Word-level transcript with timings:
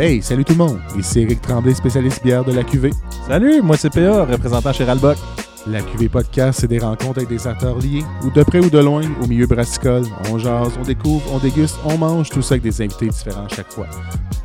Hey, 0.00 0.22
salut 0.22 0.46
tout 0.46 0.54
le 0.54 0.58
monde. 0.60 0.80
Ici 0.98 1.20
Eric 1.20 1.42
Tremblay, 1.42 1.74
spécialiste 1.74 2.22
bière 2.24 2.42
de 2.42 2.52
la 2.52 2.64
QV. 2.64 2.90
Salut, 3.28 3.60
moi 3.60 3.76
c'est 3.76 3.90
PA, 3.90 4.24
représentant 4.24 4.72
chez 4.72 4.84
Ralbock. 4.84 5.18
La 5.66 5.82
QV 5.82 6.08
Podcast, 6.08 6.60
c'est 6.62 6.68
des 6.68 6.78
rencontres 6.78 7.18
avec 7.18 7.28
des 7.28 7.46
acteurs 7.46 7.76
liés, 7.76 8.02
ou 8.24 8.30
de 8.30 8.42
près 8.42 8.60
ou 8.60 8.70
de 8.70 8.78
loin, 8.78 9.02
au 9.22 9.26
milieu 9.26 9.46
brassicole. 9.46 10.04
On 10.32 10.38
jase, 10.38 10.72
on 10.80 10.84
découvre, 10.84 11.22
on 11.34 11.36
déguste, 11.36 11.76
on 11.84 11.98
mange, 11.98 12.30
tout 12.30 12.40
ça 12.40 12.54
avec 12.54 12.62
des 12.62 12.80
invités 12.80 13.08
différents 13.08 13.46
chaque 13.54 13.70
fois. 13.70 13.88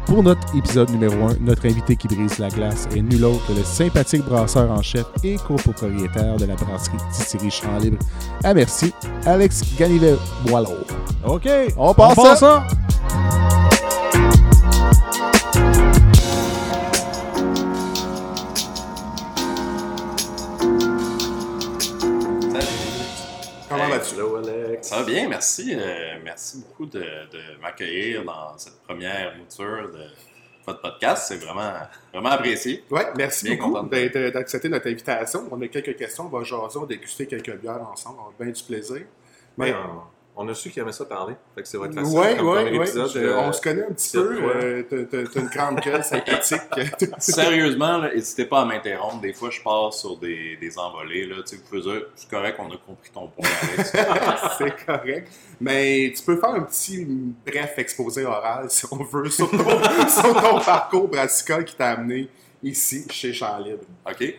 Pour 0.05 0.23
notre 0.23 0.45
épisode 0.57 0.89
numéro 0.89 1.13
1, 1.13 1.37
notre 1.39 1.65
invité 1.67 1.95
qui 1.95 2.09
brise 2.09 2.37
la 2.37 2.49
glace 2.49 2.89
est 2.93 3.01
nul 3.01 3.23
autre 3.23 3.47
que 3.47 3.53
le 3.53 3.63
sympathique 3.63 4.25
brasseur 4.25 4.69
en 4.69 4.81
chef 4.81 5.05
et 5.23 5.37
copropriétaire 5.37 6.35
de 6.35 6.47
la 6.47 6.55
brasserie 6.55 6.97
Distillerie 7.13 7.51
Champ 7.51 7.79
Libre 7.79 7.99
à 8.43 8.53
Merci, 8.53 8.93
Alex 9.25 9.63
Ganivet 9.79 10.15
Boileau. 10.45 10.79
OK, 11.25 11.47
On 11.77 11.93
passe 11.93 12.15
passe 12.15 12.39
ça. 12.39 12.65
ça. 12.67 12.84
Ça 24.85 24.97
va 24.97 25.03
bien, 25.03 25.27
merci. 25.27 25.73
euh, 25.75 26.19
merci 26.23 26.59
beaucoup 26.59 26.85
de, 26.85 26.99
de 26.99 27.59
m'accueillir 27.61 28.23
dans 28.23 28.57
cette 28.57 28.81
première 28.83 29.35
mouture 29.37 29.89
de 29.91 30.03
votre 30.65 30.81
podcast. 30.81 31.25
C'est 31.27 31.37
vraiment, 31.43 31.71
vraiment 32.13 32.29
apprécié. 32.29 32.83
Ouais, 32.91 33.05
merci 33.17 33.45
Bien 33.55 33.67
beaucoup 33.67 33.87
d'être- 33.87 34.33
d'accepter 34.33 34.69
notre 34.69 34.87
invitation. 34.87 35.47
On 35.51 35.61
a 35.61 35.67
quelques 35.67 35.95
questions, 35.95 36.25
on 36.25 36.37
va 36.37 36.43
jaser, 36.43 36.77
on 36.77 36.81
va 36.81 36.87
déguster 36.87 37.25
quelques 37.27 37.55
bières 37.57 37.81
ensemble, 37.91 38.19
on 38.25 38.29
a 38.29 38.43
bien 38.43 38.51
du 38.53 38.63
plaisir. 38.63 38.95
Ouais, 38.97 39.05
Mais- 39.57 39.73
on, 39.73 40.01
on 40.37 40.47
a 40.49 40.53
su 40.53 40.69
qu'il 40.69 40.81
aimait 40.81 40.91
ça 40.91 41.05
parler. 41.05 41.35
Fait 41.55 41.61
que 41.61 41.67
ça 41.67 41.77
va 41.79 41.85
être 41.85 41.93
facile. 41.95 42.17
Ouais, 42.17 42.35
comme 42.35 42.47
ouais, 42.49 42.63
premier 42.63 42.77
ouais. 42.79 42.85
épisode, 42.85 43.09
Je- 43.13 43.19
euh, 43.19 43.39
on 43.39 43.53
se 43.53 43.61
connaît 43.61 43.83
un 43.85 43.91
petit 43.93 44.11
peu. 44.17 44.37
euh, 44.43 44.83
t'as- 44.83 45.39
une 45.41 45.47
grande 45.47 45.79
gueule 45.79 46.03
sympathique. 46.03 46.61
Sérieusement, 47.19 47.97
là, 47.99 48.13
n'hésitez 48.13 48.45
pas 48.45 48.61
à 48.61 48.65
m'interrompre. 48.65 49.21
Des 49.21 49.33
fois, 49.33 49.49
je 49.49 49.61
passe 49.61 49.99
sur 50.01 50.17
des, 50.17 50.57
des 50.59 50.77
envolées. 50.77 51.25
Là. 51.25 51.35
Tu 51.37 51.51
sais, 51.51 51.55
vous 51.55 51.63
pouvez 51.69 51.81
dire, 51.81 52.01
c'est 52.15 52.29
correct, 52.29 52.57
on 52.59 52.67
a 52.71 52.77
compris 52.77 53.09
ton 53.13 53.27
point, 53.27 53.47
Alex. 53.73 53.91
C'est 54.57 54.85
correct. 54.85 55.29
Mais 55.61 56.13
tu 56.15 56.23
peux 56.23 56.37
faire 56.37 56.49
un 56.49 56.61
petit 56.63 57.05
bref 57.45 57.73
exposé 57.77 58.25
oral, 58.25 58.69
si 58.69 58.85
on 58.91 58.97
veut, 59.03 59.29
sur 59.29 59.49
ton, 59.49 59.57
sur 60.09 60.33
ton 60.41 60.59
parcours 60.59 61.07
brassicole 61.07 61.63
qui 61.65 61.75
t'a 61.75 61.91
amené 61.91 62.27
ici, 62.61 63.05
chez 63.09 63.31
Champ 63.31 63.57
Libre. 63.59 63.83
OK? 64.09 64.33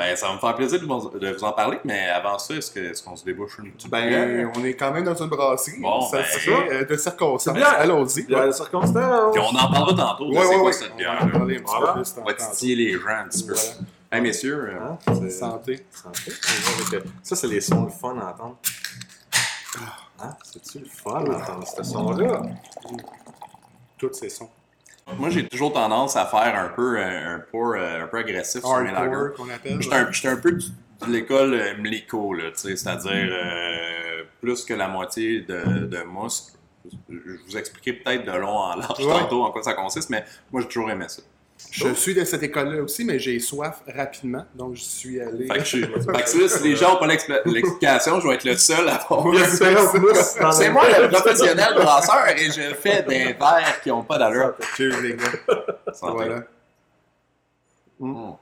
Ben, 0.00 0.16
ça 0.16 0.28
va 0.28 0.32
me 0.34 0.38
faire 0.38 0.54
plaisir 0.54 0.80
de 0.80 0.86
vous, 0.86 1.10
de 1.18 1.44
en 1.44 1.52
parler, 1.52 1.78
mais 1.84 2.08
avant 2.08 2.38
ça, 2.38 2.54
est-ce 2.54 2.70
que- 2.70 2.80
est-ce 2.80 3.02
qu'on 3.02 3.14
se 3.16 3.22
débouche 3.24 3.58
une 3.62 3.70
petite 3.72 3.90
Ben, 3.90 4.08
bière? 4.08 4.50
on 4.56 4.64
est 4.64 4.72
quand 4.74 4.90
même 4.92 5.04
dans 5.04 5.14
une 5.14 5.28
brasserie. 5.28 5.78
Bon, 5.78 6.00
ça 6.08 6.18
ben, 6.18 6.24
serait 6.24 6.72
euh, 6.72 6.84
de 6.86 6.96
circonstances. 6.96 7.54
bien. 7.54 7.66
Allons-y. 7.66 8.22
Puis 8.24 8.34
on 8.34 8.40
en 8.40 9.70
parlera 9.70 9.94
tantôt 9.94 10.24
de 10.30 10.34
ouais, 10.38 10.42
quoi 10.46 10.62
ouais. 10.64 10.72
cette 10.72 10.92
On 10.94 10.96
bière. 10.96 11.26
va 11.26 11.38
On 12.18 12.24
va 12.24 12.32
titiller 12.34 12.76
les 12.76 12.92
gens 12.94 13.08
un 13.08 13.28
petit 13.28 13.44
peu. 13.46 13.52
Voilà. 13.52 13.70
Hey, 14.12 14.20
messieurs, 14.22 14.70
euh, 14.70 14.78
Hein? 14.80 14.98
C'est- 15.20 15.30
Santé. 15.30 15.84
santé. 15.92 16.32
Ça, 17.22 17.36
c'est 17.36 17.46
les 17.46 17.60
sons 17.60 17.84
le 17.84 17.90
fun 17.90 18.16
à 18.18 18.30
entendre. 18.30 18.56
Hein? 20.22 20.30
C'est-tu 20.42 20.78
le 20.78 20.86
fun 20.86 21.22
d'entendre 21.24 21.66
ce 21.66 21.82
son-là? 21.82 22.42
Tous 23.98 24.12
ces 24.14 24.30
sons. 24.30 24.48
Moi, 25.18 25.30
j'ai 25.30 25.46
toujours 25.46 25.72
tendance 25.72 26.16
à 26.16 26.26
faire 26.26 26.54
un 26.58 26.68
peu 26.68 26.98
euh, 26.98 27.36
un 27.36 27.38
euh, 27.76 28.04
un 28.04 28.06
peu 28.06 28.18
agressif 28.18 28.60
sur 28.60 28.78
mes 28.80 28.90
lagers. 28.92 29.14
Hardcore, 29.14 29.34
qu'on 29.34 29.50
appelle. 29.50 29.80
J'étais 29.82 29.94
un, 29.96 30.12
j'étais 30.12 30.28
un 30.28 30.36
peu 30.36 30.52
de 30.52 30.62
l'école 31.08 31.54
euh, 31.54 31.74
là, 32.34 32.50
sais, 32.54 32.76
c'est-à-dire 32.76 33.12
euh, 33.32 34.22
plus 34.40 34.64
que 34.64 34.74
la 34.74 34.88
moitié 34.88 35.40
de, 35.42 35.86
de 35.86 36.02
mousse. 36.02 36.52
Je 37.08 37.16
vous 37.46 37.56
expliquer 37.56 37.92
peut-être 37.92 38.24
de 38.24 38.32
long 38.32 38.56
en 38.56 38.76
large 38.76 39.04
Ouais. 39.04 39.12
tantôt 39.12 39.44
en 39.44 39.50
quoi 39.50 39.62
ça 39.62 39.74
consiste, 39.74 40.10
mais 40.10 40.24
moi, 40.50 40.62
j'ai 40.62 40.68
toujours 40.68 40.90
aimé 40.90 41.06
ça. 41.08 41.22
Je 41.70 41.94
suis 41.94 42.14
de 42.14 42.24
cette 42.24 42.42
école-là 42.42 42.82
aussi, 42.82 43.04
mais 43.04 43.18
j'ai 43.18 43.38
soif 43.38 43.82
rapidement, 43.86 44.44
donc 44.54 44.74
je 44.74 44.82
suis 44.82 45.20
allé. 45.20 45.46
Fait 45.46 45.58
que, 45.58 45.64
je 45.64 45.84
fait 45.86 46.22
que 46.24 46.48
si 46.48 46.62
les 46.64 46.74
gens 46.74 46.94
n'ont 46.94 46.98
pas 46.98 47.06
l'explication, 47.06 48.20
je 48.20 48.26
vais 48.28 48.34
être 48.34 48.44
le 48.44 48.56
seul 48.56 48.88
à 48.88 48.96
avoir 48.96 49.24
c'est 50.52 50.70
moi 50.70 50.82
le 50.88 51.08
professionnel 51.08 51.74
brasseur 51.74 52.28
et 52.28 52.50
je 52.50 52.74
fais 52.74 53.02
des 53.02 53.32
verres 53.34 53.80
qui 53.82 53.88
n'ont 53.90 54.02
pas 54.02 54.18
d'allure. 54.18 54.54
Cheers, 54.76 55.00
les 55.00 55.14
gars. 55.14 55.64
Santé. 55.92 56.12
Voilà. 56.12 56.42
Mm. 58.00 58.32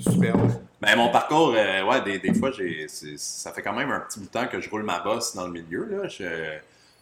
Superbe. 0.00 0.50
Ben, 0.80 0.96
mon 0.96 1.10
parcours, 1.10 1.54
euh, 1.56 1.82
ouais, 1.84 2.00
des, 2.02 2.18
des 2.18 2.34
fois, 2.34 2.50
j'ai, 2.50 2.86
ça 2.88 3.52
fait 3.52 3.62
quand 3.62 3.72
même 3.72 3.90
un 3.90 4.00
petit 4.00 4.20
bout 4.20 4.26
de 4.26 4.30
temps 4.30 4.46
que 4.46 4.60
je 4.60 4.68
roule 4.70 4.82
ma 4.82 5.00
bosse 5.00 5.34
dans 5.34 5.46
le 5.46 5.52
milieu. 5.52 5.84
Là. 5.86 6.08
Je- 6.08 6.58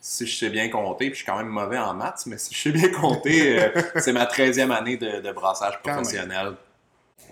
si 0.07 0.27
je 0.27 0.37
sais 0.37 0.51
bien 0.51 0.69
compter, 0.69 1.07
puis 1.07 1.15
je 1.15 1.23
suis 1.23 1.25
quand 1.25 1.39
même 1.39 1.49
mauvais 1.49 1.79
en 1.79 1.95
maths, 1.95 2.25
mais 2.27 2.37
si 2.37 2.55
je 2.55 2.61
sais 2.61 2.73
bien 2.73 2.91
compter, 2.91 3.59
euh, 3.59 3.71
c'est 3.97 4.13
ma 4.13 4.27
13e 4.27 4.71
année 4.71 4.99
de, 4.99 5.23
de 5.23 5.33
brassage 5.33 5.81
professionnel. 5.81 6.57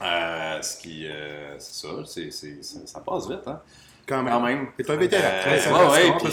Euh, 0.00 0.62
ce 0.62 0.80
qui, 0.80 1.06
euh, 1.06 1.58
c'est 1.58 1.86
ça, 1.86 1.88
ça, 2.02 2.78
ça 2.86 3.00
passe 3.00 3.28
vite, 3.28 3.46
hein? 3.46 3.60
Quand 4.06 4.22
même. 4.22 4.32
Quand 4.32 4.40
même. 4.40 4.68
T'es 4.74 4.90
un 4.90 4.96
vétéran. 4.96 5.28
Tu 5.44 6.30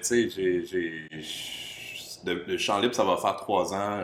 sais, 0.00 0.30
j'ai, 0.30 1.08
de, 2.24 2.34
de 2.46 2.56
Champ 2.56 2.78
Libre, 2.78 2.94
ça 2.94 3.04
va 3.04 3.18
faire 3.18 3.36
trois 3.36 3.74
ans 3.74 4.00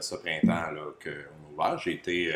ce 0.00 0.14
printemps 0.14 0.70
là, 0.70 0.92
qu'on 1.02 1.10
a 1.10 1.66
ouvert. 1.70 1.78
J'ai 1.80 1.94
été 1.94 2.32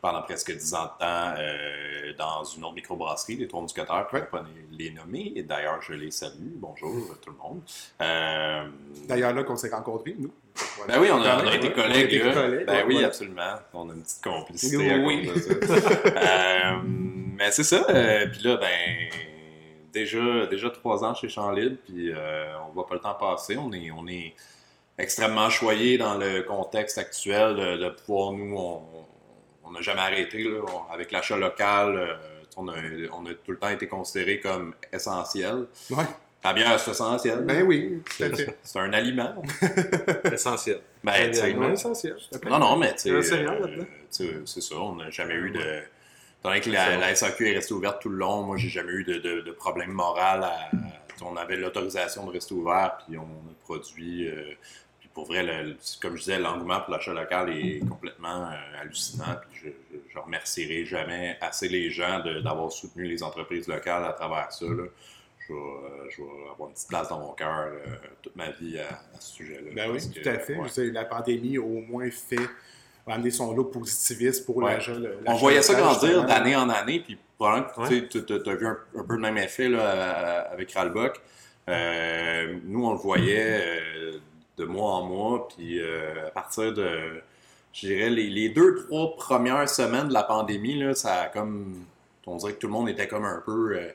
pendant 0.00 0.22
presque 0.22 0.56
dix 0.56 0.74
ans 0.74 0.84
de 0.84 1.04
temps 1.04 1.34
euh, 1.38 2.12
dans 2.18 2.44
une 2.44 2.64
autre 2.64 2.74
microbrasserie, 2.74 3.36
les 3.36 3.46
pour 3.46 3.62
ne 3.62 3.68
pas 3.68 4.44
les, 4.72 4.90
nommer. 4.90 5.32
Et 5.36 5.42
d'ailleurs, 5.42 5.80
je 5.82 5.92
les 5.92 6.10
salue. 6.10 6.52
Bonjour 6.56 6.92
tout 7.22 7.30
le 7.30 7.36
monde. 7.36 7.60
Euh, 8.00 8.66
D'ailleurs, 9.06 9.34
là 9.34 9.44
qu'on 9.44 9.56
s'est 9.56 9.68
rencontrés, 9.70 10.16
nous. 10.18 10.32
Voilà. 10.76 10.94
ben 10.94 11.00
oui, 11.02 11.08
on 11.12 11.22
a, 11.22 11.42
on 11.42 11.46
a 11.46 11.54
été 11.54 11.68
ouais. 11.68 11.74
collègues. 11.74 12.24
Là. 12.24 12.48
ben 12.64 12.66
ouais, 12.66 12.84
oui, 12.86 13.04
absolument. 13.04 13.54
On 13.74 13.90
a 13.90 13.94
une 13.94 14.02
petite 14.02 14.22
complicité 14.22 14.90
à 14.90 14.96
Oui. 14.98 15.26
cause 15.26 15.48
de 15.48 15.66
ça. 15.66 15.90
Euh, 16.20 16.80
mais 16.84 17.50
c'est 17.50 17.64
ça. 17.64 17.86
euh, 17.88 18.26
puis 18.26 18.42
là, 18.42 18.56
ben, 18.56 19.08
déjà, 19.92 20.46
déjà 20.46 20.70
trois 20.70 21.04
ans 21.04 21.14
chez 21.14 21.28
Champ 21.28 21.50
Libre, 21.50 21.76
puis 21.86 22.12
euh, 22.12 22.52
on 22.68 22.72
voit 22.72 22.86
pas 22.86 22.94
le 22.94 23.00
temps 23.00 23.14
passer. 23.14 23.56
On 23.56 23.72
est, 23.72 23.90
on 23.90 24.06
est 24.06 24.34
extrêmement 24.98 25.48
choyé 25.50 25.96
dans 25.98 26.16
le 26.16 26.42
contexte 26.42 26.98
actuel 26.98 27.56
de, 27.56 27.76
de 27.84 27.88
pouvoir, 27.90 28.32
nous, 28.32 28.56
on 28.56 28.82
on 29.70 29.72
n'a 29.72 29.80
jamais 29.80 30.00
arrêté. 30.00 30.42
Là, 30.44 30.60
On- 30.68 30.92
avec 30.92 31.10
l'achat 31.12 31.36
local, 31.38 31.96
euh, 31.96 32.14
on, 32.56 32.68
a, 32.68 32.74
on 33.12 33.24
a 33.26 33.30
tout 33.34 33.52
le 33.52 33.56
temps 33.58 33.68
été 33.70 33.86
considéré 33.88 34.40
comme 34.40 34.74
essentiel. 34.92 35.66
Ouais. 35.90 36.04
La 36.42 36.52
bière, 36.54 36.78
c'est 36.80 36.90
essentiel. 36.92 37.40
Ben 37.44 37.62
oui. 37.64 38.02
C'est 38.62 38.78
un 38.78 38.92
aliment. 38.92 39.42
Essentiel. 40.32 40.80
Ben, 41.04 41.12
Ouais, 41.30 41.72
essentiel. 41.72 42.16
non, 42.48 42.58
non, 42.58 42.76
mais 42.76 42.94
tu 42.94 43.22
sais, 43.22 43.44
euh, 43.46 43.66
tu 44.10 44.24
sais, 44.26 44.30
c'est 44.46 44.60
ça, 44.62 44.76
on 44.76 44.96
n'a 44.96 45.10
jamais 45.10 45.34
eu 45.34 45.50
de... 45.50 45.60
Étant 45.60 46.48
donné 46.48 46.60
que 46.62 46.70
la, 46.70 46.96
la 46.96 47.14
SAQ 47.14 47.50
est 47.50 47.54
restée 47.56 47.74
ouverte 47.74 48.00
tout 48.00 48.08
le 48.08 48.16
long, 48.16 48.42
moi, 48.42 48.56
j'ai 48.56 48.70
jamais 48.70 48.92
eu 48.92 49.04
de, 49.04 49.18
de, 49.18 49.40
de 49.42 49.50
problème 49.52 49.90
moral. 49.92 50.42
À, 50.44 50.70
on 51.22 51.36
avait 51.36 51.56
l'autorisation 51.58 52.24
de 52.26 52.32
rester 52.32 52.54
ouvert, 52.54 52.96
puis 53.06 53.18
on 53.18 53.22
a 53.24 53.54
produit... 53.64 54.26
euh, 54.28 54.54
pour 55.14 55.26
vrai, 55.26 55.42
le- 55.42 55.76
comme 56.00 56.14
je 56.16 56.20
disais, 56.22 56.38
l'engouement 56.38 56.80
pour 56.80 56.92
l'achat 56.94 57.12
local 57.12 57.50
est 57.50 57.80
complètement 57.88 58.44
euh, 58.46 58.80
hallucinant. 58.80 59.36
Puis 59.50 59.72
je, 59.92 59.96
je 60.12 60.18
remercierai 60.18 60.84
jamais 60.84 61.36
assez 61.40 61.68
les 61.68 61.90
gens 61.90 62.20
d'avoir 62.42 62.70
soutenu 62.72 63.04
les 63.04 63.22
entreprises 63.22 63.66
locales 63.68 64.04
à 64.04 64.12
travers 64.12 64.52
ça. 64.52 64.66
là. 64.66 64.84
Je, 65.48 65.52
vais, 65.52 65.58
euh, 65.58 66.10
je 66.10 66.22
vais 66.22 66.28
avoir 66.52 66.68
une 66.68 66.74
petite 66.74 66.88
place 66.88 67.08
dans 67.08 67.18
mon 67.18 67.32
cœur 67.32 67.66
euh, 67.66 67.96
toute 68.22 68.36
ma 68.36 68.50
vie 68.50 68.78
à, 68.78 68.86
à 69.16 69.20
ce 69.20 69.32
sujet-là. 69.34 69.70
Ben 69.74 69.90
oui, 69.90 69.98
tout 70.12 70.20
que, 70.20 70.28
à 70.28 70.38
fait. 70.38 70.54
ouais. 70.56 70.68
Sais, 70.68 70.90
la 70.90 71.04
pandémie 71.04 71.56
a 71.56 71.60
au 71.60 71.80
moins 71.80 72.08
fait 72.10 72.36
a 73.06 73.14
amené 73.14 73.30
son 73.32 73.52
lot 73.56 73.64
positiviste 73.64 74.46
pour 74.46 74.58
Ouais. 74.58 74.74
l'achat. 74.74 74.92
On 75.26 75.34
voyait 75.34 75.62
ça 75.62 75.74
grandir 75.74 76.24
d'année 76.24 76.54
en 76.54 76.68
année, 76.68 77.00
puis 77.00 77.18
probablement 77.36 77.66
que 77.68 77.80
Ouais. 77.94 78.08
tu 78.08 78.50
as 78.50 78.54
vu 78.54 78.66
un, 78.66 78.78
un 78.96 79.02
peu 79.02 79.14
le 79.14 79.20
même 79.20 79.38
effet 79.38 79.68
là, 79.68 80.42
avec 80.52 80.70
Ralbock. 80.72 81.20
Euh, 81.68 82.58
nous, 82.64 82.84
on 82.86 82.92
le 82.92 82.98
voyait 82.98 83.60
euh, 83.62 84.12
de 84.58 84.64
mois 84.64 84.92
en 84.92 85.04
mois, 85.04 85.48
puis 85.48 85.80
euh, 85.80 86.26
à 86.28 86.30
partir 86.30 86.72
de, 86.72 87.22
je 87.72 87.86
dirais, 87.86 88.10
les, 88.10 88.28
les 88.28 88.48
deux, 88.50 88.74
trois 88.86 89.16
premières 89.16 89.68
semaines 89.68 90.08
de 90.08 90.12
la 90.14 90.22
pandémie, 90.22 90.78
là, 90.78 90.94
ça 90.94 91.22
a 91.22 91.26
comme, 91.28 91.84
on 92.26 92.36
dirait 92.36 92.52
que 92.54 92.58
tout 92.58 92.66
le 92.66 92.72
monde 92.72 92.88
était 92.88 93.08
comme 93.08 93.24
un 93.24 93.42
peu... 93.44 93.76
euh, 93.76 93.88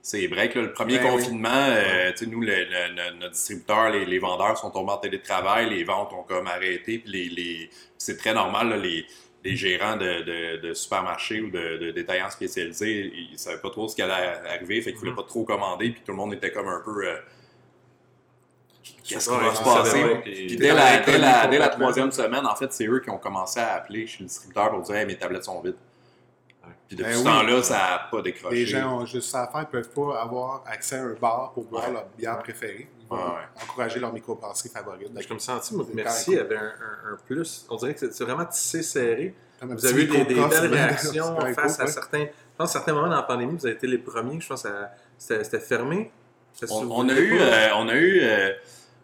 c'est 0.00 0.26
break, 0.28 0.54
là. 0.54 0.62
le 0.62 0.72
premier 0.72 0.98
Ben 0.98 1.04
oui. 1.06 1.10
confinement, 1.10 1.48
euh, 1.52 2.10
tu 2.12 2.18
sais, 2.24 2.26
nous, 2.26 2.40
le, 2.40 2.46
le- 2.46 2.94
le- 2.94 3.18
notre 3.18 3.32
distributeur, 3.32 3.90
les, 3.90 4.06
les 4.06 4.18
vendeurs 4.18 4.56
sont 4.56 4.70
tombés 4.70 4.92
en 4.92 4.96
télétravail, 4.98 5.68
les 5.70 5.84
ventes 5.84 6.12
ont 6.12 6.22
comme 6.22 6.46
arrêté, 6.46 6.98
puis 6.98 7.10
les, 7.12 7.28
les- 7.28 7.70
c'est 7.98 8.16
très 8.16 8.32
normal, 8.32 8.70
là, 8.70 8.76
les, 8.76 9.04
les 9.44 9.56
gérants 9.56 9.96
de, 9.96 10.22
de, 10.22 10.56
de 10.68 10.72
supermarchés 10.74 11.40
ou 11.42 11.50
de, 11.50 11.76
de 11.78 11.90
détaillants 11.90 12.30
spécialisés, 12.30 13.12
ils 13.14 13.32
ne 13.32 13.36
savaient 13.36 13.60
pas 13.60 13.70
trop 13.70 13.86
ce 13.88 13.96
qui 13.96 14.02
allait 14.02 14.12
arriver, 14.48 14.80
fait 14.80 14.92
qu'ils 14.92 15.00
Mm-hmm. 15.00 15.00
voulaient 15.00 15.14
pas 15.14 15.22
trop 15.24 15.44
commander, 15.44 15.90
puis 15.90 16.00
tout 16.04 16.12
le 16.12 16.16
monde 16.18 16.32
était 16.34 16.52
comme 16.52 16.68
un 16.68 16.80
peu... 16.84 17.06
euh, 17.06 17.16
Qu'est-ce 19.04 19.28
qui 19.30 19.36
va 19.36 19.54
se 19.54 19.62
passer? 19.62 20.02
pas, 20.02 20.16
Puis 20.22 20.56
dès 20.56 20.72
la, 20.74 20.98
dès, 21.00 21.18
la, 21.18 21.46
dès 21.46 21.58
la 21.58 21.68
troisième 21.68 22.10
semaine, 22.12 22.46
en 22.46 22.54
fait, 22.56 22.72
c'est 22.72 22.86
eux 22.86 23.00
qui 23.00 23.10
ont 23.10 23.18
commencé 23.18 23.60
à 23.60 23.74
appeler 23.74 24.06
chez 24.06 24.18
le 24.20 24.26
distributeur 24.26 24.70
pour 24.70 24.82
dire 24.82 24.96
hey, 24.96 25.06
mes 25.06 25.16
tablettes 25.16 25.44
sont 25.44 25.60
vides. 25.60 25.76
Puis 26.88 26.96
depuis 26.96 27.10
Ben 27.10 27.12
ce 27.14 27.18
oui. 27.18 27.24
temps-là, 27.24 27.62
ça 27.62 27.74
n'a 27.76 28.08
pas 28.10 28.22
décroché. 28.22 28.54
Les 28.56 28.66
gens 28.66 29.00
ont 29.00 29.04
juste 29.06 29.30
ça 29.30 29.42
à 29.42 29.46
faire, 29.48 29.60
ils 29.62 29.66
peuvent 29.66 29.90
pas 29.90 30.22
avoir 30.22 30.64
accès 30.66 30.96
à 30.96 31.02
un 31.02 31.14
bar 31.20 31.52
pour 31.52 31.64
boire 31.64 31.84
Ouais. 31.86 31.92
leur 31.92 32.06
bière 32.16 32.38
préférée. 32.38 32.88
Ils 33.02 33.06
vont 33.08 33.16
Ouais, 33.16 33.22
ouais. 33.22 33.62
encourager 33.62 34.00
leur 34.00 34.12
microbrasserie 34.12 34.70
favorite. 34.70 35.08
Je 35.28 35.34
me 35.34 35.38
senti, 35.38 35.74
moi, 35.74 35.84
merci, 35.92 36.26
quand 36.26 36.32
il 36.32 36.34
y 36.34 36.36
même 36.38 36.46
avait 36.46 36.56
un, 36.56 36.60
un- 37.10 37.12
un 37.12 37.16
plus. 37.26 37.66
On 37.68 37.76
dirait 37.76 37.94
que 37.94 38.10
c'est 38.10 38.24
vraiment 38.24 38.46
tissé 38.46 38.82
serré. 38.82 39.34
Vous 39.60 39.86
avez 39.86 40.02
eu 40.04 40.06
des, 40.06 40.24
belles 40.24 40.72
réactions 40.72 41.36
face 41.54 41.76
coup, 41.76 41.82
à 41.82 41.84
ouais. 41.86 41.90
certains. 41.92 42.20
Je 42.24 42.56
pense 42.56 42.70
à 42.70 42.72
certains 42.72 42.92
moments 42.94 43.08
dans 43.08 43.16
la 43.16 43.22
pandémie, 43.22 43.54
vous 43.58 43.66
avez 43.66 43.74
été 43.74 43.86
les 43.86 43.98
premiers. 43.98 44.40
Je 44.40 44.48
pense 44.48 44.62
que 44.62 44.68
c'était 45.18 45.60
fermé. 45.60 46.10
On, 46.70 47.08
a 47.08 47.12
eu, 47.12 47.38
euh, 47.40 47.68
on 47.76 47.88
a 47.88 47.94
eu 47.94 48.20
euh, 48.22 48.50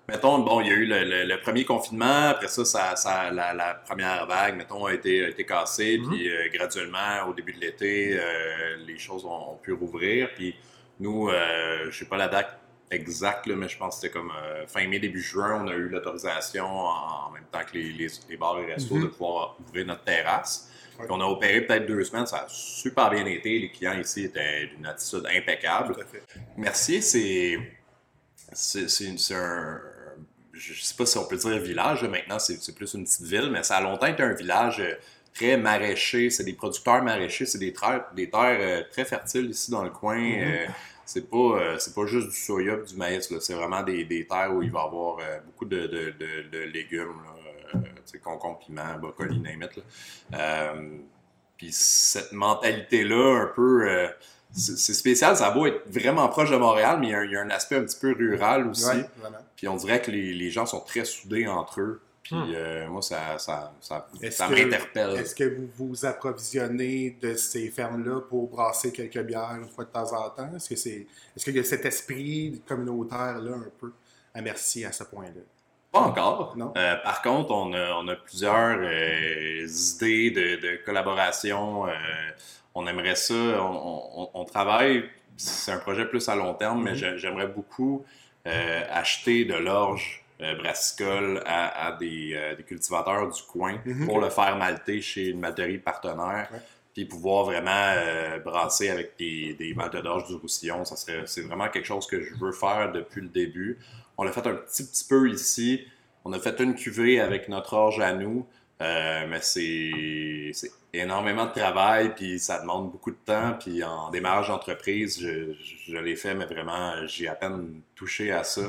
mettons, 0.09 0.39
bon, 0.41 0.61
il 0.61 0.67
y 0.69 0.71
a 0.71 0.75
eu 0.75 0.87
le, 0.87 1.05
le- 1.05 1.25
le 1.25 1.41
premier 1.41 1.65
confinement, 1.65 2.29
après 2.31 2.49
ça, 2.49 2.65
ça, 2.65 2.97
ça- 2.97 3.31
la, 3.31 3.55
la 3.55 3.75
première 3.75 4.27
vague, 4.27 4.56
mettons, 4.56 4.85
a 4.87 4.95
été, 4.95 5.25
a 5.25 5.29
été 5.29 5.45
cassée, 5.47 5.99
Mhm. 5.99 6.09
puis 6.11 6.29
euh, 6.31 6.49
graduellement, 6.53 7.27
au 7.29 7.33
début 7.35 7.53
de 7.53 7.61
l'été, 7.61 8.19
euh, 8.19 8.77
les 8.87 8.99
choses 8.99 9.25
ont, 9.25 9.53
ont 9.53 9.56
pu 9.56 9.73
rouvrir, 9.73 10.31
puis 10.35 10.55
nous, 11.01 11.29
euh, 11.29 11.91
je 11.91 11.99
sais 11.99 12.05
pas 12.05 12.17
la 12.17 12.29
date 12.29 12.59
exacte, 12.91 13.47
là, 13.47 13.56
mais 13.56 13.69
je 13.69 13.77
pense 13.79 13.97
que 13.97 14.03
c'était 14.03 14.12
comme 14.12 14.33
fin 14.69 14.87
mai, 14.87 14.99
début 15.01 15.21
juin, 15.23 15.62
on 15.65 15.69
a 15.69 15.75
eu 15.75 15.89
l'autorisation 15.89 16.67
en, 16.67 17.27
en 17.29 17.31
même 17.33 17.45
temps 17.51 17.62
que 17.65 17.77
les, 17.77 17.91
les, 17.93 18.06
les 18.29 18.37
bars 18.37 18.59
et 18.61 18.67
restos 18.73 18.95
Mhm. 18.97 19.03
de 19.03 19.06
pouvoir 19.09 19.56
ouvrir 19.67 19.87
notre 19.87 20.05
terrasse. 20.05 20.71
Puis 20.97 21.09
on 21.11 21.21
a 21.21 21.25
opéré 21.25 21.62
peut-être 21.62 21.87
deux 21.87 22.05
semaines, 22.05 22.27
ça 22.27 22.45
a 22.45 22.47
super 22.49 23.11
bien 23.11 23.27
été, 23.27 23.59
les 23.59 23.69
clients 23.73 23.99
ici 23.99 24.27
étaient 24.27 24.67
d'une 24.69 24.87
attitude 24.87 25.27
impeccable. 25.27 25.93
Tout 25.95 26.01
à 26.01 26.05
fait. 26.05 26.23
Mercier, 26.56 27.01
c'est. 27.01 27.59
C'est 28.53 28.89
c'est- 28.89 29.19
c'est 29.19 29.35
un. 29.35 29.81
Je 30.56 30.73
sais 30.81 30.95
pas 30.95 31.05
si 31.05 31.19
on 31.19 31.27
peut 31.27 31.37
dire 31.37 31.59
village, 31.59 32.05
maintenant 32.05 32.39
c'est 32.39 32.75
plus 32.75 32.95
une 32.95 33.05
petite 33.05 33.27
ville, 33.27 33.51
mais 33.51 33.62
ça 33.62 33.77
a 33.77 33.81
longtemps 33.81 34.06
été 34.06 34.23
un 34.23 34.35
village 34.35 34.81
euh, 34.81 34.95
très 35.35 35.56
maraîcher. 35.56 36.31
C'est 36.31 36.45
des 36.45 36.53
producteurs 36.53 37.03
maraîchers, 37.03 37.47
c'est 37.47 37.59
des 37.59 37.73
terres, 37.73 38.05
des 38.15 38.31
terres 38.31 38.59
euh, 38.61 38.83
très 38.91 39.05
fertiles 39.05 39.51
ici 39.51 39.71
dans 39.71 39.83
le 39.83 39.91
coin. 39.91 40.21
Euh, 40.21 40.67
c'est 41.06 41.29
pas, 41.29 41.79
c'est 41.79 41.95
pas 41.95 42.06
juste 42.06 42.29
du 42.29 42.37
soya 42.37 42.79
et 42.83 42.87
du 42.89 42.97
maïs, 42.97 43.31
c'est 43.41 43.53
vraiment 43.53 43.83
des, 43.83 44.05
des 44.05 44.27
terres 44.27 44.55
où 44.55 44.62
il 44.62 44.71
va 44.71 44.81
y 44.81 44.87
avoir 44.87 45.19
beaucoup 45.45 45.67
de, 45.67 45.87
de, 45.87 46.15
de, 46.19 46.49
de 46.51 46.59
légumes, 46.61 47.21
là, 47.25 47.81
tu 47.81 47.91
sais, 48.06 48.19
concombre, 48.19 48.59
piment, 48.61 48.99
brocoli, 48.99 49.39
name 49.39 49.65
it, 49.65 49.77
là. 49.77 49.83
Euh, 50.35 50.97
puis 51.59 51.69
cette 51.73 52.33
mentalité-là, 52.33 53.43
un 53.43 53.47
peu, 53.55 53.87
euh, 53.87 54.09
c'est 54.55 54.95
spécial. 54.95 55.37
Ça 55.37 55.49
a 55.49 55.51
beau 55.51 55.67
être 55.67 55.83
vraiment 55.91 56.29
proche 56.29 56.51
de 56.51 56.56
Montréal, 56.56 56.99
mais 57.01 57.09
il 57.09 57.11
y 57.11 57.15
a 57.15 57.19
un, 57.19 57.25
il 57.25 57.33
y 57.33 57.37
a 57.37 57.41
un 57.41 57.51
aspect 57.51 57.77
un 57.77 57.83
petit 57.85 57.99
peu 57.99 58.12
rural 58.12 58.67
aussi. 58.69 58.87
Ouais. 58.87 59.09
Puis 59.56 59.69
on 59.69 59.77
dirait 59.77 60.01
que 60.01 60.11
les, 60.11 60.33
les 60.33 60.51
gens 60.51 60.67
sont 60.67 60.81
très 60.81 61.05
soudés 61.05 61.47
entre 61.47 61.81
eux. 61.81 62.01
Puis 62.23 62.35
Hmm. 62.35 62.53
euh, 62.55 62.89
moi, 62.89 63.03
ça, 63.03 63.39
ça, 63.39 63.75
ça, 63.83 64.09
ça 64.31 64.49
m'interpelle. 64.49 65.11
Est-ce 65.17 65.35
que 65.35 65.45
vous 65.45 65.69
vous 65.77 66.06
approvisionnez 66.06 67.19
de 67.21 67.35
ces 67.35 67.69
fermes-là 67.69 68.23
pour 68.23 68.49
brasser 68.49 68.93
quelques 68.93 69.21
bières 69.25 69.59
une 69.61 69.69
fois 69.69 69.85
de 69.85 69.91
temps 69.91 70.11
en 70.15 70.31
temps? 70.31 70.49
Est-ce 70.56 70.71
que 70.71 70.77
c'est, 70.77 71.06
est-ce 71.37 71.45
qu'il 71.45 71.55
y 71.55 71.59
a 71.59 71.65
cet 71.65 71.85
esprit 71.85 72.62
communautaire-là 72.67 73.56
un 73.56 73.71
peu 73.79 73.93
à 74.33 74.41
Mercier 74.41 74.87
à 74.87 74.93
ce 74.93 75.05
point-là? 75.05 75.43
Pas 75.93 76.01
encore. 76.01 76.55
Non? 76.56 76.73
Euh, 76.79 76.97
par 77.05 77.21
contre, 77.21 77.51
on 77.51 77.75
a, 77.75 77.93
on 78.03 78.09
a 78.09 78.17
plusieurs 78.17 78.79
euh, 78.81 79.67
idées 79.67 80.31
de, 80.31 80.56
de 80.62 80.85
collaboration. 80.85 81.87
On 82.75 82.87
aimerait 82.87 83.15
ça. 83.17 83.35
On, 83.35 84.03
on- 84.23 84.31
on 84.35 84.44
travaille. 84.44 85.05
C'est 85.37 85.73
un 85.73 85.79
projet 85.79 86.06
plus 86.06 86.29
à 86.29 86.37
long 86.37 86.55
terme, 86.55 86.82
mais 86.82 86.93
Mhm. 86.93 86.97
j'ai- 86.97 87.19
j'aimerais 87.19 87.49
beaucoup 87.49 88.05
euh, 88.47 88.82
acheter 88.91 89.44
de 89.47 89.55
l'orge 89.55 90.21
euh, 90.43 90.55
brassicole 90.56 91.43
à, 91.47 91.87
à 91.87 91.93
des, 91.93 92.32
euh, 92.35 92.55
des 92.56 92.62
cultivateurs 92.65 93.31
du 93.32 93.41
coin 93.44 93.79
Mhm. 93.87 94.05
pour 94.06 94.21
le 94.21 94.29
faire 94.29 94.56
malter 94.56 95.00
chez 95.00 95.29
une 95.29 95.41
malterie 95.41 95.79
partenaire. 95.79 96.49
Ouais. 96.53 96.59
Puis 96.93 97.05
pouvoir 97.06 97.44
vraiment 97.44 97.71
euh, 97.97 98.38
brasser 98.41 98.91
avec 98.91 99.12
des, 99.19 99.55
des 99.55 99.73
maltes 99.75 99.97
d'orge 99.97 100.27
du 100.27 100.35
Roussillon. 100.35 100.85
Ça 100.85 100.97
serait, 100.97 101.23
c'est 101.27 101.41
vraiment 101.43 101.69
quelque 101.69 101.87
chose 101.87 102.06
que 102.06 102.20
je 102.20 102.35
veux 102.35 102.53
faire 102.53 102.93
depuis 102.93 103.23
le 103.23 103.29
début. 103.29 103.79
On 104.19 104.25
l'a 104.25 104.32
fait 104.32 104.47
un 104.47 104.55
petit, 104.56 104.85
petit 104.87 105.06
peu 105.09 105.31
ici. 105.31 105.87
On 106.25 106.32
a 106.32 106.38
fait 106.38 106.61
une 106.61 106.75
cuvée 106.75 107.20
avec 107.20 107.49
notre 107.49 107.73
orge 107.75 108.00
à 108.00 108.12
nous, 108.12 108.47
euh, 108.82 109.27
mais 109.29 109.41
c'est 109.41 110.70
énormément 111.00 111.46
de 111.46 111.52
travail, 111.52 112.14
puis 112.14 112.38
ça 112.38 112.61
demande 112.61 112.91
beaucoup 112.91 113.11
de 113.11 113.17
temps. 113.25 113.56
Puis 113.58 113.82
en 113.85 114.11
démarrage 114.11 114.49
d'entreprise, 114.49 115.19
je, 115.20 115.52
je, 115.52 115.93
je 115.93 115.96
l'ai 115.99 116.17
fait, 116.17 116.35
mais 116.35 116.46
vraiment, 116.46 116.93
j'ai 117.06 117.29
à 117.29 117.35
peine 117.35 117.81
touché 117.94 118.32
à 118.32 118.44
ça. 118.44 118.62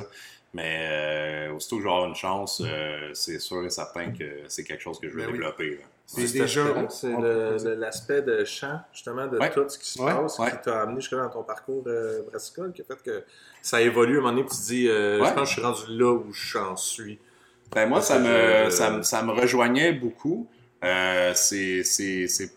Mais 0.54 0.88
euh, 0.90 1.52
aussitôt 1.54 1.76
que 1.78 1.82
je 1.84 1.88
vais 1.88 1.94
avoir 1.94 2.08
une 2.08 2.16
chance, 2.16 2.62
euh, 2.66 3.10
c'est 3.14 3.40
sûr 3.40 3.66
et 3.66 3.70
certain 3.70 4.12
que 4.12 4.24
c'est 4.48 4.64
quelque 4.64 4.82
chose 4.82 5.00
que 5.00 5.10
je 5.10 5.16
vais 5.16 5.24
Ben 5.24 5.32
oui. 5.32 5.38
développer. 5.38 5.70
là. 5.72 5.84
C'est 6.08 6.32
déjà- 6.32 6.64
C'est 6.88 7.76
l'aspect 7.76 8.22
de 8.22 8.46
champ, 8.46 8.80
justement, 8.94 9.26
de 9.28 9.38
Ouais. 9.40 9.50
tout 9.50 9.68
ce 9.68 9.78
qui 9.80 9.90
se 9.90 10.02
Ouais. 10.02 10.14
passe, 10.14 10.38
Ouais. 10.40 10.52
qui 10.52 10.58
t'a 10.64 10.84
amené 10.84 11.02
jusque 11.02 11.16
dans 11.16 11.30
ton 11.30 11.44
parcours 11.44 11.84
euh, 11.88 12.22
brassicole, 12.30 12.72
qui 12.74 12.82
a 12.84 12.86
fait 12.86 13.02
que 13.04 13.24
ça 13.62 13.82
évolue. 13.82 14.18
À 14.18 14.20
un 14.20 14.22
moment 14.22 14.32
donné, 14.34 14.44
puis 14.46 14.56
tu 14.56 14.62
te 14.62 14.68
dis, 14.68 14.88
euh, 14.88 15.20
Ouais. 15.20 15.28
je 15.30 15.34
pense 15.34 15.42
que 15.42 15.48
je 15.48 15.54
suis 15.54 15.62
rendu 15.62 15.82
là 15.98 16.14
où 16.14 16.32
j'en 16.32 16.76
suis. 16.78 17.20
Ben 17.74 17.90
moi, 17.90 18.02
ça 18.02 18.20
me, 18.20 18.66
je- 18.66 18.70
ça, 18.70 18.92
me- 18.92 19.02
ça 19.02 19.24
me 19.24 19.32
rejoignait 19.34 19.92
beaucoup. 19.94 20.48
Euh, 20.86 21.32
c'est, 21.36 21.84
c'est, 21.84 22.28
c'est- 22.28 22.54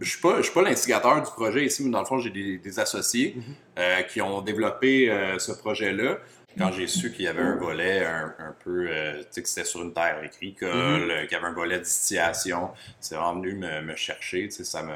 Je 0.00 0.08
suis 0.10 0.20
pas, 0.20 0.38
je 0.38 0.42
suis 0.42 0.52
pas 0.52 0.62
l'instigateur 0.62 1.22
du 1.22 1.30
projet 1.30 1.64
ici, 1.64 1.84
mais 1.84 1.90
dans 1.90 2.00
le 2.00 2.06
fond, 2.06 2.18
j'ai 2.18 2.30
des, 2.30 2.58
des 2.58 2.78
associés 2.80 3.34
Mhm. 3.36 3.42
euh, 3.78 4.02
qui 4.02 4.20
ont 4.20 4.40
développé 4.42 5.08
euh, 5.10 5.38
ce 5.38 5.52
projet-là. 5.52 6.18
Quand 6.58 6.72
j'ai 6.72 6.88
su 6.88 7.12
qu'il 7.12 7.26
y 7.26 7.28
avait 7.28 7.42
un 7.42 7.54
volet 7.56 8.04
un, 8.04 8.34
un 8.40 8.54
peu, 8.64 8.88
tu 8.88 9.26
sais, 9.30 9.42
que 9.42 9.48
c'était 9.48 9.64
sur 9.64 9.80
une 9.82 9.92
terre 9.92 10.18
agricole, 10.24 11.02
Mhm. 11.12 11.22
qu'il 11.28 11.32
y 11.32 11.34
avait 11.36 11.46
un 11.46 11.52
volet 11.52 11.78
distillation, 11.78 12.70
c'est 12.98 13.14
vraiment 13.14 13.34
venu 13.40 13.54
me, 13.54 13.80
me 13.82 13.94
chercher. 13.94 14.48
tu 14.48 14.50
sais, 14.56 14.64
Ça 14.64 14.82
me, 14.82 14.94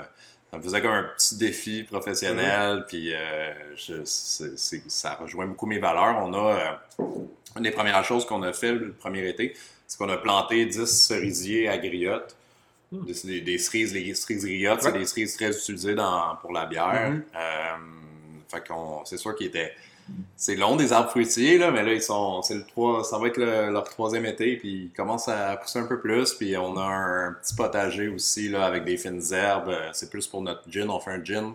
ça 0.51 0.59
me 0.59 0.63
faisait 0.63 0.83
comme 0.83 0.91
un 0.91 1.05
petit 1.17 1.37
défi 1.37 1.85
professionnel, 1.85 2.85
puis 2.89 3.13
je- 3.77 4.03
c'est- 4.05 4.57
c'est- 4.59 4.91
ça 4.91 5.15
rejoint 5.15 5.47
beaucoup 5.47 5.67
mes 5.67 5.79
valeurs. 5.79 6.17
On 6.27 6.35
a, 6.35 6.83
une 7.57 7.63
des 7.63 7.71
premières 7.71 8.03
choses 8.05 8.27
qu'on 8.27 8.43
a 8.43 8.53
fait 8.53 8.73
le 8.73 8.93
premier 8.93 9.29
été, 9.29 9.55
c'est 9.93 9.99
qu'on 9.99 10.09
a 10.09 10.17
planté 10.17 10.65
10 10.65 10.87
cerisiers 10.87 11.69
à 11.69 11.77
griottes. 11.77 12.35
Des, 12.91 13.15
des- 13.25 13.41
des 13.43 13.59
cerises, 13.59 13.93
les 13.95 14.15
cerises 14.15 14.45
griottes, 14.45 14.83
c'est 14.83 14.93
des 14.93 15.05
cerises 15.07 15.35
très 15.37 15.51
utilisées 15.51 15.95
dans, 15.95 16.37
pour 16.41 16.53
la 16.53 16.67
bière. 16.67 17.11
Mhm. 17.11 17.23
Euh, 17.37 17.41
fait 18.49 18.67
qu'on, 18.69 19.05
c'est 19.05 19.17
sûr 19.19 19.35
qu'ils 19.35 19.49
étaient. 19.49 19.73
C'est 20.37 20.57
long 20.57 20.77
des 20.77 20.93
arbres 20.93 21.11
fruitiers, 21.11 21.59
là, 21.59 21.71
mais 21.71 21.83
là, 21.85 21.93
ils 21.93 22.03
sont. 22.03 22.43
C'est 22.43 22.55
le 22.55 22.65
ça 23.05 23.19
va 23.19 23.29
être 23.29 23.37
le- 23.39 23.71
leur 23.71 23.85
troisième 23.85 24.27
été, 24.27 24.57
puis 24.57 24.85
ils 24.87 24.91
commencent 24.97 25.29
à 25.29 25.57
pousser 25.57 25.79
un 25.79 25.87
peu 25.87 26.01
plus. 26.01 26.33
Puis 26.35 26.57
on 26.57 26.77
a 26.77 26.83
un, 26.85 27.33
petit 27.35 27.55
potager 27.55 28.09
aussi, 28.09 28.49
là, 28.49 28.65
avec 28.67 28.85
des 28.85 28.97
fines 28.99 29.23
herbes. 29.33 29.75
C'est 29.93 30.11
plus 30.11 30.27
pour 30.27 30.43
notre 30.43 30.69
gin. 30.71 30.89
On 30.91 31.01
fait 31.01 31.13
un 31.13 31.25
gin 31.25 31.55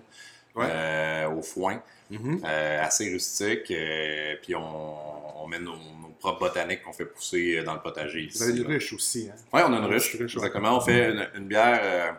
Ouais. 0.55 0.65
euh, 0.71 1.29
au 1.29 1.41
foin, 1.43 1.81
Mhm. 2.09 2.41
euh, 2.45 2.83
assez 2.83 3.09
rustique. 3.11 3.69
euh, 3.71 4.35
puis 4.41 4.55
on, 4.55 5.43
on 5.43 5.47
met 5.47 5.59
nos, 5.59 5.75
nos 5.75 6.09
propres 6.19 6.39
botaniques 6.39 6.81
qu'on 6.83 6.93
fait 6.93 7.05
pousser 7.05 7.63
dans 7.63 7.73
le 7.73 7.81
potager 7.81 8.21
ici. 8.21 8.37
Vous 8.37 8.49
avez 8.49 8.59
une 8.59 8.67
ruche 8.67 8.93
aussi, 8.93 9.29
hein? 9.31 9.35
Oui, 9.53 9.61
on 9.65 9.73
a 9.73 9.77
une 9.77 9.85
ruche. 9.85 10.15
Exactement. 10.19 10.77
On 10.77 10.81
fait 10.81 11.11
une, 11.11 11.27
une 11.35 11.47
bière. 11.47 11.79
euh, 11.83 12.11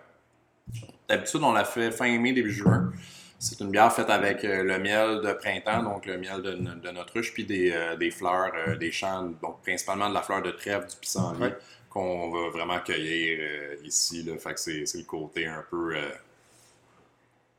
D'habitude, 1.09 1.41
on 1.43 1.53
la 1.53 1.65
fait 1.65 1.91
fin 1.91 2.19
mai, 2.19 2.33
début 2.33 2.53
juin. 2.53 2.93
C'est 3.39 3.61
une 3.61 3.71
bière 3.71 3.93
faite 3.93 4.11
avec 4.11 4.45
euh, 4.45 4.63
le 4.63 4.79
miel 4.79 5.21
de 5.23 5.33
printemps, 5.33 5.83
donc 5.83 6.05
le 6.07 6.19
miel 6.19 6.43
de, 6.43 6.51
de 6.53 6.91
notre 6.91 7.15
ruche, 7.15 7.33
puis 7.33 7.45
des, 7.45 7.71
euh, 7.73 7.97
des 7.97 8.11
fleurs, 8.11 8.53
euh, 8.55 8.77
des 8.77 8.91
champs, 8.93 9.23
donc 9.41 9.63
principalement 9.63 10.09
de 10.11 10.15
la 10.15 10.23
fleur 10.23 10.43
de 10.43 10.51
trèfle, 10.51 10.89
du 10.89 10.97
pissenlit, 10.97 11.41
Ouais. 11.41 11.57
qu'on 11.89 12.31
va 12.31 12.51
vraiment 12.51 12.81
cueillir 12.81 13.39
euh, 13.41 13.77
ici. 13.85 14.23
Là. 14.25 14.37
Fait 14.39 14.53
que 14.55 14.61
c'est 14.61 14.85
c'est 14.87 14.99
le 14.99 15.05
côté 15.05 15.47
un 15.47 15.65
peu. 15.71 15.95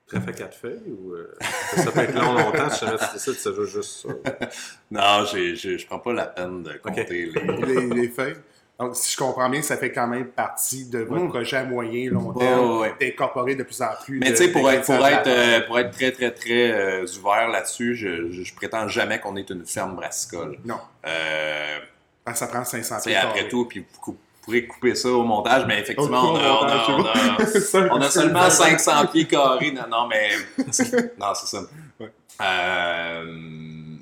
Trèfle 0.09 0.29
à 0.29 0.33
quatre 0.33 0.57
feuilles 0.57 0.81
ou 0.87 1.13
euh, 1.13 1.35
ça 1.75 1.91
peut 1.91 1.99
être 2.01 2.15
long 2.15 2.33
longtemps 2.33 2.69
si 2.69 2.85
jamais 2.85 2.97
tu 2.97 3.13
décides 3.13 3.33
que 3.35 3.39
ça 3.39 3.53
joue 3.53 3.65
juste 3.65 4.07
ça. 4.07 4.47
Non, 4.91 5.25
j'ai- 5.31 5.55
j'ai- 5.55 5.77
je 5.77 5.85
prends 5.87 5.99
pas 5.99 6.13
la 6.13 6.25
peine 6.25 6.63
de 6.63 6.73
compter 6.83 7.03
les. 7.09 7.25
les, 7.31 7.87
les 7.87 8.07
feuilles. 8.09 8.35
Donc, 8.79 8.95
si 8.95 9.11
je 9.11 9.17
comprends 9.17 9.49
bien, 9.49 9.61
ça 9.61 9.75
fait 9.75 9.91
quand 9.91 10.07
même 10.07 10.27
partie 10.27 10.85
de 10.85 10.99
votre 10.99 11.23
Mm. 11.25 11.29
projet 11.29 11.57
à 11.57 11.63
moyen 11.65 12.09
long 12.11 12.31
terme, 12.33 12.79
ouais. 12.79 12.93
d'incorporer 12.99 13.55
de 13.55 13.63
plus 13.63 13.81
en 13.81 13.89
plus. 14.05 14.19
Mais 14.19 14.31
tu 14.31 14.37
sais, 14.37 14.51
pour 14.53 14.71
être, 14.71 14.85
pour, 14.85 15.05
être, 15.05 15.27
euh, 15.27 15.59
pour 15.67 15.77
être 15.79 15.91
très, 15.91 16.11
très, 16.13 16.31
très 16.31 16.71
euh, 16.71 17.05
ouvert 17.19 17.49
là-dessus, 17.49 17.95
je, 17.95 18.31
je, 18.31 18.41
je 18.41 18.55
prétends 18.55 18.87
jamais 18.87 19.19
qu'on 19.19 19.35
est 19.35 19.49
une 19.49 19.65
ferme 19.65 19.95
brassicole. 19.97 20.57
Non, 20.65 20.79
Euh, 21.05 21.77
Ah, 22.25 22.33
ça 22.35 22.47
prend 22.47 22.63
500 22.63 22.95
tu 22.97 23.01
sais, 23.03 23.09
pieds 23.09 23.17
après 23.17 23.47
tout, 23.49 23.65
puis 23.65 23.85
vous 24.03 24.17
pourrez 24.49 24.65
couper 24.67 24.95
ça 24.95 25.09
au 25.09 25.23
montage, 25.23 25.65
mais 25.67 25.79
effectivement, 25.79 26.31
on 26.31 26.35
a, 26.35 26.39
on 26.39 26.43
a- 26.43 26.87
montage, 26.87 26.89
on 26.89 27.43
a- 27.43 27.45
Ça, 27.45 27.79
on 27.91 28.01
a 28.01 28.09
c'est 28.09 28.19
seulement 28.19 28.39
vraiment- 28.39 28.49
500 28.49 29.07
pieds 29.07 29.27
carrés. 29.27 29.71
Non, 29.71 29.83
non 29.89 30.07
mais. 30.07 30.29
Non, 31.19 31.33
c'est 31.35 31.47
ça. 31.47 31.61
Ouais. 31.99 32.11
Euh, 32.41 33.95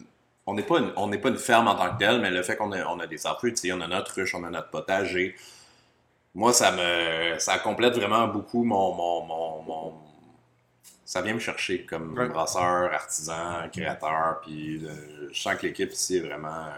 on 0.45 0.53
n'est 0.53 0.63
pas, 0.63 0.79
une- 0.79 1.19
pas 1.21 1.33
ferme 1.37 1.67
en 1.67 1.75
tant 1.75 1.93
que 1.93 1.99
telle, 1.99 2.21
mais 2.21 2.31
le 2.31 2.41
fait 2.43 2.55
qu'on 2.55 2.71
a, 2.71 2.85
on 2.87 2.99
a 2.99 3.07
des 3.07 3.25
arbres 3.25 3.39
fruitiers, 3.39 3.73
on 3.73 3.81
a 3.81 3.87
notre 3.87 4.13
ruche, 4.15 4.33
on 4.35 4.43
a 4.43 4.49
notre 4.49 4.69
potager, 4.69 5.35
moi, 6.33 6.53
ça 6.53 6.71
me 6.71 7.37
ça 7.39 7.57
complète 7.59 7.95
vraiment 7.95 8.27
beaucoup 8.27 8.63
mon. 8.63 8.93
mon, 8.93 9.25
mon, 9.25 9.61
mon- 9.63 9.93
ça 11.03 11.21
vient 11.21 11.33
me 11.33 11.39
chercher 11.39 11.85
comme 11.85 12.17
Ouais. 12.17 12.27
brasseur, 12.27 12.93
artisan, 12.93 13.69
créateur, 13.71 14.41
puis 14.43 14.83
euh, 14.85 15.29
je 15.31 15.41
sens 15.41 15.55
que 15.55 15.65
l'équipe 15.65 15.91
ici 15.93 16.17
est 16.17 16.19
vraiment 16.19 16.49
euh, 16.65 16.71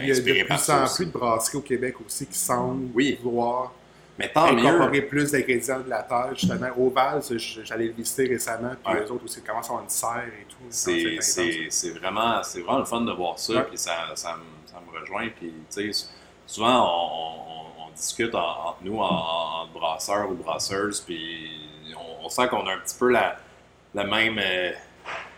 Il 0.00 0.08
y 0.08 0.12
a 0.12 0.14
de 0.14 0.20
plus 0.20 0.70
en 0.70 0.86
plus 0.86 1.06
de 1.06 1.10
brasseries 1.10 1.58
au 1.58 1.62
Québec 1.62 1.94
aussi 2.04 2.26
qui 2.26 2.38
semblent 2.38 2.90
Oui. 2.94 3.18
vouloir 3.22 3.72
Mais 4.18 4.28
tant 4.32 4.52
mieux. 4.52 4.64
incorporer 4.66 5.02
plus 5.02 5.32
d'ingrédients 5.32 5.80
de 5.80 5.90
la 5.90 6.02
terre, 6.02 6.30
justement. 6.34 6.68
Oval, 6.78 7.20
j'allais 7.64 7.86
le 7.86 7.92
visiter 7.92 8.26
récemment, 8.26 8.72
puis 8.84 8.94
Ouais. 8.94 9.00
eux 9.04 9.10
autres 9.12 9.24
aussi 9.24 9.42
commencent 9.42 9.66
à 9.66 9.70
avoir 9.70 9.82
une 9.84 9.90
serre 9.90 10.24
et 10.40 10.46
tout. 10.48 10.56
C'est 10.70 11.90
vraiment, 11.90 12.40
vraiment 12.42 12.78
le 12.78 12.84
fun 12.84 13.00
de 13.02 13.12
voir 13.12 13.38
ça, 13.38 13.62
puis 13.62 13.76
ça, 13.78 13.92
ça, 14.14 14.36
me, 14.36 14.70
ça 14.70 14.80
me 14.80 14.98
rejoint. 15.00 15.28
Puis, 15.38 15.52
tu 15.74 15.92
sais, 15.92 16.06
souvent, 16.46 16.84
on, 16.86 17.50
on- 17.50 17.86
on 17.86 17.90
discute 17.96 18.34
en- 18.34 18.68
entre 18.68 18.78
nous, 18.82 18.98
en, 18.98 19.04
en 19.04 19.66
brasseurs 19.68 20.30
ou 20.30 20.34
brasseuses, 20.34 21.00
puis 21.00 21.50
on, 21.96 22.24
on 22.26 22.28
sent 22.28 22.48
qu'on 22.48 22.66
a 22.66 22.72
un 22.74 22.78
petit 22.78 22.96
peu 22.98 23.10
la, 23.10 23.36
la 23.94 24.04
même 24.04 24.38
euh, 24.38 24.72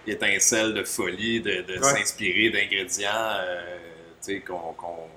étincelle 0.07 0.75
de 0.75 0.85
folie, 0.85 1.41
de, 1.41 1.63
de 1.63 1.79
Ouais. 1.79 1.83
s'inspirer 1.83 2.51
d'ingrédients, 2.51 3.11
euh, 3.41 3.79
qu'on. 4.41 4.59
qu'on- 4.77 5.09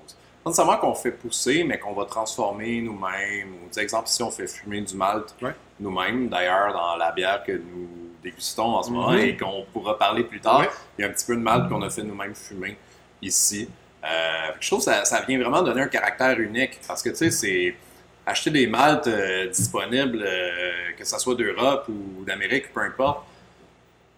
pas 0.42 0.48
nécessairement 0.48 0.78
qu'on 0.78 0.94
fait 0.94 1.10
pousser, 1.10 1.64
mais 1.64 1.78
qu'on 1.78 1.92
va 1.92 2.06
transformer 2.06 2.80
nous-mêmes. 2.80 3.52
Ou, 3.66 3.78
exemple, 3.78 4.08
si 4.08 4.22
on 4.22 4.30
fait 4.30 4.46
fumer 4.46 4.80
du 4.80 4.94
malt 4.96 5.34
Ouais. 5.42 5.54
nous-mêmes, 5.78 6.28
d'ailleurs, 6.30 6.72
dans 6.72 6.96
la 6.96 7.12
bière 7.12 7.42
que 7.44 7.52
nous 7.52 7.88
dégustons 8.22 8.62
en 8.76 8.82
ce 8.82 8.90
moment 8.90 9.10
Mhm. 9.12 9.18
et 9.18 9.36
qu'on 9.36 9.66
pourra 9.70 9.98
parler 9.98 10.24
plus 10.24 10.40
tard, 10.40 10.60
Ouais. 10.60 10.70
il 10.98 11.02
y 11.02 11.04
a 11.04 11.08
un 11.08 11.12
petit 11.12 11.26
peu 11.26 11.36
de 11.36 11.42
malt 11.42 11.68
qu'on 11.68 11.82
a 11.82 11.90
fait 11.90 12.02
nous-mêmes 12.02 12.34
fumer 12.34 12.78
ici. 13.20 13.68
Euh, 14.02 14.08
je 14.58 14.66
trouve 14.66 14.78
que 14.78 14.86
ça, 14.86 15.04
ça 15.04 15.20
vient 15.28 15.38
vraiment 15.38 15.60
donner 15.62 15.82
un 15.82 15.88
caractère 15.88 16.38
unique 16.40 16.80
parce 16.88 17.02
que, 17.02 17.10
tu 17.10 17.16
sais, 17.16 17.30
c'est 17.30 17.74
acheter 18.24 18.50
des 18.50 18.66
maltes 18.66 19.08
euh, 19.08 19.46
disponibles, 19.48 20.22
euh, 20.26 20.92
que 20.98 21.04
ce 21.04 21.18
soit 21.18 21.34
d'Europe 21.34 21.86
ou 21.90 22.24
d'Amérique, 22.24 22.72
peu 22.72 22.80
importe. 22.80 23.26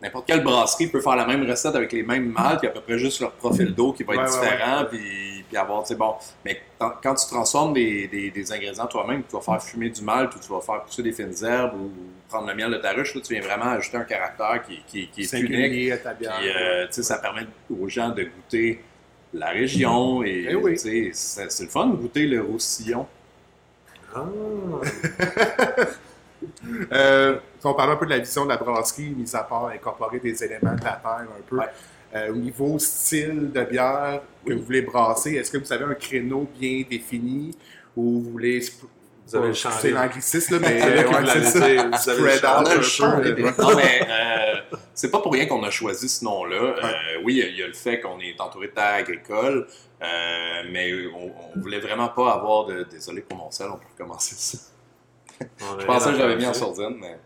N'importe 0.02 0.26
quelle 0.26 0.42
brasserie 0.42 0.88
peut 0.88 1.00
faire 1.00 1.14
la 1.16 1.24
même 1.26 1.48
recette 1.48 1.74
avec 1.76 1.92
les 1.92 2.02
mêmes 2.02 2.32
maltes, 2.32 2.64
a 2.64 2.66
à 2.66 2.70
peu 2.70 2.80
près 2.80 2.98
juste 2.98 3.20
leur 3.20 3.30
profil 3.32 3.72
d'eau 3.72 3.92
qui 3.92 4.02
va 4.02 4.14
être 4.14 4.20
Ouais, 4.22 4.26
différent, 4.26 4.80
ouais. 4.82 4.88
Puis, 4.90 5.44
puis 5.48 5.56
avoir, 5.56 5.86
c'est 5.86 5.94
bon. 5.94 6.14
Mais 6.44 6.60
quand, 6.78 7.14
tu 7.14 7.26
transformes 7.28 7.72
des, 7.74 8.08
des- 8.08 8.30
des 8.32 8.52
ingrédients 8.52 8.86
toi-même, 8.86 9.22
tu 9.22 9.36
vas 9.36 9.40
faire 9.40 9.62
fumer 9.62 9.90
du 9.90 10.02
malt 10.02 10.34
ou 10.34 10.40
tu 10.40 10.48
vas 10.52 10.60
faire 10.60 10.82
pousser 10.82 11.02
des 11.04 11.12
fines 11.12 11.32
herbes 11.44 11.74
ou 11.80 11.90
prendre 12.28 12.48
le 12.48 12.54
miel 12.54 12.70
de 12.72 12.78
ta 12.78 12.90
ruche, 12.92 13.14
là, 13.14 13.20
tu 13.20 13.32
viens 13.32 13.42
vraiment 13.42 13.66
ajouter 13.70 13.96
un 13.96 14.04
caractère 14.04 14.62
qui, 14.66 14.82
qui- 14.88 15.08
qui 15.08 15.20
est 15.22 15.32
unique. 15.34 15.52
Singulier 15.52 15.92
à 15.92 15.98
ta 15.98 16.14
bière. 16.14 16.36
Puis, 16.38 16.48
euh, 16.48 16.86
tu 16.88 16.94
sais, 16.94 17.02
ça 17.04 17.18
permet 17.18 17.46
aux 17.70 17.88
gens 17.88 18.08
de 18.10 18.24
goûter 18.24 18.82
la 19.34 19.50
région 19.50 20.24
et 20.24 20.46
Eh 20.50 20.54
oui. 20.56 20.72
tu 20.72 21.12
sais, 21.12 21.46
c'est 21.48 21.62
le 21.64 21.70
fun 21.70 21.86
de 21.86 21.96
goûter 21.96 22.26
le 22.26 22.42
roussillon. 22.42 23.06
Ah, 24.14 24.24
Euh, 26.92 27.36
on 27.64 27.74
parle 27.74 27.92
un 27.92 27.96
peu 27.96 28.06
de 28.06 28.10
la 28.10 28.18
vision 28.18 28.44
de 28.44 28.48
la 28.50 28.56
brasserie, 28.56 29.10
mis 29.16 29.34
à 29.34 29.42
part 29.44 29.66
incorporer 29.68 30.18
des 30.20 30.42
éléments 30.44 30.74
de 30.74 30.84
la 30.84 30.92
terre 30.92 31.00
un 31.06 31.26
peu. 31.48 31.56
Ouais. 31.58 31.66
Euh, 32.14 32.30
au 32.30 32.36
niveau 32.36 32.78
style 32.78 33.50
de 33.52 33.62
bière 33.64 34.20
que 34.46 34.52
vous 34.52 34.62
voulez 34.64 34.82
brasser, 34.82 35.32
est-ce 35.34 35.50
que 35.50 35.56
vous 35.58 35.72
avez 35.72 35.84
un 35.84 35.94
créneau 35.94 36.46
bien 36.58 36.82
défini 36.88 37.56
ou 37.96 38.20
vous 38.22 38.30
voulez. 38.32 38.60
Vous 39.26 39.36
avez 39.36 39.48
le 39.48 39.54
c'est 39.80 39.90
l'anglicisme, 39.92 40.54
là, 40.54 40.68
mais 40.68 40.78
que 40.78 41.08
ouais, 41.08 41.20
vous 41.20 41.26
c'est 41.26 41.42
ça. 41.44 41.68
dit, 41.68 41.76
vous 41.76 42.10
avez 42.10 42.22
le 42.22 42.46
un 42.46 42.62
peu, 43.20 43.28
libre. 43.34 43.48
euh, 43.58 43.62
Non, 43.62 43.76
mais 43.76 44.00
euh, 44.10 44.76
c'est 44.92 45.10
pas 45.10 45.20
pour 45.20 45.32
rien 45.32 45.46
qu'on 45.46 45.62
a 45.62 45.70
choisi 45.70 46.08
ce 46.08 46.22
nom-là. 46.24 46.56
Euh, 46.56 46.92
oui, 47.24 47.34
il 47.34 47.38
y 47.38 47.42
a- 47.42 47.46
il 47.46 47.56
y, 47.56 47.62
a 47.62 47.66
le 47.68 47.72
fait 47.72 48.00
qu'on 48.00 48.18
est 48.20 48.38
entouré 48.40 48.66
de 48.66 48.72
terres 48.72 48.94
agricoles, 48.96 49.66
euh, 50.02 50.62
mais 50.70 50.92
on, 51.14 51.32
on 51.56 51.60
voulait 51.60 51.80
vraiment 51.80 52.08
pas 52.08 52.32
avoir 52.34 52.66
de. 52.66 52.82
Désolé 52.90 53.22
pour 53.22 53.38
mon 53.38 53.50
sel, 53.50 53.68
on 53.70 53.76
peut 53.78 53.86
recommencer 53.96 54.34
ça. 54.36 54.58
On 55.62 55.80
Je 55.80 55.86
pensais 55.86 56.10
que 56.10 56.16
je 56.16 56.18
l'avais 56.20 56.34
dans- 56.34 56.40
mis 56.40 56.46
en 56.46 56.52
sourdine, 56.54 56.96
mais. 57.00 57.16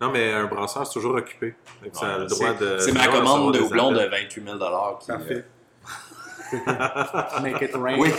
Non, 0.00 0.10
mais 0.10 0.32
un 0.32 0.44
brasseur, 0.44 0.86
c'est 0.86 0.92
toujours 0.92 1.14
occupé. 1.14 1.54
C'est- 1.92 2.92
ma 2.92 3.08
commande 3.08 3.54
de 3.54 3.60
houblon 3.60 3.92
de 3.92 3.98
appels. 4.00 4.28
28 4.28 4.44
000 4.44 4.58
qui, 5.00 5.06
Parfait. 5.06 5.44
euh, 6.54 7.40
Make 7.42 7.62
it 7.62 7.74
rain. 7.74 7.96
Oui. 7.98 8.10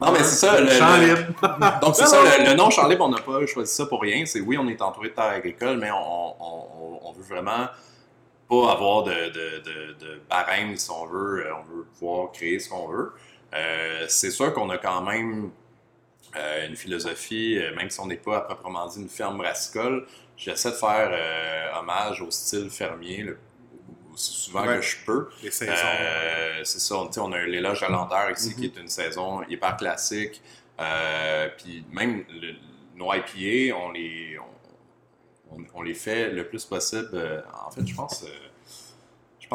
Non, 0.00 0.12
mais 0.12 0.18
c'est 0.24 0.46
ça. 0.46 0.60
Le, 0.60 0.68
Champ 0.70 0.96
le- 0.96 1.06
libre. 1.06 1.78
Donc, 1.82 1.94
c'est 1.96 2.06
ça, 2.06 2.18
le, 2.22 2.50
le 2.50 2.54
nom 2.56 2.70
Champ 2.70 2.88
Libre, 2.88 3.04
on 3.04 3.08
n'a 3.10 3.20
pas 3.20 3.44
choisi 3.46 3.72
ça 3.74 3.86
pour 3.86 4.00
rien. 4.00 4.24
C'est 4.26 4.40
oui, 4.40 4.56
on 4.58 4.66
est 4.68 4.80
entouré 4.80 5.10
de 5.10 5.14
terres 5.14 5.24
agricoles, 5.26 5.78
mais 5.78 5.90
on, 5.90 5.96
on, 6.42 6.98
on- 7.02 7.12
veut 7.12 7.22
vraiment 7.22 7.68
pas 8.48 8.72
avoir 8.72 9.04
de, 9.04 9.12
de, 9.12 9.58
de, 9.60 9.92
de 10.00 10.20
barème, 10.28 10.76
si 10.76 10.90
on 10.90 11.06
veut. 11.06 11.46
Euh, 11.46 11.52
On 11.60 11.62
veut 11.76 11.84
pouvoir 11.98 12.32
créer 12.32 12.58
ce 12.58 12.68
qu'on 12.68 12.88
veut. 12.88 13.12
Euh, 13.54 14.04
c'est 14.08 14.30
sûr 14.32 14.52
qu'on 14.52 14.68
a 14.70 14.78
quand 14.78 15.00
même 15.02 15.50
euh, 16.36 16.66
une 16.68 16.74
philosophie, 16.74 17.56
euh, 17.58 17.72
même 17.76 17.88
si 17.90 18.00
on 18.00 18.06
n'est 18.06 18.16
pas 18.16 18.38
à 18.38 18.40
proprement 18.40 18.86
dit 18.88 19.00
une 19.00 19.08
ferme 19.08 19.38
brassicole, 19.38 20.06
j'essaie 20.36 20.70
de 20.70 20.76
faire 20.76 21.10
euh, 21.12 21.78
hommage 21.80 22.20
au 22.20 22.30
style 22.30 22.70
fermier 22.70 23.22
le- 23.22 23.38
aussi 24.12 24.32
souvent 24.32 24.66
Ouais. 24.66 24.76
que 24.76 24.82
je 24.82 24.96
peux. 25.04 25.28
Les 25.42 25.50
saisons. 25.50 25.72
Euh, 25.74 26.60
c'est 26.64 26.78
ça, 26.80 26.96
on, 26.96 27.10
on 27.18 27.32
a 27.32 27.42
l'éloge 27.44 27.82
à 27.82 27.88
lenteur 27.88 28.30
ici 28.30 28.50
Mhm. 28.50 28.54
qui 28.56 28.64
est 28.66 28.76
une 28.80 28.88
saison 28.88 29.42
hyper 29.48 29.76
classique. 29.76 30.40
Euh, 30.80 31.48
puis 31.58 31.84
même 31.90 32.24
le- 32.28 32.54
nos 32.96 33.12
IPA, 33.12 33.76
on 33.76 33.90
les, 33.92 34.38
on, 35.74 35.82
les 35.82 35.94
fait 35.94 36.30
le 36.30 36.46
plus 36.48 36.64
possible. 36.64 37.44
en 37.66 37.70
fait, 37.70 37.86
je 37.86 37.94
pense, 37.94 38.24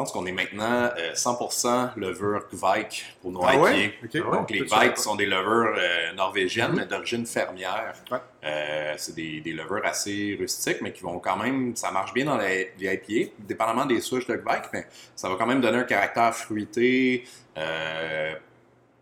pense 0.00 0.12
qu'on 0.12 0.24
est 0.24 0.32
maintenant 0.32 0.88
euh, 0.96 1.12
100% 1.12 1.90
levure 1.96 2.44
Gvike 2.50 3.04
pour 3.20 3.32
nos 3.32 3.42
Ah 3.44 3.52
IPA. 3.54 3.62
ouais? 3.62 3.94
Ok. 4.02 4.14
Ouais? 4.14 4.20
Donc, 4.38 4.50
les 4.50 4.62
Vikes 4.62 4.96
sont 4.98 5.14
des 5.14 5.26
levures 5.26 5.74
euh, 5.76 6.12
norvégiennes, 6.14 6.70
Mhm. 6.72 6.76
mais 6.78 6.86
d'origine 6.86 7.26
fermière. 7.26 7.92
Ouais. 8.10 8.18
Euh, 8.44 8.94
c'est 8.96 9.14
des, 9.14 9.40
des 9.42 9.52
levures 9.52 9.84
assez 9.84 10.36
rustiques, 10.40 10.78
mais 10.80 10.92
qui 10.92 11.02
vont 11.02 11.18
quand 11.18 11.36
même. 11.36 11.76
Ça 11.76 11.90
marche 11.90 12.14
bien 12.14 12.24
dans 12.24 12.38
les, 12.38 12.72
les 12.78 12.94
IPA, 12.94 13.30
dépendamment 13.40 13.84
des 13.84 14.00
souches 14.00 14.26
de 14.26 14.36
Kvike, 14.36 14.72
mais 14.72 14.86
ça 15.14 15.28
va 15.28 15.34
quand 15.36 15.46
même 15.46 15.60
donner 15.60 15.78
un 15.78 15.84
caractère 15.84 16.34
fruité, 16.34 17.24
euh, 17.58 18.32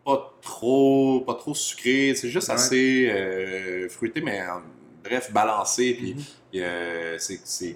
pas 0.05 0.35
trop, 0.43 1.21
pas 1.21 1.35
trop 1.35 1.55
sucré. 1.55 2.15
C'est 2.17 2.29
juste 2.31 2.51
assez 2.51 3.09
euh, 3.09 3.89
fruité, 3.89 4.21
mais 4.21 4.41
en- 4.43 4.63
bref, 5.09 5.33
balancé. 5.33 5.95
Puis, 5.95 6.15
Mhm. 6.15 6.61
euh, 6.63 7.19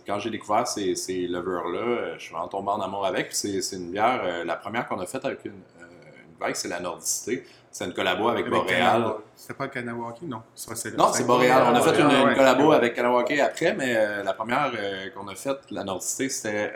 quand 0.06 0.18
j'ai 0.18 0.30
découvert 0.30 0.66
ces, 0.66 0.94
ces 0.94 1.26
levures-là, 1.26 1.78
euh, 1.80 2.14
je 2.18 2.22
suis 2.24 2.32
vraiment 2.32 2.48
tombé 2.48 2.70
en 2.70 2.80
amour 2.80 3.06
avec. 3.06 3.28
C'est, 3.32 3.60
une 3.72 3.90
bière, 3.90 4.20
euh, 4.24 4.44
la 4.44 4.56
première 4.56 4.86
qu'on 4.88 5.00
a 5.00 5.06
faite 5.06 5.24
avec 5.24 5.44
une, 5.44 5.52
une 5.52 6.38
vague, 6.40 6.54
c'est 6.54 6.68
la 6.68 6.80
Nordicité. 6.80 7.44
C'est 7.70 7.86
une 7.86 7.94
collabo 7.94 8.28
avec, 8.28 8.46
Avec 8.46 8.52
Boréal. 8.60 9.04
C'était 9.34 9.54
pas 9.54 9.68
Kanawaki, 9.68 10.26
non. 10.26 10.42
Ça, 10.54 10.74
Non, 10.96 11.10
c'est 11.12 11.24
Boréal. 11.26 11.62
On 11.72 11.74
a 11.74 11.80
fait 11.80 11.98
une, 12.00 12.06
ouais. 12.28 12.34
collabo 12.34 12.72
avec 12.72 12.94
Kanawake 12.94 13.38
après, 13.38 13.72
mais 13.74 14.22
la 14.22 14.32
première 14.34 14.70
qu'on 15.14 15.26
a 15.28 15.34
faite, 15.34 15.60
la 15.70 15.82
Nordicité, 15.82 16.28
c'était 16.28 16.72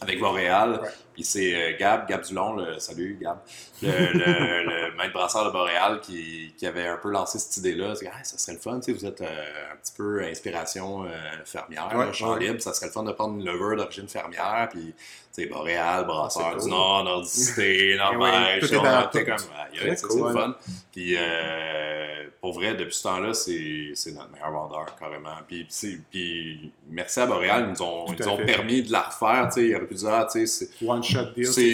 avec 0.00 0.20
Boréal. 0.20 0.80
Ouais. 0.82 0.88
Puis 1.14 1.24
c'est 1.24 1.54
euh, 1.54 1.76
Gab, 1.76 2.08
Gab 2.08 2.22
Dulon, 2.22 2.54
le, 2.54 2.78
salut 2.78 3.18
Gab, 3.20 3.38
le, 3.82 3.88
le- 3.88 4.64
le 4.90 4.96
maître 4.96 5.12
brasseur 5.12 5.44
de 5.46 5.50
Boréal 5.50 6.00
qui, 6.00 6.54
qui 6.56 6.64
avait 6.66 6.86
un 6.86 6.96
peu 6.96 7.10
lancé 7.10 7.40
cette 7.40 7.56
idée-là. 7.56 7.96
C'est 7.96 8.06
Ah, 8.06 8.22
ça 8.22 8.38
serait 8.38 8.52
le 8.52 8.60
fun, 8.60 8.78
tu 8.78 8.92
sais, 8.92 8.98
vous 8.98 9.04
êtes 9.04 9.20
euh, 9.22 9.72
un 9.72 9.76
petit 9.76 9.92
peu 9.96 10.22
inspiration 10.22 11.04
euh, 11.04 11.08
fermière, 11.44 11.88
Ouais, 11.92 12.06
là, 12.06 12.12
champ 12.12 12.34
ouais. 12.34 12.40
libre, 12.46 12.60
ça 12.60 12.72
serait 12.72 12.86
le 12.86 12.92
fun 12.92 13.02
de 13.02 13.10
prendre 13.10 13.34
une 13.36 13.44
levure 13.44 13.74
d'origine 13.76 14.06
fermière, 14.08 14.68
puis 14.70 14.94
tu 15.34 15.42
sais, 15.42 15.46
Boréal, 15.46 16.04
brasseur 16.06 16.50
Ah, 16.50 16.54
c'est 16.56 16.64
du. 16.66 16.70
Nord, 16.70 17.02
Nordicité, 17.02 17.96
Norvège, 17.98 18.60
Eh 18.62 18.66
tout 18.68 18.74
est 18.74 18.78
on 18.78 19.00
été 19.08 19.24
comme, 19.24 19.38
c'est 19.38 20.14
le 20.14 20.32
fun. 20.32 20.54
Puis 20.92 21.16
euh, 21.18 21.97
pour 22.40 22.52
vrai, 22.52 22.74
depuis 22.74 22.94
ce 22.94 23.02
temps-là, 23.04 23.34
c'est 23.34 24.12
notre 24.12 24.30
meilleur 24.30 24.50
vendeur, 24.50 24.86
carrément. 24.98 25.34
Puis, 25.46 26.72
merci 26.90 27.20
à 27.20 27.26
Boréal, 27.26 27.66
ils 27.68 27.72
nous 27.72 27.82
ont, 27.82 28.06
ils 28.12 28.24
nous 28.24 28.46
permis 28.46 28.82
de 28.82 28.92
la 28.92 29.02
refaire. 29.02 29.50
Ils 29.56 29.74
auraient 29.76 29.86
pu 29.86 29.94
dire, 29.94 30.08
ah, 30.12 30.28
tu 30.30 30.46
sais, 30.46 30.68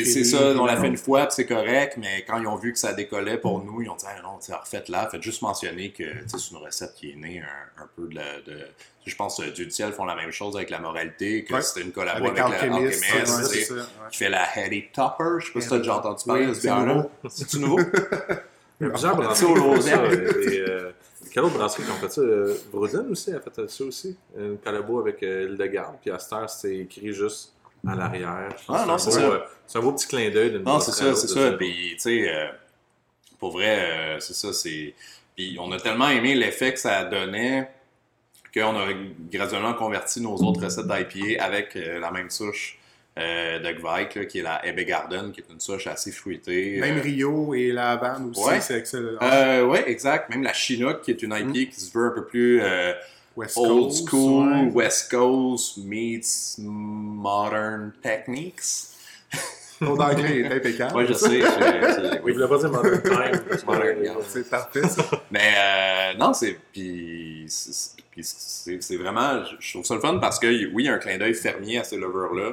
c'est- 0.04 0.25
ça, 0.25 0.38
on 0.58 0.64
l'a 0.66 0.76
fait 0.76 0.88
une 0.88 0.96
fois, 0.96 1.26
puis 1.26 1.34
c'est 1.37 1.46
correct, 1.46 1.96
mais 1.99 2.25
quand 2.26 2.38
ils 2.38 2.46
ont 2.46 2.56
vu 2.56 2.73
que 2.73 2.78
ça 2.78 2.92
décollait 2.92 3.38
pour 3.38 3.62
nous, 3.64 3.82
ils 3.82 3.88
ont 3.90 3.96
dit, 3.96 4.04
ah, 4.08 4.20
non, 4.23 4.38
refaites-la. 4.61 5.08
Faites 5.11 5.23
juste 5.23 5.42
mentionner 5.42 5.90
que 5.90 6.04
c'est 6.26 6.50
une 6.50 6.56
recette 6.58 6.94
qui 6.94 7.11
est 7.11 7.16
née 7.16 7.40
un, 7.40 7.82
un 7.82 7.88
peu 7.96 8.08
de, 8.08 8.14
la- 8.14 8.40
de- 8.46 8.66
Je 9.06 9.14
pense 9.16 9.37
que 9.38 9.50
Dieu 9.50 9.66
du 9.66 9.70
ciel 9.70 9.92
font 9.92 10.06
la 10.06 10.14
même 10.16 10.30
chose 10.30 10.56
avec 10.56 10.70
la 10.70 10.78
moralité, 10.78 11.44
que 11.44 11.52
Ouais. 11.52 11.61
c'était 11.61 11.82
une 11.82 11.92
collabo 11.92 12.25
Avec 12.26 12.38
avec, 12.40 12.62
Alchemist, 12.62 13.04
ouais, 13.12 13.76
ouais. 13.76 13.82
qui 14.11 14.16
fait 14.16 14.30
la 14.30 14.46
Heady 14.56 14.84
Topper. 14.94 15.40
Je 15.40 15.46
sais 15.46 15.52
pas 15.52 15.61
si 15.61 15.68
t'as 15.68 15.76
déjà 15.78 15.96
entendu 15.96 16.25
parler 16.25 16.46
de 16.46 16.54
ce 16.54 16.61
c'est 16.62 16.68
bière-là. 16.68 17.06
C'est-tu 17.28 17.58
nouveau? 17.58 17.80
Il 18.81 18.85
y 18.85 18.87
a 18.87 18.90
plusieurs 18.90 19.14
au 19.14 19.16
brasseries 19.23 19.47
qui 19.54 19.61
font 19.61 19.75
Lausanne. 19.75 19.83
ça. 19.83 20.50
Et, 20.52 20.61
euh, 20.61 20.90
quelle 21.33 21.45
autre 21.45 21.54
brasserie 21.54 21.83
qui 21.85 21.90
ont 21.90 21.95
fait 21.95 22.12
ça? 22.12 22.21
Euh, 22.21 22.54
Broden 22.73 23.11
aussi 23.11 23.33
a 23.33 23.40
fait 23.40 23.69
ça 23.69 23.85
aussi. 23.85 24.16
Une 24.38 24.59
collabo 24.59 25.00
avec 25.00 25.23
euh, 25.23 25.49
Hildegarde. 25.50 25.97
Puis 26.00 26.11
à 26.11 26.19
cette 26.19 26.33
heure, 26.33 26.50
c'est 26.50 26.76
écrit 26.76 27.12
juste 27.12 27.52
à 27.87 27.95
l'arrière. 27.95 28.49
Ah, 28.69 28.85
non, 28.87 28.99
c'est 28.99 29.11
c'est 29.11 29.19
un 29.19 29.28
beau, 29.28 29.33
ça. 29.33 29.37
euh, 29.37 29.45
C'est 29.66 29.78
un 29.78 29.83
beau 29.83 29.93
petit 29.93 30.07
clin 30.09 30.31
d'œil 30.31 30.50
d'une 30.52 30.62
Non, 30.62 30.81
c'est 30.81 30.93
ça, 30.93 31.14
c'est 31.14 31.26
ça. 31.28 31.50
de 31.50 31.57
Puis, 31.57 31.93
tu 31.95 31.99
sais, 32.00 32.35
euh, 32.35 32.47
pour 33.38 33.52
vrai, 33.52 33.78
euh, 34.16 34.21
c'est 34.21 34.35
ça, 34.35 34.52
c'est. 34.52 34.95
Puis, 35.37 35.57
on 35.61 35.71
a 35.73 35.78
tellement 35.81 36.09
aimé 36.09 36.35
l'effet 36.35 36.73
que 36.73 36.78
ça 36.78 37.04
donnait 37.04 37.71
qu'on 38.54 38.76
a 38.76 38.87
graduellement 39.33 39.75
converti 39.75 40.21
nos 40.21 40.37
autres 40.37 40.62
recettes 40.62 40.87
d'IPA 40.87 41.43
avec 41.45 41.75
euh, 41.76 41.99
la 41.99 42.11
même 42.12 42.31
souche 42.31 42.78
euh, 43.18 43.59
de 43.61 43.71
Gvike, 43.73 44.14
là, 44.16 44.25
qui 44.25 44.40
est 44.40 44.42
la 44.42 44.66
Ebbe 44.66 44.80
Garden, 44.80 45.30
qui 45.33 45.40
est 45.40 45.52
une 45.52 45.61
souche 45.61 45.87
assez 45.87 46.11
fruitée. 46.11 46.78
Même 46.80 46.99
euh, 46.99 47.02
Rio 47.02 47.54
et 47.54 47.71
la 47.73 47.92
Havane 47.92 48.30
aussi, 48.30 48.44
Ouais. 48.44 48.61
c'est 48.61 48.78
excellent. 48.78 49.18
euh, 49.23 49.64
ouais, 49.66 49.88
exact. 49.88 50.30
Même 50.30 50.42
la 50.42 50.52
Chinook, 50.52 51.02
qui 51.02 51.11
est 51.12 51.23
une 51.23 51.30
IPA 51.33 51.44
Mm. 51.47 51.52
qui 51.71 51.80
se 51.80 51.97
veut 51.97 52.06
un 52.06 52.11
peu 52.11 52.25
plus 52.25 52.61
euh, 52.61 52.92
West 53.37 53.56
old 53.56 53.68
Coast, 53.90 54.09
school, 54.09 54.52
ouais. 54.52 54.71
West 54.73 55.11
Coast 55.11 55.76
meets 55.78 56.59
modern 56.59 57.92
techniques. 58.02 58.61
Ton 59.80 59.99
anglais 60.00 60.38
est 60.40 60.52
impeccable. 60.52 60.92
Moi, 60.92 61.04
je 61.04 61.12
sais. 61.14 61.40
je- 61.40 61.44
je- 61.44 62.12
Oui, 62.12 62.18
oui. 62.25 62.33
il 62.33 62.33
voulait 62.35 62.49
pas 62.49 62.59
dire 62.59 62.71
Modern 62.71 63.02
Time. 63.02 63.40
Modern. 63.66 64.16
C'est 64.28 64.49
parfait, 64.49 64.88
ça. 64.88 65.04
Mais 65.33 65.52
euh, 65.59 66.14
non, 66.18 66.33
c'est. 66.33 66.56
Puis 66.73 67.44
c'est- 67.49 67.97
puis 68.12 68.23
c'est 68.25 68.80
c'est 68.80 68.97
vraiment. 68.97 69.44
je- 69.44 69.56
Je 69.59 69.73
trouve 69.73 69.85
ça 69.85 69.94
le 69.97 70.00
fun 70.00 70.18
parce 70.18 70.38
que, 70.38 70.47
oui, 70.47 70.85
il 70.85 70.87
y 70.87 70.88
a 70.88 70.94
un 70.94 70.99
clin 70.99 71.18
d'œil 71.18 71.35
fermier 71.35 71.78
à 71.78 71.85
ces 71.85 71.97
lovers-là. 71.97 72.52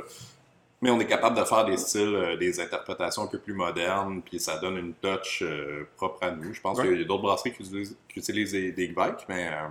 Mais 0.82 0.90
on 0.90 1.00
est 1.00 1.06
capable 1.06 1.38
de 1.38 1.44
faire 1.44 1.64
des 1.66 1.78
styles, 1.78 2.16
euh, 2.16 2.38
des 2.38 2.60
interprétations 2.60 3.22
un 3.24 3.28
peu 3.28 3.38
plus 3.38 3.54
modernes, 3.54 4.22
puis 4.24 4.40
ça 4.40 4.58
donne 4.58 4.78
une 4.78 4.94
touch 4.96 5.44
euh, 5.44 5.88
propre 5.96 6.24
à 6.24 6.32
nous. 6.32 6.54
Je 6.54 6.62
pense 6.62 6.78
Ouais. 6.80 6.88
qu'il 6.88 7.00
y 7.00 7.04
a 7.04 7.06
d'autres 7.06 7.22
brasseries 7.22 7.54
qui 7.54 7.62
utilisent, 7.62 7.96
qui 8.10 8.20
utilisent 8.20 8.52
des, 8.54 8.72
des 8.72 8.88
Gvike, 8.90 9.28
mais. 9.30 9.48
euh, 9.50 9.68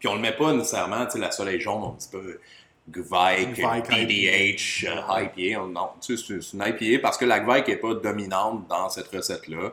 puis 0.00 0.08
on 0.08 0.14
le 0.16 0.20
met 0.20 0.32
pas 0.36 0.52
nécessairement, 0.52 1.04
tu 1.06 1.12
sais, 1.12 1.18
la 1.20 1.30
soleil 1.30 1.60
jaune, 1.60 1.82
on 1.84 1.90
dit 1.92 2.08
pas 2.10 2.18
Gvike, 2.90 3.54
BDH, 3.88 4.82
IPA. 4.82 5.22
IPA. 5.22 5.60
on- 5.62 5.68
Non, 5.68 5.90
tu 6.04 6.16
sais, 6.16 6.40
c'est 6.40 6.52
une 6.56 6.64
IPA 6.66 7.00
parce 7.00 7.16
que 7.16 7.24
la 7.24 7.38
Gvike 7.38 7.68
n'est 7.68 7.76
pas 7.76 7.94
dominante 7.94 8.66
dans 8.68 8.88
cette 8.88 9.06
recette-là. 9.08 9.72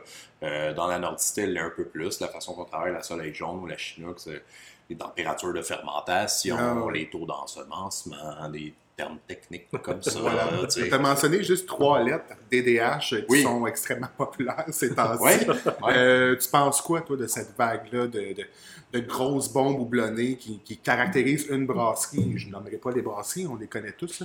Dans 0.74 0.86
la 0.86 0.98
nordicité, 1.00 1.42
elle 1.42 1.54
l'est 1.54 1.60
un 1.60 1.70
peu 1.70 1.84
plus. 1.84 2.20
La 2.20 2.28
façon 2.28 2.54
qu'on 2.54 2.64
travaille 2.64 2.92
la 2.92 3.02
soleil 3.02 3.34
jaune 3.34 3.58
ou 3.62 3.66
la 3.66 3.76
chinook, 3.76 4.20
c'est 4.20 4.42
les 4.90 4.96
températures 4.96 5.52
de 5.54 5.62
fermentation, 5.62 6.56
Ah 6.58 6.92
les 6.92 7.08
taux 7.08 7.24
d'ensemencement, 7.24 8.48
des 8.50 8.74
termes 8.96 9.18
techniques 9.26 9.68
comme 9.82 10.02
ça. 10.02 10.18
Voilà. 10.20 10.48
tu 10.68 10.92
as 10.92 10.98
mentionné 10.98 11.42
juste 11.42 11.66
trois 11.66 12.02
lettres, 12.02 12.24
DDH, 12.50 13.00
qui 13.20 13.24
Oui. 13.28 13.42
sont 13.42 13.66
extrêmement 13.66 14.08
populaires 14.18 14.64
ces 14.70 14.94
temps-ci. 14.94 15.22
Ouais, 15.22 15.46
ouais. 15.48 15.96
Euh, 15.96 16.36
tu 16.36 16.48
penses 16.48 16.82
quoi, 16.82 17.00
toi, 17.00 17.16
de 17.16 17.26
cette 17.26 17.56
vague-là 17.56 18.08
de, 18.08 18.34
de, 18.34 18.44
de 18.92 18.98
grosses 19.00 19.48
bombes 19.50 19.80
houblonnées 19.80 20.36
qui, 20.36 20.58
qui 20.58 20.76
caractérisent 20.76 21.46
une 21.48 21.64
brasserie? 21.66 22.34
Je 22.36 22.48
ne 22.48 22.52
nommerai 22.52 22.76
pas 22.76 22.90
les 22.90 23.00
brasseries, 23.02 23.46
on 23.46 23.56
les 23.56 23.68
connaît 23.68 23.92
tous. 23.92 24.24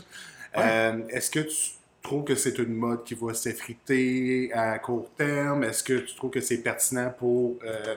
Euh, 0.57 1.07
Est-ce 1.09 1.29
que 1.29 1.39
tu 1.41 1.55
trouves 2.01 2.23
que 2.23 2.35
c'est 2.35 2.57
une 2.57 2.73
mode 2.73 3.03
qui 3.03 3.13
va 3.13 3.33
s'effriter 3.33 4.51
à 4.53 4.79
court 4.79 5.09
terme? 5.17 5.63
Est-ce 5.63 5.83
que 5.83 5.99
tu 5.99 6.15
trouves 6.15 6.31
que 6.31 6.41
c'est 6.41 6.57
pertinent 6.59 7.13
pour 7.17 7.55
euh, 7.65 7.95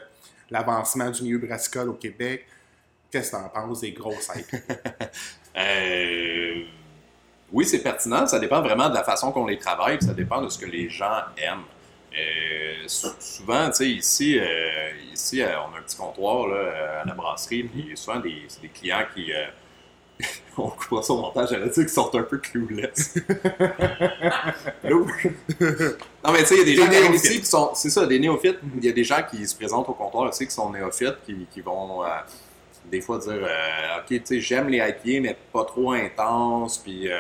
l'avancement 0.51 1.11
du 1.11 1.23
milieu 1.25 1.39
brassicole 1.39 1.89
au 1.89 1.95
Québec? 1.95 2.47
Qu'est-ce 3.11 3.31
que 3.33 3.37
tu 3.37 3.43
en 3.43 3.49
penses 3.49 3.81
des 3.81 3.93
grosses? 3.93 4.31
Euh, 5.57 6.63
oui, 7.53 7.65
c'est 7.65 7.83
pertinent. 7.83 8.27
Ça 8.29 8.39
dépend 8.39 8.61
vraiment 8.63 8.89
de 8.89 8.95
la 8.95 9.03
façon 9.03 9.33
qu'on 9.33 9.47
les 9.47 9.59
travaille, 9.59 9.99
ça 10.01 10.13
dépend 10.15 10.41
de 10.41 10.49
ce 10.49 10.57
que 10.59 10.67
les 10.67 10.89
gens 10.89 11.23
aiment. 11.37 11.65
Euh, 12.17 12.75
sou- 12.87 13.09
souvent, 13.19 13.67
tu 13.71 13.75
sais, 13.75 13.91
ici, 13.91 14.39
euh, 14.39 14.47
ici 15.13 15.43
euh, 15.43 15.49
on 15.63 15.75
a 15.75 15.79
un 15.81 15.83
petit 15.83 15.97
comptoir 15.97 16.47
là, 16.47 17.01
à 17.03 17.05
la 17.07 17.15
brasserie, 17.15 17.65
puis 17.65 17.91
souvent, 17.97 18.21
des, 18.21 18.45
c'est 18.47 18.63
des 18.63 18.69
clients 18.69 19.05
qui. 19.13 19.33
on 20.59 20.69
coupera 20.71 21.03
ça 21.03 21.13
au 21.13 21.21
montage, 21.23 21.49
j'allais 21.51 21.65
dire 21.67 21.75
qu'ils 21.75 21.89
sortent 21.89 22.15
un 22.15 22.23
peu 22.23 22.39
clueless. 22.39 23.15
Non, 24.85 26.33
mais 26.33 26.41
tu 26.41 26.47
sais, 26.47 26.55
il 26.55 26.59
y 26.59 26.63
a 26.63 26.65
des 26.65 26.65
Des 26.65 26.77
gens 26.77 26.89
qui 26.89 26.97
arrivent 26.97 27.11
néophytes. 27.11 27.25
ici 27.31 27.41
qui 27.41 27.47
sont. 27.47 27.71
C'est 27.75 27.91
ça, 27.91 28.07
des 28.07 28.19
néophytes. 28.21 28.59
Il 28.77 28.85
y 28.85 28.89
a 28.89 28.93
des 28.93 29.05
gens 29.05 29.23
qui 29.29 29.47
se 29.47 29.57
présentent 29.57 29.89
au 29.89 29.95
comptoir 29.95 30.29
aussi 30.29 30.47
qui 30.47 30.55
sont 30.55 30.71
néophytes, 30.71 31.17
qui, 31.27 31.47
qui 31.51 31.61
vont. 31.61 32.03
Des 32.91 33.01
fois 33.01 33.19
dire 33.19 33.33
euh, 33.33 34.01
ok 34.01 34.07
tu 34.09 34.21
sais 34.25 34.41
j'aime 34.41 34.69
les 34.69 34.79
IPA 34.79 35.21
mais 35.23 35.37
pas 35.53 35.65
trop 35.65 35.93
intense 35.93 36.79
puis 36.79 37.11
euh, 37.11 37.17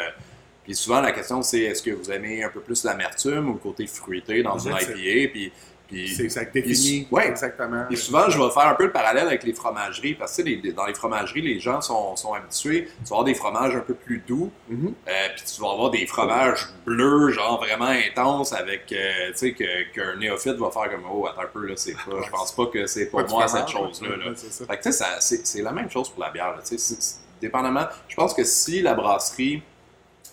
puis 0.64 0.74
souvent 0.74 1.00
la 1.00 1.12
question 1.12 1.42
c'est 1.42 1.60
est-ce 1.60 1.82
que 1.82 1.90
vous 1.90 2.10
aimez 2.10 2.42
un 2.42 2.50
peu 2.50 2.60
plus 2.60 2.84
l'amertume 2.84 3.50
ou 3.50 3.52
le 3.54 3.58
côté 3.58 3.86
fruité 3.86 4.42
dans 4.42 4.58
une. 4.58 4.72
IPA 4.72 5.30
puis 5.32 5.52
C'est 5.90 6.50
Puis, 6.52 7.06
ouais. 7.10 7.28
exactement. 7.28 7.86
et 7.90 7.96
souvent, 7.96 8.28
je 8.28 8.38
vais 8.38 8.50
faire 8.50 8.66
un 8.68 8.74
peu 8.74 8.84
le 8.84 8.92
parallèle 8.92 9.26
avec 9.26 9.42
les 9.42 9.54
fromageries, 9.54 10.14
parce 10.14 10.36
que 10.36 10.42
les- 10.42 10.72
dans 10.72 10.84
les 10.84 10.92
fromageries, 10.92 11.40
les 11.40 11.60
gens 11.60 11.80
sont, 11.80 12.14
sont 12.14 12.34
habitués. 12.34 12.84
Tu 12.86 13.04
vas 13.04 13.16
avoir 13.16 13.24
des 13.24 13.32
fromages 13.34 13.74
un 13.74 13.80
peu 13.80 13.94
plus 13.94 14.18
doux, 14.26 14.50
Mhm. 14.68 14.92
euh, 15.08 15.10
puis 15.34 15.44
tu 15.46 15.60
vas 15.62 15.70
avoir 15.70 15.90
des 15.90 16.06
fromages 16.06 16.66
bleus, 16.84 17.30
genre 17.30 17.58
vraiment 17.58 17.86
intenses, 17.86 18.52
avec, 18.52 18.92
euh, 18.92 19.30
tu 19.30 19.38
sais, 19.38 19.52
que- 19.54 19.90
qu'un 19.94 20.16
néophyte 20.16 20.56
va 20.56 20.70
faire 20.70 20.90
comme, 20.90 21.04
oh, 21.10 21.26
attends 21.26 21.40
un 21.42 21.46
peu, 21.46 21.66
là, 21.66 21.72
c'est 21.76 21.94
pas, 21.94 22.20
je 22.22 22.30
pense 22.30 22.52
pas 22.54 22.66
que 22.66 22.86
c'est 22.86 23.06
pour 23.06 23.22
Pas 23.22 23.28
moi 23.28 23.46
fromage, 23.48 23.66
cette 23.66 23.74
chose-là. 23.74 24.16
là. 24.16 24.34
Fait 24.34 24.76
que, 24.76 24.82
tu 24.82 24.92
sais, 24.92 25.40
c'est 25.44 25.62
la 25.62 25.72
même 25.72 25.90
chose 25.90 26.10
pour 26.10 26.22
la 26.22 26.30
bière. 26.30 26.54
tu 26.68 26.76
sais, 26.76 27.18
dépendamment, 27.40 27.86
je 28.08 28.14
pense 28.14 28.34
que 28.34 28.44
si 28.44 28.82
la 28.82 28.92
brasserie 28.94 29.62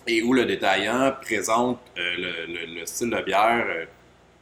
et 0.06 0.22
ou 0.22 0.32
le 0.34 0.44
détaillant 0.44 1.14
présente 1.22 1.78
euh, 1.98 2.14
le, 2.46 2.52
le- 2.52 2.80
le 2.80 2.86
style 2.86 3.10
de 3.10 3.20
bière 3.22 3.64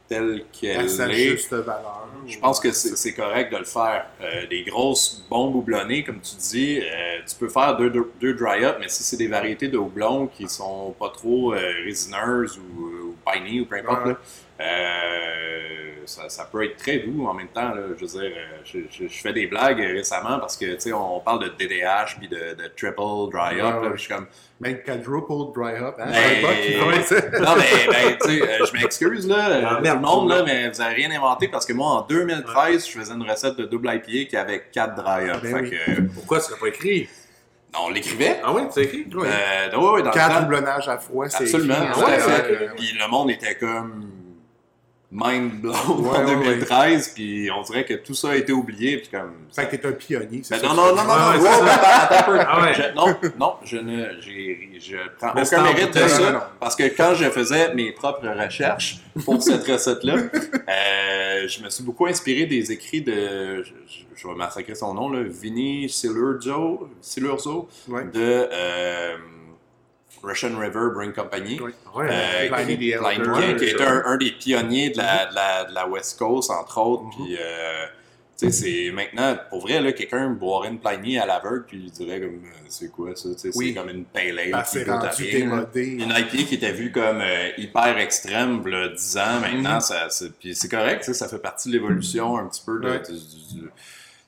tel 0.07 0.41
À 0.41 0.57
qu'elle 0.59 1.11
est, 1.11 1.31
juste 1.31 1.51
valeur. 1.53 2.07
je 2.27 2.37
pense 2.37 2.59
que 2.59 2.71
c'est 2.71 3.13
correct 3.13 3.51
de 3.51 3.57
le 3.57 3.65
faire. 3.65 4.05
Euh, 4.21 4.45
des 4.47 4.63
grosses 4.63 5.25
bombes 5.29 5.55
houblonnées, 5.55 6.03
comme 6.03 6.19
tu 6.21 6.35
dis, 6.35 6.79
euh, 6.79 7.19
tu 7.27 7.35
peux 7.35 7.49
faire 7.49 7.75
deux, 7.77 7.89
deux, 7.89 8.11
deux 8.21 8.33
dry-up, 8.33 8.77
mais 8.79 8.87
si 8.87 9.03
c'est 9.03 9.17
des 9.17 9.27
variétés 9.27 9.67
de 9.67 9.77
houblon 9.77 10.27
qui 10.27 10.47
sont 10.47 10.93
pas 10.99 11.09
trop 11.09 11.53
euh, 11.53 11.59
résineuses 11.83 12.57
ou 12.57 12.91
piney 13.25 13.59
ou 13.61 13.65
peu 13.65 13.75
importe, 13.77 14.05
Ouais. 14.05 14.11
là, 14.11 14.17
euh, 14.61 16.05
ça, 16.05 16.29
ça 16.29 16.47
peut 16.51 16.63
être 16.63 16.77
très 16.77 16.99
doux 16.99 17.25
en 17.27 17.33
même 17.33 17.47
temps. 17.47 17.73
Là, 17.73 17.81
je 17.97 18.05
veux 18.05 18.19
dire, 18.21 18.31
euh, 18.37 18.57
je, 18.63 18.79
je- 18.91 19.07
je 19.07 19.21
fais 19.21 19.33
des 19.33 19.47
blagues 19.47 19.79
récemment 19.79 20.39
parce 20.39 20.55
que, 20.55 20.73
tu 20.75 20.79
sais, 20.79 20.93
on 20.93 21.19
parle 21.19 21.43
de 21.43 21.49
DDH 21.57 22.17
puis 22.19 22.27
de, 22.27 22.35
de 22.53 22.67
triple 22.77 23.31
dry-up. 23.31 23.51
Ouais, 23.51 23.61
là, 23.61 23.79
ouais. 23.81 23.89
je 23.95 24.01
suis 24.01 24.13
comme, 24.13 24.27
Même 24.61 24.81
quadruple 24.83 25.51
dry 25.53 25.73
up. 25.81 25.95
Hein? 25.99 26.11
Ben, 26.11 27.03
ça. 27.03 27.15
non, 27.39 27.55
mais 27.57 27.87
ben, 27.91 28.17
tu 28.21 28.29
sais, 28.29 28.41
euh, 28.61 28.65
je 28.65 28.73
m'excuse, 28.73 29.27
là, 29.27 29.35
Ah, 29.67 29.75
tout 29.75 29.81
merde, 29.81 29.95
le 30.01 30.01
monde, 30.07 30.29
là, 30.29 30.43
mais 30.45 30.69
vous 30.69 30.77
n'avez 30.77 30.95
rien 30.95 31.11
inventé 31.11 31.47
parce 31.49 31.65
que 31.65 31.73
moi, 31.73 31.87
en 31.87 32.01
2013, 32.03 32.87
je 32.87 32.99
faisais 32.99 33.13
une 33.13 33.29
recette 33.29 33.57
de 33.57 33.65
double 33.65 33.89
IPA 33.93 34.29
qui 34.29 34.37
avait 34.37 34.63
4 34.71 34.95
dry-up. 34.95 35.39
Ben 35.43 35.55
fait 35.55 35.61
oui. 35.61 35.69
que, 35.71 35.91
euh, 35.91 36.07
Pourquoi 36.13 36.39
tu 36.39 36.51
l'as 36.51 36.57
pas 36.57 36.67
écrit? 36.67 37.09
On 37.83 37.89
l'écrivait. 37.89 38.39
Ah 38.43 38.53
oui, 38.53 38.63
tu 38.73 38.79
l'as 38.79 38.85
écrit? 38.85 39.05
Oui. 39.13 39.27
Euh, 39.27 39.77
ouais, 39.77 39.89
ouais, 39.91 40.03
dans 40.03 40.11
Quatre 40.11 40.29
le 40.29 40.35
temps. 40.37 40.43
houblonnages 40.43 40.87
à 40.89 40.97
froid, 40.97 41.27
c'est 41.29 41.43
Absolument. 41.43 41.73
écrit, 41.75 41.93
tout 41.93 41.99
à 42.01 42.13
hein, 42.13 42.17
fait. 42.19 42.51
euh, 42.51 42.67
Puis 42.77 42.91
le 42.99 43.07
monde 43.09 43.31
était 43.31 43.55
comme 43.55 44.09
mind 45.11 45.61
blown 45.61 45.75
Ouais, 45.99 46.17
en 46.17 46.25
ouais, 46.25 46.35
2013, 46.35 47.09
puis 47.15 47.49
on 47.55 47.61
dirait 47.61 47.85
que 47.85 47.93
tout 47.93 48.13
ça 48.13 48.31
a 48.31 48.35
été 48.35 48.51
oublié, 48.51 48.97
puis 48.97 49.09
comme... 49.09 49.31
Fait 49.55 49.67
que 49.67 49.75
t'es 49.75 49.87
un 49.87 49.91
pionnier, 49.93 50.41
c'est 50.43 50.55
Ben 50.55 50.61
ça 50.61 50.67
non, 50.67 50.75
non, 50.75 50.95
non, 50.95 51.03
non, 51.03 51.07
non, 51.07 51.41
ça. 51.41 52.45
Ah 52.47 52.61
ouais. 52.61 52.73
Je- 52.73 52.95
non, 52.95 53.15
non, 53.39 53.53
je 53.63 53.77
ne, 53.77 54.07
j'ai, 54.21 54.69
je 54.79 54.97
prends 55.17 55.31
Mais 55.35 55.47
aucun 55.47 55.63
mérite 55.63 55.93
de 55.93 56.07
ça, 56.07 56.31
non. 56.31 56.39
parce 56.59 56.75
que 56.75 56.83
quand 56.83 57.13
je 57.15 57.29
faisais 57.29 57.73
mes 57.73 57.91
propres 57.91 58.27
recherches 58.27 58.97
pour 59.23 59.41
cette 59.41 59.65
recette-là, 59.67 60.15
euh, 60.69 61.47
je 61.47 61.63
me 61.63 61.69
suis 61.69 61.83
beaucoup 61.83 62.07
inspiré 62.07 62.45
des 62.45 62.71
écrits 62.71 63.01
de, 63.01 63.63
je, 63.63 63.69
je- 63.87 64.05
je 64.17 64.27
vais 64.27 64.33
massacrer 64.35 64.75
son 64.75 64.93
nom, 64.93 65.09
là, 65.09 65.19
Vinny 65.23 65.89
Silurzo, 65.89 66.89
Silurzo 67.01 67.67
Ouais. 67.89 68.05
de 68.05 68.09
euh, 68.51 69.15
Russian 70.25 70.57
River 70.57 70.89
Brewing 70.93 71.13
Company. 71.13 71.59
Oui. 71.61 71.71
Euh, 71.97 72.65
qui, 72.65 72.91
est 73.65 73.81
un, 73.81 74.03
un 74.05 74.17
des 74.17 74.31
pionniers 74.31 74.89
de 74.89 74.97
la, 74.97 75.25
de 75.27 75.35
la, 75.35 75.65
de 75.65 75.73
la 75.73 75.87
West 75.87 76.17
Coast, 76.19 76.49
entre 76.51 76.77
autres. 76.79 77.03
Puis, 77.15 77.37
euh, 77.39 77.85
tu 78.37 78.51
sais, 78.51 78.51
c'est 78.51 78.91
maintenant, 78.91 79.37
pour 79.49 79.61
vrai, 79.61 79.93
quelqu'un 79.93 80.29
boirait 80.31 80.67
une 80.67 80.79
Pliny 80.79 81.17
à 81.19 81.25
l'aveugle, 81.25 81.63
puis 81.65 81.83
il 81.85 81.91
dirait 81.91 82.19
comme, 82.19 82.41
euh, 82.43 82.65
c'est 82.67 82.91
quoi 82.91 83.15
ça? 83.15 83.29
Oui. 83.55 83.69
C'est 83.69 83.73
comme 83.73 83.89
une 83.89 84.03
pale 84.03 84.37
ale. 84.39 84.63
C'est 84.65 84.83
rendu 84.89 85.31
démodé. 85.31 85.85
Une 85.85 86.09
IPA 86.11 86.43
qui 86.49 86.55
était 86.55 86.73
vue 86.73 86.91
comme 86.91 87.21
euh, 87.21 87.49
hyper 87.57 87.97
extrême, 87.97 88.65
là, 88.67 88.89
10 88.89 89.17
ans 89.17 89.39
maintenant, 89.39 89.75
Mhm. 89.75 89.79
ça, 89.79 90.07
puis 90.39 90.53
c'est 90.53 90.69
correct, 90.69 91.03
ça 91.05 91.29
fait 91.29 91.39
partie 91.39 91.69
de 91.69 91.73
l'évolution 91.75 92.37
un 92.37 92.47
petit 92.47 92.61
peu 92.65 92.79
de, 92.79 92.89
Ouais. 92.89 92.99
du- 92.99 93.13
du- 93.13 93.61
du- 93.61 93.69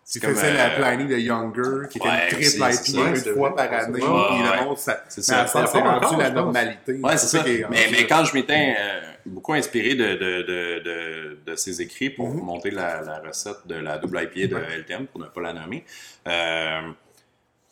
Tu 0.09 0.13
c'est 0.13 0.19
comme, 0.21 0.35
faisais 0.35 0.53
la 0.53 0.71
euh, 0.71 0.95
Pliny 0.95 1.09
de 1.09 1.17
Younger, 1.17 1.89
qui 1.89 1.97
était 1.97 2.07
une 2.07 2.29
triple 2.29 2.95
IPA 2.95 3.09
une 3.09 3.35
fois 3.35 3.53
par 3.53 3.73
année, 3.73 3.99
puis 3.99 4.01
le 4.01 4.63
monde, 4.63 4.77
ça, 4.77 5.03
C'est 5.09 5.33
rendu 5.33 6.17
la 6.17 6.29
normalité. 6.29 6.93
Ouais, 6.93 7.17
c'est 7.17 7.27
ça. 7.27 7.43
qui 7.43 7.49
est 7.49 7.65
Mais, 7.69 8.07
quand 8.07 8.23
je 8.23 8.33
m'étais 8.33 8.73
euh, 8.79 9.01
beaucoup 9.25 9.51
inspiré 9.51 9.95
de, 9.95 10.15
de, 10.15 11.37
de, 11.45 11.55
ces 11.57 11.81
écrits 11.81 12.09
pour 12.09 12.29
Mhm. 12.29 12.39
monter 12.41 12.71
la, 12.71 13.19
recette 13.19 13.67
de 13.67 13.75
la 13.75 13.97
double 13.97 14.21
IPA 14.21 14.55
de. 14.55 14.63
LTM, 14.77 15.07
pour 15.07 15.19
ne 15.19 15.25
pas 15.25 15.41
la 15.41 15.51
nommer, 15.51 15.83
euh, 16.25 16.81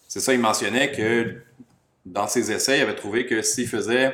c'est 0.10 0.19
ça, 0.19 0.34
il 0.34 0.39
mentionnait 0.41 0.91
que 0.91 1.38
dans 2.06 2.28
ses 2.28 2.52
essais, 2.52 2.80
il 2.80 2.82
avait 2.82 2.95
trouvé 2.95 3.26
que 3.26 3.41
s'il 3.43 3.67
faisait 3.69 4.13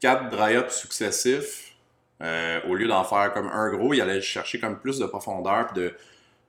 quatre 0.00 0.30
dry-ups 0.30 0.74
successifs, 0.74 1.74
euh, 2.22 2.60
au 2.66 2.76
lieu 2.76 2.88
d'en 2.88 3.04
faire 3.04 3.32
comme 3.34 3.48
un 3.48 3.70
gros, 3.70 3.92
il 3.92 4.00
allait 4.00 4.22
chercher 4.22 4.58
comme 4.58 4.78
plus 4.78 4.98
de 4.98 5.04
profondeur 5.04 5.66
puis 5.66 5.82
de, 5.82 5.94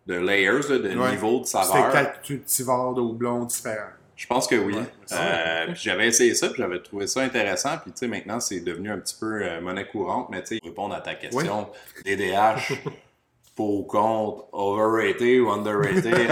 de 0.07 0.15
layers, 0.15 0.67
là, 0.69 0.77
de 0.79 0.97
Ouais. 0.97 1.11
niveau 1.11 1.39
de 1.39 1.45
C'était 1.45 1.63
saveur. 1.63 1.91
quatre 1.91 2.21
cultivars 2.21 2.93
de 2.93 3.01
houblon 3.01 3.45
différents. 3.45 3.91
Je 4.15 4.27
pense 4.27 4.47
que 4.47 4.55
oui. 4.55 4.75
Ouais, 4.75 4.83
Euh, 5.11 5.67
j'avais 5.73 6.07
essayé 6.07 6.35
ça, 6.35 6.47
puis 6.49 6.61
j'avais 6.61 6.79
trouvé 6.81 7.07
ça 7.07 7.21
intéressant. 7.21 7.77
Puis 7.81 7.91
tu 7.91 7.99
sais, 7.99 8.07
maintenant, 8.07 8.39
c'est 8.39 8.59
devenu 8.59 8.91
un 8.91 8.99
petit 8.99 9.15
peu 9.19 9.41
euh, 9.43 9.59
monnaie 9.61 9.87
courante. 9.87 10.27
Mais 10.29 10.41
tu 10.43 10.55
sais, 10.55 10.59
pour 10.59 10.69
répondre 10.69 10.93
à 10.95 11.01
ta 11.01 11.15
question, 11.15 11.67
DDH, 12.05 12.73
pour 13.55 13.79
ou 13.79 13.83
contre, 13.83 14.45
overrated 14.51 15.39
ou 15.41 15.49
underrated? 15.51 16.13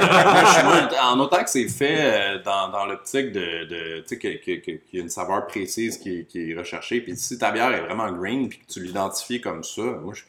Euh, 0.62 0.88
en 1.04 1.20
autant 1.20 1.44
que 1.44 1.50
c'est 1.50 1.68
fait 1.68 1.98
euh, 2.00 2.44
dans, 2.44 2.70
dans 2.70 2.86
l'optique 2.86 3.32
de, 3.32 3.66
de 3.66 4.00
tu 4.02 4.08
sais, 4.08 4.18
qu'il 4.20 4.80
y 4.94 4.98
a 5.00 5.02
une 5.02 5.10
saveur 5.10 5.48
précise 5.48 5.98
qui, 5.98 6.20
est- 6.20 6.26
qui 6.26 6.52
est 6.52 6.56
recherchée. 6.58 7.02
Puis 7.02 7.16
si 7.18 7.38
ta 7.38 7.52
bière 7.52 7.74
est 7.74 7.82
vraiment 7.82 8.12
green, 8.12 8.48
puis 8.50 8.60
que 8.60 8.72
tu 8.72 8.82
l'identifies 8.82 9.42
comme 9.42 9.64
ça, 9.64 9.82
moi, 9.82 10.14
je, 10.14 10.24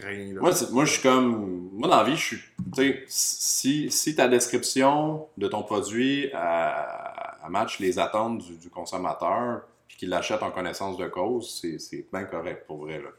Rien, 0.00 0.34
là. 0.34 0.40
moi, 0.40 0.52
moi, 0.72 0.84
je 0.84 0.92
suis 0.92 1.02
comme. 1.02 1.70
Moi, 1.72 1.88
dans 1.88 1.96
la 1.96 2.04
vie, 2.04 2.16
je 2.16 2.24
suis. 2.24 2.36
Tu 2.74 2.82
sais, 2.82 3.04
si, 3.06 3.90
si 3.90 4.14
ta 4.14 4.28
description 4.28 5.26
de 5.36 5.48
ton 5.48 5.62
produit 5.62 6.30
à, 6.32 7.44
à 7.44 7.48
match 7.48 7.78
les 7.78 7.98
attentes 7.98 8.38
du, 8.38 8.56
du 8.56 8.70
consommateur, 8.70 9.62
puis 9.88 9.96
qu'ils 9.96 10.08
l'achètent 10.08 10.42
en 10.42 10.50
connaissance 10.50 10.96
de 10.96 11.06
cause, 11.06 11.62
c'est, 11.62 12.06
bien 12.12 12.24
correct 12.24 12.66
pour 12.66 12.78
vrai. 12.78 13.00
Là. 13.00 13.10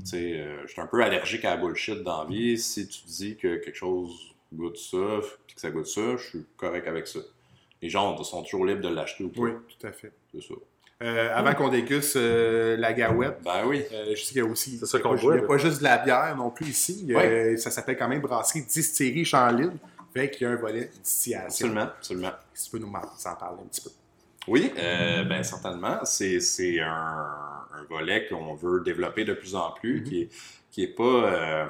Tu 0.00 0.06
sais, 0.06 0.40
euh, 0.40 0.62
je 0.66 0.72
suis 0.72 0.80
un 0.80 0.86
peu 0.86 1.02
allergique 1.02 1.44
à 1.44 1.50
la 1.50 1.56
bullshit 1.58 2.02
dans 2.02 2.22
la 2.22 2.28
vie. 2.28 2.58
Si 2.58 2.88
tu 2.88 3.02
dis 3.06 3.36
que 3.36 3.56
quelque 3.56 3.76
chose 3.76 4.34
goûte 4.52 4.78
ça, 4.78 5.20
puis 5.46 5.54
que 5.54 5.60
ça 5.60 5.70
goûte 5.70 5.86
ça, 5.86 6.16
je 6.16 6.22
suis 6.22 6.46
correct 6.56 6.86
avec 6.86 7.06
ça. 7.06 7.20
Les 7.82 7.88
gens 7.88 8.16
sont 8.22 8.42
toujours 8.42 8.64
libres 8.64 8.80
de 8.80 8.88
l'acheter 8.88 9.24
ou 9.24 9.28
pas. 9.28 9.42
Oui, 9.42 9.52
tout 9.68 9.86
à 9.86 9.92
fait. 9.92 10.12
C'est 10.32 10.42
ça. 10.42 10.54
Euh, 11.02 11.34
avant 11.34 11.52
qu'on 11.54 11.68
déguste 11.68 12.16
euh, 12.16 12.76
la 12.76 12.92
garouette, 12.92 13.38
Ben 13.44 13.64
oui. 13.66 13.82
euh, 13.92 14.14
je 14.14 14.22
sais 14.22 14.28
qu'il 14.32 14.36
y 14.38 14.40
a 14.40 14.44
aussi. 14.44 14.78
C'est 14.78 14.86
ça 14.86 14.98
qu'on 15.00 15.16
Il 15.16 15.28
n'y 15.30 15.38
a 15.38 15.42
pas 15.42 15.58
juste 15.58 15.78
de 15.78 15.84
la 15.84 15.98
bière 15.98 16.34
non 16.36 16.50
plus 16.50 16.66
ici. 16.68 17.12
Ça 17.56 17.70
s'appelle 17.70 17.96
quand 17.96 18.08
même 18.08 18.20
Brasserie 18.20 18.62
Distillerie 18.62 19.24
Chanlille. 19.24 19.72
Fait 20.14 20.30
qu'il 20.30 20.46
y 20.46 20.50
a 20.50 20.52
un 20.52 20.56
volet 20.56 20.90
distillation. 21.02 21.66
Absolument, 21.66 21.80
absolument. 21.82 22.30
Si 22.54 22.64
tu 22.66 22.70
peux 22.70 22.78
nous 22.84 22.92
en 22.92 23.34
parler 23.34 23.58
un 23.64 23.66
petit 23.68 23.80
peu. 23.80 23.90
Oui, 24.46 24.72
euh, 24.78 25.24
ben 25.24 25.42
certainement. 25.42 26.00
C'est, 26.04 26.38
c'est 26.40 26.80
un, 26.80 26.86
un 26.90 27.84
volet 27.88 28.26
qu'on 28.28 28.54
veut 28.54 28.80
développer 28.84 29.24
de 29.24 29.32
plus 29.32 29.54
en 29.54 29.70
plus, 29.70 30.02
qui 30.04 30.22
est, 30.22 30.28
qui 30.70 30.82
est 30.84 30.94
pas, 30.94 31.02
euh, 31.02 31.66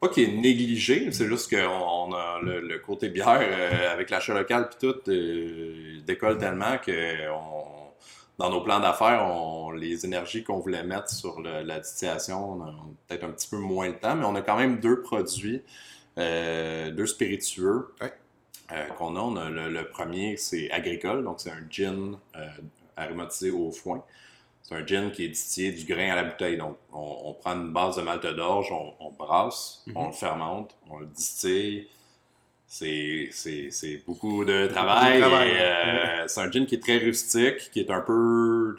pas 0.00 0.08
qui 0.08 0.24
est 0.24 0.32
négligé, 0.32 1.10
c'est 1.10 1.26
juste 1.26 1.48
qu'on 1.48 2.10
on 2.10 2.12
a 2.12 2.38
le, 2.42 2.60
le 2.60 2.78
côté 2.80 3.08
bière 3.08 3.40
euh, 3.40 3.92
avec 3.92 4.10
l'achat 4.10 4.34
local 4.34 4.68
puis 4.68 4.88
tout 4.88 5.00
euh, 5.10 5.98
décolle 6.06 6.36
tellement 6.38 6.76
que 6.84 7.30
on- 7.30 7.75
dans 8.38 8.50
nos 8.50 8.60
plans 8.60 8.80
d'affaires, 8.80 9.24
on, 9.24 9.70
les 9.70 10.04
énergies 10.04 10.44
qu'on 10.44 10.58
voulait 10.58 10.84
mettre 10.84 11.10
sur 11.10 11.40
le- 11.40 11.62
la 11.62 11.80
distillation, 11.80 12.52
on 12.52 12.62
a 12.62 12.74
peut-être 13.08 13.24
un 13.24 13.30
petit 13.30 13.48
peu 13.48 13.58
moins 13.58 13.88
de 13.90 13.94
temps, 13.94 14.16
mais 14.16 14.24
on 14.26 14.34
a 14.34 14.42
quand 14.42 14.56
même 14.56 14.78
deux 14.80 15.00
produits, 15.02 15.62
euh, 16.18 16.90
deux 16.90 17.06
spiritueux 17.06 17.94
euh, 18.72 18.84
qu'on 18.98 19.16
a. 19.16 19.20
On 19.20 19.36
a 19.36 19.50
le, 19.50 19.70
le 19.70 19.88
premier, 19.88 20.36
c'est 20.36 20.70
agricole, 20.70 21.24
donc 21.24 21.40
c'est 21.40 21.50
un 21.50 21.64
gin 21.70 22.18
euh, 22.36 22.48
aromatisé 22.96 23.50
au 23.50 23.70
foin. 23.72 24.04
C'est 24.62 24.74
un 24.74 24.84
gin 24.86 25.12
qui 25.12 25.24
est 25.24 25.28
distillé 25.28 25.72
du 25.72 25.84
grain 25.84 26.10
à 26.12 26.16
la 26.16 26.24
bouteille. 26.24 26.56
Donc, 26.58 26.76
on, 26.92 27.18
on 27.26 27.34
prend 27.34 27.52
une 27.54 27.72
base 27.72 27.96
de 27.96 28.02
malte 28.02 28.26
d'orge, 28.26 28.72
on, 28.72 28.94
on 29.00 29.10
brasse, 29.12 29.82
Mhm. 29.86 29.96
on 29.96 30.06
le 30.08 30.12
fermente, 30.12 30.76
on 30.90 30.98
le 30.98 31.06
distille. 31.06 31.88
C'est 32.78 34.02
beaucoup 34.06 34.44
de 34.44 34.66
travail. 34.66 35.20
ouais. 35.22 35.56
euh, 35.60 36.24
c'est 36.28 36.40
un 36.40 36.50
gin 36.50 36.66
qui 36.66 36.74
est 36.76 36.82
très 36.82 36.98
rustique, 36.98 37.70
qui 37.72 37.80
est 37.80 37.90
un 37.90 38.00
peu, 38.00 38.76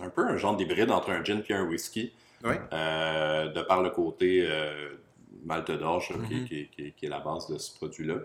un 0.00 0.10
peu 0.10 0.22
un 0.26 0.36
genre 0.36 0.56
d'hybride 0.56 0.90
entre 0.90 1.10
un 1.10 1.24
gin 1.24 1.42
et 1.48 1.54
un 1.54 1.64
whisky, 1.64 2.12
euh, 2.72 3.48
de 3.52 3.62
par 3.62 3.82
le 3.82 3.90
côté 3.90 4.44
euh, 4.48 4.90
malte 5.44 5.70
d'orge 5.70 6.08
qui- 6.28 6.34
Mhm. 6.34 6.44
qui, 6.48 6.68
qui- 6.68 6.92
qui 6.92 7.06
est 7.06 7.08
la 7.08 7.20
base 7.20 7.48
de 7.48 7.56
ce 7.58 7.74
produit-là. 7.76 8.16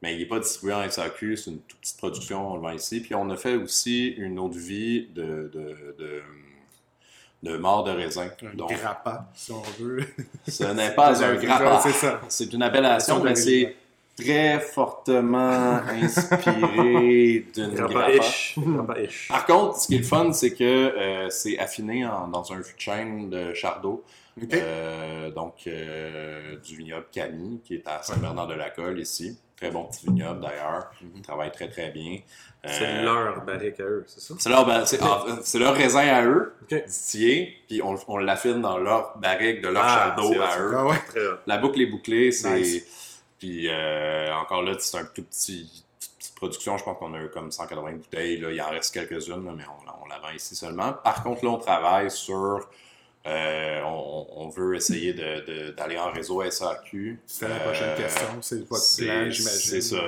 Mais 0.00 0.14
il 0.14 0.18
n'est 0.20 0.26
pas 0.26 0.38
distribué 0.38 0.74
en 0.74 0.82
SAQ, 0.88 1.36
c'est 1.36 1.50
une 1.50 1.60
toute 1.62 1.80
petite 1.80 1.96
production, 1.98 2.52
on 2.52 2.54
le 2.54 2.60
vend 2.62 2.70
ici. 2.70 3.00
Puis 3.00 3.14
on 3.16 3.28
a 3.30 3.36
fait 3.36 3.56
aussi 3.56 4.06
une 4.16 4.36
de 4.48 4.56
vie 4.56 5.08
de, 5.12 5.50
de, 5.52 5.96
de, 5.98 6.22
de 7.42 7.56
mort 7.56 7.84
de 7.84 7.90
raisin. 7.92 8.28
Un 8.42 8.56
Donc, 8.56 8.72
grappa, 8.72 9.26
si 9.34 9.52
on 9.52 9.62
veut. 9.80 10.04
ce 10.48 10.64
n'est 10.64 10.94
pas 10.94 11.22
un 11.24 11.34
grappa. 11.36 11.82
C'est 12.28 12.52
une 12.52 12.62
appellation, 12.62 13.22
mais 13.22 13.34
c'est 13.36 13.76
très 14.16 14.58
fortement 14.60 15.80
inspiré 16.02 17.46
d'une 17.54 17.74
grappa. 17.74 18.10
Par 19.28 19.46
contre, 19.46 19.78
ce 19.78 19.86
qui 19.86 19.94
est 19.96 19.98
le 19.98 20.04
fun, 20.04 20.32
c'est 20.32 20.52
que 20.54 20.64
euh, 20.64 21.30
c'est 21.30 21.58
affiné 21.58 22.04
en- 22.06 22.28
dans 22.28 22.52
un 22.52 22.62
fût 22.62 22.74
de 22.74 22.80
chêne 22.80 23.30
de 23.30 23.54
Chardot. 23.54 24.02
Euh, 24.52 25.30
donc, 25.32 25.54
euh, 25.66 26.56
du 26.64 26.76
vignoble 26.76 27.06
Camille, 27.10 27.60
qui 27.64 27.74
est 27.76 27.82
à 27.86 28.02
Saint-Bernard-de-la-Colle, 28.02 29.00
ici. 29.00 29.36
Très 29.60 29.70
bon 29.70 29.84
petit 29.86 30.06
vignoble, 30.06 30.40
d'ailleurs. 30.40 30.90
Ils 31.14 31.20
travaillent 31.22 31.50
très, 31.52 31.68
très 31.68 31.90
bien. 31.90 32.18
Euh, 32.64 32.68
C'est 32.70 33.02
leur 33.02 33.44
barrique 33.44 33.80
à 33.80 33.84
eux, 33.84 34.04
c'est 34.06 34.20
ça? 34.20 34.34
c'est 34.38 34.48
leur, 34.48 34.64
ba- 34.66 34.86
c'est, 34.86 34.98
ah, 35.02 35.24
c'est 35.42 35.58
leur 35.58 35.74
raisin 35.74 36.06
à 36.08 36.24
eux, 36.24 36.54
Ok. 36.62 36.84
distillé, 36.86 37.56
puis 37.68 37.80
on, 37.82 37.96
on 38.08 38.18
l'affine 38.18 38.60
dans 38.60 38.78
leur 38.78 39.16
barrique 39.18 39.60
de 39.60 39.68
leur 39.68 39.82
Ah, 39.84 40.14
c'est 40.16 40.38
à 40.40 40.60
eux. 40.60 40.72
Ah 40.76 40.86
ouais. 40.86 40.96
La 41.46 41.58
boucle 41.58 41.80
est 41.80 41.86
bouclée, 41.86 42.30
c'est. 42.32 42.54
Nice. 42.60 43.20
Puis 43.38 43.68
euh, 43.68 44.32
encore 44.34 44.62
là, 44.62 44.74
c'est 44.78 44.96
un 44.98 45.04
tout 45.04 45.22
petit 45.22 45.84
toute 46.00 46.10
petite 46.18 46.34
production. 46.36 46.76
Je 46.78 46.84
pense 46.84 46.98
qu'on 46.98 47.14
a 47.14 47.20
eu 47.20 47.30
comme 47.30 47.50
180 47.52 47.92
bouteilles. 47.92 48.38
Là. 48.38 48.50
Il 48.50 48.60
en 48.60 48.70
reste 48.70 48.92
quelques-unes, 48.94 49.44
là, 49.44 49.52
mais 49.56 49.64
on, 49.64 50.04
on 50.04 50.08
la 50.08 50.18
vend 50.18 50.30
ici 50.34 50.54
seulement. 50.56 50.92
Par 50.92 51.22
contre, 51.22 51.44
là, 51.44 51.50
on 51.52 51.58
travaille 51.58 52.10
sur. 52.10 52.68
Euh, 53.26 53.80
on, 53.84 54.26
on 54.36 54.48
veut 54.48 54.74
essayer 54.76 55.12
d'aller 55.12 55.98
en 55.98 56.10
réseau 56.10 56.42
SAQ. 56.48 57.20
C'était 57.26 57.48
la 57.48 57.60
prochaine 57.60 57.90
Euh, 57.90 57.96
question. 57.96 58.26
C'est 58.40 58.68
votre 58.68 58.82
c'est- 58.82 59.04
plan, 59.04 59.30
j'imagine. 59.30 59.42
C'est 59.70 59.80
ça. 59.82 60.02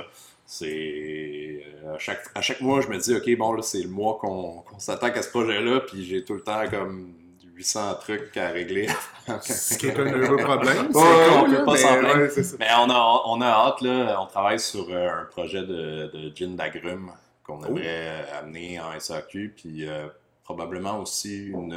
C'est 0.46 1.62
euh, 1.84 1.94
à 1.94 1.98
chaque, 1.98 2.22
à 2.34 2.40
chaque 2.40 2.60
mois, 2.60 2.80
je 2.80 2.88
me 2.88 2.98
dis, 2.98 3.14
OK, 3.14 3.36
bon, 3.38 3.52
là, 3.52 3.62
c'est 3.62 3.82
le 3.82 3.88
mois 3.88 4.18
qu'on 4.20 4.62
qu'on 4.62 4.78
s'attaque 4.78 5.16
à 5.16 5.22
ce 5.22 5.28
projet-là, 5.30 5.80
puis 5.80 6.04
j'ai 6.04 6.24
tout 6.24 6.34
le 6.34 6.40
temps 6.40 6.68
comme 6.68 7.12
800 7.54 7.94
trucs 8.00 8.36
à 8.36 8.48
régler. 8.48 8.88
Ce 9.42 9.76
qui 9.78 9.86
est 9.86 9.96
un 9.98 10.06
heureux 10.12 10.38
problème. 10.38 10.86
Ouais, 10.86 10.92
c'est 10.92 11.30
on 11.36 11.44
cool, 11.44 11.56
peut 11.56 11.64
pas 11.66 11.76
s'en 11.76 11.98
plaindre. 11.98 12.20
ouais, 12.22 12.30
c'est. 12.30 12.58
Mais 12.58 12.66
on 12.78 12.90
a, 12.90 13.22
on 13.26 13.40
a 13.42 13.46
hâte, 13.46 13.80
là. 13.82 14.20
On 14.20 14.26
travaille 14.26 14.58
sur 14.58 14.88
un 14.92 15.24
projet 15.30 15.60
de, 15.60 16.10
de 16.12 16.32
gin 16.34 16.56
d'agrumes 16.56 17.12
qu'on 17.44 17.62
aimerait 17.64 17.84
euh, 17.86 18.38
amener 18.40 18.80
en 18.80 18.98
SAQ, 18.98 19.54
puis 19.56 19.86
euh, 19.88 20.06
probablement 20.42 20.98
aussi 21.00 21.46
une. 21.48 21.74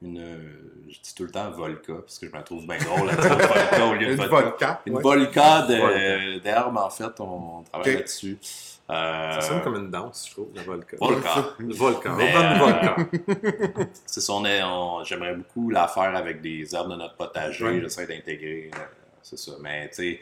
Une 0.00 0.18
euh, 0.20 0.36
je 0.88 1.00
dis 1.00 1.14
tout 1.14 1.24
le 1.24 1.30
temps 1.30 1.50
Volca, 1.50 1.94
parce 1.94 2.18
que 2.18 2.28
je 2.30 2.36
me 2.36 2.42
trouve 2.42 2.66
bien 2.66 2.78
drôle 2.78 3.10
à 3.10 3.14
dire 3.16 3.36
Volca 3.36 3.86
au 3.86 3.94
lieu 3.94 4.06
de 4.06 4.12
Une 4.12 4.16
vodka. 4.16 4.36
vodka. 4.40 4.82
Une 4.86 4.94
ouais. 4.94 5.02
Volca 5.02 5.66
Volca. 5.66 6.38
d'herbe, 6.42 6.76
en 6.76 6.90
fait, 6.90 7.20
on, 7.20 7.62
travaille 7.70 7.94
là-dessus. 7.96 8.38
Euh, 8.90 9.32
Ça 9.34 9.40
sonne 9.42 9.62
comme 9.62 9.74
une 9.76 9.90
danse, 9.90 10.26
je 10.28 10.32
trouve, 10.32 10.48
volcan. 10.64 10.96
Volca. 11.58 12.10
On 12.12 12.16
va 12.16 13.02
euh. 13.28 13.84
C'est 14.06 14.20
ça, 14.22 14.32
on 14.32 14.44
est- 14.46 14.62
on- 14.62 15.04
j'aimerais 15.04 15.34
beaucoup 15.34 15.68
la 15.68 15.86
faire 15.88 16.16
avec 16.16 16.40
des 16.40 16.74
herbes 16.74 16.92
de 16.92 16.96
notre 16.96 17.16
potager. 17.16 17.64
Ouais. 17.64 17.80
J'essaie 17.82 18.06
d'intégrer, 18.06 18.70
euh, 18.74 18.78
c'est 19.22 19.38
ça. 19.38 19.52
Mais 19.60 19.88
tu 19.90 19.94
sais, 19.96 20.20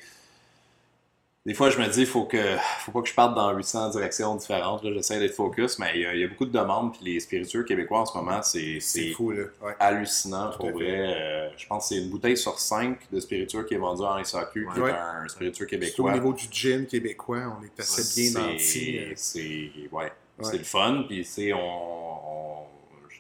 des 1.46 1.54
fois, 1.54 1.70
je 1.70 1.78
me 1.78 1.87
dis, 1.88 2.00
il 2.00 2.06
faut, 2.06 2.24
que, 2.24 2.56
faut 2.80 2.90
pas 2.92 3.00
que 3.02 3.09
je 3.09 3.14
parte 3.14 3.35
dans 3.35 3.50
800 3.52 3.90
directions 3.90 4.35
différentes. 4.35 4.82
là. 4.82 4.90
J'essaie 4.92 5.18
d'être 5.18 5.32
focus, 5.35 5.78
mais 5.78 5.92
il 5.94 6.00
y, 6.02 6.06
a- 6.06 6.14
il 6.14 6.20
y 6.20 6.24
a 6.24 6.28
beaucoup 6.28 6.44
de 6.44 6.50
demandes. 6.50 6.92
Puis 6.92 7.04
les 7.04 7.20
spiritueux 7.20 7.62
québécois 7.62 8.00
en 8.00 8.06
ce 8.06 8.18
moment, 8.18 8.42
c'est 8.42 8.80
fou, 9.14 9.30
là. 9.30 9.44
Ouais. 9.62 9.74
hallucinant 9.78 10.50
Tout 10.50 10.59
pour 10.59 10.70
vrai. 10.72 10.87
Euh, 10.90 11.48
je 11.56 11.66
pense 11.66 11.88
que 11.88 11.94
c'est 11.94 12.00
une 12.02 12.11
bouteille 12.11 12.37
sur 12.37 12.59
5 12.59 12.98
de 13.12 13.20
spiritueux 13.20 13.62
qui 13.64 13.74
est 13.74 13.78
vendue 13.78 14.02
en 14.02 14.18
SAQ, 14.22 14.66
qui 14.74 14.80
Ouais. 14.80 14.90
est 14.90 14.94
un 14.94 15.28
spiritueux 15.28 15.66
Surtout 15.68 15.74
au 15.76 15.78
québécois. 15.78 16.12
niveau 16.12 16.32
du 16.32 16.46
gin 16.50 16.85
québécois, 16.87 17.56
on 17.59 17.64
est 17.64 17.80
assez 17.80 18.30
bien 18.30 18.40
nantis. 18.42 18.98
euh. 18.98 19.12
C'est 19.14 19.70
ouais, 19.92 20.12
c'est 20.42 20.59
le 20.59 20.64
fun. 20.64 21.04
Puis, 21.09 21.24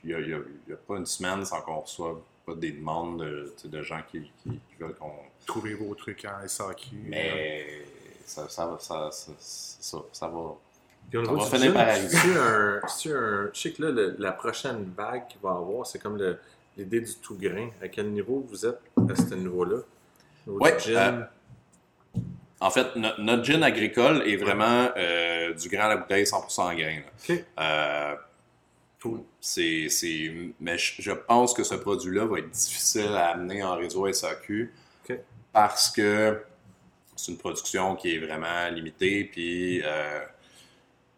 Il 0.04 0.16
n'y 0.16 0.32
a, 0.32 0.36
a- 0.36 0.40
a 0.72 0.76
pas 0.86 0.96
une 0.98 1.06
semaine 1.06 1.44
sans 1.44 1.60
qu'on 1.62 1.80
reçoive 1.80 2.18
pas 2.44 2.54
des 2.54 2.70
demandes 2.72 3.18
de, 3.64 3.82
gens 3.82 4.00
qui, 4.10 4.20
qui- 4.20 4.50
qui 4.50 4.74
veulent 4.78 4.94
qu'on. 4.94 5.10
Trouvez 5.46 5.74
vos 5.74 5.94
trucs 5.94 6.24
en 6.24 6.46
SAQ. 6.46 6.86
Mais 7.06 7.66
ça, 7.68 7.95
ça, 8.26 8.66
va- 8.66 8.78
ça, 8.78 9.10
ça, 9.10 9.98
ça, 10.12 10.26
va. 10.28 10.54
Puis 11.08 11.18
au 11.18 11.22
niveau 11.22 11.36
va 11.36 11.44
du 11.44 11.50
finir 11.50 11.64
gin, 11.66 11.72
par 11.74 11.88
arriver. 11.88 12.08
c'est-tu 12.08 13.12
un. 13.16 13.50
Je 13.52 13.60
sais 13.60 13.72
que 13.72 13.82
là, 13.82 13.90
le- 13.90 14.16
la 14.18 14.32
prochaine 14.32 14.92
vague 14.96 15.26
qu'il 15.28 15.40
va 15.40 15.50
y 15.50 15.52
avoir, 15.52 15.86
c'est 15.86 15.98
comme 16.00 16.18
l'idée 16.76 17.00
du 17.00 17.14
tout 17.16 17.36
grain. 17.38 17.68
À 17.82 17.88
quel 17.88 18.10
niveau 18.10 18.44
vous 18.48 18.66
êtes 18.66 18.80
à 19.08 19.14
ce 19.14 19.34
niveau-là? 19.34 19.78
Gin? 20.78 20.96
euh, 20.96 22.20
En 22.60 22.70
fait, 22.70 22.96
no- 22.96 23.10
notre 23.18 23.44
gin 23.44 23.62
agricole 23.62 24.22
est 24.26 24.36
vraiment 24.36 24.88
euh, 24.96 25.52
du 25.54 25.68
grain 25.68 25.84
à 25.84 25.88
la 25.90 25.96
bouteille 25.98 26.24
100% 26.26 26.62
en 26.62 26.74
grain. 26.74 27.00
Euh, 27.58 28.14
Cool. 29.02 29.20
c'est, 29.40 29.88
c'est- 29.90 30.32
mais 30.58 30.78
je, 30.78 31.12
pense 31.12 31.52
que 31.54 31.62
ce 31.62 31.74
produit-là 31.74 32.24
va 32.24 32.38
être 32.38 32.50
difficile 32.50 33.08
à 33.14 33.28
amener 33.32 33.62
en 33.62 33.76
réseau 33.76 34.06
SAQ 34.12 34.72
Ok. 35.08 35.18
parce 35.52 35.90
que 35.90 36.40
c'est 37.16 37.32
une 37.32 37.38
production 37.38 37.96
qui 37.96 38.14
est 38.14 38.18
vraiment 38.18 38.68
limitée. 38.70 39.24
Puis, 39.24 39.82
euh, 39.84 40.20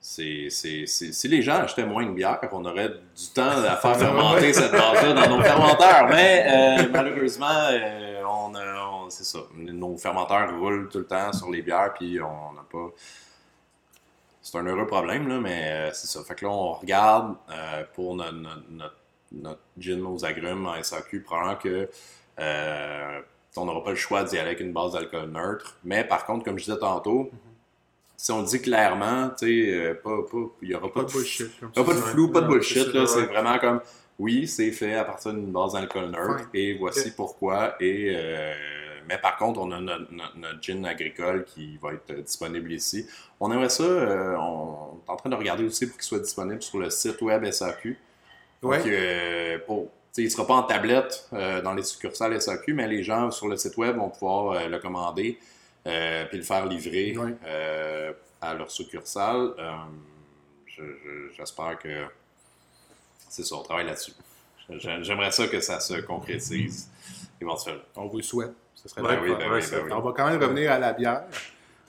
c'est, 0.01 0.49
c'est- 0.51 0.87
c'est- 0.87 1.13
si 1.13 1.29
les 1.29 1.43
gens 1.43 1.57
achetaient 1.57 1.85
moins 1.85 2.07
de 2.07 2.13
bière, 2.13 2.39
on 2.53 2.65
aurait 2.65 2.89
du 2.89 3.27
temps 3.35 3.51
à 3.51 3.77
faire 3.77 3.97
fermenter 3.99 4.53
cette 4.53 4.73
base-là 4.73 5.13
dans 5.13 5.37
nos 5.37 5.43
fermenteurs. 5.43 6.09
Mais 6.09 6.47
euh, 6.49 6.89
malheureusement, 6.91 7.47
euh, 7.73 8.23
on 8.25 8.49
c'est 9.11 9.25
ça. 9.25 9.39
Nos 9.55 9.97
fermenteurs 9.97 10.59
roulent 10.59 10.89
tout 10.91 10.99
le 10.99 11.07
temps 11.07 11.33
sur 11.33 11.51
les 11.51 11.63
bières, 11.63 11.95
puis 11.95 12.21
on 12.21 12.53
n'a 12.53 12.63
pas. 12.71 12.89
C'est 14.43 14.57
un 14.59 14.67
heureux 14.67 14.87
problème, 14.87 15.27
là, 15.29 15.39
mais 15.41 15.91
c'est 15.95 16.07
ça. 16.07 16.23
Fait 16.25 16.35
que 16.35 16.45
là, 16.45 16.51
on 16.51 16.73
regarde 16.75 17.35
pour 17.95 18.15
notre, 18.15 18.33
notre, 18.35 18.63
notre, 18.71 18.97
notre 19.33 19.61
gin 19.79 20.03
aux 20.05 20.25
agrumes 20.25 20.67
en 20.67 20.83
SAQ, 20.83 21.23
probablement 21.23 21.57
que 21.57 21.89
on 23.57 23.65
n'aura 23.65 23.83
pas 23.83 23.91
le 23.91 23.97
choix 23.97 24.23
d'y 24.25 24.37
aller 24.39 24.49
avec 24.49 24.61
une 24.61 24.73
base 24.73 24.93
d'alcool 24.93 25.31
neutre. 25.31 25.77
Mais 25.85 26.05
par 26.05 26.25
contre, 26.27 26.45
comme 26.45 26.59
je 26.59 26.65
disais 26.65 26.79
tantôt, 26.79 27.31
si 28.17 28.33
on 28.33 28.41
le 28.43 28.47
dit 28.47 28.61
clairement, 28.61 29.31
tu 29.31 29.47
sais, 29.47 29.73
euh, 29.75 29.95
pas, 29.95 30.23
pas, 30.31 30.39
il 30.63 30.69
n'y 30.69 30.75
aura 30.75 30.89
pas, 30.93 31.03
Pas 31.03 31.07
de 31.09 31.13
bullshit. 31.13 31.61
comme 31.61 31.71
pas, 31.73 31.85
pas 31.85 31.95
de 31.95 31.99
flou, 32.01 32.29
pas 32.31 32.41
de 32.43 32.47
bullshit. 32.49 32.85
c'est 32.87 32.93
là, 32.93 33.07
C'est 33.07 33.25
vraiment 33.25 33.59
comme, 33.59 33.81
oui, 34.19 34.47
c'est 34.49 34.71
fait 34.73 34.95
à 34.95 35.05
partir 35.05 35.33
d'une 35.33 35.51
base 35.53 35.73
d'alcool 35.73 36.11
neutre, 36.11 36.39
Fine. 36.39 36.49
et 36.55 36.75
voici 36.79 37.13
pourquoi. 37.15 37.75
Et 37.81 38.13
euh, 38.17 38.55
mais 39.09 39.17
par 39.19 39.37
contre, 39.39 39.61
on 39.61 39.71
a 39.73 39.81
notre, 39.81 40.13
notre- 40.13 40.37
notre 40.37 40.61
gin 40.63 40.85
agricole 40.85 41.45
qui 41.47 41.79
va 41.79 41.93
être 41.95 42.13
disponible 42.23 42.71
ici. 42.73 43.07
On 43.41 43.51
aimerait 43.51 43.71
ça, 43.71 43.83
euh, 43.85 44.35
on 44.37 45.01
est 45.07 45.11
en 45.11 45.17
train 45.17 45.31
de 45.31 45.35
regarder 45.37 45.65
aussi 45.65 45.87
pour 45.87 45.97
qu'il 45.97 46.05
soit 46.05 46.19
disponible 46.19 46.61
sur 46.63 46.79
le 46.79 46.91
site 46.91 47.23
web 47.23 47.45
SAQ. 47.51 47.97
Ouais. 48.63 48.79
Donc, 48.79 48.87
euh, 48.89 49.59
pour, 49.67 49.89
il 50.19 50.25
ne 50.25 50.31
sera 50.31 50.47
pas 50.47 50.55
en 50.55 50.63
tablette 50.65 51.29
euh, 51.33 51.63
dans 51.63 51.75
les 51.75 51.83
succursales 51.83 52.41
SAQ, 52.41 52.75
mais 52.75 52.87
les 52.89 53.03
gens 53.03 53.31
sur 53.31 53.49
le 53.49 53.57
site 53.57 53.77
web 53.77 53.97
vont 53.97 54.11
pouvoir 54.11 54.53
euh, 54.53 54.69
le 54.69 54.79
commander 54.79 55.39
euh, 55.87 56.25
puis 56.27 56.39
le 56.39 56.45
faire 56.45 56.67
livrer 56.67 57.17
euh, 57.47 58.13
à 58.41 58.55
leur 58.55 58.71
succursale. 58.71 59.53
Je- 60.67 60.83
je- 60.83 61.33
J'espère 61.37 61.79
que 61.79 62.05
c'est 63.29 63.45
ça, 63.45 63.57
on 63.57 63.63
travaille 63.63 63.87
là-dessus. 63.87 64.13
J'ai- 64.71 65.03
J'aimerais 65.03 65.31
ça 65.31 65.47
que 65.49 65.61
ça 65.61 65.81
se 65.81 65.95
concrétise 66.01 66.89
éventuellement. 67.41 67.83
On 67.97 68.07
vous 68.07 68.19
le 68.19 68.23
souhaite. 68.23 68.53
Ce 68.75 68.89
serait 68.89 69.01
Ouais, 69.03 69.17
bien 69.17 69.35
Ben 69.37 69.51
oui, 69.53 69.61
ben 69.71 69.79
oui, 69.81 69.89
ben. 69.89 69.97
On 69.97 70.01
va 70.01 70.13
quand 70.13 70.29
même 70.29 70.41
revenir 70.41 70.71
à 70.71 70.79
la 70.79 70.93
bière. 70.93 71.25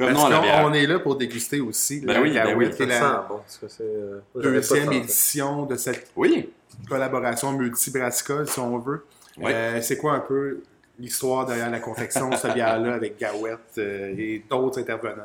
Parce 0.07 0.29
la 0.29 0.65
on 0.65 0.73
est 0.73 0.88
là 0.88 0.99
pour 0.99 1.15
déguster 1.17 1.59
aussi 1.59 1.99
Ben 2.01 2.13
la 2.13 2.21
oui, 2.21 2.31
ben 2.33 2.51
Gaouette, 2.53 2.75
oui, 2.79 2.85
la 2.88 3.25
bon. 3.27 3.41
euh, 3.81 4.19
deuxième 4.35 4.85
senti. 4.85 4.97
édition 4.97 5.65
de 5.65 5.75
cette 5.75 6.07
Oui, 6.15 6.49
collaboration 6.88 7.51
multi-brassicole, 7.51 8.47
si 8.47 8.59
on 8.59 8.77
veut. 8.79 9.05
Oui. 9.38 9.51
Euh, 9.53 9.81
c'est 9.81 9.97
quoi 9.97 10.13
un 10.13 10.19
peu 10.21 10.62
l'histoire 10.97 11.45
derrière 11.45 11.69
la 11.69 11.79
confection 11.79 12.29
de 12.29 12.35
cette 12.35 12.53
bière-là 12.53 12.93
avec 12.95 13.19
Gaouette 13.19 13.59
euh, 13.77 14.13
et 14.17 14.43
d'autres 14.49 14.79
intervenants? 14.79 15.23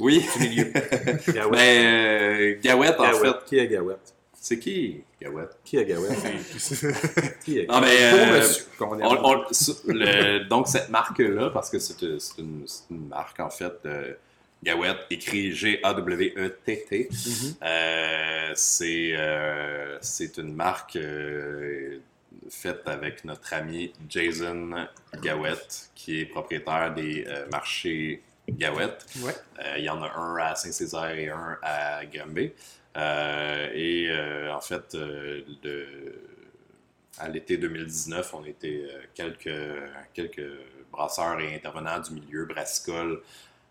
oui. 0.00 0.24
Mais 1.50 1.84
euh, 1.84 2.58
Gawette, 2.62 2.98
en 3.00 3.10
Gaouette. 3.10 3.20
fait, 3.40 3.44
Qui 3.46 3.58
est 3.58 3.68
Gaouette? 3.68 4.14
C'est 4.40 4.58
qui 4.58 5.02
Gawette? 5.20 5.56
Qui 5.64 5.76
est 5.78 5.84
Gaouette? 5.84 6.16
Qui? 7.44 7.58
Est 7.58 7.66
Non, 7.66 7.80
mais. 7.80 8.10
Pour 8.10 8.20
euh, 8.20 8.38
monsieur, 8.38 8.64
On- 8.80 9.24
on- 9.24 9.44
le- 9.92 10.44
donc, 10.48 10.68
cette 10.68 10.88
marque-là, 10.90 11.50
parce 11.50 11.70
que 11.70 11.78
c'est 11.78 12.00
une, 12.38 12.64
marque, 13.08 13.40
en 13.40 13.50
fait, 13.50 13.74
Gawette, 14.62 14.98
écrit 15.10 15.52
G-A-W-E-T-T. 15.52 17.08
Mhm. 17.10 17.54
Euh, 17.62 18.52
c'est 18.54 19.12
euh, 19.16 19.98
c'est 20.00 20.36
une 20.38 20.54
marque 20.54 20.96
euh, 20.96 21.98
faite 22.50 22.82
avec 22.86 23.24
notre 23.24 23.52
ami 23.54 23.92
Jason 24.08 24.70
Gawette, 25.22 25.90
qui 25.94 26.20
est 26.20 26.26
propriétaire 26.26 26.92
des 26.94 27.24
euh, 27.28 27.46
marchés 27.50 28.22
Gawette. 28.48 29.04
Ouais. 29.20 29.34
Euh, 29.60 29.74
il 29.78 29.84
y 29.84 29.90
en 29.90 30.02
a 30.02 30.10
un 30.16 30.36
à 30.36 30.54
Saint-Césaire 30.54 31.10
et 31.10 31.28
un 31.28 31.58
à 31.62 32.04
Granby. 32.06 32.52
Euh, 32.98 33.68
et 33.74 34.08
euh, 34.10 34.52
en 34.54 34.60
fait, 34.60 34.94
euh, 34.94 35.40
de- 35.62 35.86
à 37.18 37.28
l'été 37.28 37.56
2019, 37.56 38.34
on 38.34 38.44
était 38.44 38.82
euh, 38.84 38.98
quelques, 39.14 39.50
quelques 40.14 40.42
brasseurs 40.92 41.38
et 41.40 41.54
intervenants 41.54 42.00
du 42.00 42.12
milieu 42.12 42.44
brassicole 42.44 43.20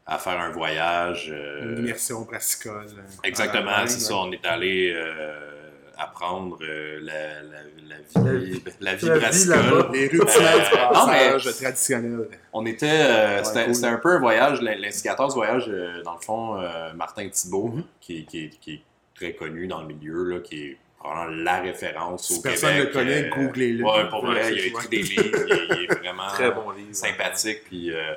à 0.06 0.18
faire 0.18 0.40
un 0.40 0.52
voyage. 0.52 1.30
euh, 1.34 1.74
Une 1.74 1.80
immersion 1.86 2.22
brassicole. 2.22 2.86
Exactement, 3.24 3.86
c'est 3.88 4.00
ça. 4.00 4.16
On 4.16 4.32
est 4.32 4.46
allé 4.46 4.94
euh, 4.96 5.54
apprendre 5.98 6.58
euh, 6.62 7.00
la, 7.02 7.42
la, 7.44 7.98
la 8.22 8.34
vie, 8.36 8.62
la 8.80 8.96
vie 8.96 9.10
brassicole. 9.10 9.90
Les 9.94 10.08
Euh, 10.13 10.20
non, 10.94 11.08
mais- 11.08 11.38
traditionnel. 11.54 12.28
On 12.54 12.66
était, 12.66 12.86
euh, 12.90 13.44
c'était 13.44 13.66
cool. 13.72 13.86
un 13.86 13.98
peu 13.98 14.10
un 14.16 14.20
voyage, 14.20 14.62
l'in- 14.62 14.76
l'instigateur 14.76 15.28
du 15.28 15.34
voyage, 15.36 15.66
euh, 15.70 16.02
dans 16.04 16.13
le 16.16 16.22
fond, 16.22 16.58
euh, 16.62 16.94
Martin 16.94 17.28
Thibault, 17.30 17.70
Mhm. 17.70 17.84
qui, 18.00 18.26
qui 18.26 18.46
est- 18.46 18.60
qui 18.60 18.74
est 18.76 18.82
très 19.17 19.34
connu 19.34 19.67
dans 19.67 19.82
le 19.82 19.88
milieu, 19.88 20.23
là, 20.23 20.39
qui 20.39 20.63
est 20.67 20.77
probablement 20.99 21.43
la 21.43 21.60
référence 21.62 22.27
Si 22.27 22.39
au 22.39 22.41
personne 22.41 22.75
ne 22.75 22.80
le 22.84 22.86
Québec. 22.88 22.93
connaît, 22.93 23.23
euh, 23.25 23.47
googlez-le. 23.47 23.84
Ouais, 23.84 24.10
pour 24.10 24.25
vrai, 24.25 24.53
il 24.53 24.60
a 24.60 24.65
écrit 24.67 24.88
des 24.89 25.01
livres, 25.01 25.38
il, 25.47 25.77
il 25.77 25.84
est 25.91 25.95
vraiment 25.95 26.27
Très 26.34 26.51
bon 26.51 26.71
livre. 26.71 26.93
sympathique, 26.93 27.63
puis 27.65 27.91
euh, 27.91 28.13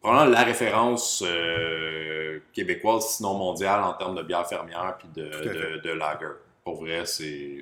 probablement 0.00 0.30
la 0.32 0.44
référence 0.44 1.22
euh, 1.26 2.38
québécoise, 2.52 3.08
sinon 3.16 3.34
mondiale, 3.34 3.82
en 3.82 3.92
termes 3.94 4.16
de 4.16 4.22
bière 4.22 4.46
fermière 4.46 4.96
puis 4.98 5.08
de, 5.14 5.28
de, 5.28 5.80
de 5.82 5.90
lager. 5.92 6.26
Pour 6.64 6.76
vrai, 6.80 7.04
c'est... 7.06 7.60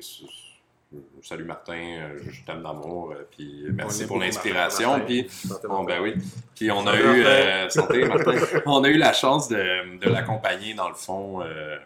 Salut 1.22 1.42
Martin, 1.42 1.74
euh, 1.74 2.20
je 2.30 2.44
t'aime 2.44 2.62
d'amour, 2.62 3.10
euh, 3.12 3.26
puis 3.36 3.64
merci 3.72 4.06
pour 4.06 4.18
l'inspiration. 4.18 5.00
Puis 5.00 5.26
Bon, 5.68 5.82
ben 5.82 6.00
oui. 6.00 6.14
Puis 6.54 6.70
on 6.70 6.86
a 6.86 6.94
eu, 6.96 7.02
Martin. 7.02 7.26
euh, 7.26 7.68
santé, 7.68 8.04
Martin. 8.04 8.32
on 8.66 8.84
a 8.84 8.88
eu 8.88 8.96
la 8.96 9.12
chance 9.12 9.48
de, 9.48 9.98
de 9.98 10.08
l'accompagner 10.08 10.74
dans 10.74 10.88
le 10.88 10.94
fond. 10.94 11.42
euh, 11.42 11.76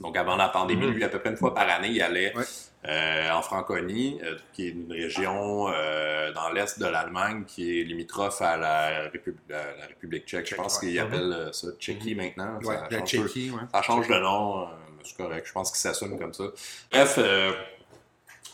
donc 0.00 0.16
avant 0.16 0.36
la 0.36 0.48
pandémie, 0.48 0.86
Mhm. 0.86 0.92
lui, 0.92 1.04
à 1.04 1.08
peu 1.08 1.18
près 1.18 1.30
une 1.30 1.36
fois 1.36 1.54
par 1.54 1.68
année, 1.68 1.88
il 1.88 2.02
allait 2.02 2.36
Ouais. 2.36 2.44
euh, 2.88 3.30
en 3.32 3.42
Franconie, 3.42 4.20
euh, 4.22 4.36
qui 4.52 4.66
est 4.66 4.70
une 4.70 4.92
région 4.92 5.68
euh, 5.68 6.32
dans 6.32 6.50
l'est 6.50 6.78
de 6.78 6.86
l'Allemagne 6.86 7.44
qui 7.46 7.80
est 7.80 7.84
limitrophe 7.84 8.40
à 8.42 8.56
la, 8.56 9.08
Répu- 9.08 9.34
la- 9.48 9.76
la 9.78 9.86
République 9.86 10.26
tchèque. 10.26 10.48
Je 10.48 10.54
pense 10.54 10.78
qu'ils 10.78 10.98
appellent 10.98 11.32
euh, 11.32 11.52
ça 11.52 11.68
Tchéquie 11.80 12.14
maintenant. 12.14 12.58
Ouais, 12.62 12.76
Ça 12.76 12.88
change 12.90 12.98
peu. 13.00 13.06
Tchéquie, 13.28 13.50
ouais. 13.50 13.60
Ça 13.74 13.82
change 13.82 14.08
de 14.08 14.14
nom, 14.18 14.68
c'est 15.02 15.16
correct. 15.16 15.46
Je 15.46 15.52
pense 15.52 15.70
qu'il 15.70 15.80
s'assume 15.80 16.18
comme 16.18 16.32
ça. 16.34 16.44
Bref, 16.92 17.18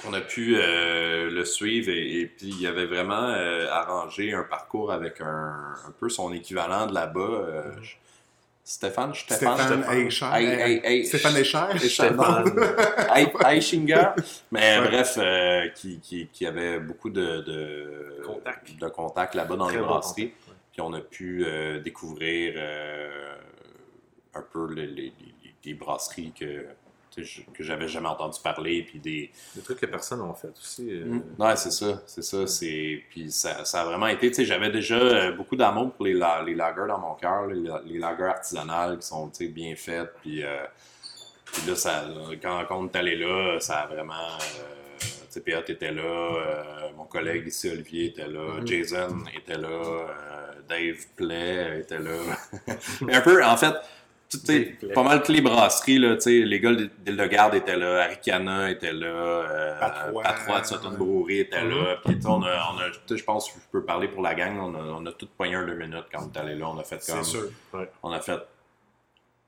on 0.05 0.13
a 0.15 0.21
pu 0.21 0.57
euh, 0.57 1.31
le 1.31 1.45
suivre 1.45 1.89
et, 1.91 2.21
et 2.23 2.27
puis 2.27 2.49
il 2.61 2.67
avait 2.67 2.87
vraiment 2.87 3.23
euh, 3.29 3.69
arrangé 3.71 4.33
un 4.33 4.43
parcours 4.43 4.91
avec 4.93 5.21
un, 5.21 5.55
un 5.87 5.91
peu 6.01 6.09
son 6.09 6.33
équivalent 6.33 6.87
de 6.87 6.95
là-bas. 6.95 7.21
euh, 7.21 7.63
Stéphane, 7.73 7.87
Stéphane, 8.65 9.13
Stéphane 9.15 9.57
Stéphane. 9.59 9.83
Stéphane. 9.83 9.97
Eichinger. 13.47 14.09
Mais 14.53 14.79
Ouais. 14.79 14.89
bref, 14.89 15.15
euh, 15.19 15.69
qui, 15.75 15.99
qui, 16.01 16.29
qui 16.29 16.47
avait 16.47 16.79
beaucoup 16.79 17.11
de, 17.11 17.41
de 17.41 18.23
Contact. 18.25 18.77
de 18.79 18.89
contacts 18.89 19.35
là-bas 19.35 19.57
dans 19.57 19.67
Très 19.67 19.77
les 19.77 19.83
brasseries. 19.83 20.23
ouais. 20.25 20.33
Puis 20.73 20.81
on 20.81 20.93
a 20.95 21.01
pu 21.01 21.45
euh, 21.45 21.81
découvrir 21.81 22.55
euh, 22.57 23.35
un 24.35 24.45
peu 24.53 24.73
les, 24.73 24.87
les- 24.87 24.95
les- 24.95 25.15
les 25.65 25.75
brasseries 25.75 26.33
que, 26.39 26.65
que 27.17 27.63
j'avais 27.63 27.89
jamais 27.89 28.09
entendu 28.09 28.39
parler. 28.43 28.83
Puis 28.83 28.99
des. 28.99 29.31
Des 29.55 29.63
trucs 29.63 29.79
que 29.81 29.87
personne 29.87 30.27
n'a 30.27 30.33
fait 30.35 30.53
aussi. 30.59 30.89
euh, 30.91 31.05
Mm. 31.05 31.23
Ouais, 31.39 31.57
c'est 31.57 31.71
ça. 31.71 32.03
C'est 32.07 32.23
ça. 32.23 32.47
C'est... 32.47 33.03
Puis 33.11 33.31
ça, 33.31 33.65
ça 33.65 33.83
a 33.83 33.85
vraiment 33.85 34.07
été. 34.09 34.29
Tu 34.29 34.35
sais, 34.37 34.45
j'avais 34.45 34.71
déjà 34.71 34.97
euh, 34.97 35.33
beaucoup 35.33 35.57
d'amour 35.57 35.93
pour 35.93 36.05
les, 36.07 36.15
la- 36.15 36.43
les 36.43 36.55
lagers 36.55 36.87
dans 36.89 36.99
mon 36.99 37.15
cœur, 37.15 37.47
les, 37.47 37.69
les 37.87 37.99
lagers 37.99 38.25
artisanales 38.25 38.99
qui 38.99 39.07
sont 39.07 39.31
bien 39.51 39.75
faites. 39.77 40.13
Puis, 40.23 40.43
euh, 40.43 40.65
puis 41.45 41.63
là, 41.69 41.77
ça, 41.77 42.05
quand, 42.43 42.65
quand 42.69 42.79
on 42.79 42.87
est 42.89 42.97
allé 42.97 43.17
là, 43.17 43.59
ça 43.61 43.81
a 43.81 43.87
vraiment. 43.87 44.15
Euh, 44.15 44.75
était 45.69 45.93
là, 45.93 46.03
euh, 46.03 46.63
mon 46.95 47.05
collègue 47.05 47.47
ici, 47.47 47.71
Olivier, 47.71 48.07
était 48.09 48.27
là, 48.29 48.61
Mhm. 48.61 48.67
Jason 48.67 49.25
était 49.35 49.57
là, 49.57 49.69
euh, 49.69 50.53
Dave 50.69 51.07
Play 51.17 51.81
était 51.81 51.99
là. 51.99 52.19
Mais 53.01 53.15
un 53.17 53.21
peu, 53.23 53.43
en 53.43 53.57
fait, 53.57 53.75
pas 54.95 55.03
mal 55.03 55.19
toutes 55.23 55.35
les 55.35 55.41
brasseries, 55.41 55.99
là, 55.99 56.15
tu 56.17 56.21
sais, 56.23 56.31
les 56.45 56.61
gars 56.61 56.73
d'Île-de-Garde 56.75 57.55
étaient 57.55 57.77
là, 57.77 58.05
Aricana 58.05 58.71
était 58.71 58.93
là, 58.93 59.07
euh, 59.07 59.79
Patrois. 59.81 60.23
Patrois 60.23 60.61
de 60.61 60.67
Sutton 60.67 60.91
Brewery 60.99 61.39
était 61.41 61.65
là, 61.65 61.97
puis 62.05 62.15
tu 62.17 62.23
sais, 62.23 62.29
on 62.29 62.43
a, 62.43 62.73
on 62.75 62.79
a 62.79 62.91
tu 62.91 62.99
sais, 63.09 63.17
je 63.17 63.25
pense 63.25 63.49
que 63.51 63.59
je 63.61 63.67
peux 63.71 63.85
parler 63.85 64.09
pour 64.09 64.23
la 64.23 64.35
gang, 64.35 64.59
on 64.59 64.75
a, 64.75 64.79
on 64.83 65.07
a 65.07 65.13
tout 65.13 65.29
poigné 65.37 65.55
un 65.55 65.67
deux 65.67 65.75
minutes 65.75 66.07
quand 66.13 66.29
on 66.29 66.33
est 66.33 66.41
allé 66.43 66.55
là, 66.55 66.69
on 66.69 66.79
a 66.79 66.85
fait 66.85 67.05
comme, 67.07 67.23
C'est 67.25 67.31
sûr. 67.31 67.49
on 68.03 68.11
a 68.13 68.21
fait, 68.21 68.39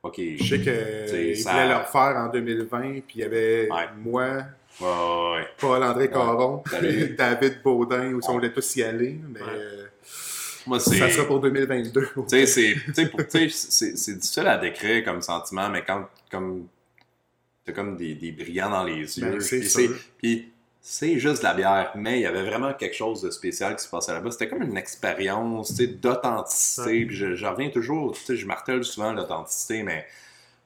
ok, 0.02 0.14
Je 0.36 0.44
sais 0.44 0.60
qu'ils 0.60 1.36
ça- 1.38 1.52
voulaient 1.52 1.68
le 1.68 1.76
refaire 1.76 2.16
en 2.16 2.28
2020, 2.28 2.80
puis 2.80 3.02
il 3.16 3.20
y 3.20 3.24
avait 3.24 3.68
Ouais. 3.70 3.88
moi, 3.96 4.24
ouais, 4.24 4.86
ouais, 4.86 5.32
ouais. 5.36 5.48
Paul-André 5.58 6.10
Caron. 6.10 6.62
David 7.18 7.62
Baudin, 7.62 8.12
où 8.12 8.16
Ouais. 8.16 8.22
on 8.28 8.32
voulait 8.32 8.52
tous 8.52 8.76
y 8.76 8.82
aller, 8.82 9.18
mais 9.28 9.40
Ouais. 9.40 9.46
euh, 9.50 9.83
moi 10.66 10.80
ça 10.80 11.10
sera 11.10 11.26
pour 11.26 11.40
2022. 11.40 12.08
Tu 12.28 12.46
sais, 12.46 12.74
c'est, 13.56 14.14
difficile 14.14 14.46
à 14.46 14.58
décrire 14.58 15.04
comme 15.04 15.22
sentiment, 15.22 15.68
mais 15.68 15.82
quand, 15.82 16.06
comme, 16.30 16.66
t'as 17.64 17.72
comme 17.72 17.96
des, 17.96 18.14
des 18.14 18.32
brillants 18.32 18.70
dans 18.70 18.84
les 18.84 19.18
yeux. 19.18 19.30
Ben, 19.30 19.40
c'est 19.40 19.90
puis 20.18 20.50
c'est 20.86 21.18
juste 21.18 21.38
de 21.38 21.44
la 21.44 21.54
bière, 21.54 21.92
mais 21.94 22.18
il 22.18 22.22
y 22.22 22.26
avait 22.26 22.42
vraiment 22.42 22.74
quelque 22.74 22.94
chose 22.94 23.22
de 23.22 23.30
spécial 23.30 23.74
qui 23.74 23.82
se 23.82 23.88
passait 23.88 24.12
là-bas. 24.12 24.30
C'était 24.30 24.48
comme 24.48 24.62
une 24.62 24.76
expérience, 24.76 25.72
d'authenticité. 25.72 27.06
Puis 27.06 27.16
je, 27.16 27.34
je 27.34 27.46
reviens 27.46 27.70
toujours, 27.70 28.14
je 28.28 28.46
martèle 28.46 28.84
souvent 28.84 29.14
l'authenticité, 29.14 29.82
mais 29.82 30.06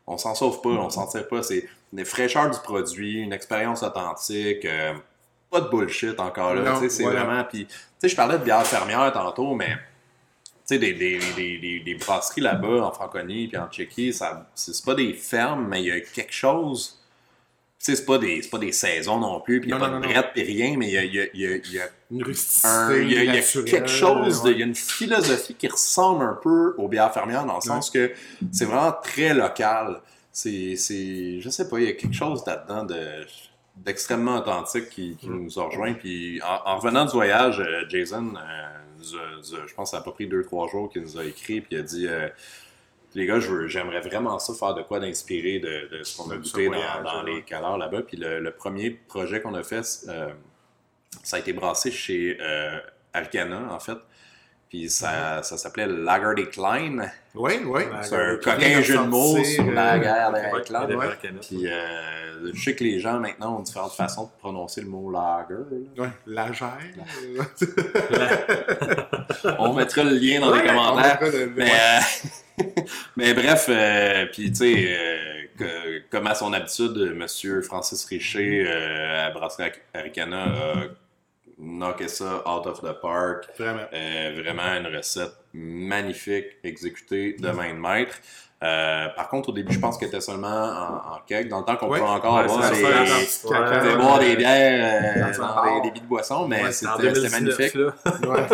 on 0.08 0.18
s'en 0.18 0.34
sauve 0.34 0.60
pas, 0.60 0.70
on 0.70 0.90
s'en 0.90 1.06
tire 1.06 1.28
pas. 1.28 1.44
C'est 1.44 1.68
une 1.92 2.04
fraîcheur 2.04 2.50
du 2.50 2.58
produit, 2.58 3.20
une 3.20 3.32
expérience 3.32 3.84
authentique, 3.84 4.64
euh, 4.64 4.94
pas 5.50 5.60
de 5.60 5.68
bullshit 5.68 6.18
encore 6.18 6.54
là. 6.54 6.80
C'est 6.88 7.04
voilà. 7.04 7.24
vraiment. 7.24 7.44
Puis, 7.44 7.66
tu 7.66 7.74
sais, 7.98 8.08
je 8.08 8.16
parlais 8.16 8.38
de 8.38 8.44
bière 8.44 8.66
fermière 8.66 9.12
tantôt, 9.12 9.54
mais 9.54 9.76
sais, 10.74 10.78
des, 10.78 10.92
des, 10.92 11.18
des, 11.36 11.58
des, 11.58 11.80
des 11.80 11.94
brasseries 11.94 12.40
là-bas, 12.42 12.84
en 12.86 12.92
Franconie 12.92 13.48
puis 13.48 13.56
en 13.56 13.68
Tchéquie, 13.68 14.12
ça, 14.12 14.48
c'est 14.54 14.84
pas 14.84 14.94
des 14.94 15.12
fermes, 15.14 15.66
mais 15.68 15.82
il 15.82 15.86
y 15.86 15.90
a 15.92 16.00
quelque 16.00 16.32
chose. 16.32 16.94
Tu 17.80 17.84
sais, 17.92 17.96
c'est 17.96 18.04
pas, 18.04 18.18
des- 18.18 18.42
c'est 18.42 18.50
pas 18.50 18.58
des 18.58 18.72
saisons 18.72 19.18
non 19.20 19.40
plus, 19.40 19.60
puis 19.60 19.70
il 19.70 19.72
n'y 19.74 19.80
a 19.80 19.86
Non, 19.86 19.86
pas 19.86 20.00
non, 20.00 20.00
de 20.00 20.12
brette, 20.12 20.30
puis 20.34 20.42
rien, 20.42 20.76
mais 20.76 20.88
il 20.88 20.92
y 20.94 20.98
a, 20.98 21.04
il 21.04 21.14
y 21.14 21.20
a- 21.20 21.26
il 21.32 21.40
y 21.40 21.46
a- 21.46 21.56
il 21.56 21.72
y 21.72 21.80
a 21.80 21.88
Une 22.10 22.22
rusticité 22.24 23.02
il 23.02 23.12
y 23.12 23.16
a, 23.18 23.22
il 23.22 23.26
y 23.26 23.28
a 23.30 23.32
naturelle, 23.34 23.64
quelque 23.70 23.88
chose, 23.88 24.42
ouais. 24.42 24.50
il 24.52 24.58
y 24.58 24.62
a 24.62 24.66
une 24.66 24.74
philosophie 24.74 25.54
qui 25.54 25.68
ressemble 25.68 26.24
un 26.24 26.38
peu 26.42 26.74
aux 26.76 26.88
bières 26.88 27.12
fermières 27.14 27.46
dans 27.46 27.54
le 27.56 27.60
sens 27.60 27.88
que 27.90 28.12
c'est 28.50 28.64
vraiment 28.64 28.92
très 29.02 29.32
local. 29.32 30.00
C'est, 30.32 30.74
c'est, 30.76 31.40
je 31.40 31.48
sais 31.50 31.68
pas, 31.68 31.78
il 31.78 31.86
y 31.86 31.88
a 31.88 31.92
quelque 31.92 32.14
chose 32.16 32.42
là-dedans 32.46 32.84
de, 32.84 32.98
d'extrêmement 33.76 34.36
authentique 34.38 34.88
qui, 34.90 35.16
qui 35.16 35.28
nous 35.28 35.58
a 35.58 35.64
rejoint. 35.64 35.94
Puis 35.94 36.40
en, 36.42 36.70
en 36.72 36.76
revenant 36.78 37.04
du 37.04 37.12
voyage, 37.12 37.60
euh, 37.60 37.84
Jason 37.88 38.34
euh, 38.36 38.40
nous 38.98 39.14
a- 39.16 39.36
nous 39.38 39.54
a- 39.54 39.66
je 39.66 39.74
pense 39.74 39.90
que 39.90 39.96
ça 39.96 39.98
n'a 39.98 40.04
pas 40.04 40.12
pris 40.12 40.26
deux, 40.26 40.42
trois 40.42 40.68
jours 40.68 40.90
qu'il 40.90 41.02
nous 41.02 41.18
a 41.18 41.24
écrit, 41.24 41.60
puis 41.60 41.76
il 41.76 41.78
a 41.78 41.82
dit 41.82 42.06
euh, 42.08 42.28
Les 43.14 43.24
gars, 43.26 43.40
j'aimerais 43.66 44.00
vraiment 44.00 44.38
ça 44.38 44.52
faire 44.54 44.74
de 44.74 44.82
quoi 44.82 45.00
d'inspirer 45.00 45.58
de, 45.60 45.88
de 45.98 46.02
ce 46.04 46.16
qu'on 46.16 46.30
a 46.30 46.34
goûté 46.36 46.68
dans, 46.74 47.02
dans 47.04 47.22
les 47.22 47.42
caleurs 47.42 47.78
là-bas. 47.78 48.02
Puis 48.02 48.16
le, 48.18 48.40
le 48.40 48.50
premier 48.50 48.90
projet 48.90 49.40
qu'on 49.40 49.54
a 49.54 49.62
fait, 49.62 49.82
euh, 50.08 50.28
ça 51.24 51.36
a 51.36 51.40
été 51.40 51.52
brassé 51.54 51.90
chez 51.90 52.36
euh, 52.40 52.78
Arcana, 53.14 53.72
en 53.72 53.80
fait. 53.80 53.96
Puis 54.68 54.90
ça, 54.90 55.42
ça 55.42 55.56
s'appelait 55.56 55.86
Lager 55.86 56.34
Decline. 56.36 57.10
Oui, 57.34 57.54
oui. 57.64 57.82
C'est 58.02 58.16
un 58.16 58.36
coquin 58.36 58.82
jeu 58.82 58.98
de 58.98 59.02
mots 59.04 59.42
sur 59.42 59.70
la 59.70 59.94
euh, 59.94 59.98
guerre 59.98 60.32
des 60.32 60.40
canette. 60.70 61.46
Puis 61.48 61.66
euh, 61.66 62.52
je 62.52 62.62
sais 62.62 62.74
que 62.74 62.84
les 62.84 63.00
gens 63.00 63.18
maintenant 63.18 63.58
ont 63.58 63.62
différentes 63.62 63.94
façons 63.94 64.24
de 64.24 64.30
prononcer 64.38 64.82
le 64.82 64.88
mot 64.88 65.10
lager. 65.10 65.54
là. 65.96 66.02
Ouais, 66.04 66.10
la 66.26 66.52
gère. 66.52 66.76
On 69.58 69.72
mettra 69.72 70.04
le 70.04 70.10
lien 70.10 70.40
dans 70.40 70.54
les 70.54 70.62
commentaires. 70.64 71.18
Mais, 71.56 71.70
euh, 71.70 72.62
mais 73.16 73.34
bref, 73.34 73.66
euh, 73.68 74.26
puis 74.32 74.50
tu 74.50 74.56
sais, 74.56 74.96
euh, 74.98 75.42
que- 75.58 76.02
comme 76.10 76.26
à 76.26 76.34
son 76.34 76.52
habitude, 76.52 76.96
Monsieur 77.16 77.62
Francis 77.62 78.04
Richer 78.04 78.64
euh, 78.66 79.28
à 79.28 79.30
Brasserie 79.30 79.70
Aricana 79.94 80.44
a 80.44 80.74
knocké 81.58 82.08
ça 82.08 82.42
out 82.48 82.66
of 82.66 82.80
the 82.80 82.92
park. 83.00 83.48
Vraiment. 83.58 83.82
Euh, 83.92 84.40
vraiment 84.42 84.74
une 84.80 84.94
recette 84.96 85.32
magnifique, 85.52 86.46
exécutée 86.64 87.34
de 87.38 87.50
main 87.50 87.74
de 87.74 87.78
maître. 87.78 88.16
Euh, 88.60 89.06
par 89.14 89.28
contre, 89.28 89.50
au 89.50 89.52
début, 89.52 89.72
je 89.72 89.78
pense 89.78 89.96
qu'elle 89.96 90.08
était 90.08 90.20
seulement 90.20 90.48
en, 90.48 91.14
en 91.14 91.18
keg. 91.28 91.48
Dans 91.48 91.60
le 91.60 91.64
temps 91.64 91.76
qu'on 91.76 91.88
peut 91.90 92.02
encore 92.02 92.34
Ouais, 92.38 92.70
des, 92.70 92.76
des- 92.76 92.82
ouais, 92.84 93.88
des- 93.90 93.96
boire 93.96 94.18
des 94.18 94.34
bières 94.34 95.16
euh, 95.16 95.32
Dans 95.38 95.74
des 95.80 95.88
débits 95.88 96.00
de 96.00 96.06
boissons, 96.06 96.48
mais 96.48 96.64
Ouais, 96.64 96.72
c'était 96.72 96.90
En 96.90 96.96
c'était 96.96 97.12
2019, 97.12 97.32
magnifique. 97.40 97.76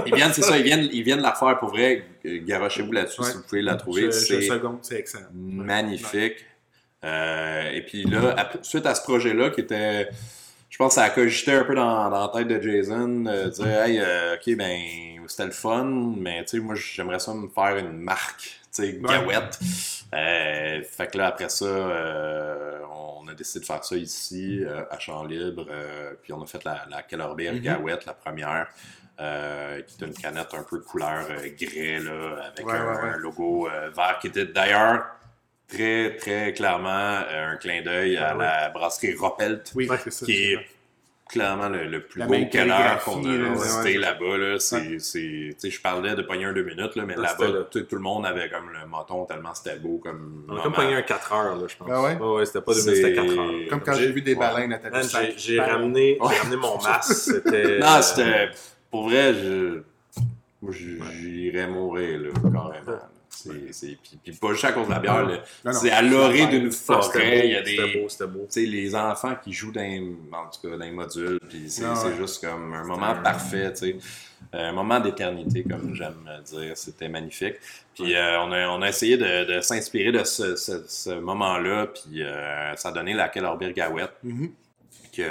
Ils 0.06 0.14
viennent, 0.14 0.32
c'est 0.34 0.42
ça, 0.42 0.58
ils 0.58 0.62
viennent, 0.62 0.88
ils 0.92 1.02
viennent 1.02 1.22
la 1.22 1.30
refaire 1.30 1.58
pour 1.58 1.70
vrai. 1.70 2.04
Garochez-vous 2.22 2.92
là-dessus 2.92 3.22
si 3.22 3.36
vous 3.36 3.42
pouvez 3.44 3.62
la 3.62 3.76
trouver. 3.76 4.12
C'est 4.12 4.50
magnifique. 5.32 6.44
Euh, 7.04 7.70
et 7.72 7.82
puis 7.82 8.04
là, 8.04 8.50
suite 8.62 8.86
à 8.86 8.94
ce 8.94 9.02
projet-là, 9.02 9.50
qui 9.50 9.60
était, 9.60 10.08
je 10.74 10.78
pense, 10.78 10.88
que 10.88 10.94
ça 10.96 11.04
a 11.04 11.10
cogité 11.10 11.52
un 11.52 11.62
peu 11.62 11.76
dans, 11.76 12.10
dans 12.10 12.20
la 12.20 12.28
tête 12.28 12.48
de 12.48 12.60
Jason, 12.60 13.26
euh, 13.26 13.48
dire, 13.48 13.66
hey, 13.82 14.00
euh, 14.00 14.34
ok, 14.34 14.56
ben, 14.56 14.80
c'était 15.28 15.44
le 15.44 15.52
fun, 15.52 15.84
mais 16.18 16.42
tu 16.42 16.56
sais, 16.56 16.58
moi, 16.58 16.74
j'aimerais 16.74 17.20
ça 17.20 17.32
me 17.32 17.46
faire 17.46 17.76
une 17.76 17.92
marque, 17.98 18.40
tu 18.42 18.50
sais, 18.72 18.98
Ouais. 19.00 19.00
Gawette. 19.08 19.56
Euh, 20.12 20.82
fait 20.82 21.06
que 21.12 21.18
là, 21.18 21.28
après 21.28 21.48
ça, 21.48 21.64
euh, 21.64 22.80
on 22.92 23.28
a 23.28 23.34
décidé 23.34 23.60
de 23.60 23.64
faire 23.66 23.84
ça 23.84 23.94
ici, 23.94 24.64
euh, 24.64 24.82
à 24.90 24.98
Champ 24.98 25.22
Libre, 25.24 25.64
euh, 25.70 26.14
puis 26.20 26.32
on 26.32 26.42
a 26.42 26.46
fait 26.46 26.64
la, 26.64 26.84
la 26.90 27.02
Keller 27.04 27.28
Beer 27.36 27.52
Mhm. 27.52 27.60
Gawette, 27.60 28.04
la 28.06 28.14
première. 28.14 28.66
euh, 29.20 29.80
qui 29.82 30.02
est 30.02 30.06
une 30.08 30.12
canette 30.12 30.52
un 30.54 30.64
peu 30.64 30.80
couleur 30.80 31.24
euh, 31.30 31.48
grès 31.56 32.00
là, 32.00 32.46
avec 32.48 32.66
Ouais, 32.66 32.72
un, 32.72 32.84
ouais, 32.96 33.00
ouais. 33.00 33.08
un 33.10 33.16
logo 33.18 33.68
euh, 33.68 33.88
vert 33.94 34.18
qui 34.20 34.26
était 34.26 34.46
d'ailleurs 34.46 35.06
très, 35.68 36.16
très 36.16 36.52
clairement 36.52 36.88
euh, 37.28 37.52
un 37.52 37.56
clin 37.56 37.82
d'œil 37.82 38.16
à 38.16 38.30
Ah 38.30 38.36
ouais. 38.36 38.44
la 38.44 38.68
brasserie 38.70 39.14
Roppelt, 39.14 39.72
Oui, 39.74 39.88
Ouais, 39.88 39.96
c'est 40.02 40.12
ça. 40.12 40.26
qui 40.26 40.52
est 40.52 40.58
clairement 41.28 41.68
le, 41.70 41.86
le 41.86 42.00
plus 42.02 42.20
La 42.20 42.26
beau 42.26 42.34
calligraphie, 42.52 43.04
qu'on 43.10 43.24
a 43.24 43.32
là, 43.32 43.52
visité 43.54 43.94
là-bas. 43.98 44.36
Là. 44.36 44.58
C'est, 44.60 44.98
c'est- 45.00 45.18
tu 45.18 45.54
sais, 45.58 45.70
je 45.70 45.80
parlais 45.80 46.14
de 46.14 46.22
pogner 46.22 46.44
un 46.44 46.52
deux 46.52 46.62
minutes, 46.62 46.94
là, 46.96 47.04
mais 47.06 47.16
là-bas, 47.16 47.64
tout, 47.70 47.80
tout 47.80 47.96
le 47.96 48.02
monde 48.02 48.26
avait 48.26 48.48
comme 48.50 48.70
le 48.70 48.86
moton 48.86 49.24
tellement 49.24 49.54
c'était 49.54 49.78
beau. 49.78 49.98
Comme 50.02 50.44
On 50.48 50.56
a 50.58 50.62
comme 50.62 50.74
pogné 50.74 50.94
un 50.94 51.02
4 51.02 51.32
heures, 51.32 51.56
là, 51.56 51.66
je 51.66 51.76
pense. 51.76 51.88
Ah 51.90 52.02
ouais? 52.02 52.14
ouais, 52.16 52.46
c'était 52.46 52.60
pas 52.60 52.74
2 52.74 52.80
minutes, 52.82 52.96
c'était 52.96 53.14
4 53.14 53.38
heures. 53.38 53.68
Comme 53.70 53.80
quand 53.80 53.94
J'ai- 53.94 54.12
vu 54.12 54.20
des 54.22 54.34
baleines 54.34 54.72
à 54.74 54.78
ta 54.78 54.90
j'ai- 55.36 55.58
ramené, 55.60 56.18
j'ai 56.20 56.38
ramené 56.38 56.56
mon 56.56 56.80
masque, 56.82 57.14
c'était... 57.14 57.78
Non, 57.80 58.00
c'était. 58.02 58.50
Pour 58.90 59.08
vrai, 59.08 59.34
j'irais 60.70 61.66
mourir, 61.66 62.20
là, 62.20 62.28
carrément. 62.42 63.00
C'est, 63.36 63.98
puis, 64.22 64.32
pas 64.32 64.52
juste 64.52 64.64
à 64.64 64.72
cause 64.72 64.86
de 64.86 64.92
la 64.92 65.00
bière. 65.00 65.22
Non, 65.26 65.38
non, 65.64 65.72
c'est 65.72 65.90
à 65.90 66.00
l'orée 66.02 66.46
d'une 66.46 66.68
Ah, 66.68 66.70
c'était 66.70 66.94
beau, 66.94 67.02
forêt, 67.02 67.40
il 67.48 67.50
y 67.52 67.56
a 67.56 67.64
C'était 67.64 67.92
des. 67.92 68.00
beau, 68.00 68.08
c'était 68.08 68.26
beau. 68.26 68.46
tu 68.50 68.60
sais, 68.60 68.66
les 68.66 68.94
enfants 68.94 69.34
qui 69.42 69.52
jouent 69.52 69.72
dans, 69.72 69.82
en 70.32 70.46
tout 70.50 70.60
cas, 70.68 70.76
dans 70.76 70.84
les 70.84 70.90
modules, 70.90 71.38
puis 71.48 71.64
c'est 71.68 71.84
Ah 71.84 71.94
ouais. 72.06 72.16
juste 72.16 72.44
comme 72.46 72.72
un 72.72 72.84
moment 72.84 73.14
parfait, 73.22 73.72
tu 73.72 73.78
sais. 73.78 73.96
Un 74.52 74.72
moment 74.72 75.00
d'éternité, 75.00 75.62
comme 75.64 75.94
j'aime 75.94 76.28
dire. 76.44 76.76
C'était 76.76 77.08
magnifique. 77.08 77.54
Puis 77.94 78.14
euh, 78.14 78.40
on, 78.42 78.52
a, 78.52 78.68
on 78.68 78.82
a 78.82 78.88
essayé 78.88 79.16
de, 79.16 79.44
de 79.56 79.60
s'inspirer 79.60 80.12
de 80.12 80.22
ce, 80.22 80.54
ce- 80.56 80.84
ce 80.86 81.10
moment-là, 81.18 81.86
puis 81.88 82.22
euh, 82.22 82.74
ça 82.76 82.90
a 82.90 82.92
donné 82.92 83.14
la 83.14 83.28
Keller 83.28 83.72
Gawette, 83.74 84.12
Mhm. 84.22 84.50
que 85.16 85.22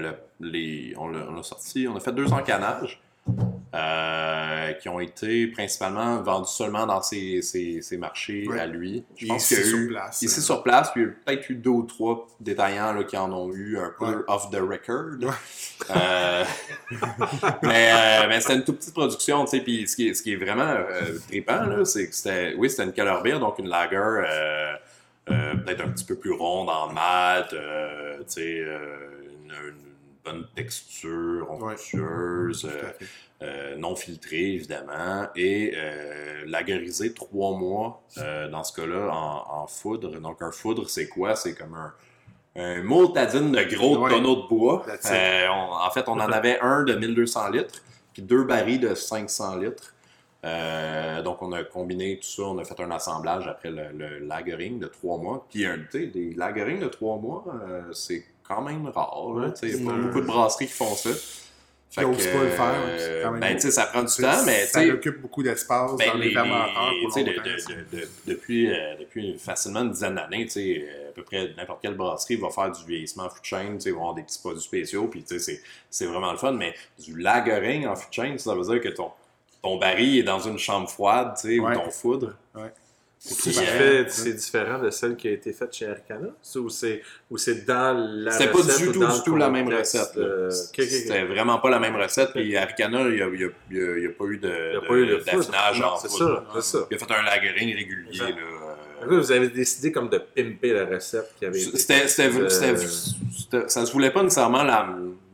le- 0.00 0.14
les, 0.40 0.94
on, 0.96 1.08
l'a, 1.08 1.42
sorti, 1.42 1.86
on 1.88 1.96
a 1.96 2.00
fait 2.00 2.12
deux 2.12 2.32
encanages. 2.32 3.00
Euh, 3.76 4.72
qui 4.74 4.88
ont 4.88 5.00
été 5.00 5.48
principalement 5.48 6.22
vendus 6.22 6.48
seulement 6.50 6.86
dans 6.86 7.02
ces, 7.02 7.42
ces- 7.42 7.82
ces 7.82 7.96
marchés 7.96 8.46
Ouais. 8.48 8.60
à 8.60 8.66
lui. 8.66 9.04
Je 9.16 9.26
pense 9.26 9.50
ici 9.50 9.54
qu'il 9.56 9.64
y 9.64 9.66
a 9.66 9.70
sur 9.70 9.78
eu- 9.78 9.88
place. 9.88 10.22
Ici 10.22 10.38
euh, 10.38 10.42
sur 10.42 10.62
place, 10.62 10.90
puis 10.92 11.02
il 11.02 11.06
y 11.06 11.10
a 11.10 11.12
peut-être 11.24 11.50
eu 11.50 11.54
deux 11.56 11.70
ou 11.70 11.82
trois 11.82 12.26
détaillants 12.38 12.92
là, 12.92 13.02
qui 13.02 13.16
en 13.16 13.32
ont 13.32 13.52
eu 13.52 13.76
un 13.78 13.92
peu 13.98 14.04
Ouais. 14.06 14.22
off 14.28 14.48
the 14.50 14.56
record. 14.60 15.16
Ouais. 15.20 15.34
Euh, 15.96 16.44
mais 17.62 17.90
euh, 17.92 18.28
mais 18.28 18.40
c'était 18.40 18.54
une 18.54 18.64
toute 18.64 18.78
petite 18.78 18.94
production, 18.94 19.44
tu 19.44 19.50
sais, 19.56 19.60
puis 19.60 19.88
ce 19.88 19.96
qui, 19.96 20.08
est- 20.08 20.14
ce 20.14 20.22
qui 20.22 20.32
est 20.32 20.36
vraiment 20.36 20.76
trippant, 21.28 21.64
là, 21.64 21.84
c'est 21.84 22.08
que 22.08 22.14
c'était, 22.14 22.54
oui, 22.56 22.70
c'était 22.70 22.84
une 22.84 22.92
Beer, 23.22 23.38
donc 23.40 23.58
une 23.58 23.68
lager 23.68 24.22
peut-être 25.26 25.80
un 25.84 25.88
petit 25.88 26.04
peu 26.04 26.16
plus 26.16 26.32
ronde 26.32 26.68
en 26.68 26.92
mat, 26.92 27.48
tu 27.50 27.56
sais, 28.26 28.58
une, 28.58 29.50
une 29.50 29.74
bonne 30.24 30.46
texture, 30.54 31.50
onctueuse, 31.50 32.66
à 32.66 33.33
euh, 33.44 33.76
non 33.76 33.94
filtré 33.94 34.54
évidemment, 34.54 35.26
et 35.36 35.72
euh, 35.76 36.44
trois 37.14 37.56
mois 37.56 38.02
euh, 38.18 38.48
dans 38.48 38.64
ce 38.64 38.72
cas-là 38.80 39.10
en, 39.12 39.62
en 39.62 39.66
foudre. 39.66 40.18
Donc 40.20 40.40
un 40.42 40.50
foudre, 40.50 40.88
c'est 40.88 41.08
quoi? 41.08 41.36
C'est 41.36 41.54
comme 41.54 41.74
un, 41.74 41.92
un 42.56 42.82
multadine 42.82 43.52
de 43.52 43.62
gros 43.74 43.98
Ouais. 43.98 44.10
tonneaux 44.10 44.42
de 44.42 44.48
bois. 44.48 44.84
Euh, 45.14 45.46
on- 45.50 45.74
en 45.86 45.90
fait, 45.90 46.08
on 46.08 46.12
en 46.12 46.30
avait 46.32 46.58
un 46.60 46.84
de 46.84 46.94
1200 46.94 47.48
litres, 47.50 47.82
puis 48.12 48.22
deux 48.22 48.44
barils 48.44 48.80
de 48.80 48.94
500 48.94 49.56
litres. 49.56 49.92
Donc, 51.24 51.40
on 51.42 51.52
a 51.52 51.64
combiné 51.64 52.16
tout 52.18 52.28
ça, 52.28 52.42
on 52.42 52.58
a 52.58 52.64
fait 52.64 52.78
un 52.80 52.90
assemblage 52.90 53.46
après 53.48 53.70
le, 53.70 53.84
le 53.96 54.18
lagering 54.18 54.78
de 54.78 54.86
trois 54.86 55.16
mois. 55.18 55.46
Puis, 55.50 55.64
un, 55.66 55.78
tu 55.78 56.00
sais, 56.00 56.06
des 56.06 56.34
lagerings 56.34 56.80
de 56.80 56.88
trois 56.88 57.16
mois, 57.16 57.44
c'est 57.92 58.24
quand 58.46 58.60
même 58.62 58.86
rare. 58.88 59.16
Il 59.62 59.74
n'y 59.82 59.88
a 59.88 59.90
pas 59.92 59.96
beaucoup 59.98 60.20
de 60.20 60.26
brasseries 60.26 60.66
qui 60.66 60.72
font 60.72 60.94
ça. 60.94 61.10
Qui 62.00 62.06
pas 62.28 62.42
le 62.42 62.50
faire, 62.50 62.74
euh, 62.86 62.98
c'est 62.98 63.22
quand 63.22 63.30
même 63.32 63.40
ben, 63.40 63.54
tu 63.54 63.60
sais, 63.62 63.70
ça 63.70 63.86
prend 63.86 64.02
du 64.02 64.12
temps, 64.14 64.44
mais 64.46 64.66
ça 64.66 64.80
occupe 64.94 65.20
beaucoup 65.20 65.42
d'espace 65.42 65.96
ben, 65.96 66.08
dans 66.08 66.14
les 66.18 66.28
les- 66.28 66.34
fermenteurs 66.34 66.92
pour 67.02 67.10
longtemps. 67.32 67.32
de- 67.42 67.96
de- 67.96 68.00
de- 68.00 68.08
depuis, 68.26 68.70
euh, 68.70 68.96
depuis 68.98 69.38
facilement 69.38 69.80
une 69.82 69.90
dizaine 69.92 70.14
d'années, 70.16 70.44
tu 70.46 70.50
sais, 70.50 70.84
euh, 70.88 71.10
à 71.10 71.12
peu 71.12 71.22
près 71.22 71.52
n'importe 71.56 71.82
quelle 71.82 71.94
brasserie 71.94 72.36
va 72.36 72.50
faire 72.50 72.70
du 72.72 72.84
vieillissement 72.84 73.24
en 73.24 73.30
fût 73.30 73.40
de 73.40 73.46
sais, 73.80 73.90
ils 73.90 73.92
vont 73.92 74.00
avoir 74.00 74.14
des 74.14 74.22
petits 74.22 74.38
produits 74.40 74.60
spéciaux, 74.62 75.06
puis 75.06 75.22
tu 75.22 75.38
sais, 75.38 75.60
c'est- 75.90 76.06
vraiment 76.06 76.32
le 76.32 76.38
fun, 76.38 76.52
mais 76.52 76.74
du 76.98 77.18
lagering 77.18 77.86
en 77.86 77.94
fût 77.96 78.08
de 78.08 78.14
chêne, 78.14 78.38
ça 78.38 78.54
veut 78.54 78.62
dire 78.64 78.80
que 78.80 78.88
ton, 78.88 79.10
ton 79.62 79.76
baril 79.78 80.18
est 80.18 80.22
dans 80.24 80.40
une 80.40 80.58
chambre 80.58 80.88
froide, 80.88 81.34
tu 81.40 81.48
sais, 81.48 81.58
Ouais. 81.60 81.72
ou 81.76 81.80
ton 81.80 81.90
foudre. 81.90 82.34
Fait- 83.26 84.04
c'est 84.10 84.34
différent 84.34 84.78
de 84.78 84.90
celle 84.90 85.16
qui 85.16 85.28
a 85.28 85.30
été 85.30 85.52
faite 85.54 85.72
chez 85.72 85.86
Arcana? 85.88 86.28
Ou 86.56 86.68
c'est 86.68 87.00
ou 87.30 87.38
c'est 87.38 87.64
dans 87.64 87.94
la 87.98 88.30
C'était 88.32 88.50
pas 88.50 88.58
recette 88.58 88.78
du 88.82 88.88
ou 88.88 88.92
tout, 88.92 89.06
du 89.06 89.22
tout 89.24 89.36
la 89.36 89.48
même 89.48 89.68
recette. 89.68 90.10
euh. 90.18 90.50
C'était 90.50 91.24
vraiment 91.24 91.58
pas 91.58 91.70
la 91.70 91.78
même 91.80 91.96
recette. 91.96 92.32
Puis 92.32 92.54
Arcana, 92.56 93.00
il 93.08 93.14
n'y 93.14 93.22
a, 93.22 93.26
y 93.26 93.44
a- 93.44 93.48
il 93.70 93.76
y 93.76 93.80
a- 93.80 93.96
il 93.96 94.02
y 94.02 94.06
a 94.06 94.10
pas 94.10 94.24
eu 94.26 94.36
de- 94.36 95.24
d'affinage 95.24 95.80
en 95.80 95.96
C'est 95.96 96.08
foudre. 96.08 96.44
ça, 96.52 96.60
c'est 96.60 96.78
ça. 96.78 96.86
Il 96.90 96.94
a 96.96 96.98
fait 96.98 97.12
un 97.12 97.22
lagering 97.22 97.74
régulier. 97.74 98.18
Là, 98.18 98.24
euh, 98.26 99.02
Après, 99.02 99.16
vous 99.16 99.32
avez 99.32 99.48
décidé 99.48 99.90
comme 99.92 100.08
de 100.08 100.18
pimper 100.18 100.72
la 100.72 100.84
recette 100.86 101.34
qui 101.38 101.44
avait 101.46 101.58
C'était, 101.58 102.04
euh, 102.04 102.48
c'était- 102.48 103.68
ça 103.68 103.84
se 103.86 103.92
voulait 103.92 104.10
pas 104.10 104.22
nécessairement 104.22 104.62
la 104.62 104.86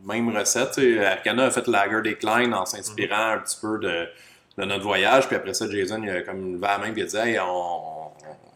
même 0.07 0.37
recette. 0.37 0.79
Arcana 1.05 1.47
a 1.47 1.51
fait 1.51 1.67
Lager 1.69 2.03
Decline 2.03 2.53
en 2.55 2.65
s'inspirant 2.67 3.33
un 3.35 3.39
petit 3.39 3.59
peu 3.61 3.79
de, 3.79 4.07
de 4.61 4.65
notre 4.67 4.85
voyage. 4.85 5.27
Puis 5.27 5.37
après 5.37 5.55
ça, 5.55 5.69
Jason 5.71 6.03
il 6.03 6.11
a 6.11 6.23
comme 6.23 6.53
levé 6.55 6.61
la 6.67 6.79
main 6.79 6.87
et 6.89 6.93
il 6.97 7.03
a 7.03 7.07
dit 7.07 7.17
Hey, 7.17 7.39
on, 7.41 8.09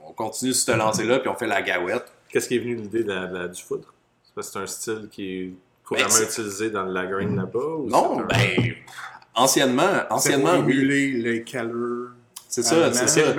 on 0.08 0.12
continue 0.14 0.52
ce 0.52 0.70
lancer-là, 0.72 1.18
puis 1.20 1.28
on 1.28 1.34
fait 1.34 1.46
la 1.46 1.62
gawette. 1.62 2.04
Qu'est-ce 2.28 2.48
qui 2.48 2.56
est 2.56 2.60
venu 2.60 2.76
l'idée 2.76 3.04
de 3.04 3.12
la- 3.12 3.26
de 3.26 3.38
la- 3.38 3.48
du 3.48 3.62
foudre? 3.62 3.92
C'est 4.40 4.58
un 4.58 4.66
style 4.66 5.08
qui 5.10 5.32
est 5.40 5.50
couramment 5.84 6.08
Ben, 6.08 6.24
utilisé 6.24 6.70
dans 6.70 6.82
le 6.82 6.92
lagering 6.92 7.36
là-bas? 7.36 7.58
ou 7.58 7.88
Non, 7.88 8.18
un- 8.20 8.24
ben, 8.24 8.74
anciennement, 9.34 9.82
C'est 9.92 10.06
pour 10.08 10.16
anciennement, 10.16 10.52
oui. 10.58 10.72
émuler 10.72 11.10
le 11.12 11.38
Keller. 11.40 12.10
C'est 12.48 12.62
ça, 12.62 12.92
c'est 12.92 13.08
ça. 13.08 13.34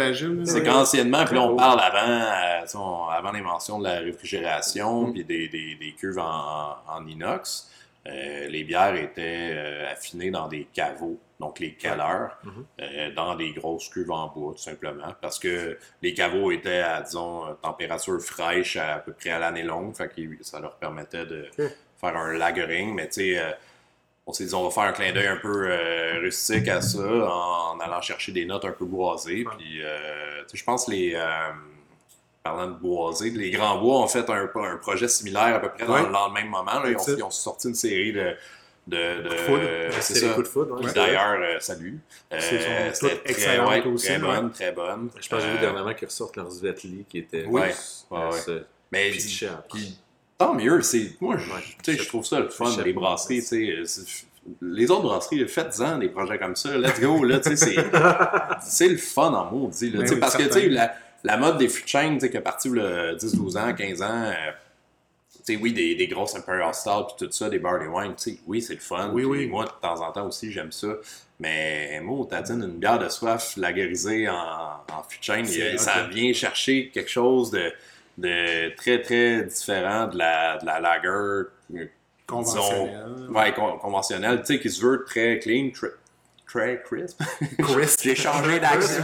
C'est 0.45 0.63
qu'anciennement, 0.63 1.24
puis 1.26 1.36
là, 1.36 1.41
on 1.43 1.55
parle 1.55 1.80
avant, 1.80 2.11
euh, 2.11 3.11
avant 3.18 3.32
l'invention 3.32 3.80
de 3.80 3.86
la 3.86 3.99
réfrigération, 3.99 5.11
puis 5.13 5.24
des, 5.24 5.47
des, 5.47 5.76
des 5.76 5.93
cuves 5.97 6.20
en 6.20 7.07
inox, 7.07 7.70
euh, 8.07 8.47
les 8.49 8.63
bières 8.66 8.95
étaient 8.95 9.51
euh, 9.53 9.91
affinées 9.91 10.32
dans 10.32 10.47
des 10.49 10.68
caveaux, 10.74 11.18
donc 11.39 11.59
les 11.59 11.73
calleurs, 11.73 12.38
Mhm. 12.43 12.65
euh, 12.81 13.11
dans 13.13 13.36
des 13.36 13.51
grosses 13.51 13.89
cuves 13.89 14.11
en 14.11 14.27
bois, 14.27 14.53
tout 14.53 14.61
simplement, 14.61 15.13
parce 15.21 15.38
que 15.38 15.77
les 16.01 16.13
caveaux 16.13 16.51
étaient 16.51 16.79
à, 16.79 17.01
disons, 17.01 17.45
euh, 17.47 17.53
température 17.61 18.19
fraîche 18.21 18.77
à, 18.77 18.99
peu 18.99 19.11
près 19.13 19.31
à 19.31 19.39
l'année 19.39 19.63
longue, 19.63 19.93
fait 19.95 20.07
que 20.07 20.21
ça 20.43 20.59
leur 20.59 20.75
permettait 20.77 21.25
de 21.25 21.47
faire 21.57 22.15
un 22.15 22.33
lagering, 22.33 22.93
mais 22.93 23.07
tu 23.07 23.13
sais, 23.33 23.39
euh, 23.39 23.51
on 24.27 24.33
s'est 24.33 24.45
dit, 24.45 24.55
on 24.55 24.63
va 24.63 24.69
faire 24.71 24.83
un 24.83 24.91
clin 24.93 25.11
d'œil 25.11 25.27
un 25.27 25.36
peu 25.38 25.67
euh, 25.69 26.19
rustique 26.21 26.67
à 26.69 26.81
ça, 26.81 26.99
en, 26.99 27.79
allant 27.79 28.01
chercher 28.01 28.31
des 28.31 28.45
notes 28.45 28.65
un 28.65 28.71
peu 28.71 28.86
boisées. 28.86 29.43
Puis, 29.57 29.79
tu 29.79 30.47
sais, 30.47 30.57
je 30.57 30.63
pense 30.63 30.88
les. 30.88 31.15
parlant 32.43 32.67
de 32.67 32.73
boisé, 32.73 33.29
les 33.31 33.49
Grands 33.51 33.79
Bois 33.79 33.99
ont 34.01 34.07
fait 34.07 34.29
un, 34.29 34.49
un 34.55 34.77
projet 34.77 35.07
similaire 35.07 35.55
à 35.55 35.59
peu 35.59 35.69
près 35.69 35.86
dans, 35.86 35.93
Ouais. 35.95 36.11
dans 36.11 36.27
le 36.27 36.33
même 36.33 36.49
moment. 36.49 36.79
là. 36.79 36.89
Ils, 36.89 36.97
ont, 36.97 37.03
ils 37.17 37.23
ont 37.23 37.31
sorti 37.31 37.67
une 37.69 37.75
série 37.75 38.13
de. 38.13 38.36
De, 38.88 39.23
de- 39.23 39.91
c'est 39.99 40.15
ça. 40.15 40.29
coups 40.33 40.47
de 40.47 40.51
foudre. 40.51 40.83
Ouais. 40.83 40.91
D'ailleurs, 40.93 41.38
euh, 41.39 41.57
salut. 41.59 41.99
Euh, 42.31 42.38
C'était 42.93 43.21
excellentes 43.25 43.69
ouais, 43.69 43.91
aussi, 43.91 44.05
très 44.07 44.15
ouais. 44.17 44.21
bonne, 44.21 44.51
très 44.51 44.71
bonne. 44.71 45.09
Je 45.19 45.27
pense 45.27 45.39
que 45.39 45.45
j'ai 45.45 45.51
vu 45.51 45.57
Euh, 45.57 45.61
dernièrement 45.61 45.93
qu'ils 45.93 46.07
ressortent 46.07 46.36
leur 46.38 46.51
Svetli 46.51 47.05
qui 47.09 47.17
était. 47.19 47.45
Oui. 47.47 47.61
Ouais, 48.11 48.29
Mais 48.91 49.11
Puis, 49.11 49.97
tant 50.38 50.53
mieux, 50.53 50.81
c'est 50.81 51.11
moi 51.19 51.38
je, 51.38 51.49
Ouais. 51.51 51.59
tu 51.83 51.91
sais, 51.95 51.97
je 52.03 52.07
trouve 52.07 52.23
ça 52.25 52.39
le 52.39 52.49
fun 52.49 52.69
les 52.83 52.93
brasseries, 52.93 53.41
tu 53.41 53.47
sais, 53.47 53.81
c'est- 53.86 54.25
les 54.61 54.91
autres 54.91 55.01
brasseries, 55.01 55.47
faites-en 55.47 55.97
des 55.97 56.09
projets 56.09 56.38
comme 56.38 56.55
ça, 56.55 56.77
let's 56.77 56.99
go 57.01 57.23
là, 57.23 57.39
tu 57.39 57.49
sais, 57.49 57.55
c'est 57.55 57.75
c'est 58.61 58.89
le 58.89 58.97
fun 58.97 59.33
en 59.33 59.49
maudit 59.51 59.89
là, 59.89 60.01
oui, 60.07 60.15
parce 60.19 60.33
que 60.38 60.43
tu 60.43 60.49
certain. 60.51 60.59
sais 60.61 60.69
la, 60.69 60.93
la 61.23 61.38
mode 61.38 61.57
des 61.57 61.67
food 61.67 61.88
chains, 61.88 62.13
tu 62.13 62.19
sais 62.19 62.29
qui 62.29 62.38
est 62.38 62.41
partie 62.41 62.69
le 62.69 63.15
10 63.15 63.33
12 63.36 63.57
ans, 63.57 63.73
15 63.73 64.01
ans 64.03 64.05
euh, 64.25 64.33
sais, 65.53 65.59
oui, 65.61 65.73
des, 65.73 65.95
des 65.95 66.07
grosses 66.07 66.35
Imperial 66.35 66.73
Stout 66.73 67.15
puis 67.17 67.25
tout 67.27 67.31
ça, 67.31 67.49
des 67.49 67.59
barley 67.59 67.87
wine, 67.87 68.13
tu 68.17 68.31
sais, 68.31 68.39
oui, 68.47 68.61
c'est 68.61 68.73
le 68.75 68.79
fun. 68.79 69.09
Oui, 69.13 69.21
puis 69.23 69.25
oui. 69.25 69.47
Moi, 69.47 69.65
de 69.65 69.69
temps 69.81 70.01
en 70.01 70.11
temps 70.11 70.27
aussi, 70.27 70.51
j'aime 70.51 70.71
ça. 70.71 70.87
Mais 71.39 71.99
moi, 72.01 72.25
t'attends 72.29 72.55
une 72.61 72.77
bière 72.77 72.97
de 72.99 73.09
soif 73.09 73.55
lagerisée 73.57 74.27
en, 74.29 74.35
en 74.35 75.03
il- 75.73 75.79
ça 75.79 76.07
vient 76.07 76.31
chercher 76.33 76.89
quelque 76.93 77.09
chose 77.11 77.51
de, 77.51 77.71
de 78.17 78.73
très, 78.75 79.01
très 79.01 79.43
différent 79.43 80.07
de 80.07 80.17
la, 80.17 80.57
de 80.57 80.65
la 80.65 80.79
lager, 80.79 81.07
euh, 81.09 81.85
Conventionnel. 82.27 83.05
ouais, 83.29 83.53
con- 83.53 83.77
conventionnelle, 83.77 84.39
tu 84.39 84.45
sais, 84.55 84.59
qui 84.59 84.69
se 84.71 84.81
veut 84.83 85.03
très 85.05 85.37
clean, 85.39 85.69
très, 85.71 85.89
très 86.47 86.81
crisp. 86.83 87.21
Chris. 87.59 87.95
J'ai 88.01 88.15
changé 88.15 88.59
d'accent. 88.59 89.01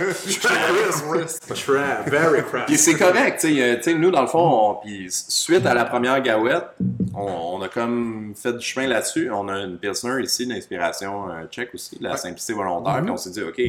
Crap, 1.65 2.09
very 2.09 2.43
crap. 2.43 2.65
Puis 2.67 2.77
c'est 2.77 2.95
correct, 2.95 3.39
tu 3.41 3.55
sais, 3.55 3.61
euh, 3.61 3.75
tu 3.77 3.83
sais, 3.83 3.93
nous, 3.93 4.11
dans 4.11 4.21
le 4.21 4.27
fond, 4.27 4.39
on- 4.71 4.75
puis 4.75 5.07
suite 5.09 5.65
à 5.65 5.73
la 5.73 5.85
première 5.85 6.21
gawette, 6.21 6.67
on, 7.13 7.21
on 7.57 7.61
a 7.61 7.67
comme 7.67 8.33
fait 8.35 8.53
du 8.53 8.65
chemin 8.65 8.87
là-dessus. 8.87 9.29
On 9.31 9.47
a 9.49 9.59
une 9.59 9.77
Pilsner 9.77 10.21
ici 10.23 10.45
d'inspiration 10.47 11.29
euh, 11.29 11.45
tchèque 11.47 11.73
aussi, 11.73 11.97
la 11.99 12.17
simplicité 12.17 12.53
volontaire. 12.53 13.01
Puis 13.01 13.11
on 13.11 13.17
s'est 13.17 13.31
dit, 13.31 13.41
OK, 13.43 13.61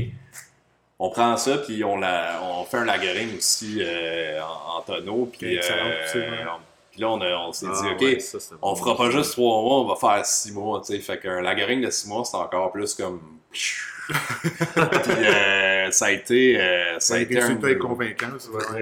on 0.98 1.10
prend 1.10 1.36
ça, 1.36 1.58
puis 1.58 1.82
on, 1.82 1.96
la, 1.98 2.40
on 2.44 2.64
fait 2.64 2.76
un 2.78 2.84
lagering 2.84 3.36
aussi 3.36 3.78
euh, 3.80 4.40
en, 4.42 4.78
en 4.78 4.82
tonneau. 4.82 5.28
Puis, 5.32 5.58
euh, 5.58 5.60
puis 6.92 7.00
là, 7.00 7.08
on, 7.10 7.20
on 7.48 7.52
s'est 7.52 7.66
dit, 7.66 7.72
Ah, 7.74 7.92
OK, 7.94 8.00
ouais, 8.02 8.20
ça, 8.20 8.38
c'est 8.38 8.54
on 8.62 8.76
fera 8.76 8.96
pas 8.96 9.10
juste 9.10 9.32
trois 9.32 9.62
mois, 9.62 9.80
on 9.80 9.88
va 9.88 9.96
faire 9.96 10.24
six 10.26 10.52
mois, 10.52 10.80
sais. 10.84 10.98
Fait 11.00 11.18
qu'un 11.18 11.40
lagering 11.40 11.80
de 11.80 11.90
six 11.90 12.06
mois, 12.06 12.24
c'est 12.24 12.36
encore 12.36 12.70
plus 12.70 12.94
comme... 12.94 13.20
puis 13.52 13.74
euh, 14.76 15.90
ça 15.90 16.06
a 16.06 16.10
été... 16.10 16.60
euh, 16.60 16.98
ça 16.98 17.14
a 17.14 17.18
été 17.20 17.34
un... 17.40 17.54
convaincant. 17.78 18.26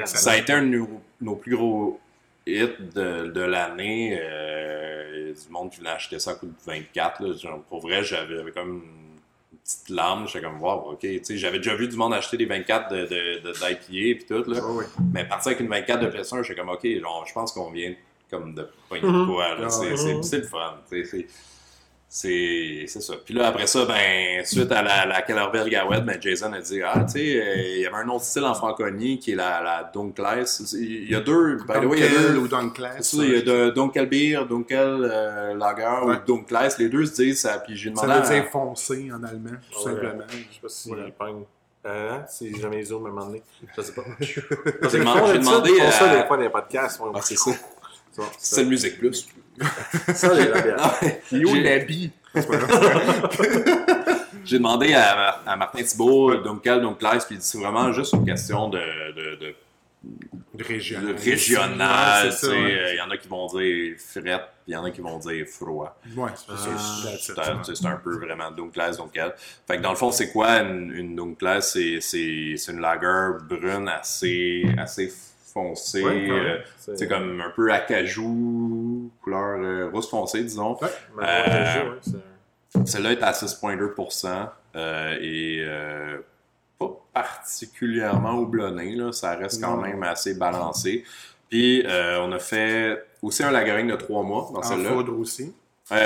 Ça 0.07 0.31
a 0.33 0.37
été 0.37 0.53
un 0.53 0.63
de 0.63 0.69
nos, 0.69 1.01
nos 1.21 1.35
plus 1.37 1.57
gros 1.57 2.01
hits 2.47 2.69
de, 2.95 3.27
de 3.29 3.41
l'année. 3.41 4.19
Euh, 4.23 5.33
du 5.33 5.53
monde 5.53 5.71
qui 5.71 5.79
voulait 5.79 5.91
acheter 5.91 6.19
ça 6.19 6.33
à 6.33 6.35
coût 6.35 6.47
de 6.47 6.53
24. 6.67 7.23
Là. 7.23 7.35
Genre, 7.37 7.63
pour 7.69 7.81
vrai, 7.81 8.03
j'avais 8.03 8.51
comme 8.53 8.83
une 8.83 9.61
petite 9.63 9.89
larme. 9.91 10.27
J'étais 10.27 10.45
comme, 10.45 10.61
wow, 10.61 10.93
ok. 10.93 10.99
Tu 11.01 11.21
sais, 11.25 11.37
J'avais 11.37 11.59
déjà 11.59 11.75
vu 11.77 11.87
du 11.89 11.97
monde 11.97 12.15
acheter 12.15 12.37
des 12.37 12.47
24 12.47 12.91
de, 12.93 12.97
de, 13.07 13.39
de, 13.41 13.53
d'IPA 13.53 14.23
et 14.23 14.27
tout. 14.27 14.51
Là. 14.51 14.61
Mais 15.15 15.25
partir 15.25 15.49
avec 15.49 15.61
une 15.61 15.69
24 15.69 16.01
de 16.01 16.07
pression, 16.09 16.43
j'étais 16.43 16.59
comme, 16.61 16.71
ok, 16.71 16.85
genre, 17.01 17.25
je 17.29 17.33
pense 17.33 17.53
qu'on 17.53 17.71
vient 17.71 17.95
comme 18.31 18.55
de 18.55 18.69
pogner 18.89 19.03
de 19.03 19.27
quoi. 19.27 19.47
Ah 19.61 19.71
C'est 19.71 19.91
ouais. 19.91 19.97
c'est- 19.97 20.23
c'est 20.23 20.39
le 20.39 20.43
fun. 20.45 20.75
C'est 22.13 22.87
c'est 22.89 23.01
c'est 23.01 23.01
ça. 23.03 23.15
Puis 23.25 23.33
là, 23.35 23.47
après 23.47 23.69
ça, 23.69 23.85
ben, 23.87 24.45
suite 24.45 24.73
à 24.73 24.83
la, 24.83 25.07
la 25.07 25.23
Kellerville 25.23 25.71
ben, 26.05 26.21
Jason 26.21 26.53
a 26.53 26.61
dit 26.61 26.83
Ah, 26.83 27.05
tu 27.07 27.13
sais, 27.13 27.41
euh, 27.41 27.55
il 27.77 27.81
y 27.83 27.87
avait 27.87 27.99
un 27.99 28.09
autre 28.09 28.25
style 28.25 28.43
en 28.45 28.55
franconie 28.55 29.21
qui 29.21 29.31
est 29.31 29.35
la, 29.37 29.63
la 29.63 29.91
Dunkless. 29.95 30.75
Il 30.77 31.09
y 31.09 31.15
a 31.15 31.21
deux, 31.21 31.59
by 31.59 31.75
the 31.81 31.85
way, 31.85 31.99
il 32.01 32.05
y 32.05 32.07
a 32.07 32.09
deux. 32.33 32.37
ou 32.39 32.49
Dunkless. 32.49 32.97
c'est 33.09 33.17
ça, 33.17 33.23
il 33.25 33.31
y 33.33 33.37
a 33.37 33.43
de 33.43 33.71
Dunkelbier, 33.71 34.41
Dunkel 34.49 35.09
euh, 35.09 35.55
Lager 35.55 36.05
Ouais. 36.05 36.17
ou 36.17 36.27
Dunkless. 36.27 36.79
Les 36.79 36.89
deux 36.89 37.07
se 37.07 37.15
disent 37.23 37.41
ça. 37.43 37.59
Puis 37.65 37.77
j'ai 37.77 37.95
Ça 37.95 38.03
demandé 38.07 38.21
veut 38.21 38.27
à- 38.27 38.41
dire 38.41 38.51
foncé 38.51 39.11
en 39.13 39.23
allemand, 39.23 39.51
tout 39.71 39.79
Ouais. 39.79 39.85
simplement. 39.95 40.25
Je 40.29 40.37
sais 40.55 40.61
pas 40.63 40.69
si 40.69 41.13
pogne. 41.17 41.45
Euh, 41.87 42.19
si 42.29 42.61
jamais 42.61 42.81
ils 42.83 42.93
ouvrent 42.93 43.07
à 43.07 43.11
un 43.11 43.13
moment 43.13 43.27
donné. 43.27 43.43
Je 43.77 43.83
sais 43.83 43.93
pas. 43.93 44.03
J'ai 44.21 44.35
demandé- 44.99 45.21
j'ai 45.33 45.39
demandé 45.39 45.71
Ils 45.75 45.81
font 45.81 45.91
ça 45.93 46.15
des 46.21 46.27
fois 46.27 46.37
dans 46.37 46.43
les 46.43 46.51
podcasts. 46.51 47.01
Ah, 47.15 47.21
c'est 47.23 47.39
ça. 47.39 47.53
Ça, 48.13 48.23
C'est 48.37 48.63
le 48.65 48.69
Musique 48.71 48.99
Plus. 48.99 49.29
Bière. 49.57 51.01
Il 51.33 51.43
est 51.43 51.45
où 51.45 51.55
l'habit? 51.55 52.13
J'ai 54.45 54.59
demandé 54.59 54.95
à, 54.95 55.41
à 55.47 55.57
Martin 55.57 55.83
Thibault, 55.83 56.37
Dunkel, 56.37 56.81
Dunkless, 56.81 57.25
puis 57.27 57.37
c'est 57.41 57.59
vraiment 57.59 57.93
juste 57.93 58.15
une 58.15 58.25
question 58.25 58.69
de, 58.69 58.79
de, 58.79 59.37
de 59.37 59.55
Régional. 60.59 61.15
Le 61.15 61.15
régional, 61.15 62.29
ouais. 62.29 62.45
euh, 62.45 62.93
il 62.93 62.97
y 62.97 63.01
en 63.01 63.11
a 63.11 63.17
qui 63.17 63.29
vont 63.29 63.47
dire 63.47 63.95
frette, 63.99 64.25
puis 64.65 64.69
il 64.69 64.73
y 64.75 64.77
en 64.77 64.85
a 64.85 64.91
qui 64.91 65.01
vont 65.01 65.19
dire 65.19 65.47
froid. 65.47 65.97
Ouais, 66.17 66.31
c'est. 66.35 66.53
Ah, 67.39 67.61
C'est 67.63 67.87
un, 67.87 67.97
peu 67.97 68.19
vraiment 68.19 68.51
Dunkless, 68.51 68.97
Dunkel. 68.97 69.35
Fait 69.67 69.77
que 69.77 69.83
dans 69.83 69.91
le 69.91 69.97
fond, 69.97 70.11
c'est 70.11 70.31
quoi 70.33 70.61
une, 70.61 70.91
une 70.91 71.17
Dunkless? 71.17 71.73
C'est, 71.73 72.01
c'est, 72.01 72.55
c'est 72.57 72.73
une 72.73 72.81
lager 72.81 73.39
brune 73.49 73.89
assez, 73.89 74.65
assez 74.79 75.13
Ouais, 76.05 76.15
même. 76.15 76.31
euh, 76.33 76.59
C'est- 76.77 77.09
comme 77.09 77.41
un 77.41 77.51
peu 77.51 77.73
acajou, 77.73 79.11
couleur 79.23 79.59
euh, 79.61 79.91
rousse 79.93 80.09
foncée, 80.09 80.43
disons. 80.43 80.77
Ouais. 80.81 80.89
Euh, 81.23 81.95
Celle-là 82.85 83.13
est 83.13 83.23
à 83.23 83.33
6,2% 83.33 84.49
euh, 84.77 85.17
et 85.21 85.59
euh, 85.67 86.19
pas 86.79 86.91
particulièrement 87.13 88.35
houblonné, 88.39 88.95
là, 88.95 89.11
ça 89.13 89.35
reste 89.35 89.61
quand 89.63 89.77
même 89.77 90.03
assez 90.05 90.35
balancé. 90.35 91.05
Puis 91.49 91.83
euh, 91.85 92.21
on 92.23 92.31
a 92.33 92.39
fait 92.39 93.05
aussi 93.23 93.43
un 93.43 93.51
lagering 93.51 93.89
de 93.89 93.97
3 93.97 94.23
mois 94.23 94.49
dans 94.53 94.61
En 94.61 94.63
celle-là. 94.63 94.91
foudre 94.91 95.19
aussi. 95.19 95.53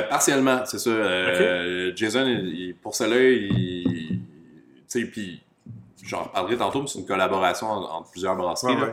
Partiellement, 0.08 0.64
c'est 0.64 0.78
ça. 0.78 0.90
Jason, 1.94 2.26
il- 2.26 2.74
pour 2.82 2.94
celle-là, 2.94 3.20
il. 3.20 4.20
Tu 4.88 5.00
sais, 5.00 5.04
puis 5.04 5.42
j'en 6.02 6.22
reparlerai 6.22 6.56
tantôt, 6.56 6.80
mais 6.80 6.86
c'est 6.88 6.98
une 7.00 7.06
collaboration 7.06 7.66
en- 7.66 7.82
entre 7.98 8.10
plusieurs 8.10 8.36
brasseries. 8.36 8.74
Ouais, 8.74 8.80
là. 8.80 8.86
ouais. 8.88 8.92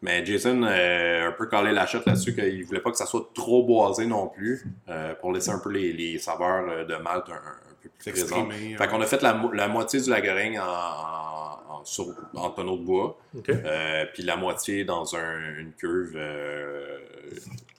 Mais 0.00 0.24
Jason 0.24 0.62
a 0.62 1.26
un 1.26 1.32
peu 1.32 1.46
collé 1.46 1.72
la 1.72 1.84
chute 1.86 2.06
là-dessus 2.06 2.34
qu'il 2.34 2.64
voulait 2.64 2.80
pas 2.80 2.90
que 2.92 2.96
ça 2.96 3.06
soit 3.06 3.28
trop 3.34 3.64
boisé 3.64 4.06
non 4.06 4.28
plus, 4.28 4.64
euh, 4.88 5.14
pour 5.16 5.32
laisser 5.32 5.50
un 5.50 5.58
peu 5.58 5.70
les, 5.70 5.92
les 5.92 6.18
saveurs 6.18 6.68
euh, 6.68 6.84
de 6.84 6.94
malt 6.96 7.24
un, 7.28 7.34
un 7.34 7.74
peu 7.82 7.88
plus 7.88 8.12
présentes. 8.12 8.48
Fait 8.78 8.86
qu'on 8.88 9.00
a 9.00 9.06
fait 9.06 9.22
la, 9.22 9.34
mo- 9.34 9.50
la 9.52 9.66
moitié 9.66 10.00
du 10.00 10.08
lagering 10.08 10.58
en, 10.58 10.62
en, 10.62 11.74
en, 11.80 11.84
sur- 11.84 12.14
en 12.34 12.50
tonneau 12.50 12.76
de 12.76 12.84
bois, 12.84 13.18
euh, 13.64 14.04
puis 14.14 14.22
la 14.22 14.36
moitié 14.36 14.84
dans 14.84 15.16
un- 15.16 15.58
une 15.58 15.72
cuve 15.72 16.12
euh, 16.16 16.98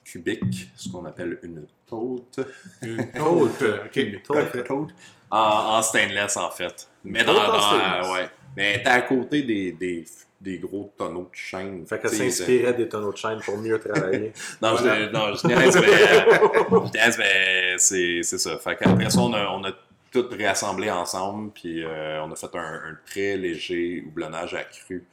cubique, 0.04 0.70
ce 0.76 0.90
qu'on 0.90 1.04
appelle 1.06 1.38
une 1.42 1.64
tote. 1.86 2.40
Une 2.82 2.96
Tote, 3.12 3.58
tote. 3.58 3.80
Ok, 3.86 4.22
parfait. 4.34 4.64
Tote. 4.64 4.90
En, 5.30 5.38
en 5.78 5.82
stainless, 5.82 6.36
en 6.36 6.50
fait. 6.50 6.88
Mais 7.04 7.24
dans, 7.24 7.32
dans- 7.32 7.60
stainless. 7.60 8.12
ouais. 8.12 8.28
Mais 8.56 8.76
était 8.76 8.88
à 8.88 9.00
côté 9.02 9.42
des, 9.42 9.72
des, 9.72 10.04
des 10.40 10.58
gros 10.58 10.92
tonneaux 10.96 11.28
de 11.30 11.36
chaîne. 11.36 11.86
Fait 11.86 12.00
qu'elle 12.00 12.10
s'inspirait 12.10 12.72
des 12.74 12.88
tonneaux 12.88 13.12
de 13.12 13.16
chaîne 13.16 13.40
pour 13.44 13.58
mieux 13.58 13.78
travailler. 13.78 14.32
non, 14.62 14.74
Voilà. 14.74 15.06
je, 15.06 15.10
non, 15.12 15.34
je 15.34 15.46
niaise, 15.46 15.76
mais, 15.80 15.88
euh, 16.72 17.10
mais 17.18 17.74
c'est, 17.78 18.20
c'est 18.22 18.38
ça. 18.38 18.56
Fait 18.58 18.76
qu'après 18.76 19.10
ça, 19.10 19.20
on 19.20 19.32
a, 19.34 19.46
on 19.50 19.62
a 19.64 19.72
tout 20.10 20.26
réassemblé 20.30 20.90
ensemble, 20.90 21.50
puis 21.52 21.84
euh, 21.84 22.22
on 22.24 22.32
a 22.32 22.36
fait 22.36 22.54
un, 22.54 22.58
un 22.58 22.98
très 23.06 23.36
léger 23.36 24.02
houblonnage 24.06 24.54
accru 24.54 25.04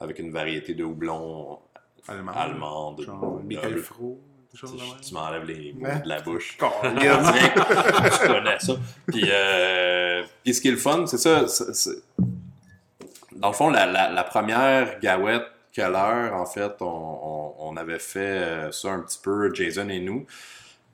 avec 0.00 0.18
une 0.18 0.30
variété 0.30 0.72
de 0.74 0.84
houblon 0.84 1.58
Allemand. 2.08 2.32
allemande. 2.32 3.02
Genre 3.02 3.40
Michael. 3.44 3.78
Fro. 3.78 4.20
Tu 4.58 5.12
m'enlèves 5.12 5.44
les 5.44 5.74
mots 5.74 5.84
Ouais. 5.86 6.00
de 6.02 6.08
la 6.08 6.20
bouche. 6.22 6.56
Je 6.82 8.26
connais 8.26 8.58
ça. 8.58 8.74
Puis, 9.06 9.24
euh, 9.30 10.22
puis 10.42 10.54
ce 10.54 10.60
qui 10.62 10.68
est 10.68 10.70
le 10.70 10.76
fun, 10.78 11.04
c'est 11.06 11.18
ça. 11.18 11.46
c'est- 11.48 11.74
c'est- 11.74 12.02
Dans 13.46 13.50
le 13.52 13.56
fond, 13.56 13.70
la, 13.70 13.86
la, 13.86 14.10
la 14.10 14.24
première 14.24 14.98
Gawette 14.98 15.46
Keller, 15.72 16.30
en 16.32 16.46
fait, 16.46 16.72
on, 16.80 16.84
on, 16.84 17.54
on 17.60 17.76
avait 17.76 18.00
fait 18.00 18.18
euh, 18.18 18.72
ça 18.72 18.88
un 18.88 18.98
petit 19.02 19.20
peu, 19.22 19.54
Jason 19.54 19.88
et 19.88 20.00
nous. 20.00 20.26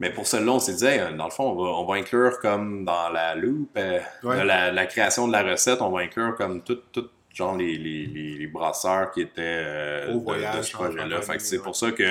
Mais 0.01 0.11
pour 0.11 0.27
celle-là, 0.27 0.53
on 0.53 0.59
s'est 0.59 0.75
dit, 0.75 0.85
Hey, 0.85 1.01
dans 1.17 1.25
le 1.25 1.31
fond, 1.31 1.45
on 1.45 1.55
va, 1.55 1.71
on 1.71 1.87
va 1.87 1.95
inclure 1.95 2.41
comme 2.41 2.85
dans 2.85 3.09
la 3.09 3.35
loupe, 3.37 3.71
euh, 3.79 4.01
Ouais. 4.23 4.37
de 4.37 4.43
la, 4.43 4.71
la 4.71 4.85
création 4.85 5.27
de 5.29 5.33
la 5.33 5.43
recette, 5.43 5.81
on 5.81 5.89
va 5.89 6.03
inclure 6.03 6.35
comme 6.37 6.61
tout, 6.63 6.77
tout 6.93 7.09
genre 7.33 7.57
les, 7.57 7.79
les, 7.79 8.05
les, 8.05 8.35
les 8.37 8.47
brasseurs 8.49 9.13
qui 9.13 9.23
étaient 9.23 9.41
euh, 9.41 10.09
Au 10.09 10.17
de- 10.17 10.19
de, 10.19 10.25
voyage, 10.25 10.65
ce 10.67 10.77
en 10.77 10.81
projet-là. 10.81 11.05
Franconie, 11.07 11.27
Fait 11.27 11.37
que 11.39 11.43
c'est 11.43 11.57
ouais. 11.57 11.63
pour 11.65 11.75
ça 11.75 11.91
que 11.93 12.03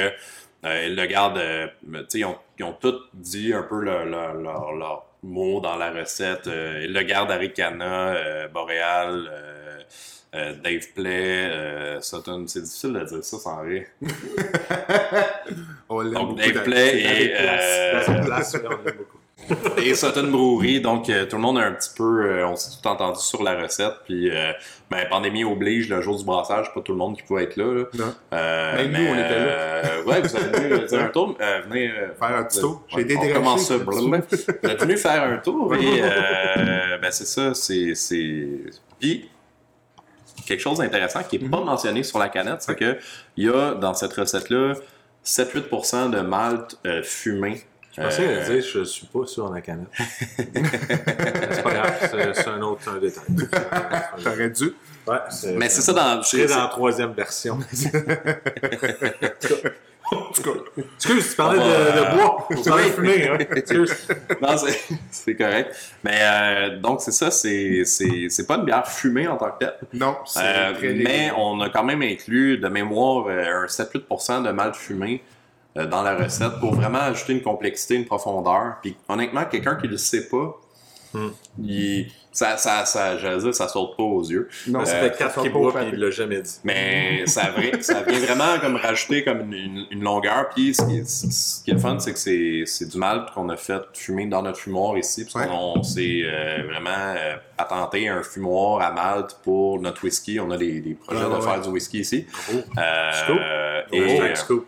euh, 0.65 0.85
ils 0.87 0.95
le 0.95 1.05
gardent, 1.05 1.37
euh, 1.37 1.67
tu 1.85 1.93
sais, 2.07 2.19
ils 2.21 2.25
ont, 2.25 2.37
ils 2.57 2.63
ont 2.65 2.73
tous 2.73 2.95
dit 3.13 3.53
un 3.53 3.61
peu 3.61 3.79
leur, 3.81 4.05
leur, 4.05 4.33
leur, 4.33 4.71
leur 4.73 5.05
mot 5.21 5.59
dans 5.59 5.75
la 5.75 5.91
recette. 5.91 6.47
Euh, 6.47 6.81
ils 6.83 6.93
le 6.93 7.03
gardent 7.03 7.29
Aricana, 7.29 8.07
euh, 8.15 8.47
Boréal, 8.47 9.29
euh, 10.33 10.37
euh, 10.37 10.53
Dave 10.63 10.87
Play, 10.95 11.49
euh, 11.51 12.01
Sutton. 12.01 12.45
C'est 12.47 12.61
difficile 12.61 12.93
de 12.93 13.03
dire 13.05 13.23
ça 13.23 13.37
sans 13.37 13.61
rire. 13.61 13.85
On 15.89 16.01
l'aime 16.01 16.13
Donc, 16.13 16.29
beaucoup 16.29 16.41
Dave 16.51 16.63
Play 16.63 17.01
et, 17.01 17.29
Place. 17.29 18.09
euh, 18.09 18.25
place, 18.25 18.57
beaucoup. 18.61 19.77
et 19.81 19.95
Sutton 19.95 20.27
Brewery. 20.29 20.81
Donc, 20.81 21.09
euh, 21.09 21.25
tout 21.25 21.35
le 21.35 21.41
monde 21.41 21.57
a 21.57 21.61
un 21.61 21.71
petit 21.73 21.89
peu, 21.95 22.23
euh, 22.25 22.47
on 22.47 22.55
s'est 22.55 22.77
tout 22.81 22.87
entendu 22.87 23.19
sur 23.19 23.43
la 23.43 23.61
recette. 23.61 23.93
Puis, 24.05 24.29
euh, 24.29 24.51
ben, 24.89 25.05
pandémie 25.09 25.43
oblige, 25.43 25.89
le 25.89 25.99
jour 26.01 26.17
du 26.17 26.23
brassage, 26.23 26.73
pas 26.73 26.81
tout 26.81 26.91
le 26.91 26.97
monde 26.97 27.17
qui 27.17 27.23
pouvait 27.23 27.43
être 27.43 27.57
là. 27.57 27.73
là. 27.73 27.83
Non. 27.93 28.13
Euh, 28.33 28.75
Même 28.77 28.91
nous, 28.91 28.97
mais, 28.99 29.09
on 29.09 29.13
était 29.13 29.39
là. 29.39 29.51
euh, 29.51 30.03
ouais, 30.03 30.21
vous 30.21 30.35
avez 30.35 30.69
venu 30.69 30.87
faire 30.87 31.01
un 31.01 31.07
tour. 31.07 31.37
Euh, 31.41 31.61
venez 31.67 31.89
euh, 31.89 32.13
Faire 32.19 32.37
un 32.37 32.43
petit 32.43 32.59
tour. 32.61 32.83
J'ai 32.89 33.01
été 33.01 33.17
on 33.17 33.33
commence 33.33 33.67
ça. 33.67 33.77
Vous 33.77 34.13
êtes 34.15 34.79
venu 34.81 34.97
faire 34.97 35.23
un 35.23 35.37
tour 35.37 35.75
et 35.75 36.01
euh, 36.03 36.97
ben, 37.01 37.11
c'est 37.11 37.25
ça, 37.27 37.53
c'est. 37.53 37.95
c'est- 37.95 38.47
Puis, 38.99 39.29
quelque 40.51 40.61
chose 40.61 40.77
d'intéressant 40.79 41.23
qui 41.23 41.37
n'est 41.39 41.45
Mhm. 41.45 41.51
pas 41.51 41.61
mentionné 41.61 42.03
sur 42.03 42.19
la 42.19 42.29
canette, 42.29 42.61
c'est 42.61 42.75
qu'il 42.75 42.97
y 43.37 43.49
a 43.49 43.73
dans 43.75 43.93
cette 43.93 44.13
recette-là 44.13 44.73
7-8% 45.23 46.09
de 46.09 46.19
malt 46.21 46.77
euh, 46.85 47.01
fumé. 47.03 47.63
Je 47.95 48.01
pensais 48.01 48.25
Euh, 48.25 48.45
dire 48.53 48.63
je 48.73 48.83
suis 48.85 49.05
pas 49.07 49.25
sur 49.25 49.49
la 49.53 49.61
canette. 49.61 49.87
c'est 50.37 51.63
pas 51.63 51.73
grave, 51.73 52.33
c'est 52.33 52.47
un 52.47 52.61
autre 52.61 52.89
un 52.89 52.97
détail. 52.99 53.25
T'aurais 54.23 54.49
dû. 54.49 54.73
Ouais, 55.07 55.17
mais 55.57 55.67
c'est 55.69 55.81
ça 55.81 55.93
dans. 55.93 56.21
Je 56.21 56.47
dans 56.47 56.57
la 56.63 56.67
troisième 56.67 57.11
version. 57.13 57.59
En 60.11 60.33
tout 60.33 60.41
cas, 60.43 60.49
Excuse, 60.97 61.29
tu 61.29 61.35
parlais 61.35 61.59
de, 61.59 62.15
bois. 62.17 62.47
Tu 62.49 62.57
parlais 62.69 62.85
de 62.85 62.89
fumée, 62.89 63.27
hein? 63.29 63.37
Excuse. 63.55 64.07
Non, 64.41 64.55
c'est- 65.11 65.35
correct. 65.35 65.75
Mais 66.03 66.19
euh, 66.21 66.79
donc, 66.79 67.01
c'est 67.01 67.11
ça, 67.11 67.31
c'est 67.31 68.47
pas 68.47 68.55
une 68.55 68.65
bière 68.65 68.87
fumée 68.87 69.27
en 69.27 69.37
tant 69.37 69.51
que 69.51 69.59
telle. 69.65 69.75
non, 69.93 70.17
c'est 70.25 70.39
Euh, 70.43 70.73
mais 71.03 71.31
on 71.37 71.59
a 71.61 71.69
quand 71.69 71.83
même 71.83 72.01
inclus 72.01 72.57
de 72.57 72.67
mémoire 72.67 73.25
euh, 73.27 73.63
un 73.63 73.65
7-8% 73.67 74.43
de 74.45 74.51
malt 74.51 74.75
fumé 74.75 75.21
euh, 75.77 75.85
dans 75.85 76.01
la 76.03 76.15
recette 76.15 76.59
pour 76.59 76.73
vraiment 76.75 76.99
ajouter 76.99 77.33
une 77.33 77.41
complexité, 77.41 77.95
une 77.95 78.05
profondeur. 78.05 78.75
Puis 78.81 78.95
honnêtement, 79.07 79.45
quelqu'un 79.45 79.75
qui 79.75 79.87
ne 79.87 79.91
le 79.91 79.97
sait 79.97 80.27
pas, 80.27 80.59
Hmm. 81.13 81.29
il- 81.61 82.07
ça, 82.33 82.55
ça, 82.55 82.85
ça, 82.85 83.17
j'allais 83.17 83.39
dire, 83.41 83.53
ça 83.53 83.67
saute 83.67 83.97
pas 83.97 84.03
aux 84.03 84.23
yeux. 84.23 84.47
Non, 84.69 84.85
Ça 84.85 84.95
Euh, 84.95 85.01
fait 85.09 85.17
4 85.17 85.17
ça 85.17 85.27
qui 85.27 85.33
sort 85.33 85.43
pas 85.43 85.49
boit 85.49 85.67
au 85.67 85.71
puis 85.71 85.79
papier. 85.81 85.91
il 85.95 85.99
l'a 85.99 86.11
jamais 86.11 86.41
dit. 86.41 86.59
Mais 86.63 87.23
ça, 87.27 87.41
ça 87.81 88.01
vient 88.03 88.19
vraiment 88.19 88.57
comme 88.61 88.77
rajouter 88.77 89.25
comme 89.25 89.41
une, 89.41 89.53
une- 89.53 89.85
une 89.91 90.01
longueur. 90.01 90.47
Puis 90.55 90.73
ce 90.73 90.81
qui, 90.85 90.97
est- 90.99 91.09
ce 91.09 91.61
qui 91.61 91.71
est 91.71 91.73
le 91.73 91.79
fun, 91.81 91.99
c'est 91.99 92.13
que 92.13 92.19
c'est, 92.19 92.63
c'est 92.65 92.87
du 92.87 92.97
malt 92.97 93.31
qu'on 93.33 93.49
a 93.49 93.57
fait 93.57 93.81
fumer 93.93 94.27
dans 94.27 94.41
notre 94.43 94.59
fumoir 94.59 94.97
ici. 94.97 95.25
Parce 95.25 95.45
Ouais. 95.45 95.51
qu'on 95.51 95.83
s'est 95.83 96.21
euh, 96.23 96.63
vraiment 96.69 96.89
euh, 97.17 97.35
patenté 97.57 98.07
un 98.07 98.23
fumoir 98.23 98.81
à 98.81 98.93
malt 98.93 99.37
pour 99.43 99.81
notre 99.81 100.01
whisky. 100.05 100.39
On 100.39 100.51
a 100.51 100.57
des, 100.57 100.79
des 100.79 100.93
projets 100.93 101.25
Ouais, 101.25 101.29
de 101.29 101.35
ouais, 101.35 101.41
faire 101.41 101.57
ouais. 101.57 101.63
du 101.65 101.69
whisky 101.69 101.99
ici. 101.99 102.25
Scoop. 102.31 102.63
Euh, 102.77 103.11
Scoop. 103.11 103.39
et, 103.91 104.35
scoop. 104.35 104.65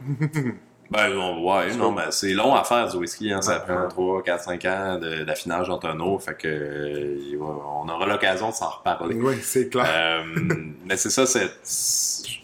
Ben, 0.94 1.18
on- 1.18 1.44
ouais, 1.44 1.76
non, 1.76 1.92
mais 1.92 2.04
c'est 2.12 2.34
long 2.34 2.54
à 2.56 2.64
faire 2.64 2.88
du 2.88 2.98
whisky. 2.98 3.32
Hein, 3.34 3.42
ça 3.42 3.60
prend 3.60 3.88
3, 3.88 4.24
4, 4.24 4.44
5 4.44 4.66
ans 4.66 5.00
d'affinage 5.26 5.70
en 5.70 5.78
tonneau. 5.78 6.20
Fait 6.20 6.36
que 6.36 6.48
euh, 6.48 7.38
on 7.40 7.90
aura 7.90 8.06
l'occasion 8.06 8.50
de 8.50 8.54
s'en 8.54 8.70
reparler. 8.70 9.16
Oui, 9.16 9.36
c'est 9.42 9.70
clair. 9.70 9.86
Euh, 9.88 10.24
mais 10.86 10.96
c'est 10.98 11.10
ça, 11.10 11.26
c'est, 11.26 11.48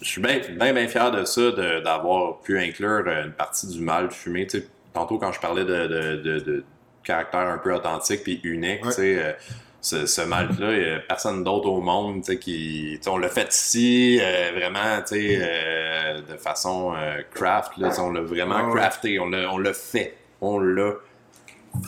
je 0.01 0.07
suis 0.07 0.21
bien, 0.21 0.39
bien, 0.51 0.73
bien 0.73 0.87
fier 0.87 1.11
de 1.11 1.23
ça, 1.25 1.51
d'avoir 1.83 2.39
pu 2.39 2.59
inclure 2.59 3.03
euh, 3.07 3.25
une 3.25 3.31
partie 3.33 3.67
du 3.67 3.79
malt 3.81 4.11
fumé. 4.11 4.47
Tu 4.47 4.59
sais, 4.59 4.67
tantôt, 4.93 5.17
quand 5.17 5.31
je 5.31 5.39
parlais 5.39 5.63
de, 5.65 5.87
de, 5.87 6.15
de, 6.21 6.39
de 6.39 6.63
caractère 7.03 7.41
un 7.47 7.57
peu 7.57 7.73
authentique 7.73 8.23
puis 8.23 8.39
unique, 8.43 8.83
Ouais. 8.85 8.89
tu 8.91 8.95
sais, 8.95 9.23
euh, 9.23 9.31
ce, 9.81 10.05
ce 10.05 10.21
malt-là, 10.21 10.73
il 10.73 10.83
n'y 10.83 10.89
a 10.95 10.99
personne 10.99 11.43
d'autre 11.43 11.67
au 11.69 11.81
monde 11.81 12.21
qui. 12.23 12.99
on 13.07 13.17
l'a 13.17 13.29
fait 13.29 13.53
ici, 13.53 14.19
euh, 14.21 14.51
vraiment, 14.55 15.01
euh, 15.11 16.21
de 16.21 16.37
façon 16.37 16.93
euh, 16.95 17.21
craft. 17.33 17.77
Là, 17.77 17.89
on 17.99 18.11
l'a 18.11 18.21
vraiment 18.21 18.69
Ah 18.69 18.75
crafté, 18.75 19.19
on 19.19 19.29
l'a, 19.29 19.73
fait. 19.73 20.17
On 20.41 20.59
l'a 20.59 20.93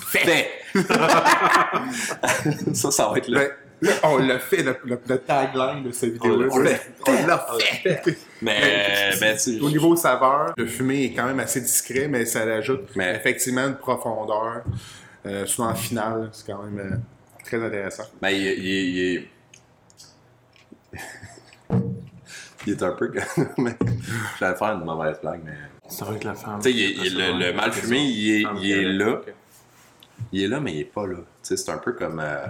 fait. 0.08 0.50
ça, 2.74 2.92
ça 2.92 3.10
va 3.10 3.18
être 3.18 3.28
là. 3.28 3.42
Ben, 3.42 3.52
là, 3.90 3.94
on 4.04 4.18
l'a 4.20 4.40
fait, 4.40 4.62
le, 4.64 4.78
le- 4.86 5.00
le 5.08 5.18
tagline 5.18 5.84
de 5.84 5.92
cette 5.92 6.14
vidéo-là. 6.14 6.48
On 6.52 6.60
l'a 7.28 7.48
On 7.54 7.60
fait. 7.60 8.02
fait. 8.04 8.18
Mais, 8.42 9.12
ben, 9.20 9.38
Au 9.62 9.70
niveau 9.70 9.96
saveur, 9.96 10.54
le 10.56 10.68
fumé 10.68 11.06
est 11.06 11.14
quand 11.14 11.26
même 11.26 11.40
assez 11.40 11.62
discret, 11.62 12.08
mais 12.08 12.26
ça 12.26 12.42
ajoute 12.42 12.90
Mais- 12.96 13.16
effectivement 13.16 13.68
une 13.68 13.76
profondeur. 13.76 14.62
Souvent 15.46 15.70
en 15.70 15.76
finale, 15.76 16.30
c'est 16.32 16.48
quand 16.48 16.64
même 16.64 17.02
très 17.44 17.64
intéressant. 17.64 18.04
Ben, 18.22 18.30
il, 18.30 18.48
est- 18.48 18.58
il 18.58 18.68
est- 18.70 18.88
il 18.88 19.00
est... 19.18 19.28
il 22.68 22.74
est 22.74 22.84
un 22.84 22.92
peu 22.92 23.12
J'allais 24.40 24.56
faire 24.58 24.68
une 24.74 24.84
mauvaise 24.86 25.18
blague, 25.22 25.42
mais... 25.44 25.54
C'est 25.90 26.06
vrai 26.06 26.20
que 26.20 26.28
la 26.28 26.36
femme. 26.36 26.60
Tu 26.62 26.72
sais, 26.72 27.10
le, 27.10 27.38
le 27.40 27.54
mal 27.54 27.72
fumé, 27.74 28.00
il 28.04 28.32
est, 28.32 28.46
il 28.62 28.72
est 28.72 28.84
là. 28.94 29.22
Il 30.32 30.44
est 30.44 30.48
là, 30.48 30.60
mais 30.62 30.74
il 30.74 30.80
est 30.82 30.86
pas 30.86 31.06
là. 31.06 31.18
Tu 31.18 31.24
sais, 31.44 31.58
c'est 31.58 31.72
un 31.72 31.78
peu 31.80 31.92
comme, 31.94 32.20
euh, 32.20 32.46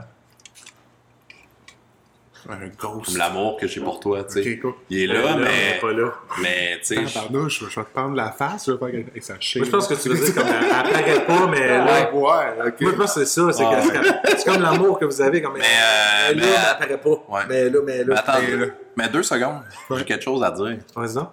Un 2.51 2.67
ghost. 2.77 3.05
comme 3.05 3.17
l'amour 3.17 3.57
que 3.57 3.67
j'ai 3.67 3.79
pour 3.81 3.99
toi, 3.99 4.23
tu 4.25 4.43
sais. 4.43 4.57
Cool. 4.59 4.73
Il 4.89 5.03
est 5.03 5.07
là, 5.07 5.37
mais... 5.37 5.79
pas 5.79 5.91
là. 5.93 6.11
Mais, 6.41 6.79
tu 6.79 6.95
sais... 6.95 7.07
je- 7.07 7.13
Pardon, 7.13 7.47
je, 7.47 7.65
je 7.69 7.79
vais 7.79 7.85
te 7.85 7.93
prendre 7.93 8.15
la 8.15 8.31
face, 8.31 8.65
je 8.67 8.71
vais 8.73 8.77
faire 8.77 8.87
avec 9.11 9.23
sa 9.23 9.39
chaîne. 9.39 9.61
Moi, 9.61 9.65
je 9.67 9.71
pense 9.71 9.87
que 9.87 9.93
tu 9.95 10.09
veux 10.09 10.25
dire 10.25 10.35
comme 10.35 10.47
elle 10.47 10.71
apparaît 10.71 11.25
pas, 11.25 11.47
mais 11.47 11.67
là. 11.67 12.11
Ouais, 12.13 12.21
ouais, 12.21 12.67
ok. 12.67 12.81
Moi, 12.81 12.91
je 12.91 12.97
pense 12.97 13.13
que 13.15 13.23
c'est 13.23 13.25
ça. 13.25 13.53
C'est 13.53 13.65
Ouais. 13.65 13.75
que- 13.75 14.37
c'est 14.37 14.45
comme- 14.45 14.61
l'amour 14.61 14.99
que 14.99 15.05
vous 15.05 15.21
avez. 15.21 15.41
Comme 15.41 15.53
Mais, 15.53 15.61
euh, 15.61 15.63
là, 15.63 16.33
mais- 16.35 16.41
mais 16.41 16.47
elle 16.47 16.69
apparaît 16.71 16.97
pas. 17.01 17.09
Ouais. 17.29 17.41
Mais 17.47 17.69
là, 17.69 17.79
mais 17.85 17.97
Mais 17.99 18.03
là. 18.03 18.19
attends, 18.19 18.41
mais 18.41 18.55
là- 18.57 18.71
mais 18.97 19.09
deux 19.09 19.23
secondes. 19.23 19.61
J'ai 19.97 20.05
quelque 20.05 20.23
chose 20.23 20.43
à 20.43 20.51
dire. 20.51 20.77
Vas-y. 20.95 21.25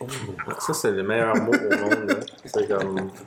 Oh, 0.00 0.06
ça, 0.58 0.74
c'est 0.74 0.90
le 0.90 1.02
meilleur 1.04 1.36
mot 1.36 1.52
au 1.52 1.76
monde. 1.76 2.08
là. 2.08 2.14
C'est 2.44 2.66
comme. 2.68 3.10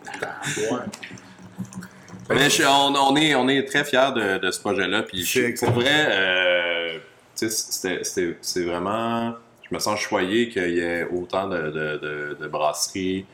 Mais 2.29 2.49
je- 2.49 2.63
on, 2.63 2.93
on 2.95 3.15
est, 3.15 3.35
on 3.35 3.47
est 3.47 3.63
très 3.63 3.83
fiers 3.85 4.11
de, 4.15 4.37
de 4.37 4.51
ce 4.51 4.59
projet-là. 4.59 5.03
Puis 5.03 5.23
je- 5.25 5.57
pour 5.65 5.71
vrai, 5.73 6.07
euh, 6.09 6.97
tu 7.37 7.49
c'est 8.41 8.63
vraiment. 8.63 9.33
Je 9.69 9.75
me 9.75 9.79
sens 9.79 9.99
choyé 9.99 10.49
qu'il 10.49 10.69
y 10.75 10.79
ait 10.79 11.05
autant 11.11 11.47
de, 11.47 11.57
de- 11.69 12.37
brasseries 12.47 13.25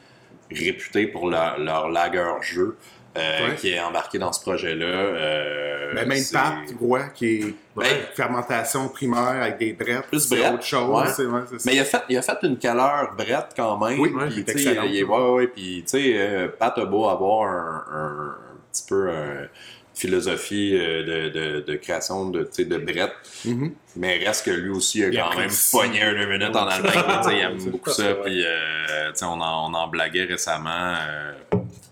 réputées 0.51 1.07
pour 1.07 1.29
leur, 1.29 1.59
leur 1.59 1.89
lager 1.89 2.23
jeu 2.41 2.75
euh, 3.15 3.49
Ouais. 3.49 3.55
qui 3.55 3.69
est 3.69 3.79
embarqué 3.79 4.17
dans 4.17 4.33
ce 4.33 4.41
projet-là. 4.41 4.85
Euh, 4.85 5.93
Ben, 5.93 6.07
même 6.07 6.23
Pat, 6.31 6.53
Roy, 6.81 7.03
qui 7.13 7.25
est 7.35 7.55
Ben, 7.75 7.85
fermentation 8.15 8.89
primaire 8.89 9.41
avec 9.43 9.59
des 9.59 9.73
brettes. 9.73 10.07
Plus 10.07 10.27
brette, 10.27 10.53
autre 10.55 10.63
chose. 10.63 10.89
ouais. 11.03 11.07
c'est- 11.15 11.25
ouais, 11.25 11.41
c'est 11.47 11.59
ça. 11.59 11.69
Mais 11.69 11.75
il 11.75 11.79
a 11.79 11.85
fait, 11.85 12.01
il 12.09 12.17
a 12.17 12.21
fait 12.23 12.37
une 12.41 12.57
caleur 12.57 13.13
brette 13.15 13.49
quand 13.55 13.77
même. 13.85 13.99
Oui, 13.99 14.09
puis, 14.31 14.43
tu 14.43 14.59
il 14.59 15.03
ouais, 15.03 15.29
ouais, 15.31 15.47
puis 15.47 15.83
tu 15.85 15.89
sais, 15.99 16.13
euh, 16.17 16.47
Pat 16.47 16.75
a 16.79 16.85
beau 16.85 17.07
avoir 17.07 17.47
un 17.51 18.35
petit 18.73 18.83
peu 18.89 19.09
une 19.09 19.47
philosophie 19.95 20.75
euh, 20.75 21.03
de, 21.29 21.29
de, 21.29 21.59
de 21.61 21.75
création 21.75 22.29
de, 22.29 22.49
de 22.57 22.77
brette, 22.77 23.13
Mhm. 23.45 23.73
mais 23.95 24.17
reste 24.25 24.45
que 24.45 24.51
lui 24.51 24.69
aussi 24.71 25.03
a 25.03 25.07
Il 25.09 25.17
quand 25.17 25.29
même 25.29 25.39
apprécie. 25.41 25.77
pogné 25.77 26.01
un 26.01 26.13
deux 26.13 26.25
minutes 26.25 26.55
en 26.55 26.65
Allemagne. 26.67 27.23
il 27.31 27.39
aime 27.39 27.71
beaucoup 27.71 27.89
ça. 27.91 27.95
ça, 28.03 28.09
ouais. 28.09 28.19
Puis 28.25 28.43
euh, 28.43 29.11
on, 29.21 29.25
en, 29.39 29.71
on 29.71 29.73
en 29.75 29.87
blaguait 29.87 30.25
récemment. 30.25 30.95
euh, 30.95 31.33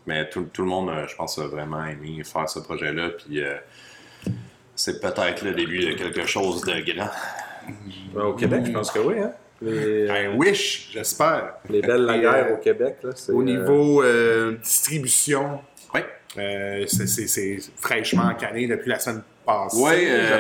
mais 0.08 0.28
tout, 0.30 0.48
tout 0.52 0.64
le 0.64 0.68
monde, 0.68 0.90
euh, 0.90 1.08
je 1.08 1.16
pense, 1.16 1.38
a 1.38 1.46
vraiment 1.46 1.86
aimé 1.86 2.24
faire 2.24 2.50
ce 2.50 2.58
projet-là. 2.60 3.10
Puis 3.10 3.44
euh, 3.44 3.54
c'est 4.76 5.00
peut-être 5.00 5.44
le 5.44 5.52
début 5.54 5.80
de 5.86 5.94
quelque 5.94 6.26
chose 6.26 6.62
de 6.62 6.80
grand. 6.94 7.10
Ben, 8.16 8.24
Au 8.24 8.34
Québec, 8.34 8.64
je 8.66 8.72
pense 8.72 8.90
que 8.90 8.98
oui. 9.00 9.20
Hein? 9.20 9.32
Les, 9.62 10.08
I 10.08 10.28
wish, 10.36 10.90
j'espère. 10.92 11.54
les 11.70 11.82
belles 11.82 12.02
laguerres 12.06 12.48
euh, 12.50 12.54
au 12.56 12.58
Québec. 12.58 12.98
Là, 13.04 13.12
Au 13.30 13.42
euh, 13.42 13.44
niveau 13.44 14.02
euh, 14.02 14.54
distribution. 14.58 15.62
Euh, 16.38 16.86
c'est- 16.88 17.60
fraîchement 17.78 18.34
canné 18.36 18.68
depuis 18.68 18.90
la 18.90 19.00
semaine 19.00 19.22
passée, 19.46 19.78
Oui, 19.78 19.92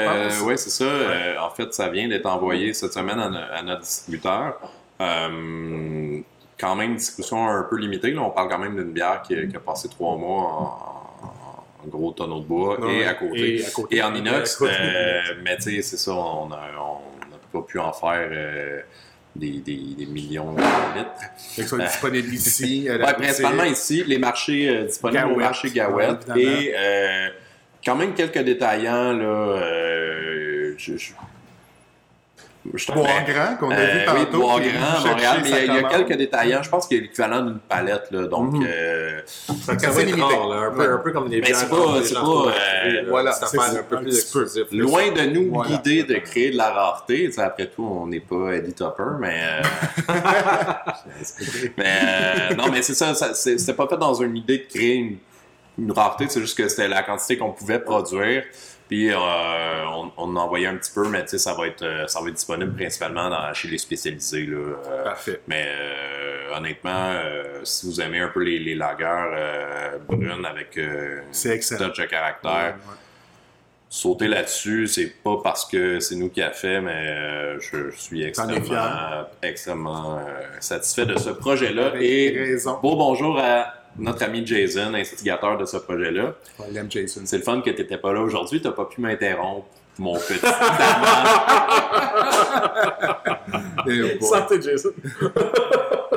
pense. 0.05 0.41
ouais, 0.41 0.57
c'est 0.57 0.69
ça. 0.69 0.83
Euh, 0.85 1.37
en 1.39 1.49
fait, 1.49 1.73
ça 1.73 1.89
vient 1.89 2.07
d'être 2.07 2.25
envoyé 2.27 2.73
cette 2.73 2.93
semaine 2.93 3.19
à, 3.19 3.29
no- 3.29 3.37
à 3.53 3.61
notre 3.63 3.81
distributeur. 3.81 4.59
Euh, 5.01 6.19
quand 6.59 6.75
même, 6.75 6.95
distribution 6.95 7.47
un 7.47 7.63
peu 7.63 7.77
limitée. 7.77 8.11
Là. 8.11 8.21
On 8.21 8.29
parle 8.29 8.49
quand 8.49 8.59
même 8.59 8.75
d'une 8.75 8.91
bière 8.91 9.21
qui, 9.23 9.35
a- 9.35 9.45
qui 9.47 9.55
a 9.55 9.59
passé 9.59 9.89
trois 9.89 10.15
mois 10.15 10.43
en, 11.83 11.87
gros 11.87 12.11
tonneau 12.11 12.41
de 12.41 12.45
bois 12.45 12.77
et 12.91 13.05
à 13.07 13.15
côté. 13.15 13.57
et 13.57 13.65
à 13.65 13.71
côté. 13.71 13.95
Et 13.97 14.03
en 14.03 14.13
inox. 14.13 14.61
Euh, 14.61 15.21
mais 15.43 15.57
tu 15.57 15.63
sais, 15.63 15.81
c'est 15.81 15.97
ça, 15.97 16.11
on 16.13 16.47
n'a 16.49 16.59
pas 17.51 17.61
pu 17.63 17.79
en 17.79 17.91
faire 17.91 18.29
euh, 18.31 18.81
des, 19.35 19.59
des- 19.59 19.95
des 19.97 20.05
millions 20.05 20.53
de 20.53 20.59
litres. 20.59 21.09
Fait 21.55 21.61
que 21.63 21.67
ça 21.69 21.77
soit 21.77 21.85
disponible 21.85 22.33
ici. 22.33 22.87
à 22.89 22.97
la 22.97 23.05
Ouais, 23.07 23.13
principalement 23.13 23.63
ici, 23.63 24.03
les 24.05 24.17
marchés 24.17 24.69
euh, 24.69 24.83
disponibles 24.85 25.25
au 25.31 25.35
marché 25.37 25.69
Gawette. 25.69 26.25
et 26.35 26.73
euh, 26.77 27.29
quand 27.85 27.95
même 27.95 28.13
quelques 28.13 28.39
détaillants, 28.43 29.13
là. 29.13 29.23
euh, 29.23 30.73
je, 30.77 30.97
je, 30.97 31.11
je 32.75 32.91
Bois 32.91 33.03
grand 33.27 33.55
qu'on 33.59 33.71
a 33.71 33.75
euh, 33.75 33.85
vu 33.93 33.99
oui, 33.99 34.05
tantôt. 34.25 34.37
Bois 34.41 34.59
Grand, 34.59 35.09
Montréal, 35.09 35.39
mais 35.43 35.49
il 35.49 35.65
y 35.65 35.69
a- 35.69 35.81
y, 35.81 35.89
quelques 35.89 36.13
détaillants. 36.17 36.61
Je 36.61 36.69
pense 36.69 36.87
qu'il 36.87 36.97
y 36.97 36.99
a 36.99 37.03
l'équivalent 37.03 37.41
d'une 37.41 37.59
palette, 37.59 38.07
là. 38.11 38.27
Donc, 38.27 38.53
Mhm. 38.53 38.65
euh, 38.67 39.19
Ça, 39.25 39.53
ça 39.65 39.71
assez 39.73 39.87
va 39.87 40.01
être 40.01 40.05
limité. 40.07 40.21
rare, 40.35 40.47
là, 40.47 40.55
un, 40.67 40.71
peu, 40.71 40.79
Ouais. 40.81 40.87
un 40.93 40.97
peu 40.99 41.11
comme 41.11 41.27
Mais 41.39 41.41
bières. 41.41 41.55
c'est 41.55 41.69
pas- 41.69 41.75
c'est 42.03 42.13
pas, 42.13 42.21
euh, 42.21 43.03
voilà, 43.09 43.31
ça, 43.31 43.47
un 43.79 43.83
peu 43.83 43.95
un 43.95 43.99
plus 44.01 44.09
peu. 44.11 44.15
exclusif. 44.15 44.63
là. 44.71 44.79
loin 44.83 45.11
de 45.11 45.21
nous 45.31 45.51
Voilà. 45.53 45.69
guider 45.77 46.03
de 46.03 46.15
créer 46.19 46.51
de 46.51 46.57
la 46.57 46.69
rareté. 46.71 47.29
Après 47.37 47.67
tout, 47.67 47.83
on 47.83 48.05
n'est 48.07 48.19
pas 48.19 48.53
Eddie 48.53 48.73
Topper, 48.73 49.03
mais. 49.19 49.39
euh, 49.43 49.61
mais 51.77 51.85
euh, 51.85 52.55
non, 52.55 52.65
mais 52.71 52.81
c'est 52.81 52.93
ça, 52.93 53.13
ça 53.15 53.33
c'est- 53.33 53.57
c'était 53.57 53.73
pas 53.73 53.87
fait 53.87 53.97
dans 53.97 54.13
une 54.13 54.35
idée 54.37 54.59
de 54.59 54.65
créer 54.73 54.95
une 54.95 55.17
une 55.81 55.91
rareté, 55.91 56.27
c'est 56.29 56.39
juste 56.41 56.57
que 56.57 56.67
c'était 56.67 56.87
la 56.87 57.03
quantité 57.03 57.37
qu'on 57.37 57.51
pouvait 57.51 57.79
produire. 57.79 58.43
Puis 58.87 59.09
euh, 59.09 59.15
on, 59.17 60.11
on 60.17 60.35
en 60.35 60.35
envoyait 60.35 60.67
un 60.67 60.75
petit 60.75 60.91
peu, 60.93 61.07
mais 61.07 61.25
ça 61.25 61.53
va 61.53 61.67
être 61.67 61.81
euh, 61.81 62.07
ça 62.07 62.19
va 62.19 62.27
être 62.27 62.33
disponible 62.35 62.73
principalement 62.75 63.29
dans- 63.29 63.53
chez 63.53 63.69
les 63.69 63.77
spécialisés. 63.77 64.45
Là, 64.45 64.57
euh, 64.57 65.03
Parfait. 65.05 65.39
mais 65.47 65.65
euh, 65.69 66.57
honnêtement, 66.57 67.11
euh, 67.13 67.61
si 67.63 67.85
vous 67.85 68.01
aimez 68.01 68.19
un 68.19 68.27
peu 68.27 68.41
les, 68.43 68.59
les 68.59 68.75
lagers 68.75 69.97
brunes 70.09 70.45
avec 70.45 70.77
C'est 71.31 71.51
excellent. 71.55 71.87
touch 71.87 71.99
de 71.99 72.05
caractère, 72.05 72.51
Ouais, 72.51 72.71
ouais. 72.91 72.95
sauter 73.89 74.27
là-dessus, 74.27 74.87
c'est 74.87 75.07
pas 75.23 75.37
parce 75.41 75.63
que 75.65 76.01
c'est 76.01 76.15
nous 76.15 76.29
qui 76.29 76.41
a 76.41 76.51
fait, 76.51 76.81
mais 76.81 77.59
je, 77.61 77.91
je 77.91 77.97
suis 77.97 78.23
extrêmement, 78.23 79.25
extrêmement 79.41 80.19
satisfait 80.59 81.05
de 81.05 81.17
ce 81.17 81.29
projet-là. 81.29 81.87
Avec 81.87 82.01
Et 82.01 82.29
raison. 82.37 82.77
beau 82.81 82.97
bonjour 82.97 83.39
à 83.39 83.73
notre 83.97 84.23
ami 84.23 84.45
Jason, 84.45 84.93
instigateur 84.93 85.57
de 85.57 85.65
ce 85.65 85.77
projet-là. 85.77 86.33
On 86.59 86.71
l'aime, 86.71 86.89
Jason. 86.89 87.21
C'est 87.25 87.37
le 87.37 87.43
fun 87.43 87.61
que 87.61 87.69
t'étais 87.69 87.97
pas 87.97 88.13
là 88.13 88.21
aujourd'hui, 88.21 88.61
t'as 88.61 88.71
pas 88.71 88.85
pu 88.85 89.01
m'interrompre, 89.01 89.67
mon 89.99 90.15
petit 90.17 90.39
Daman. 90.41 91.27
Eh. 93.87 94.21
Santé, 94.23 94.61
Jason. 94.61 94.89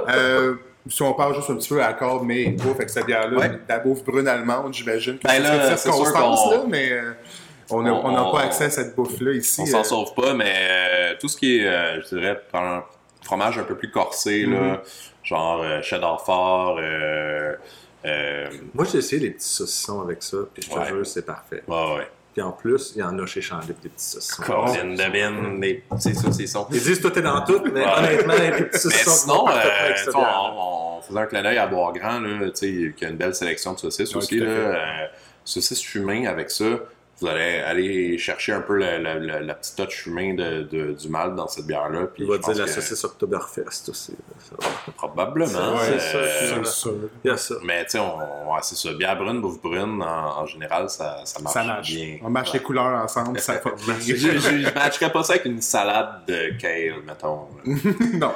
Euh, 0.06 0.56
si 0.86 1.00
on 1.02 1.14
parle 1.14 1.34
juste 1.34 1.48
un 1.48 1.54
petit 1.56 1.70
peu 1.70 1.82
à 1.82 1.86
accord, 1.86 2.22
mais 2.24 2.48
bouffe 2.50 2.74
avec 2.76 2.90
cette 2.90 3.06
bière-là, 3.06 3.38
Ouais. 3.38 3.50
la 3.66 3.78
bouffe 3.78 4.04
brune 4.04 4.28
allemande, 4.28 4.74
j'imagine 4.74 5.16
que 5.16 5.22
Ben 5.26 5.30
c'est 5.36 5.40
là, 5.40 5.68
cette 5.70 5.78
c'est 5.78 5.90
sûr 5.92 5.98
constance, 6.12 6.40
qu'on- 6.42 6.50
là, 6.50 6.64
mais 6.68 6.92
euh, 6.92 7.12
on 7.70 7.80
n'a 7.80 7.94
On- 7.94 8.28
on 8.28 8.32
pas 8.32 8.42
accès 8.42 8.64
à 8.64 8.70
cette 8.70 8.94
bouffe-là 8.94 9.32
ici. 9.32 9.62
On 9.62 9.66
s'en 9.66 9.80
euh, 9.80 9.84
sauve 9.84 10.12
pas, 10.14 10.34
mais 10.34 10.52
euh, 10.58 11.14
tout 11.18 11.28
ce 11.28 11.38
qui 11.38 11.56
est, 11.58 11.66
euh, 11.66 12.02
je 12.02 12.08
dirais, 12.16 12.38
un 12.52 12.82
fromage 13.22 13.56
un 13.58 13.62
peu 13.62 13.76
plus 13.78 13.90
corsé, 13.90 14.44
Mm-hmm. 14.46 14.52
là, 14.52 14.82
genre 15.24 15.62
euh, 15.62 15.80
cheddar 15.82 16.24
fort, 16.24 16.78
euh, 16.80 17.54
euh, 18.04 18.46
Moi, 18.74 18.84
j'ai 18.90 18.98
essayé 18.98 19.22
les 19.22 19.30
petits 19.30 19.48
saucissons 19.48 20.02
avec 20.02 20.22
ça, 20.22 20.36
puis 20.52 20.62
je 20.62 20.70
te 20.70 20.78
Ouais. 20.78 20.86
jure, 20.86 21.06
c'est 21.06 21.24
parfait. 21.24 21.62
ouais, 21.66 21.94
ouais. 21.96 22.08
Puis 22.34 22.42
en 22.42 22.50
plus, 22.50 22.92
il 22.96 22.98
y 22.98 23.02
en 23.04 23.16
a 23.20 23.26
chez 23.26 23.40
Chandip, 23.40 23.80
des 23.80 23.88
petits 23.88 24.04
saucissons. 24.04 24.42
Colin, 24.42 24.94
devine, 24.96 25.60
les 25.60 25.74
petits 25.74 26.14
saucissons. 26.16 26.66
Ils 26.72 26.82
disent 26.82 27.00
tout 27.00 27.16
est 27.16 27.22
dans 27.22 27.44
tout, 27.44 27.62
mais 27.72 27.84
Ouais. 27.84 27.92
honnêtement, 27.96 28.34
les 28.34 28.50
petits 28.50 28.70
Mais 28.72 28.78
saucissons 28.78 29.10
sinon, 29.12 29.48
euh, 29.48 29.52
bière. 29.52 30.52
on, 30.56 30.98
on 30.98 31.00
faisait 31.02 31.20
un 31.20 31.26
clin 31.26 31.42
d'œil 31.44 31.58
à 31.58 31.66
Bois 31.68 31.92
Grand, 31.94 32.18
là, 32.18 32.50
tu 32.50 32.56
sais, 32.88 32.92
qui 32.96 33.04
a 33.04 33.08
une 33.10 33.16
belle 33.16 33.34
sélection 33.36 33.72
de 33.74 33.78
saucisses 33.78 34.14
aussi. 34.16 34.38
Là, 34.40 34.46
euh, 34.48 35.06
saucisses 35.44 35.80
fumées 35.82 36.26
avec 36.26 36.50
ça. 36.50 36.64
Vous 37.24 37.30
allez 37.30 37.60
aller 37.60 38.18
chercher 38.18 38.52
un 38.52 38.60
peu 38.60 38.76
la, 38.76 38.98
la, 38.98 39.14
la, 39.18 39.40
la 39.40 39.54
petite 39.54 39.76
touch 39.76 40.02
fumée 40.02 40.34
de, 40.34 40.62
de- 40.64 40.92
du 40.92 41.08
mal 41.08 41.34
dans 41.34 41.48
cette 41.48 41.66
bière-là. 41.66 42.06
puis 42.12 42.22
Il 42.24 42.28
va 42.28 42.34
je 42.34 42.40
dire 42.40 42.48
pense 42.48 42.58
la 42.58 42.64
que 42.66 42.70
saucisse 42.70 43.02
Oktoberfest 43.04 43.88
aussi. 43.88 44.14
Va. 44.50 44.68
Probablement. 44.94 45.48
C'est 45.48 46.16
euh, 46.16 46.62
ça, 46.62 46.64
c'est 46.64 46.70
sûr. 46.70 47.60
Mais 47.64 47.84
tu 47.84 47.92
sais, 47.92 47.98
on, 47.98 48.18
c'est 48.60 48.76
ça. 48.76 48.92
Bière 48.92 49.16
brune, 49.16 49.40
bouffe 49.40 49.58
brune, 49.62 50.02
en, 50.02 50.40
en 50.42 50.46
général, 50.46 50.90
ça, 50.90 51.22
ça 51.24 51.40
marche 51.40 51.54
Ça 51.54 51.64
marche. 51.64 51.90
bien. 51.94 52.18
On 52.22 52.28
marche 52.28 52.52
Ouais. 52.52 52.58
les 52.58 52.62
couleurs 52.64 53.02
ensemble, 53.02 53.38
ça 53.40 53.54
fait 53.54 53.70
Je, 54.06 54.16
je, 54.16 54.38
je 54.38 54.74
matcherais 54.74 55.10
pas 55.10 55.22
ça 55.22 55.32
avec 55.32 55.46
une 55.46 55.62
salade 55.62 56.26
de 56.28 56.52
kale, 56.60 57.02
mettons. 57.06 57.48
Non. 58.18 58.34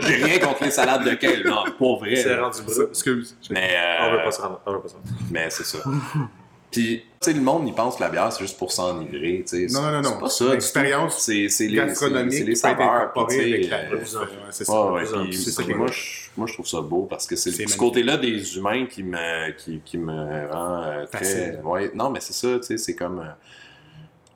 J'ai 0.00 0.14
rien 0.24 0.38
contre 0.38 0.64
les 0.64 0.70
salades 0.70 1.04
de 1.04 1.14
kale, 1.14 1.42
non, 1.46 1.64
pour 1.76 1.98
vrai. 2.00 2.16
C'est 2.16 2.34
rendu 2.38 2.62
brut. 2.62 2.88
Excuse. 2.88 3.36
Mais, 3.50 3.74
euh, 3.76 4.06
On 4.06 4.12
veut 4.12 4.22
pas 4.24 4.30
se 4.30 4.40
rendre. 4.40 4.60
On 4.64 4.72
veut 4.72 4.80
pas 4.80 4.88
se 4.88 4.94
rendre. 4.94 5.06
mais 5.30 5.50
c'est 5.50 5.64
ça. 5.64 5.78
Puis, 6.70 7.04
tu 7.20 7.30
sais, 7.30 7.32
le 7.36 7.40
monde, 7.42 7.66
il 7.66 7.74
pense 7.74 7.96
que 7.96 8.00
la 8.02 8.10
bière, 8.10 8.32
c'est 8.32 8.40
juste 8.44 8.56
pour 8.58 8.70
s'enivrer, 8.72 9.44
tu 9.48 9.68
sais. 9.68 9.74
Non, 9.74 9.82
non, 9.82 9.90
non, 9.90 10.02
non. 10.02 10.10
C'est 10.10 10.18
pas 10.20 10.28
ça. 10.28 10.44
L'expérience. 10.52 11.18
C'est 11.18 11.48
gastronomique 11.68 12.32
c'est- 12.32 12.44
les 12.44 12.54
saveurs. 12.54 13.12
euh, 15.18 15.26
c'est 15.40 15.50
ça. 15.52 15.62
moi, 15.78 15.86
je, 15.90 16.30
moi, 16.36 16.46
je 16.46 16.52
trouve 16.52 16.66
ça 16.66 16.80
beau 16.80 17.06
parce 17.10 17.26
que 17.26 17.34
c'est 17.36 17.50
ce 17.50 17.76
côté-là 17.76 18.16
des 18.18 18.56
humains 18.56 18.86
qui 18.86 19.02
me, 19.02 19.50
qui, 19.52 19.80
qui 19.84 19.98
me 19.98 20.52
rend 20.52 20.82
euh, 20.84 21.06
très. 21.06 21.60
Ouais, 21.64 21.90
non, 21.94 22.10
mais 22.10 22.20
c'est 22.20 22.34
ça, 22.34 22.56
tu 22.60 22.62
sais, 22.66 22.78
c'est 22.78 22.94
comme 22.94 23.18
euh, 23.20 23.30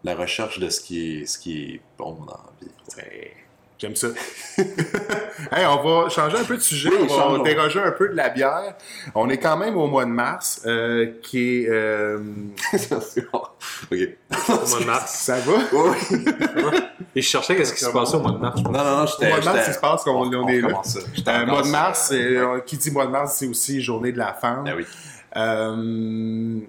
la 0.05 0.15
recherche 0.17 0.59
de 0.59 0.69
ce 0.69 0.81
qui 0.81 1.21
est, 1.23 1.27
ce 1.27 1.39
qui 1.39 1.63
est 1.75 1.81
bon 1.97 2.15
dans 2.27 2.33
la 2.33 2.51
vie. 2.61 3.29
J'aime 3.83 3.97
ça. 3.97 4.07
hey, 4.59 5.67
on 5.67 5.83
va 5.83 6.09
changer 6.09 6.37
un 6.39 6.45
peu 6.45 6.57
de 6.57 6.63
sujet. 6.63 6.89
Oui, 6.89 7.09
on 7.11 7.39
va 7.39 7.43
déroger 7.43 7.81
un 7.81 7.91
peu 7.91 8.11
de 8.11 8.15
la 8.15 8.29
bière. 8.29 8.77
On 9.13 9.29
est 9.29 9.39
quand 9.39 9.57
même 9.57 9.77
au 9.77 9.89
mois 9.89 10.05
de 10.05 10.11
mars, 10.11 10.63
euh, 10.67 11.15
qui 11.21 11.65
est. 11.65 11.69
euh, 11.69 12.19
ok. 12.73 13.51
Au 13.91 14.69
mois 14.69 14.81
de 14.81 14.85
mars. 14.85 15.13
ça 15.13 15.39
va? 15.41 15.55
Et 17.17 17.23
je 17.23 17.27
cherchais 17.27 17.57
qu'est-ce 17.57 17.75
qui 17.75 17.85
se 17.85 17.91
passait 17.91 18.15
au 18.15 18.21
mois 18.21 18.31
de 18.31 18.39
mars. 18.39 18.63
Non, 18.63 18.71
non, 18.71 18.85
non, 18.85 19.05
Au 19.05 19.27
mois 19.27 19.41
de 19.41 19.45
mars, 19.45 19.65
il 19.67 19.75
se 19.75 19.81
passe 19.81 20.05
qu'on 20.05 20.33
on, 20.33 20.49
est 20.49 20.61
là. 20.61 20.81
Euh, 21.27 21.47
mois 21.47 21.63
de 21.63 21.69
mars, 21.69 22.11
euh, 22.13 22.61
qui 22.61 22.77
dit 22.77 22.93
mois 22.93 23.07
de 23.07 23.11
mars, 23.11 23.35
c'est 23.37 23.49
aussi 23.49 23.83
journée 23.83 24.13
de 24.13 24.19
la 24.19 24.33
femme. 24.33 24.63
Ben 24.63 24.75
oui. 24.77 24.87
Euh, 25.35 26.61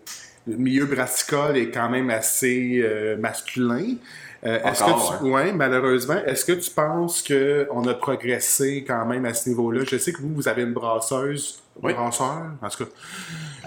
le 0.47 0.57
milieu 0.57 0.85
brassicole 0.85 1.57
est 1.57 1.69
quand 1.69 1.89
même 1.89 2.09
assez 2.09 2.81
euh, 2.83 3.17
masculin. 3.17 3.95
Euh, 4.45 4.59
est-ce 4.65 4.83
que 4.83 5.17
tu, 5.19 5.23
ouais, 5.31 5.53
malheureusement, 5.53 6.17
est-ce 6.25 6.43
que 6.43 6.51
tu 6.51 6.69
penses 6.69 7.23
qu'on 7.23 7.87
a 7.87 7.93
progressé 7.93 8.83
quand 8.85 9.05
même 9.05 9.25
à 9.25 9.33
ce 9.33 9.47
niveau-là? 9.47 9.83
Je 9.89 9.97
sais 9.97 10.11
que 10.11 10.21
vous, 10.21 10.33
vous 10.35 10.47
avez 10.49 10.63
une 10.63 10.73
brasseuse, 10.73 11.61
Oui. 11.81 11.93
brasseur, 11.93 12.41
en 12.61 12.67
tout 12.69 12.83
cas. 12.83 12.89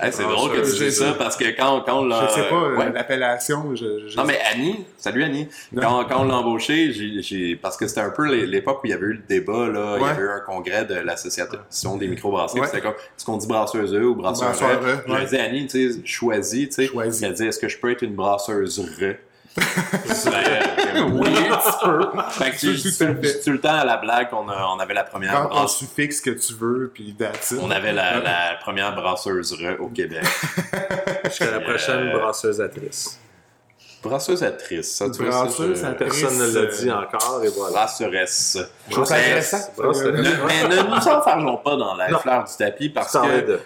Hey, 0.02 0.12
c'est 0.12 0.24
drôle 0.24 0.52
que 0.52 0.58
tu 0.70 0.84
dises 0.84 0.98
ça 0.98 1.14
parce 1.14 1.34
que 1.34 1.44
quand, 1.56 1.80
quand 1.86 2.00
on 2.00 2.04
Je 2.04 2.08
l'a. 2.10 2.28
sais 2.28 2.48
pas 2.50 2.56
euh, 2.56 2.76
Ouais. 2.76 2.92
l'appellation. 2.92 3.74
Je, 3.74 4.06
je- 4.08 4.16
Non, 4.18 4.24
mais 4.24 4.38
Annie, 4.52 4.84
salut 4.98 5.24
Annie. 5.24 5.48
Non. 5.72 5.80
Quand, 5.80 6.04
quand 6.04 6.20
on 6.20 6.24
l'a 6.24 6.34
embauché, 6.36 6.92
j'ai, 6.92 7.22
j'ai- 7.22 7.56
parce 7.56 7.78
que 7.78 7.86
c'était 7.86 8.02
un 8.02 8.10
peu 8.10 8.26
l'é- 8.26 8.46
l'époque 8.46 8.80
où 8.84 8.86
il 8.86 8.90
y 8.90 8.92
avait 8.92 9.06
eu 9.06 9.12
le 9.14 9.22
débat, 9.26 9.68
là, 9.68 9.96
il 9.98 10.02
y 10.02 10.10
avait 10.10 10.22
eu 10.24 10.28
un 10.28 10.40
congrès 10.40 10.84
de 10.84 10.96
l'Association 10.96 11.96
des 11.96 12.06
microbrasseries. 12.08 12.60
Ouais. 12.60 12.66
puis 12.66 12.76
C'était 12.76 12.86
comme, 12.86 12.96
est-ce 12.96 13.24
qu'on 13.24 13.38
dit 13.38 13.46
brasseuse 13.46 13.94
E 13.94 14.04
ou 14.04 14.14
brasseuse? 14.14 14.46
E, 14.60 15.10
ouais. 15.10 15.24
dit, 15.24 15.36
Annie, 15.38 15.66
tu 15.66 15.90
sais, 15.94 16.00
choisis, 16.04 16.68
tu 16.68 16.86
sais. 16.86 16.90
Elle 17.02 17.32
dit, 17.34 17.44
est-ce 17.46 17.58
que 17.58 17.68
je 17.68 17.78
peux 17.78 17.90
être 17.90 18.02
une 18.02 18.14
brasseuse 18.14 18.78
re? 19.00 19.14
Ben, 19.56 21.10
oui, 21.12 21.28
un 21.50 21.56
petit 21.56 21.84
peu. 21.84 22.20
Fait 22.30 22.50
que 22.52 23.36
tout 23.36 23.44
tout 23.44 23.50
le 23.52 23.60
temps 23.60 23.74
à 23.74 23.84
la 23.84 23.96
blague 23.96 24.30
qu'on 24.30 24.48
a- 24.48 24.66
on 24.74 24.78
avait 24.78 24.94
la 24.94 25.04
première 25.04 25.32
Quand 25.34 25.46
on 25.46 25.54
brasseuse. 25.60 25.76
suffixe 25.88 26.20
que 26.20 26.30
tu 26.30 26.54
veux, 26.54 26.90
puis 26.92 27.14
that's 27.18 27.52
it. 27.52 27.58
On 27.62 27.70
avait 27.70 27.92
la, 27.92 28.20
la 28.20 28.56
première 28.60 28.94
brasseuse 28.94 29.52
re 29.54 29.80
au 29.80 29.88
Québec. 29.88 30.24
Jusqu'à 31.24 31.50
la 31.50 31.60
prochaine 31.60 32.08
Euh, 32.08 32.18
brasseuse 32.18 32.60
actrice. 32.60 33.18
Brasseuse 34.02 34.42
actrice, 34.44 34.94
ça, 34.94 35.10
tu 35.10 35.24
Brasseuse 35.24 35.82
je-. 35.84 35.92
Personne 35.94 36.38
ne 36.38 36.46
l'a 36.54 36.60
euh, 36.60 36.78
dit 36.78 36.90
encore 36.92 37.40
et 37.42 37.48
voilà. 37.48 37.72
Brasseresse. 37.72 38.58
Je 38.88 38.92
trouve 38.92 39.04
ça 39.04 39.16
Mais- 39.16 40.68
Ne- 40.68 40.82
nous 40.88 41.08
enfargeons 41.08 41.56
pas 41.56 41.76
dans 41.76 41.94
la 41.96 42.08
Non. 42.10 42.18
fleur 42.20 42.44
du 42.44 42.52
tapis 42.56 42.88
parce 42.90 43.12
que 43.12 43.18
euh, 43.26 43.58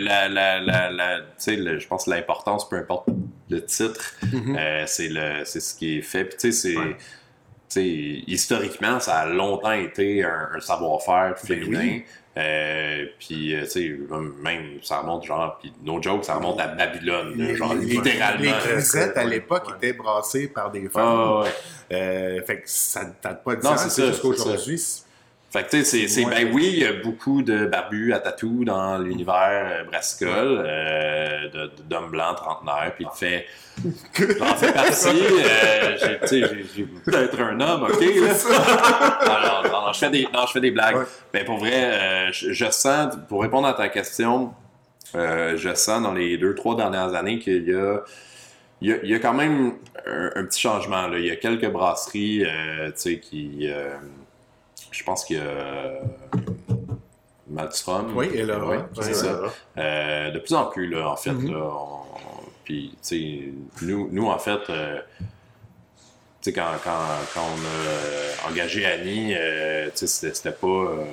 la, 0.00 0.28
la, 0.28 0.60
la, 0.90 1.16
tu 1.42 1.78
je 1.80 1.86
pense 1.86 2.06
que 2.06 2.10
l'importance, 2.10 2.68
peu 2.68 2.76
importe 2.76 3.06
le 3.50 3.64
titre, 3.64 4.14
Mhm. 4.32 4.56
euh, 4.58 4.84
c'est 4.86 5.08
le 5.08 5.44
c'est 5.44 5.60
ce 5.60 5.74
qui 5.74 5.98
est 5.98 6.02
fait. 6.02 6.24
Puis 6.24 6.36
tu 6.38 6.52
sais, 6.52 6.70
c'est 6.70 6.76
Ouais. 6.76 6.96
historiquement, 8.26 9.00
ça 9.00 9.16
a 9.18 9.26
longtemps 9.26 9.72
été 9.72 10.24
un, 10.24 10.48
un 10.56 10.60
savoir-faire 10.60 11.38
féminin. 11.38 11.78
oui. 11.80 12.04
Euh, 12.36 13.06
puis, 13.18 13.52
euh, 13.56 13.62
tu 13.64 13.70
sais, 13.70 13.96
même, 14.40 14.78
ça 14.82 15.00
remonte 15.00 15.24
genre, 15.24 15.58
puis 15.60 15.72
no 15.82 16.00
joke, 16.00 16.24
ça 16.24 16.34
remonte 16.36 16.60
à 16.60 16.68
Babylone, 16.68 17.34
Les, 17.36 17.56
genre 17.56 17.74
les- 17.74 17.84
littéralement. 17.86 18.40
les 18.44 18.52
grisettes 18.74 19.16
à 19.16 19.24
l'époque 19.24 19.66
Ouais. 19.66 19.74
étaient 19.76 19.92
brassées 19.92 20.46
par 20.46 20.70
des 20.70 20.88
femmes. 20.88 21.18
Ah, 21.18 21.40
ouais. 21.40 21.48
Euh, 21.92 22.42
fait 22.44 22.58
que 22.60 22.62
ça 22.66 23.04
ne 23.06 23.10
date 23.20 23.42
pas 23.42 23.56
de 23.56 23.62
Non, 23.64 23.70
ça. 23.76 23.88
c'est 23.88 24.12
C'est 24.12 25.04
Fait 25.50 25.64
que 25.64 25.70
tu 25.70 25.82
sais, 25.82 26.08
c'est, 26.08 26.24
ben 26.26 26.50
oui, 26.52 26.68
il 26.74 26.78
y 26.80 26.84
a 26.84 26.92
beaucoup 26.92 27.40
de 27.40 27.64
barbus 27.64 28.12
à 28.12 28.18
tatou 28.18 28.64
dans 28.64 28.98
l'univers 28.98 29.66
euh, 29.66 29.84
brassicole, 29.84 30.62
euh, 30.62 31.68
d'hommes 31.88 32.10
blancs 32.10 32.36
trentenaires, 32.36 32.92
puis 32.94 33.06
il 33.10 33.18
fait, 33.18 33.46
j'en 34.38 34.54
fais 34.56 34.72
partie, 34.74 35.08
euh, 35.08 35.96
j'ai, 35.98 36.18
tu 36.20 36.26
sais, 36.26 36.64
j'ai, 36.76 36.82
peut-être 36.84 37.40
un 37.40 37.58
homme, 37.60 37.84
ok, 37.84 37.98
là. 37.98 38.34
non, 39.62 39.70
non, 39.70 39.86
non, 39.86 39.92
je 39.94 39.98
fais 39.98 40.10
des, 40.10 40.28
non, 40.34 40.44
je 40.46 40.52
fais 40.52 40.60
des 40.60 40.70
blagues. 40.70 40.96
Ouais. 40.96 41.04
Mais 41.32 41.44
pour 41.44 41.56
vrai, 41.56 41.72
euh, 41.74 42.30
je, 42.30 42.52
je 42.52 42.70
sens, 42.70 43.16
pour 43.30 43.40
répondre 43.40 43.66
à 43.68 43.72
ta 43.72 43.88
question, 43.88 44.52
euh, 45.14 45.56
je 45.56 45.72
sens 45.74 46.02
dans 46.02 46.12
les 46.12 46.36
deux, 46.36 46.54
trois 46.54 46.76
dernières 46.76 47.14
années 47.14 47.38
qu'il 47.38 47.66
y 47.66 47.74
a 47.74 48.00
il 48.80 48.90
y, 48.90 48.92
a, 48.92 48.96
il 49.02 49.10
y 49.10 49.14
a 49.14 49.18
quand 49.18 49.34
même 49.34 49.72
un, 50.06 50.30
un 50.36 50.44
petit 50.44 50.60
changement. 50.60 51.08
Là. 51.08 51.18
Il 51.18 51.24
y 51.26 51.30
a 51.30 51.36
quelques 51.36 51.68
brasseries 51.68 52.44
euh, 52.44 52.88
tu 52.88 52.92
sais, 52.96 53.18
qui. 53.18 53.66
euh, 53.68 53.96
je 54.90 55.04
pense 55.04 55.24
qu'il 55.24 55.36
y 55.36 55.40
a. 55.40 56.00
Oui, 58.14 58.30
et 58.34 58.42
là, 58.44 58.58
Ouais, 58.64 58.76
ouais, 58.78 58.84
c'est 59.00 59.14
ça. 59.14 59.40
ouais. 59.40 59.48
Euh, 59.78 60.30
de 60.30 60.38
plus 60.38 60.54
en 60.54 60.66
plus, 60.66 60.86
là, 60.88 61.08
en 61.08 61.16
fait. 61.16 61.32
Mhm. 61.32 61.52
là, 61.52 61.64
on- 61.64 61.98
puis, 62.64 62.90
tu 62.92 62.96
sais, 63.00 63.84
nous, 63.86 64.08
nous, 64.12 64.26
en 64.28 64.38
fait, 64.38 64.60
euh, 64.68 65.00
tu 65.20 65.24
sais, 66.42 66.52
quand, 66.52 66.66
quand, 66.84 66.98
quand 67.32 67.40
on 67.40 68.46
a 68.46 68.50
engagé 68.50 68.84
Annie, 68.84 69.32
euh, 69.34 69.88
tu 69.96 70.06
sais, 70.06 70.34
c'était 70.34 70.52
pas, 70.52 70.66
euh, 70.66 71.04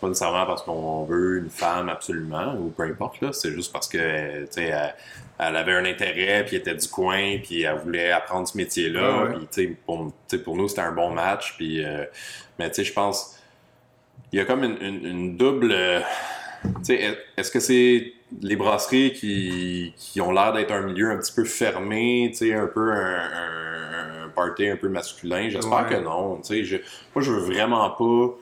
pas 0.00 0.08
nécessairement 0.08 0.46
parce 0.46 0.62
qu'on 0.62 1.04
veut 1.04 1.38
une 1.38 1.50
femme 1.50 1.88
absolument, 1.88 2.54
ou 2.54 2.68
peu 2.70 2.82
importe, 2.84 3.20
là. 3.20 3.32
C'est 3.32 3.52
juste 3.52 3.72
parce 3.72 3.88
que, 3.88 4.44
tu 4.44 4.52
sais, 4.52 4.64
elle, 4.64 4.94
elle 5.38 5.56
avait 5.56 5.72
un 5.72 5.84
intérêt, 5.84 6.44
puis 6.44 6.56
elle 6.56 6.62
était 6.62 6.74
du 6.74 6.88
coin, 6.88 7.38
puis 7.42 7.62
elle 7.62 7.76
voulait 7.78 8.10
apprendre 8.10 8.46
ce 8.48 8.56
métier-là. 8.56 9.24
Ouais. 9.24 9.30
Puis, 9.34 9.46
tu 9.52 9.76
sais, 10.28 10.38
pour, 10.38 10.56
nous, 10.56 10.68
c'était 10.68 10.82
un 10.82 10.92
bon 10.92 11.10
match. 11.10 11.54
Puis, 11.56 11.84
euh, 11.84 12.04
mais, 12.58 12.68
tu 12.70 12.76
sais, 12.76 12.84
je 12.84 12.92
pense, 12.92 13.38
il 14.32 14.38
y 14.38 14.42
a 14.42 14.44
comme 14.44 14.64
une, 14.64 14.76
une- 14.80 15.06
une 15.06 15.36
double. 15.36 15.72
euh, 15.72 16.00
tu 16.78 16.84
sais, 16.84 17.16
est-ce 17.36 17.50
que 17.50 17.60
c'est 17.60 18.12
les 18.42 18.56
brasseries 18.56 19.12
qui, 19.12 19.94
qui 19.96 20.20
ont 20.20 20.32
l'air 20.32 20.52
d'être 20.52 20.72
un 20.72 20.80
milieu 20.82 21.10
un 21.10 21.16
petit 21.18 21.32
peu 21.32 21.44
fermé, 21.44 22.28
tu 22.32 22.38
sais, 22.38 22.54
un 22.54 22.66
peu 22.66 22.92
un, 22.92 22.96
un, 22.96 24.24
un 24.24 24.28
party 24.34 24.68
un 24.68 24.76
peu 24.76 24.88
masculin? 24.88 25.48
J'espère 25.48 25.84
Ouais. 25.84 25.88
que 25.96 26.00
non. 26.02 26.36
Tu 26.38 26.42
sais, 26.48 26.64
je, 26.64 26.76
moi, 27.14 27.22
je 27.22 27.30
veux 27.30 27.40
vraiment 27.40 27.88
pas 27.90 28.34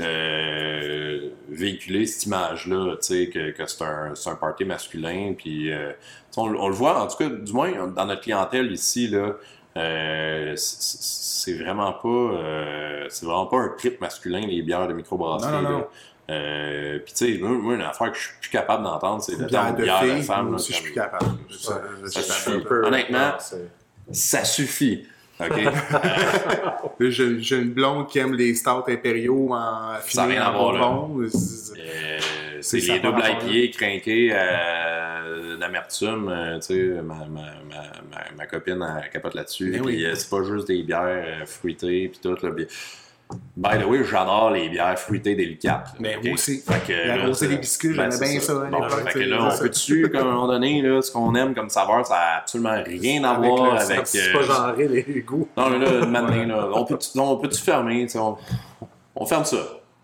euh, 0.00 1.28
véhiculer 1.48 2.06
cette 2.06 2.26
image-là, 2.26 2.96
tu 2.96 3.06
sais, 3.06 3.28
que, 3.28 3.50
que 3.50 3.66
c'est 3.66 3.82
un, 3.82 4.12
un 4.26 4.34
party 4.36 4.64
masculin. 4.64 5.34
Puis, 5.36 5.72
euh, 5.72 5.92
on, 6.36 6.54
on 6.54 6.68
le 6.68 6.74
voit, 6.74 7.02
en 7.02 7.06
tout 7.08 7.16
cas, 7.16 7.28
du 7.28 7.52
moins 7.52 7.86
dans 7.88 8.06
notre 8.06 8.22
clientèle 8.22 8.70
ici, 8.72 9.08
là, 9.08 9.32
euh, 9.76 10.52
c'est 10.56 11.54
vraiment 11.54 11.92
pas 11.92 13.08
c'est 13.08 13.24
vraiment 13.26 13.46
pas 13.46 13.58
un 13.58 13.68
trip 13.78 14.00
masculin 14.00 14.40
les 14.40 14.62
bières 14.62 14.88
de 14.88 14.92
microbrasserie. 14.92 15.52
Non, 15.52 15.62
non, 15.62 15.70
non. 15.70 15.78
là. 15.78 16.98
Puis 17.04 17.14
tu 17.14 17.34
sais, 17.34 17.38
moi, 17.40 17.74
une 17.74 17.82
affaire 17.82 18.10
que 18.12 18.18
je 18.18 18.22
suis 18.24 18.34
plus 18.40 18.50
capable 18.50 18.82
d'entendre, 18.84 19.22
c'est 19.22 19.36
de 19.38 19.44
bière 19.46 19.74
de 19.74 20.22
femme. 20.22 20.46
moi 20.48 20.56
aussi, 20.56 20.72
je 20.72 20.78
suis 20.78 20.92
comme- 20.94 21.04
plus 21.08 21.10
capable. 21.10 21.38
Ça, 21.58 21.80
Ça 22.06 22.22
ça- 22.22 22.34
suffit. 22.34 22.56
Un 22.56 22.60
peu- 22.60 22.84
Honnêtement, 22.86 23.32
Ça 24.10 24.44
suffit. 24.44 25.06
OK? 25.40 25.60
J'ai 27.00 27.40
j'ai 27.40 27.56
une 27.58 27.70
blonde 27.70 28.08
qui 28.08 28.18
aime 28.18 28.34
les 28.34 28.54
stouts 28.56 28.82
impériaux 28.88 29.50
en 29.52 30.00
à 30.40 30.50
en 30.50 30.52
bourbon. 30.52 31.20
C'est- 31.30 31.78
Euh, 31.78 32.18
C'est 32.60 32.78
les 32.80 32.98
doubles 32.98 33.22
IPA 33.24 33.76
crinqués 33.78 34.30
euh, 34.32 35.56
d'amertume. 35.56 36.28
euh, 36.28 36.58
tu 36.58 36.66
sais, 36.66 37.02
ma, 37.02 37.14
ma, 37.14 37.24
ma, 37.70 38.36
ma, 38.36 38.46
copine 38.46 38.84
elle 39.04 39.10
capote 39.10 39.34
là-dessus. 39.34 39.70
Ben 39.70 39.82
Puis 39.82 39.96
oui. 39.98 40.04
euh, 40.04 40.14
c'est 40.16 40.28
pas 40.28 40.42
juste 40.42 40.66
des 40.66 40.82
bières 40.82 41.46
fruitées 41.46 42.08
puis 42.08 42.18
tout. 42.20 42.36
Là, 42.44 42.50
By 43.56 43.76
the 43.78 43.84
way, 43.86 44.04
j'adore 44.04 44.50
les 44.52 44.68
bières 44.68 44.98
fruitées 44.98 45.34
délicates. 45.34 45.88
Mais 45.98 46.16
OK? 46.16 46.24
moi 46.24 46.34
aussi. 46.34 46.60
Fait 46.60 46.86
que, 46.86 46.92
La 47.08 47.16
là, 47.16 47.32
des 47.48 47.56
biscuits, 47.56 47.94
ben, 47.96 48.10
j'aimais 48.10 48.30
bien 48.30 48.40
ça 48.40 48.52
à 48.52 48.54
Bon, 48.66 48.80
l'époque, 48.82 49.10
fait 49.10 49.12
que 49.12 49.18
là, 49.24 49.50
on 49.52 49.58
peut-tu, 49.58 50.08
comme 50.10 50.20
à 50.26 50.30
un 50.30 50.32
moment 50.34 50.46
donné, 50.46 50.80
là, 50.80 51.02
ce 51.02 51.10
qu'on 51.12 51.34
aime 51.34 51.54
comme 51.54 51.68
saveur, 51.68 52.06
ça 52.06 52.14
a 52.16 52.38
absolument 52.38 52.74
rien 52.86 53.24
à 53.24 53.30
Avec 53.36 53.50
voir 53.50 53.74
le- 53.74 53.80
avec. 53.80 54.06
C'est 54.06 54.28
euh, 54.28 54.32
pas 54.32 54.42
genré 54.42 54.88
les 54.88 55.20
goûts. 55.22 55.48
non, 55.56 55.70
mais 55.70 55.78
là, 55.78 56.06
maintenant, 56.06 56.46
là, 56.46 56.68
on 56.72 56.84
peut-tu 56.84 57.10
peut 57.40 57.50
fermer? 57.50 58.06
On, 58.14 58.36
on 59.16 59.26
ferme 59.26 59.44
ça. 59.44 59.56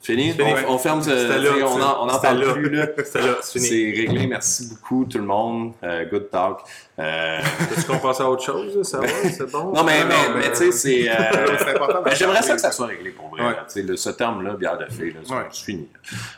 Fini? 0.04 0.32
Fini. 0.32 0.52
On, 0.68 0.74
on 0.74 0.78
ferme. 0.78 1.02
C'était 1.02 1.38
là, 1.38 1.50
on 1.62 1.80
en- 1.80 2.02
on 2.02 2.06
n'en 2.06 2.14
c'était 2.14 2.20
parle 2.26 2.44
là. 2.44 2.52
plus. 2.52 2.70
Là. 2.70 2.86
C'est 3.42 3.92
réglé. 3.96 4.26
Merci 4.26 4.68
beaucoup, 4.68 5.06
tout 5.06 5.16
le 5.18 5.24
monde. 5.24 5.72
Euh, 5.82 6.04
good 6.04 6.28
talk. 6.30 6.60
Euh, 6.98 7.38
Peux-tu 7.70 7.86
qu'on 7.86 7.98
passe 7.98 8.20
à 8.20 8.28
autre 8.28 8.44
chose? 8.44 8.86
Ça 8.86 9.00
va? 9.00 9.06
C'est 9.24 9.50
bon? 9.50 9.72
non, 9.72 9.82
mais, 9.82 10.04
mais, 10.04 10.14
mais 10.36 10.50
tu 10.50 10.56
sais, 10.56 10.72
c'est. 10.72 11.08
euh, 11.10 12.14
J'aimerais 12.14 12.42
ça 12.42 12.54
que 12.54 12.60
ça 12.60 12.70
soit 12.70 12.86
réglé 12.88 13.10
pour 13.10 13.28
vrai. 13.30 13.42
Ouais. 13.42 13.52
là. 13.52 13.66
Le- 13.82 13.96
ce 13.96 14.10
terme-là, 14.10 14.54
bière 14.54 14.76
de 14.76 14.82
là, 14.84 14.88
c'est 14.90 15.02
Ouais. 15.34 15.42
fini. 15.50 15.88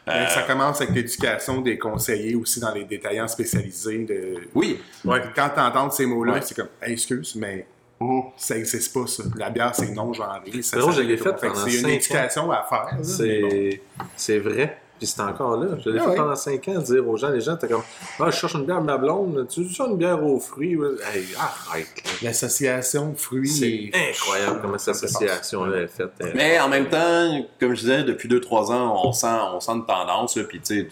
Euh, 0.08 0.26
Ça 0.28 0.42
commence 0.42 0.80
avec 0.80 0.94
l'éducation 0.94 1.60
des 1.60 1.76
conseillers 1.76 2.36
aussi 2.36 2.60
dans 2.60 2.72
les 2.72 2.84
détaillants 2.84 3.28
spécialisés. 3.28 4.04
De... 4.04 4.34
oui. 4.54 4.78
Quand 5.34 5.50
tu 5.54 5.60
entends 5.60 5.90
ces 5.90 6.06
mots-là, 6.06 6.40
c'est 6.42 6.54
comme 6.54 6.68
Hey, 6.80 6.92
excuse, 6.92 7.34
mais 7.34 7.66
ça 8.36 8.54
n'existe 8.54 8.92
pas 8.92 9.06
ça. 9.06 9.22
La 9.36 9.50
bière, 9.50 9.74
c'est 9.74 9.90
non 9.92 10.12
genré. 10.12 10.50
Drôle, 10.74 10.92
je 10.92 11.00
l'ai 11.00 11.16
pendant 11.16 11.54
C'est 11.54 11.80
une 11.80 11.88
éducation 11.88 12.50
à 12.50 12.62
faire. 12.68 12.88
bon. 12.96 13.02
C'est 13.04 13.80
c'est 14.16 14.38
vrai. 14.38 14.78
Puis 14.98 15.06
c'est 15.08 15.20
encore 15.20 15.58
là. 15.58 15.76
Je 15.84 15.90
l'ai 15.90 15.98
Ah 15.98 16.04
fait 16.04 16.08
ouais. 16.10 16.16
pendant 16.16 16.34
5 16.34 16.68
ans, 16.68 16.78
dire 16.78 17.06
aux 17.06 17.18
gens, 17.18 17.28
les 17.28 17.42
gens 17.42 17.54
étaient 17.56 17.68
comme 17.68 17.82
Ah, 18.18 18.30
je 18.30 18.36
cherche 18.36 18.54
une 18.54 18.64
bière 18.64 18.80
ma 18.80 18.96
blonde, 18.96 19.46
tu 19.46 19.62
veux 19.64 19.68
ça 19.70 19.84
une 19.84 19.98
bière 19.98 20.24
aux 20.24 20.40
fruits? 20.40 20.72
Hey, 21.12 21.26
arrête. 21.38 21.88
L'association 22.22 23.14
fruits 23.14 23.46
C'est 23.46 23.90
incroyable 24.10 24.60
comment 24.62 24.78
cette 24.78 24.94
association-là 24.94 25.82
est 25.82 25.88
faite. 25.88 26.12
Elle- 26.20 26.32
Mais 26.34 26.58
en 26.60 26.68
même 26.70 26.88
temps, 26.88 27.46
comme 27.60 27.74
je 27.74 27.80
disais, 27.80 28.04
depuis 28.04 28.26
2-3 28.26 28.72
ans, 28.72 29.02
on 29.04 29.12
sent, 29.12 29.26
on 29.54 29.60
sent 29.60 29.72
une 29.72 29.84
tendance. 29.84 30.34
là, 30.36 30.44
Puis, 30.44 30.60
tu 30.60 30.80
sais, 30.80 30.88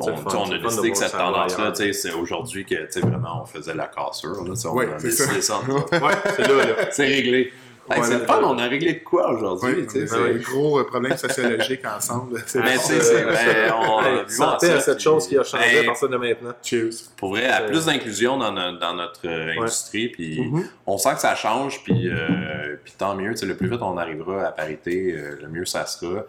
on, 0.00 0.16
fun, 0.16 0.50
a 0.52 0.58
décidé 0.58 0.90
que 0.90 0.96
cette 0.96 1.12
tendance-là, 1.12 1.72
tu 1.72 1.82
sais, 1.84 1.92
c'est 1.92 2.12
aujourd'hui 2.12 2.64
que, 2.64 2.74
tu 2.86 2.92
sais, 2.92 3.00
vraiment, 3.00 3.42
on 3.42 3.46
faisait 3.46 3.74
la 3.74 3.86
cassure. 3.88 4.42
Là, 4.44 4.54
on 4.64 4.74
Ouais, 4.74 4.86
a 4.92 4.98
c'est 4.98 5.08
décidé 5.08 5.40
ça. 5.42 5.60
ça. 5.60 5.60
Ouais, 6.00 6.12
c'est 6.36 6.48
là, 6.48 6.64
là. 6.64 6.74
C'est 6.90 7.06
réglé. 7.06 7.52
Hey, 7.90 8.00
c'est 8.04 8.18
le 8.20 8.24
fun, 8.24 8.40
on 8.44 8.56
a 8.58 8.66
réglé 8.68 8.94
de 8.94 8.98
quoi 9.00 9.32
aujourd'hui? 9.32 9.82
Ouais, 9.82 9.86
c'est 9.88 10.12
un 10.14 10.34
gros 10.38 10.82
problème 10.84 11.16
sociologique 11.16 11.84
ensemble. 11.84 12.34
Mais 12.36 12.42
tu 12.42 12.78
sais, 12.78 13.00
c'est- 13.00 13.24
ben, 13.24 13.72
on 13.74 14.00
Hey, 14.04 14.30
santé 14.30 14.68
ça, 14.68 14.74
à 14.76 14.80
cette 14.80 15.00
chose 15.00 15.26
qui 15.28 15.36
a 15.36 15.42
changé 15.42 15.64
Ben, 15.74 15.82
à 15.82 15.86
partir 15.86 16.08
de 16.08 16.16
maintenant. 16.16 16.52
Cheers. 16.62 16.90
Pour 17.16 17.30
vrai, 17.30 17.48
à 17.48 17.62
plus 17.62 17.84
d'inclusion 17.86 18.38
dans, 18.38 18.52
notre- 18.52 18.78
dans 18.78 18.94
notre 18.94 19.26
euh, 19.26 19.60
industrie, 19.60 20.08
puis 20.08 20.40
Mhm. 20.42 20.64
on 20.86 20.96
sent 20.96 21.14
que 21.14 21.20
ça 21.20 21.34
change, 21.34 21.82
puis, 21.82 22.08
euh, 22.08 22.76
puis 22.84 22.94
tant 22.96 23.14
mieux. 23.16 23.34
Le 23.42 23.56
plus 23.56 23.68
vite 23.68 23.82
on 23.82 23.98
arrivera 23.98 24.44
à 24.46 24.52
parité, 24.52 25.12
euh, 25.12 25.38
le 25.42 25.48
mieux 25.48 25.64
ça 25.66 25.84
sera. 25.84 26.24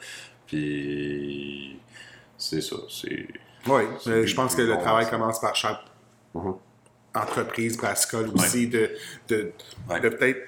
Puis 0.47 1.78
c'est 2.38 2.61
ça. 2.61 2.76
C'est 2.89 3.28
Oui, 3.68 3.84
mais 4.05 4.28
je 4.28 4.36
pense 4.36 4.55
que 4.55 4.61
le 4.61 4.78
travail 4.78 5.09
commence 5.09 5.39
par 5.39 5.55
chaque 5.55 5.80
Mhm. 6.34 6.55
entreprise, 7.16 7.78
brassicole 7.78 8.30
aussi, 8.36 8.68
de, 8.68 8.89
de, 9.30 9.51
Ouais. 9.89 9.99
de 9.99 10.09
peut-être 10.09 10.39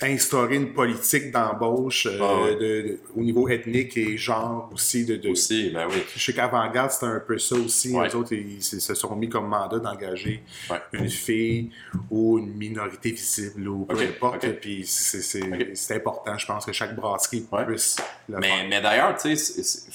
instaurer 0.00 0.54
une 0.54 0.72
politique 0.74 1.32
d'embauche 1.32 2.06
euh, 2.06 2.18
Ah 2.20 2.42
ouais. 2.42 2.54
de- 2.54 2.60
de- 2.60 3.00
au 3.16 3.20
niveau 3.20 3.48
ethnique 3.48 3.96
et 3.96 4.16
genre 4.16 4.70
aussi. 4.72 5.04
De, 5.04 5.16
de- 5.16 5.30
aussi, 5.30 5.70
ben 5.70 5.88
oui. 5.90 6.04
Je 6.14 6.20
sais 6.22 6.32
qu'Avant-Garde, 6.32 6.92
c'était 6.92 7.06
un 7.06 7.18
peu 7.18 7.36
ça 7.38 7.56
aussi. 7.56 7.92
Ouais. 7.92 8.06
Les 8.06 8.14
autres, 8.14 8.32
ils, 8.32 8.62
se 8.62 8.78
se 8.78 8.94
sont 8.94 9.16
mis 9.16 9.28
comme 9.28 9.48
mandat 9.48 9.80
d'engager 9.80 10.44
Ouais. 10.70 10.76
une 10.92 11.08
fille 11.10 11.70
ou 12.10 12.38
une 12.38 12.54
minorité 12.54 13.10
visible 13.10 13.66
ou 13.66 13.86
peu 13.86 13.98
importe. 13.98 14.46
Puis 14.60 14.84
c'est 14.86 15.20
c'est- 15.20 15.42
Ok. 15.42 15.66
c'est 15.74 15.96
important, 15.96 16.38
je 16.38 16.46
pense, 16.46 16.64
que 16.64 16.72
chaque 16.72 16.94
brasserie 16.94 17.44
puisse 17.66 17.96
le 18.28 18.38
Mais, 18.38 18.46
faire. 18.46 18.68
mais 18.68 18.80
d'ailleurs, 18.80 19.16
tu 19.20 19.36
sais, 19.36 19.90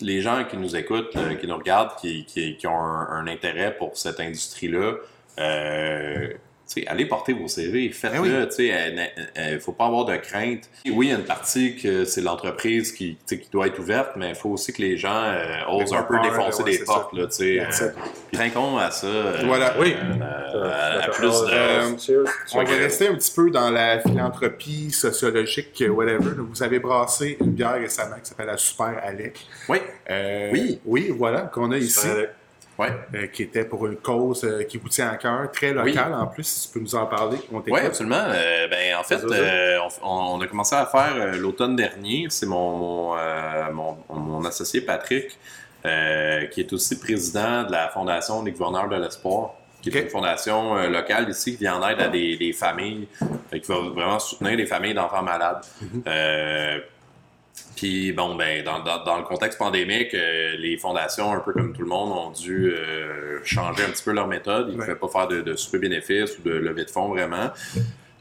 les 0.00 0.20
gens 0.20 0.44
qui 0.44 0.56
nous 0.56 0.76
écoutent, 0.76 1.16
euh, 1.16 1.34
qui 1.34 1.46
nous 1.46 1.56
regardent, 1.56 1.96
qui, 1.96 2.24
qui, 2.24 2.66
ont 2.66 2.76
un, 2.76 3.08
un 3.10 3.26
intérêt 3.26 3.76
pour 3.76 3.96
cette 3.96 4.20
industrie-là, 4.20 4.94
euh, 5.38 6.32
allez 6.86 7.06
porter 7.06 7.32
vos 7.34 7.46
CV, 7.48 7.90
faites-le. 7.90 8.20
Ben 8.22 8.40
oui. 8.42 8.48
tu 8.48 8.54
sais, 8.68 8.94
Il 9.48 9.54
ne 9.54 9.58
faut 9.58 9.72
pas 9.72 9.86
avoir 9.86 10.04
de 10.06 10.16
crainte. 10.16 10.68
Oui, 10.86 11.06
il 11.06 11.10
y 11.10 11.12
a 11.12 11.18
une 11.18 11.24
partie 11.24 11.76
que 11.76 12.04
c'est 12.04 12.20
l'entreprise 12.20 12.92
qui, 12.92 13.16
doit 13.52 13.66
être 13.68 13.78
ouverte, 13.78 14.12
mais 14.16 14.30
il 14.30 14.34
faut 14.34 14.50
aussi 14.50 14.72
que 14.72 14.82
les 14.82 14.96
gens 14.96 15.22
euh, 15.24 15.44
osent 15.68 15.92
un 15.92 16.02
peu 16.02 16.16
défoncer 16.22 16.62
ouais, 16.62 16.78
des 16.78 16.84
portes. 16.84 17.12
Là, 17.12 17.26
tu 17.26 17.32
sais, 17.32 17.56
That's 17.58 17.82
euh, 17.82 17.90
trinquons 18.32 18.78
à 18.78 18.90
ça. 18.90 19.06
euh, 19.06 19.42
Voilà. 19.44 19.74
Oui. 19.78 19.94
euh, 19.94 20.70
à, 20.70 21.04
à 21.04 21.08
Euh, 21.08 21.12
plus 21.12 21.28
de. 21.42 21.46
euh. 21.52 22.24
On 22.54 22.62
va 22.64 22.70
rester 22.70 23.08
un 23.08 23.14
petit 23.14 23.32
peu 23.34 23.50
dans 23.50 23.70
la 23.70 24.00
philanthropie 24.00 24.90
sociologique, 24.90 25.80
euh, 25.82 25.88
whatever. 25.88 26.30
Vous 26.38 26.62
avez 26.62 26.78
brassé 26.78 27.36
une 27.40 27.52
bière 27.52 27.74
récemment 27.74 28.16
qui 28.22 28.28
s'appelle 28.30 28.46
la 28.46 28.56
Super 28.56 28.98
Alec. 29.02 29.38
Oui, 29.68 29.78
Euh, 30.10 30.50
Oui. 30.52 30.80
Oui, 30.84 31.14
voilà, 31.16 31.42
qu'on 31.42 31.70
a 31.72 31.78
ici. 31.78 32.08
Ouais. 32.78 32.88
euh, 33.14 33.26
qui 33.28 33.42
était 33.42 33.64
pour 33.64 33.86
une 33.86 33.96
cause 33.96 34.44
euh, 34.44 34.62
qui 34.64 34.78
vous 34.78 34.88
tient 34.88 35.08
à 35.08 35.16
cœur, 35.16 35.50
très 35.52 35.72
locale 35.72 36.14
en 36.14 36.26
plus, 36.26 36.44
si 36.44 36.68
tu 36.68 36.74
peux 36.74 36.80
nous 36.80 36.94
en 36.94 37.06
parler. 37.06 37.38
Oui, 37.50 37.80
absolument. 37.80 38.24
Euh, 38.28 38.68
ben, 38.68 38.96
en 38.96 39.02
fait, 39.02 39.20
on, 40.02 40.08
on 40.08 40.40
a 40.40 40.46
commencé 40.46 40.74
à 40.74 40.86
faire 40.86 41.36
l'automne 41.36 41.76
dernier. 41.76 42.26
C'est 42.30 42.46
mon, 42.46 43.14
mon, 43.72 43.96
mon, 44.10 44.44
associé 44.44 44.80
Patrick, 44.80 45.38
qui 45.82 46.60
est 46.60 46.72
aussi 46.72 46.98
président 46.98 47.64
de 47.64 47.72
la 47.72 47.88
Fondation 47.88 48.42
des 48.42 48.52
gouverneurs 48.52 48.88
de 48.88 48.96
l'espoir, 48.96 49.54
qui 49.82 49.90
est 49.90 50.02
une 50.02 50.08
fondation 50.08 50.88
locale 50.88 51.28
ici 51.28 51.52
qui 51.52 51.64
vient 51.64 51.76
en 51.76 51.88
aide 51.88 52.00
à 52.00 52.08
des, 52.08 52.36
des 52.36 52.52
familles, 52.52 53.06
qui 53.52 53.68
va 53.68 53.78
vraiment 53.80 54.18
soutenir 54.18 54.56
les 54.56 54.66
familles 54.66 54.94
d'enfants 54.94 55.22
malades. 55.22 55.62
Euh, 56.06 56.80
puis 57.76 58.12
bon, 58.12 58.34
ben, 58.36 58.64
dans, 58.64 58.80
dans, 58.82 59.04
dans 59.04 59.16
le 59.18 59.24
contexte 59.24 59.58
pandémique, 59.58 60.14
euh, 60.14 60.56
les 60.58 60.76
fondations, 60.76 61.32
un 61.32 61.40
peu 61.40 61.52
comme 61.52 61.72
tout 61.72 61.82
le 61.82 61.88
monde, 61.88 62.10
ont 62.12 62.30
dû 62.30 62.70
euh, 62.72 63.40
changer 63.44 63.84
un 63.84 63.90
petit 63.90 64.02
peu 64.04 64.12
leur 64.12 64.26
méthode. 64.28 64.68
Ils 64.70 64.74
ne 64.76 64.80
Ouais. 64.80 64.86
pouvaient 64.86 64.98
pas 64.98 65.08
faire 65.08 65.28
de, 65.28 65.40
de 65.40 65.54
super 65.56 65.80
bénéfices 65.80 66.38
ou 66.38 66.42
de 66.42 66.50
levée 66.52 66.84
de 66.84 66.90
fonds 66.90 67.08
vraiment. 67.08 67.50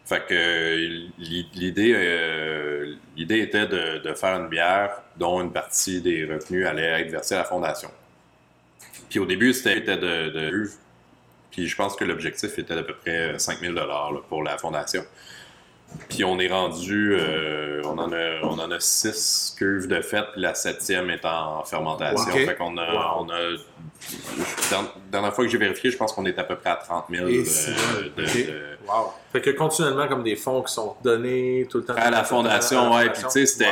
Fait 0.06 0.24
que 0.28 0.76
l'i- 1.18 1.48
l'idée, 1.54 1.94
euh, 1.96 2.96
l'idée 3.16 3.40
était 3.40 3.68
de, 3.68 4.00
de 4.00 4.14
faire 4.14 4.38
une 4.40 4.50
bière 4.50 5.02
dont 5.18 5.42
une 5.42 5.52
partie 5.52 6.02
des 6.02 6.26
revenus 6.26 6.66
allait 6.68 7.02
être 7.02 7.10
versée 7.12 7.36
à 7.36 7.40
la 7.40 7.44
fondation. 7.46 7.90
Puis 9.10 9.20
au 9.20 9.26
début, 9.26 9.54
c'était 9.54 9.78
était 9.78 9.98
de, 9.98 10.30
de 10.30 10.70
puis 11.52 11.68
je 11.68 11.76
pense 11.76 11.96
que 11.96 12.04
l'objectif 12.04 12.58
était 12.58 12.74
d'à 12.76 12.82
peu 12.84 12.96
près 12.96 13.38
5000 13.38 13.76
dollars 13.76 14.12
pour 14.28 14.42
la 14.44 14.58
fondation. 14.58 15.06
Puis 16.10 16.24
on 16.24 16.40
est 16.40 16.48
rendu, 16.48 17.16
euh, 17.20 17.82
on, 17.86 17.98
en 17.98 18.12
a, 18.12 18.42
on 18.44 18.60
en 18.60 18.72
a 18.72 18.80
six 18.80 19.56
cuves 19.58 19.88
de 19.88 20.02
fête, 20.02 20.26
puis 20.34 20.42
la 20.42 20.54
septième 20.54 21.10
est 21.10 21.26
en 21.26 21.64
fermentation. 21.64 22.32
Ok. 22.32 22.46
Fait 22.46 22.56
qu'on 22.56 22.78
a, 22.78 23.16
on 23.20 23.30
a, 23.30 23.40
dans- 25.12 25.32
fois 25.32 25.46
que 25.46 25.50
j'ai 25.52 25.58
vérifié, 25.58 25.90
je 25.92 25.98
pense 25.98 26.12
qu'on 26.14 26.26
est 26.26 26.38
à 26.38 26.44
peu 26.44 26.56
près 26.56 26.72
à 26.72 26.76
30 26.76 27.06
000 27.10 27.28
Et 27.28 27.40
euh, 27.40 28.10
de- 28.16 28.22
de- 28.22 28.74
Wow. 28.88 29.14
Fait 29.32 29.40
que 29.40 29.50
continuellement, 29.52 30.08
comme 30.10 30.24
des 30.24 30.36
fonds 30.36 30.62
qui 30.62 30.74
sont 30.74 30.96
donnés 31.02 31.66
tout 31.72 31.78
le 31.78 31.86
temps. 31.86 31.94
à 31.96 32.10
la 32.12 32.24
fondation, 32.26 32.94
ouais. 32.94 33.10
Puis 33.12 33.24
tu 33.24 33.30
sais, 33.30 33.46
c'était. 33.46 33.66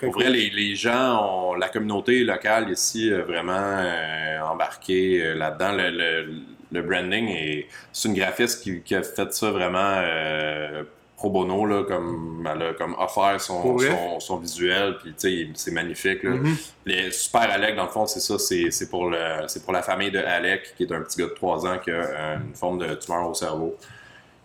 Pour 0.00 0.12
vrai, 0.12 0.28
les, 0.28 0.50
les 0.50 0.74
gens, 0.76 1.24
ont, 1.50 1.54
la 1.54 1.68
communauté 1.70 2.22
locale 2.24 2.68
ici, 2.70 3.10
a 3.12 3.22
vraiment 3.22 3.52
euh, 3.56 4.40
embarqué 4.42 5.22
euh, 5.24 5.34
là-dedans. 5.34 5.72
Le, 5.72 5.90
le, 5.90 6.26
le 6.72 6.82
branding, 6.82 7.28
est- 7.30 7.66
c'est 7.92 8.08
une 8.08 8.14
graphiste 8.14 8.62
qui, 8.62 8.82
qui 8.82 8.94
a 8.94 9.02
fait 9.02 9.32
ça 9.32 9.50
vraiment 9.50 9.78
euh, 10.02 10.82
pro 11.22 11.30
bono, 11.30 11.64
là, 11.66 11.84
comme 11.84 12.48
elle 12.52 12.62
a 12.62 12.72
comme 12.74 12.94
offert 12.98 13.40
son, 13.40 13.78
son, 13.78 14.18
son 14.20 14.36
visuel, 14.38 14.96
puis 15.00 15.10
tu 15.10 15.14
sais, 15.18 15.32
il- 15.32 15.52
c'est 15.54 15.70
magnifique. 15.70 16.24
Là. 16.24 16.30
Mhm. 16.30 16.56
Les 16.84 17.10
Super 17.12 17.42
Alec, 17.50 17.76
dans 17.76 17.84
le 17.84 17.90
fond, 17.90 18.06
c'est 18.06 18.18
ça, 18.20 18.38
c'est 18.38 18.90
pour, 18.90 19.08
le, 19.08 19.46
pour 19.64 19.72
la 19.72 19.82
famille 19.82 20.10
de 20.10 20.18
Alec, 20.18 20.74
qui 20.76 20.82
est 20.82 20.92
un 20.92 21.00
petit 21.02 21.18
gars 21.20 21.26
de 21.28 21.34
3 21.34 21.64
ans 21.66 21.78
qui 21.78 21.90
a 21.90 21.94
euh, 21.94 22.36
une 22.44 22.54
forme 22.56 22.78
de 22.78 22.92
tumeur 22.96 23.28
au 23.28 23.34
cerveau, 23.34 23.76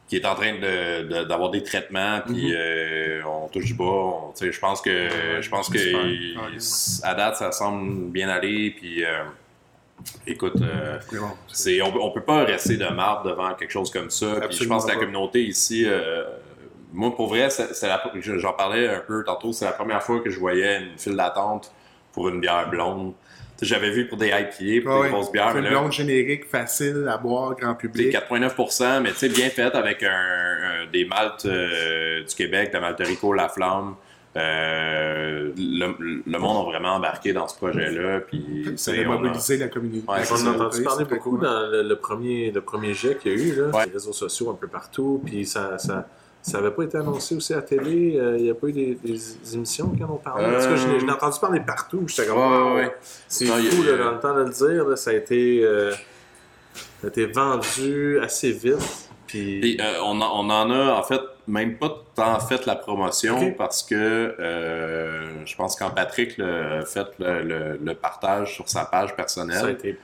qui 0.07 0.17
est 0.17 0.25
en 0.25 0.35
train 0.35 0.53
de- 0.53 1.03
de- 1.07 1.23
d'avoir 1.23 1.49
des 1.49 1.63
traitements, 1.63 2.19
puis 2.25 2.49
Mhm. 2.51 2.55
euh, 2.55 3.21
on 3.25 3.47
touche 3.47 3.65
du 3.65 3.73
bas. 3.73 4.31
Je 4.39 4.59
pense 4.59 4.79
que, 4.81 5.09
je 5.41 5.49
pense 5.49 5.67
que 5.69 5.77
il- 5.79 6.37
Ah, 7.03 7.09
à 7.09 7.15
date, 7.15 7.37
ça 7.37 7.51
semble 7.51 8.11
bien 8.11 8.29
aller, 8.29 8.69
puis 8.77 9.03
euh, 9.03 9.23
écoute. 10.27 10.61
euh, 10.61 10.99
on, 11.83 11.99
on 12.01 12.11
peut 12.11 12.21
pas 12.21 12.43
rester 12.43 12.77
de 12.77 12.87
marbre 12.87 13.29
devant 13.29 13.53
quelque 13.55 13.71
chose 13.71 13.89
comme 13.89 14.09
ça. 14.11 14.41
Puis 14.47 14.57
je 14.59 14.67
pense 14.67 14.85
que 14.85 14.91
la 14.91 14.97
communauté 14.97 15.43
ici, 15.43 15.85
euh, 15.87 16.23
moi 16.93 17.15
pour 17.15 17.27
vrai, 17.27 17.49
j'en 18.21 18.53
parlais 18.53 18.87
un 18.87 18.99
peu 18.99 19.23
tantôt, 19.23 19.51
c'est 19.53 19.65
la 19.65 19.71
première 19.71 20.01
fois 20.03 20.19
que 20.21 20.29
je 20.29 20.39
voyais 20.39 20.77
une 20.81 20.97
file 20.97 21.15
d'attente 21.15 21.71
pour 22.13 22.29
une 22.29 22.39
bière 22.39 22.69
blonde. 22.69 23.13
J'avais 23.61 23.89
vu 23.89 24.07
pour 24.07 24.17
des 24.19 24.27
IPA, 24.27 24.83
pour 24.83 24.93
Ah 24.93 24.95
des 24.97 25.01
ouais. 25.03 25.09
grosses 25.09 25.31
bières, 25.31 25.51
mais 25.53 25.59
une 25.61 25.65
là, 25.65 25.71
blonde 25.71 25.91
générique, 25.91 26.45
facile 26.45 27.07
à 27.11 27.17
boire, 27.17 27.55
grand 27.55 27.71
c'est 27.79 27.87
public. 27.87 28.13
4,9%, 28.13 29.01
mais 29.01 29.11
tu 29.11 29.17
sais, 29.17 29.29
bien 29.29 29.49
faite 29.49 29.73
avec 29.73 30.03
un, 30.03 30.09
un- 30.11 30.85
des 30.91 31.05
maltes 31.05 31.45
euh, 31.47 32.23
du 32.23 32.35
Québec, 32.35 32.71
de 32.71 32.77
Malte 32.77 32.99
Rico, 33.03 33.33
La 33.33 33.49
Flamme. 33.49 33.95
Euh, 34.35 35.51
le, 35.57 36.21
le 36.25 36.39
monde 36.39 36.67
a 36.67 36.69
vraiment 36.69 36.93
embarqué 36.95 37.33
dans 37.33 37.47
ce 37.47 37.55
projet-là. 37.57 38.19
Puis, 38.21 38.65
Ça 38.75 38.91
c'est- 38.93 39.03
a 39.03 39.07
mobilisé 39.07 39.57
la 39.57 39.67
communauté. 39.67 40.03
Ouais, 40.07 40.19
On 40.31 40.35
ça. 40.35 40.47
a 40.49 40.53
entendu 40.53 40.83
parler 40.83 41.05
beaucoup 41.05 41.31
cool. 41.31 41.41
dans 41.41 41.67
le, 41.71 41.81
le 41.83 41.95
premier, 41.95 42.51
le 42.51 42.61
premier 42.61 42.93
jet 42.93 43.17
qu'il 43.17 43.31
y 43.31 43.35
a 43.35 43.37
eu, 43.43 43.55
là, 43.55 43.75
Ouais. 43.75 43.85
les 43.87 43.91
réseaux 43.93 44.13
sociaux 44.13 44.51
un 44.51 44.55
peu 44.55 44.67
partout, 44.67 45.21
puis 45.25 45.45
ça, 45.45 45.77
ça, 45.79 46.07
ça 46.41 46.59
avait 46.59 46.71
pas 46.71 46.83
été 46.83 46.97
annoncé 46.97 47.35
aussi 47.35 47.53
à 47.53 47.57
la 47.57 47.61
télé, 47.63 48.17
euh, 48.17 48.37
il 48.37 48.43
n'y 48.45 48.49
a 48.49 48.55
pas 48.55 48.67
eu 48.67 48.71
des, 48.73 48.95
des 49.03 49.53
émissions 49.55 49.89
qui 49.89 50.03
en 50.03 50.11
ont 50.11 50.17
parlé. 50.17 50.45
Cas, 50.45 50.75
je 50.75 50.99
je 50.99 51.05
l'ai 51.05 51.11
entendu 51.11 51.39
parler 51.39 51.59
partout, 51.59 52.03
j'étais 52.07 52.25
comme, 52.27 52.37
Ouais, 52.37 52.71
ouais, 52.71 52.75
ouais. 52.85 52.95
c'est 53.27 53.49
a- 53.49 53.57
fou, 53.57 53.81
a- 53.83 53.85
là, 53.85 53.97
dans 54.03 54.11
le 54.11 54.19
temps 54.19 54.35
de 54.35 54.43
le 54.43 54.49
dire, 54.49 54.85
là, 54.87 54.95
ça 54.95 55.09
a 55.11 55.13
été, 55.13 55.61
euh, 55.63 55.91
ça 57.01 57.05
a 57.05 57.07
été 57.07 57.25
vendu 57.25 58.19
assez 58.21 58.51
vite, 58.51 59.09
puis... 59.25 59.77
Euh, 59.81 59.99
on, 60.03 60.21
en, 60.21 60.45
on 60.45 60.49
en 60.49 60.71
a 60.71 60.93
en 60.93 61.03
fait 61.03 61.19
même 61.49 61.77
pas 61.77 61.91
tant 62.15 62.39
fait 62.41 62.65
la 62.65 62.75
promotion 62.75 63.53
parce 63.57 63.81
que 63.83 63.95
euh, 63.95 65.45
je 65.45 65.55
pense 65.55 65.75
quand 65.77 65.89
Patrick 65.91 66.37
le- 66.37 66.79
a 66.81 66.85
fait 66.85 67.07
le, 67.19 67.41
le- 67.43 67.79
le 67.81 67.93
partage 67.95 68.53
sur 68.55 68.67
sa 68.67 68.83
page 68.85 69.09
ça 69.09 69.13
a 69.13 69.15
personnelle, 69.15 69.69
été... 69.71 69.97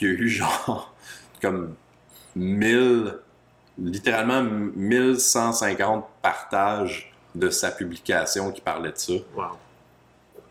il 0.00 0.06
y 0.08 0.10
a 0.10 0.14
eu 0.14 0.28
genre 0.28 0.94
comme 1.42 1.74
1000, 2.36 3.14
littéralement 3.80 4.42
1150 4.42 6.04
partages 6.22 7.12
de 7.34 7.48
sa 7.50 7.70
publication 7.70 8.50
qui 8.50 8.60
parlait 8.60 8.90
de 8.92 8.96
ça. 8.98 9.12
Wow. 9.36 9.44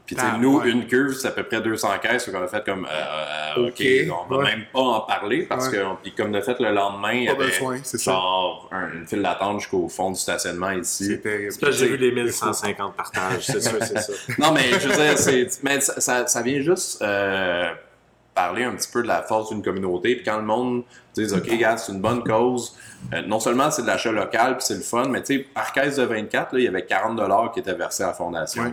Puis 0.05 0.15
tu 0.15 0.21
sais, 0.23 0.27
Ah, 0.33 0.37
nous, 0.39 0.57
ouais. 0.59 0.69
une 0.71 0.87
cuve, 0.87 1.13
c'est 1.13 1.27
à 1.27 1.31
peu 1.31 1.43
près 1.43 1.61
200 1.61 1.87
caisses, 2.01 2.27
donc 2.27 2.41
on 2.41 2.43
a 2.43 2.47
fait 2.47 2.65
comme, 2.65 2.87
euh, 2.89 3.67
OK, 3.67 3.73
Ok, 3.79 3.85
on 4.09 4.33
va 4.33 4.37
ouais. 4.39 4.43
même 4.45 4.65
pas 4.73 4.79
en 4.79 5.01
parler 5.01 5.43
parce 5.43 5.67
Ouais. 5.67 5.77
que, 5.77 5.83
puis 6.01 6.13
comme 6.15 6.31
de 6.31 6.41
fait, 6.41 6.59
le 6.59 6.71
lendemain, 6.71 7.11
il 7.11 7.23
y 7.25 7.29
avait 7.29 7.45
besoin, 7.45 7.77
c'est 7.83 7.99
ça. 7.99 8.11
genre 8.13 8.67
un- 8.71 8.91
une 8.93 9.05
file 9.05 9.21
d'attente 9.21 9.59
jusqu'au 9.59 9.87
fond 9.87 10.09
du 10.09 10.19
stationnement 10.19 10.71
ici. 10.71 11.05
C'est 11.05 11.19
terrible. 11.21 11.51
C'est 11.51 11.59
parce 11.61 11.73
que 11.73 11.77
j'ai 11.77 11.87
vu 11.89 11.97
les 11.97 12.11
1150 12.11 12.95
partages, 12.95 13.45
c'est 13.45 13.61
sûr, 13.61 13.77
c'est 13.81 13.99
ça. 13.99 14.13
Non, 14.39 14.51
mais 14.51 14.71
je 14.79 14.87
veux 14.87 14.95
dire, 14.95 15.15
c'est, 15.17 15.47
mais 15.63 15.79
ça, 15.79 16.01
ça, 16.01 16.25
ça 16.25 16.41
vient 16.41 16.61
juste 16.61 17.03
euh, 17.03 17.69
parler 18.39 18.63
un 18.63 18.73
petit 18.75 18.89
peu 18.91 19.01
de 19.01 19.07
la 19.07 19.21
force 19.21 19.49
d'une 19.49 19.61
communauté. 19.61 20.15
Puis 20.15 20.23
quand 20.23 20.37
le 20.37 20.45
monde 20.45 20.83
dit, 21.13 21.25
OK, 21.33 21.57
gars, 21.57 21.75
c'est 21.75 21.91
une 21.91 21.99
bonne 21.99 22.23
cause, 22.23 22.77
euh, 23.13 23.21
non 23.23 23.39
seulement 23.41 23.69
c'est 23.69 23.81
de 23.81 23.87
l'achat 23.87 24.11
local, 24.13 24.55
puis 24.57 24.65
c'est 24.65 24.75
le 24.75 24.81
fun, 24.81 25.07
mais 25.09 25.21
tu 25.21 25.37
sais, 25.37 25.39
par 25.53 25.73
caisse 25.73 25.97
de 25.97 26.03
24, 26.03 26.53
là, 26.53 26.59
il 26.59 26.63
y 26.63 26.67
avait 26.67 26.85
40 26.85 27.53
qui 27.53 27.59
étaient 27.59 27.73
versés 27.73 28.03
à 28.03 28.07
la 28.07 28.13
fondation. 28.13 28.63
Ouais. 28.63 28.71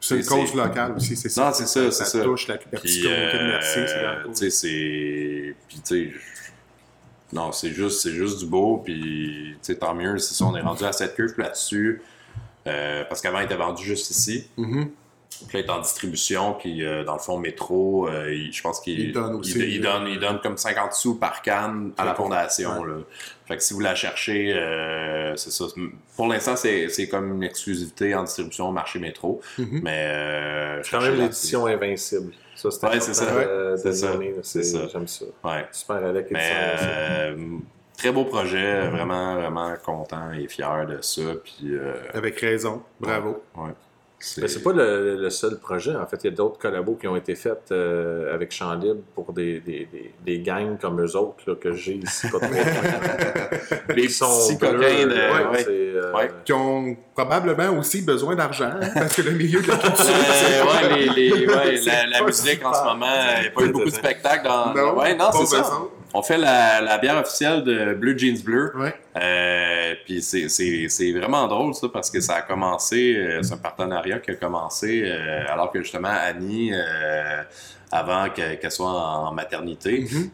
C'est 0.00 0.16
une 0.18 0.24
cause 0.24 0.54
locale 0.54 0.92
aussi, 0.96 1.14
c'est 1.16 1.28
ça. 1.28 1.46
Non, 1.46 1.52
c'est 1.52 1.66
ça, 1.66 1.90
c'est 1.90 2.04
ça. 2.04 2.22
touche 2.22 2.48
la, 2.48 2.54
la 2.54 2.60
petite 2.60 2.80
Puis, 2.80 3.02
communauté 3.02 3.38
de 3.38 3.44
Mercier, 3.44 4.50
c'est. 4.50 5.54
Puis, 5.68 5.80
tu 5.80 5.82
sais. 5.84 6.12
Non, 7.32 7.52
c'est 7.52 7.70
juste, 7.70 8.00
c'est 8.00 8.12
juste 8.12 8.38
du 8.40 8.46
beau, 8.46 8.78
puis, 8.84 9.56
tant 9.78 9.94
mieux. 9.94 10.18
Ça, 10.18 10.44
on 10.44 10.56
est 10.56 10.60
rendu 10.60 10.84
à 10.84 10.92
cette 10.92 11.14
cuve 11.14 11.34
là-dessus. 11.38 12.00
euh, 12.66 13.04
parce 13.08 13.20
qu'avant, 13.20 13.40
il 13.40 13.44
était 13.44 13.56
vendu 13.56 13.82
juste 13.84 14.10
ici. 14.10 14.48
Mhm. 14.56 14.90
Puis 15.48 15.58
là, 15.58 15.64
il 15.64 15.66
est 15.66 15.70
en 15.70 15.80
distribution, 15.80 16.54
puis 16.54 16.84
euh, 16.84 17.04
dans 17.04 17.14
le 17.14 17.18
fond, 17.18 17.38
métro, 17.38 18.08
euh, 18.08 18.32
il- 18.32 18.52
je 18.52 18.62
pense 18.62 18.80
qu'il 18.80 18.98
Il 19.00 19.12
donne 19.12 19.34
aussi, 19.36 19.58
il, 19.58 19.74
il 19.74 19.80
euh, 19.86 19.92
donne, 19.92 20.06
il 20.08 20.18
donne 20.20 20.40
comme 20.40 20.56
50 20.56 20.92
sous 20.92 21.18
par 21.18 21.42
canne 21.42 21.92
à 21.98 22.04
la 22.04 22.14
fondation. 22.14 22.84
Là. 22.84 22.96
Fait 23.46 23.56
que 23.56 23.62
si 23.62 23.74
vous 23.74 23.80
la 23.80 23.94
cherchez, 23.94 24.52
euh, 24.54 25.34
c'est 25.36 25.50
ça. 25.50 25.64
Pour 26.16 26.26
l'instant, 26.28 26.56
c'est 26.56 26.88
c'est 26.88 27.08
comme 27.08 27.34
une 27.34 27.42
exclusivité 27.42 28.14
en 28.14 28.24
distribution 28.24 28.68
au 28.68 28.72
marché 28.72 28.98
métro. 28.98 29.40
Mhm. 29.58 29.80
Mais 29.82 30.04
euh, 30.08 30.82
Quand 30.90 31.00
même 31.00 31.16
l'édition 31.16 31.66
invincible. 31.66 32.32
Ça, 32.54 32.70
c'est 32.70 32.86
Ouais, 32.86 33.00
c'est 33.00 33.14
ça. 33.14 33.24
euh, 33.24 33.76
C'est 33.76 33.92
ça. 33.92 34.12
donner, 34.12 34.30
là, 34.30 34.36
C'est 34.42 34.62
c'est- 34.62 34.76
ça. 34.78 34.86
J'aime 34.92 35.08
ça. 35.08 35.24
Ouais. 35.42 35.66
Super 35.72 35.96
Alec 35.96 36.26
Mais 36.30 36.38
édition 36.38 36.56
euh, 36.86 37.36
très 37.98 38.12
beau 38.12 38.24
projet, 38.24 38.88
vraiment, 38.88 39.34
vraiment 39.36 39.74
content 39.84 40.30
et 40.32 40.46
fier 40.48 40.86
de 40.86 41.00
ça. 41.00 41.22
Puis, 41.42 41.74
euh, 41.74 41.94
Avec 42.14 42.38
raison. 42.40 42.82
Bravo. 43.00 43.42
ouais. 43.56 43.70
Mais 44.40 44.46
c'est 44.48 44.62
pas 44.62 44.72
le, 44.72 45.16
le 45.16 45.30
seul 45.30 45.58
projet. 45.58 45.96
En 45.96 46.06
fait, 46.06 46.18
il 46.22 46.30
y 46.30 46.32
a 46.32 46.36
d'autres 46.36 46.58
collabos 46.58 46.94
qui 46.94 47.08
ont 47.08 47.16
été 47.16 47.34
faits 47.34 47.72
euh, 47.72 48.32
avec 48.32 48.52
Champ 48.52 48.72
Libre 48.74 49.00
pour 49.14 49.32
des, 49.32 49.58
des, 49.60 49.88
des, 49.92 50.12
des 50.24 50.38
gangs 50.38 50.78
comme 50.80 51.00
eux 51.00 51.16
autres 51.16 51.38
là, 51.46 51.54
que 51.56 51.72
j'ai 51.72 51.94
ici. 51.94 52.28
Pas 52.30 52.38
trop. 52.38 52.48
Les 53.96 54.08
sont 54.08 54.54
bleus, 54.58 54.78
ouais, 54.78 55.04
ouais. 55.06 55.58
c'est, 55.58 55.66
euh, 55.70 56.12
Ouais. 56.14 56.30
Qui 56.44 56.52
ont 56.52 56.96
probablement 57.14 57.78
aussi 57.78 58.02
besoin 58.02 58.34
d'argent, 58.36 58.70
hein, 58.80 58.88
parce 58.94 59.14
que 59.16 59.22
le 59.22 59.32
milieu 59.32 59.60
de 59.60 59.68
la 59.68 59.76
culture, 59.78 60.04
Euh, 60.06 60.32
c'est 60.32 60.62
ouais, 60.62 61.06
les, 61.14 61.30
les- 61.30 61.46
ouais, 61.54 61.76
c'est 61.78 61.86
la, 61.86 62.06
la 62.20 62.22
musique 62.26 62.64
en 62.64 62.72
ce 62.74 62.84
moment, 62.84 63.06
il 63.38 63.40
n'y 63.42 63.46
a 63.48 63.50
pas 63.50 63.62
eu 63.62 63.68
beaucoup 63.72 63.84
de 63.86 63.94
spectacles 63.94 64.44
dans. 64.46 64.74
Non, 64.74 64.98
ouais, 64.98 65.14
non, 65.14 65.30
c'est 65.32 65.46
ça. 65.46 65.58
besoin. 65.62 65.88
On 66.14 66.22
fait 66.22 66.36
la, 66.38 66.80
la 66.82 66.98
bière 66.98 67.16
officielle 67.18 67.64
de 67.64 67.94
Blue 67.94 68.18
Jeans 68.18 68.42
Bleu. 68.44 68.72
Ouais. 68.76 68.94
Euh, 69.16 69.94
puis 70.04 70.20
c'est- 70.22 71.12
vraiment 71.12 71.46
drôle 71.48 71.74
ça 71.74 71.88
parce 71.88 72.10
que 72.10 72.20
ça 72.20 72.34
a 72.36 72.42
commencé, 72.42 73.14
euh, 73.16 73.42
c'est 73.42 73.54
un 73.54 73.58
partenariat 73.58 74.18
qui 74.18 74.30
a 74.32 74.34
commencé 74.34 75.02
euh, 75.06 75.44
alors 75.48 75.72
que 75.72 75.80
justement 75.82 76.08
Annie, 76.10 76.72
euh, 76.74 77.42
avant 77.90 78.28
que- 78.28 78.54
qu'elle 78.56 78.70
soit 78.70 78.90
en 78.90 79.32
maternité, 79.32 80.00
Mhm. 80.10 80.30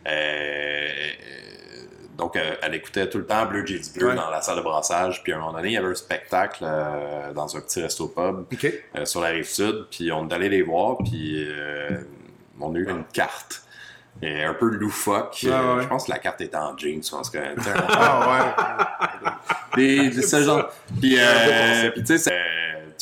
donc 2.17 2.35
euh, 2.37 2.55
elle 2.63 2.75
écoutait 2.75 3.09
tout 3.09 3.19
le 3.19 3.27
temps 3.27 3.47
Blue 3.47 3.65
Jeans 3.67 3.81
Bleu 3.95 4.09
Ouais. 4.09 4.15
dans 4.17 4.31
la 4.31 4.43
salle 4.43 4.57
de 4.57 4.63
brassage. 4.63 5.23
Puis 5.23 5.33
à 5.33 5.37
un 5.37 5.39
moment 5.39 5.53
donné, 5.53 5.69
il 5.69 5.75
y 5.75 5.77
avait 5.77 5.87
un 5.89 5.95
spectacle 5.95 6.65
euh, 6.67 7.33
dans 7.33 7.57
un 7.57 7.61
petit 7.61 7.81
resto 7.81 8.09
pub 8.09 8.47
OK. 8.53 8.73
euh, 8.97 9.05
sur 9.05 9.21
la 9.21 9.29
rive 9.29 9.45
sud, 9.49 9.87
puis 9.91 10.11
on 10.11 10.29
est 10.29 10.35
allé 10.35 10.49
les 10.49 10.63
voir, 10.63 10.99
puis 10.99 11.47
on 12.61 12.75
a 12.75 12.79
eu 12.79 12.89
une 12.91 13.05
carte. 13.13 13.63
Et 14.23 14.43
un 14.43 14.55
peu 14.55 14.67
loufoque. 14.67 15.47
Ah 15.47 15.61
Euh, 15.61 15.77
ouais. 15.77 15.83
Je 15.85 15.89
pense 15.89 16.07
que 16.07 16.11
la 16.11 16.19
carte 16.19 16.41
était 16.41 16.57
en 16.57 16.77
jeans, 16.77 17.03
je 17.05 17.11
pense 17.11 17.31
que. 17.31 17.39
Ah 17.89 19.39
des, 19.77 20.09
des- 20.11 20.23
ce 20.23 20.43
genre. 20.43 20.69
Puis, 21.01 21.17
euh, 21.19 21.23
euh, 21.23 21.91
tu 22.05 22.19
sais, 22.19 22.33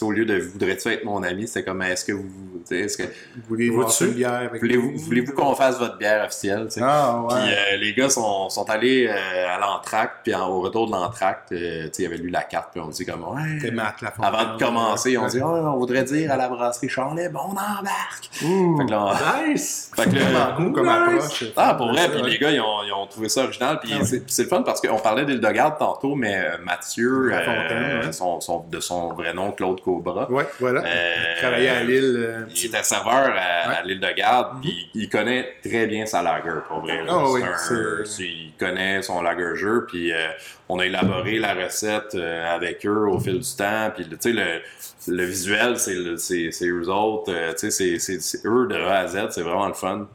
au 0.02 0.12
lieu 0.12 0.26
de 0.26 0.38
voudrais-tu 0.38 0.88
être 0.88 1.04
mon 1.04 1.22
ami, 1.22 1.48
c'est 1.48 1.64
comme 1.64 1.80
est-ce 1.82 2.04
que 2.04 2.12
vous. 2.12 2.55
Est-ce 2.70 2.96
que 2.98 3.02
une 3.04 4.12
bière 4.12 4.32
avec 4.34 4.60
voulez-vous 4.60 4.92
nous? 4.92 4.98
voulez-vous 4.98 5.32
qu'on 5.32 5.54
fasse 5.54 5.78
votre 5.78 5.98
bière 5.98 6.24
officielle? 6.24 6.68
Ah, 6.80 7.20
ouais. 7.22 7.34
Puis 7.34 7.52
euh, 7.52 7.76
les 7.78 7.94
gars 7.94 8.08
sont, 8.10 8.48
sont 8.48 8.68
allés 8.70 9.06
euh, 9.08 9.54
à 9.54 9.58
l'entracte, 9.58 10.16
puis 10.24 10.34
en- 10.34 10.48
au 10.48 10.60
retour 10.60 10.86
de 10.86 10.92
l'entracte, 10.92 11.52
euh, 11.52 11.84
tu 11.84 11.90
sais, 11.92 12.02
il 12.02 12.06
avait 12.06 12.16
lu 12.18 12.28
la 12.30 12.42
carte, 12.42 12.70
puis 12.72 12.80
on 12.80 12.88
dit 12.88 13.04
comme 13.06 13.24
ouais. 13.24 13.70
Matt 13.70 14.00
Lafontaine. 14.02 14.34
Avant 14.34 14.54
de 14.54 14.58
commencer, 14.58 15.16
on 15.18 15.26
dit 15.26 15.38
Ah, 15.42 15.46
on 15.46 15.76
voudrait 15.76 16.04
dire 16.04 16.30
à 16.32 16.36
la 16.36 16.48
brasserie 16.48 16.88
Charlet, 16.88 17.28
bon, 17.28 17.40
on 17.48 17.50
embarque. 17.52 18.30
Ouh. 18.44 18.78
Fait 18.78 18.86
que 18.86 18.90
là, 18.90 19.04
on- 19.04 19.46
Nice! 19.52 19.90
fait 19.94 20.04
que 20.04 20.72
comme 20.72 20.88
approche. 20.88 21.44
ah, 21.56 21.74
pour 21.74 21.88
vrai, 21.92 22.08
puis 22.10 22.22
les 22.30 22.38
gars, 22.38 22.50
ils 22.50 22.60
ont, 22.60 22.82
ils 22.86 22.92
ont 22.92 23.06
trouvé 23.06 23.28
ça 23.28 23.44
original. 23.44 23.78
Puis 23.80 23.92
Ah 23.94 24.04
c'est 24.04 24.20
puis 24.20 24.32
c'est 24.32 24.42
le 24.44 24.48
fun 24.48 24.62
parce 24.62 24.80
qu'on 24.80 24.98
parlait 24.98 25.24
d'île 25.24 25.40
de 25.40 25.50
garde 25.50 25.78
tantôt, 25.78 26.14
mais 26.14 26.36
euh, 26.36 26.56
Mathieu, 26.64 27.28
ouais. 27.30 28.12
son, 28.12 28.40
son- 28.40 28.64
de 28.70 28.80
son 28.80 29.12
vrai 29.12 29.32
nom, 29.34 29.52
Claude 29.52 29.80
Cobra, 29.80 30.30
Ouais, 30.30 30.46
voilà. 30.60 30.82
Il 30.82 31.40
travaillait 31.40 31.68
à 31.68 31.82
Lille. 31.82 32.46
Euh, 32.56 32.60
il 32.62 32.66
était 32.66 32.82
serveur 32.82 33.34
à, 33.36 33.70
à 33.70 33.82
l'île 33.82 34.00
de 34.00 34.10
garde, 34.12 34.60
puis 34.62 34.88
il 34.94 35.08
connaît 35.08 35.54
très 35.64 35.86
bien 35.86 36.06
sa 36.06 36.22
lager, 36.22 36.50
pour 36.68 36.80
vrai. 36.80 37.00
Ah 37.08 37.24
oui, 37.30 37.40
un- 37.42 37.56
c'est- 38.04 38.22
il 38.24 38.52
connaît 38.58 39.02
son 39.02 39.22
lager 39.22 39.54
jeu, 39.56 39.86
puis 39.86 40.12
euh, 40.12 40.28
on 40.68 40.78
a 40.78 40.86
élaboré 40.86 41.38
la 41.38 41.54
recette 41.54 42.14
euh, 42.14 42.54
avec 42.54 42.84
eux 42.86 43.06
au 43.08 43.18
fil 43.20 43.38
du 43.40 43.56
temps, 43.56 43.90
puis 43.94 44.06
tu 44.08 44.16
sais, 44.20 44.32
le, 44.32 44.60
le 45.08 45.24
visuel, 45.24 45.78
c'est 45.78 45.94
le- 45.94 46.16
c'est 46.16 46.50
c'est 46.50 46.66
eux 46.68 46.88
autres, 46.88 47.32
euh, 47.32 47.52
tu 47.58 47.70
sais, 47.70 47.98
c'est 47.98 48.44
eux 48.46 48.66
de 48.68 48.76
A 48.76 48.98
à 49.00 49.06
Z, 49.06 49.28
c'est 49.30 49.42
vraiment 49.42 49.68
le 49.68 49.74
fun. 49.74 50.06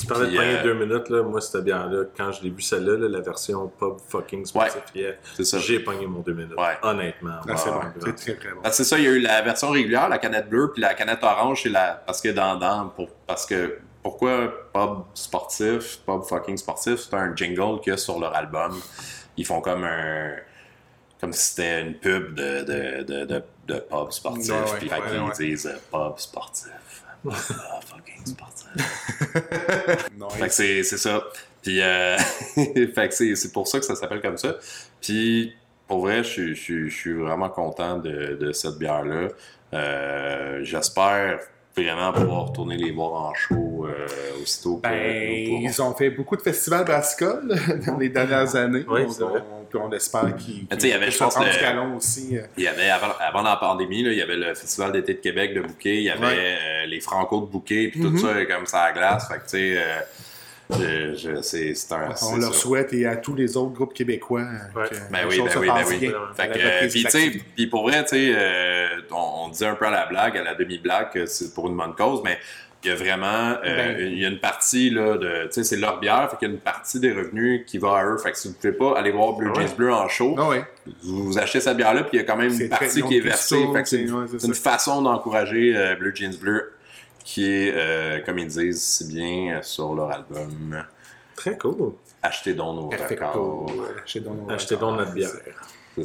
Tu 0.00 0.06
parlais 0.06 0.30
de 0.30 0.36
pogner 0.36 0.56
euh, 0.56 0.62
deux 0.62 0.74
minutes, 0.74 1.08
là. 1.10 1.22
Moi, 1.22 1.40
c'était 1.40 1.62
bien 1.62 1.86
là. 1.88 2.04
Quand 2.16 2.32
je 2.32 2.42
l'ai 2.42 2.50
vu 2.50 2.62
celle-là, 2.62 2.96
là, 2.96 3.08
la 3.08 3.20
version 3.20 3.68
pub 3.68 3.98
fucking 4.08 4.46
C'est 4.46 5.44
ça. 5.44 5.58
j'ai 5.58 5.80
pogné 5.80 6.06
mon 6.06 6.20
deux 6.20 6.32
minutes. 6.32 6.56
Ouais. 6.56 6.78
Honnêtement. 6.82 7.40
Ah, 7.48 7.56
c'est 7.56 7.70
bon. 7.70 7.80
C'est 8.04 8.14
très, 8.14 8.34
très 8.36 8.52
bon. 8.54 8.60
C'est 8.70 8.84
ça, 8.84 8.98
il 8.98 9.04
y 9.04 9.08
a 9.08 9.10
eu 9.10 9.20
la 9.20 9.42
version 9.42 9.70
régulière, 9.70 10.08
la 10.08 10.18
canette 10.18 10.48
bleue, 10.48 10.72
puis 10.72 10.80
la 10.80 10.94
canette 10.94 11.22
orange, 11.22 11.62
c'est 11.62 11.68
la. 11.68 12.02
Parce 12.06 12.20
que 12.20 12.28
dans, 12.30 12.56
dans 12.56 12.88
pour, 12.88 13.08
parce 13.26 13.44
que 13.46 13.78
pourquoi 14.02 14.52
pub 14.72 15.02
sportif, 15.14 15.98
pub 16.06 16.22
fucking 16.22 16.56
sportif, 16.56 17.00
c'est 17.00 17.14
un 17.14 17.34
jingle 17.36 17.80
qu'il 17.80 17.90
y 17.90 17.94
a 17.94 17.98
sur 17.98 18.18
leur 18.18 18.34
album. 18.34 18.80
Ils 19.36 19.46
font 19.46 19.60
comme 19.60 19.84
un. 19.84 20.32
comme 21.20 21.32
si 21.32 21.50
c'était 21.50 21.82
une 21.82 21.94
pub 21.94 22.34
de, 22.34 22.62
de, 22.62 23.02
de, 23.02 23.24
de, 23.26 23.42
de 23.66 23.78
pub 23.80 24.10
sportif. 24.10 24.50
Ouais, 24.50 24.58
ouais, 24.58 24.78
puis 24.78 24.90
ouais, 24.90 25.18
ouais. 25.18 25.32
disent 25.38 25.66
euh, 25.66 25.76
pub 25.90 26.18
sportif. 26.18 26.70
ah, 27.30 27.80
fucking 27.84 28.24
sportif. 28.26 28.59
Fait 30.38 30.48
que 30.48 30.54
c'est 30.54 30.82
c'est 30.82 30.98
ça. 30.98 31.22
Puis, 31.62 31.80
euh, 31.82 32.16
fait 32.56 33.08
que 33.08 33.14
c'est 33.14 33.34
c'est 33.34 33.52
pour 33.52 33.68
ça 33.68 33.78
que 33.78 33.84
ça 33.84 33.94
s'appelle 33.94 34.20
comme 34.20 34.38
ça. 34.38 34.56
Puis, 35.00 35.54
pour 35.86 36.00
vrai, 36.00 36.22
je 36.24 36.54
je 36.54 36.88
suis 36.88 37.12
vraiment 37.12 37.48
content 37.48 37.98
de, 37.98 38.36
de 38.40 38.52
cette 38.52 38.78
bière-là. 38.78 39.28
Euh, 39.72 40.60
J'espère 40.64 41.40
vraiment 41.76 42.12
pouvoir 42.12 42.46
retourner 42.48 42.76
les 42.76 42.90
voir 42.90 43.12
en 43.12 43.34
show 43.34 43.69
euh, 43.90 44.42
aussitôt 44.42 44.76
que 44.76 44.82
Ben, 44.88 45.30
ils 45.62 45.82
ont 45.82 45.94
fait 45.94 46.10
beaucoup 46.10 46.36
de 46.36 46.42
festivals 46.42 46.84
brassicoles 46.84 47.54
dans 47.86 47.96
les 47.98 48.08
dernières 48.08 48.54
années. 48.56 48.84
Oui, 48.88 49.02
on, 49.06 49.10
c'est 49.10 49.22
vrai. 49.22 49.40
on- 49.52 49.60
puis 49.70 49.78
on 49.80 49.92
espère 49.92 50.34
qu'ils 50.36 50.66
sais, 50.68 50.76
il 50.80 50.88
y 50.88 50.92
avait, 50.92 51.10
je 51.12 51.18
pense, 51.18 51.36
le- 51.38 51.96
aussi. 51.96 52.36
euh. 52.36 52.42
Il 52.56 52.64
y 52.64 52.68
avait, 52.68 52.90
avant, 52.90 53.12
avant 53.20 53.42
la 53.42 53.54
pandémie, 53.56 54.02
là, 54.02 54.10
il 54.10 54.18
y 54.18 54.22
avait 54.22 54.36
le 54.36 54.52
Festival 54.54 54.90
d'été 54.90 55.14
de 55.14 55.20
Québec 55.20 55.54
de 55.54 55.60
Bouquet, 55.60 55.94
il 55.96 56.02
y 56.02 56.10
avait 56.10 56.26
Ouais. 56.26 56.34
euh, 56.36 56.86
les 56.86 56.98
Franco 57.00 57.40
de 57.42 57.46
Bouquet, 57.46 57.88
puis 57.92 58.00
tout 58.00 58.10
Mhm. 58.10 58.18
ça 58.18 58.44
comme 58.46 58.66
ça 58.66 58.82
à 58.82 58.92
glace. 58.92 59.28
Fait 59.28 59.34
que, 59.34 59.42
tu 59.42 59.48
sais, 59.48 59.74
euh, 59.78 60.00
je, 60.70 61.14
je- 61.36 61.42
c'est 61.42 61.74
c'est 61.74 61.92
un. 61.94 62.08
On 62.32 62.36
leur 62.36 62.52
ça. 62.54 62.60
souhaite 62.60 62.92
et 62.92 63.06
à 63.06 63.16
tous 63.16 63.34
les 63.34 63.56
autres 63.56 63.72
groupes 63.72 63.92
québécois 63.94 64.40
euh, 64.42 64.80
Ouais. 64.80 64.88
que 64.88 64.94
Ben 65.12 65.18
les 65.28 65.38
oui, 65.40 65.42
ben 65.44 65.60
oui, 65.60 65.66
ben 65.68 65.84
oui. 65.88 66.12
Fait 66.36 66.48
que, 66.48 66.58
euh, 66.58 66.78
puis, 66.80 66.86
de 66.88 66.92
tu 66.92 67.00
sais, 67.10 67.18
l'activité. 67.18 67.44
puis 67.56 67.66
pour 67.68 67.82
vrai, 67.82 68.02
tu 68.04 68.08
sais, 68.10 68.32
euh, 68.36 68.86
on, 69.12 69.44
on 69.44 69.48
disait 69.50 69.66
un 69.66 69.74
peu 69.74 69.86
à 69.86 69.90
la 69.90 70.06
blague, 70.06 70.36
à 70.36 70.42
la 70.42 70.54
demi-blague, 70.54 71.10
que 71.12 71.26
c'est 71.26 71.54
pour 71.54 71.68
une 71.68 71.76
bonne 71.76 71.94
cause, 71.94 72.22
mais 72.24 72.38
il 72.82 72.88
y 72.88 72.92
a 72.92 72.96
vraiment, 72.96 73.26
euh, 73.26 73.58
Ben. 73.62 73.96
il 74.00 74.18
y 74.18 74.24
a 74.24 74.28
une 74.28 74.40
partie, 74.40 74.88
là, 74.90 75.18
de, 75.18 75.44
tu 75.44 75.52
sais, 75.52 75.64
c'est 75.64 75.76
leur 75.76 76.00
bière, 76.00 76.30
fait 76.30 76.36
qu'il 76.38 76.48
y 76.48 76.50
a 76.50 76.54
une 76.54 76.60
partie 76.60 76.98
des 76.98 77.12
revenus 77.12 77.64
qui 77.66 77.76
va 77.78 77.98
à 77.98 78.04
eux. 78.06 78.16
Fait 78.18 78.32
que 78.32 78.38
si 78.38 78.48
vous 78.48 78.54
pouvez 78.54 78.72
pas 78.72 78.98
aller 78.98 79.10
voir 79.12 79.34
Blue 79.34 79.50
Ah 79.54 79.58
ouais. 79.58 79.66
Jeans 79.66 79.76
Bleu 79.76 79.92
en 79.92 80.08
show, 80.08 80.34
Ah 80.38 80.48
ouais. 80.48 80.64
vous, 81.02 81.24
vous 81.24 81.38
achetez 81.38 81.60
cette 81.60 81.76
bière-là, 81.76 82.04
puis 82.04 82.16
il 82.16 82.20
y 82.20 82.22
a 82.22 82.24
quand 82.26 82.36
même 82.36 82.52
une 82.58 82.68
partie 82.68 83.02
qui 83.02 83.16
est 83.18 83.20
versée. 83.20 83.62
Fait 83.74 83.82
que 83.82 83.88
c'est 83.88 84.02
une 84.46 84.54
façon 84.54 85.02
d'encourager 85.02 85.76
euh, 85.76 85.94
Blue 85.96 86.12
Jeans 86.14 86.36
Bleu, 86.40 86.72
qui 87.24 87.44
est, 87.52 87.72
euh, 87.74 88.20
comme 88.24 88.38
ils 88.38 88.46
disent 88.46 88.82
si 88.82 89.04
bien 89.08 89.60
sur 89.62 89.94
leur 89.94 90.10
album, 90.10 90.82
Très 91.36 91.56
cool. 91.56 91.92
Achetez 92.22 92.52
donc 92.52 92.76
nos 92.76 92.88
Perfecto. 92.88 93.24
records. 93.26 93.72
euh, 93.80 93.96
chez 94.04 94.20
Don 94.20 94.46
Achetez 94.50 94.76
donc 94.76 94.98
notre 94.98 95.12
bière. 95.14 95.30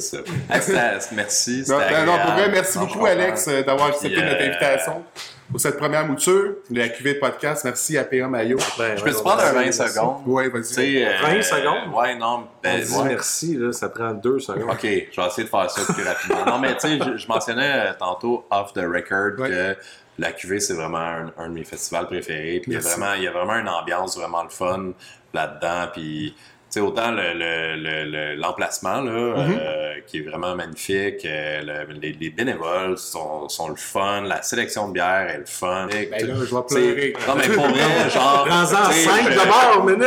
C'est 0.00 0.16
ça. 0.16 0.22
Hey, 0.50 0.60
c'était- 0.62 1.14
merci. 1.14 1.64
Non, 1.68 1.78
c'était 1.80 2.04
non, 2.04 2.12
pour 2.12 2.22
vrai, 2.22 2.32
agréable. 2.32 2.52
merci 2.52 2.78
Non, 2.78 2.84
beaucoup, 2.86 3.06
Alex, 3.06 3.48
euh, 3.48 3.62
d'avoir 3.62 3.88
accepté 3.88 4.16
notre 4.22 4.40
euh, 4.42 4.46
invitation 4.48 5.04
pour 5.50 5.60
cette 5.60 5.76
première 5.78 6.06
mouture 6.06 6.54
de 6.70 6.78
la 6.78 6.88
QV 6.88 7.14
de 7.14 7.18
podcast. 7.20 7.64
Merci 7.64 7.96
à 7.98 8.04
PA 8.04 8.26
Maillot. 8.28 8.58
Ben, 8.78 8.96
Je 8.96 9.02
peux 9.04 9.10
te 9.12 9.18
prendre 9.20 9.40
un 9.42 9.52
merci, 9.52 9.78
20 9.78 9.84
merci. 9.84 9.94
secondes? 9.94 10.16
Tu 10.24 10.50
vas-y. 10.50 10.64
sais, 10.64 11.06
euh, 11.06 11.10
20 11.22 11.42
secondes? 11.42 11.94
Ouais, 11.94 12.14
non. 12.16 12.26
On 12.26 12.48
Ben, 12.62 12.80
ouais. 12.84 13.04
merci, 13.08 13.56
là, 13.56 13.72
ça 13.72 13.88
prend 13.88 14.12
deux 14.12 14.40
secondes. 14.40 14.70
OK, 14.70 14.80
je 14.82 14.88
vais 15.20 15.26
essayer 15.26 15.44
de 15.44 15.48
faire 15.48 15.70
ça 15.70 15.92
plus 15.92 16.02
rapidement. 16.04 16.44
Non, 16.46 16.58
mais 16.58 16.74
tu 16.76 16.80
sais, 16.88 16.98
je, 16.98 17.16
je 17.16 17.28
mentionnais 17.28 17.94
tantôt 17.98 18.44
off 18.50 18.72
the 18.72 18.78
record 18.80 19.38
Ouais. 19.38 19.48
que 19.50 19.76
la 20.18 20.32
QV, 20.32 20.60
c'est 20.60 20.74
vraiment 20.74 20.98
un, 20.98 21.32
un 21.38 21.48
de 21.48 21.54
mes 21.54 21.64
festivals 21.64 22.06
préférés. 22.06 22.60
Puis 22.62 22.72
il 22.72 22.74
y 22.74 22.76
a 22.76 22.80
vraiment, 22.80 23.14
il 23.14 23.22
y 23.22 23.28
a 23.28 23.30
vraiment 23.32 23.54
une 23.56 23.68
ambiance 23.68 24.16
vraiment 24.18 24.42
le 24.42 24.48
fun 24.48 24.92
là-dedans. 25.32 25.88
Puis, 25.92 26.34
sais, 26.76 26.80
autant 26.80 27.10
le- 27.10 27.34
le- 27.34 27.76
le- 27.76 28.04
le- 28.10 28.34
l'emplacement, 28.36 29.00
là, 29.00 29.10
Mm-hmm. 29.36 29.58
euh, 29.60 29.94
qui 30.06 30.18
est 30.18 30.22
vraiment 30.22 30.54
magnifique, 30.54 31.24
euh, 31.24 31.62
le- 31.86 31.94
les, 32.00 32.12
les 32.12 32.30
bénévoles 32.30 32.96
sont, 32.98 33.48
sont 33.48 33.68
le 33.68 33.76
fun, 33.76 34.22
la 34.22 34.42
sélection 34.42 34.88
de 34.88 34.92
bière 34.94 35.28
est 35.28 35.38
le 35.38 35.46
fun. 35.46 35.88
Ben 35.90 36.10
là, 36.10 36.34
je 36.38 36.54
vais 36.54 36.62
pleurer. 36.68 37.14
Non, 37.28 37.34
mais 37.36 37.48
pour 37.48 37.66
vrai, 37.68 38.10
genre. 38.10 38.44
Prends-en 38.48 38.88
tu 38.88 38.94
sais, 38.94 39.04
5 39.04 39.30
je- 39.30 39.36
d'abord, 39.36 39.84
minute! 39.84 40.06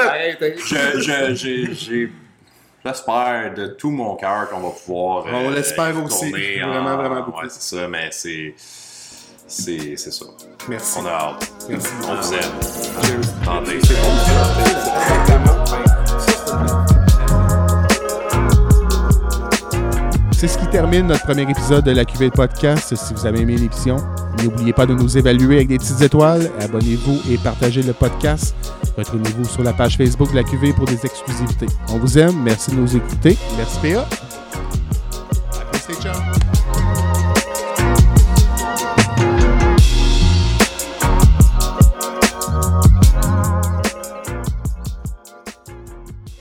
J'ai, 1.35 1.69
j'espère 2.85 3.53
de 3.55 3.67
tout 3.67 3.91
mon 3.91 4.15
cœur 4.15 4.49
qu'on 4.49 4.59
va 4.61 4.69
pouvoir. 4.69 5.25
euh, 5.27 5.31
On 5.33 5.49
l'espère 5.49 5.93
aussi. 6.03 6.31
Vraiment, 6.31 6.91
en- 6.91 6.97
vraiment 6.97 7.21
beaucoup. 7.23 7.41
Ouais, 7.41 7.49
c'est 7.49 7.75
ça, 7.75 7.87
mais 7.87 8.07
c'est. 8.11 8.53
C'est, 9.51 9.95
c'est 9.97 10.11
ça. 10.11 10.25
Merci. 10.67 10.99
On 11.01 11.05
a 11.07 11.09
hâte. 11.09 11.51
Merci. 11.67 11.87
On 12.07 12.13
vous 12.15 12.33
aime. 12.33 12.41
Cheers. 13.01 13.19
Attendez. 13.41 13.79
C'est 20.39 20.47
ce 20.47 20.57
qui 20.57 20.67
termine 20.67 21.07
notre 21.07 21.25
premier 21.25 21.41
épisode 21.41 21.83
de 21.83 21.91
la 21.91 22.05
QV 22.05 22.29
Podcast. 22.31 22.95
Si 22.95 23.13
vous 23.13 23.25
avez 23.25 23.41
aimé 23.41 23.57
l'émission, 23.57 23.97
n'oubliez 24.41 24.71
pas 24.71 24.85
de 24.85 24.93
nous 24.93 25.17
évaluer 25.17 25.57
avec 25.57 25.67
des 25.67 25.77
petites 25.77 26.01
étoiles. 26.01 26.49
Abonnez-vous 26.61 27.19
et 27.29 27.37
partagez 27.37 27.83
le 27.83 27.91
podcast. 27.91 28.55
Retrouvez-vous 28.97 29.43
sur 29.43 29.63
la 29.63 29.73
page 29.73 29.97
Facebook 29.97 30.31
de 30.31 30.37
la 30.37 30.43
QV 30.43 30.71
pour 30.71 30.85
des 30.85 31.05
exclusivités. 31.05 31.67
On 31.89 31.97
vous 31.97 32.17
aime. 32.17 32.41
Merci 32.41 32.71
de 32.71 32.77
nous 32.77 32.95
écouter. 32.95 33.37
Merci 33.57 33.79
PA. 33.81 34.28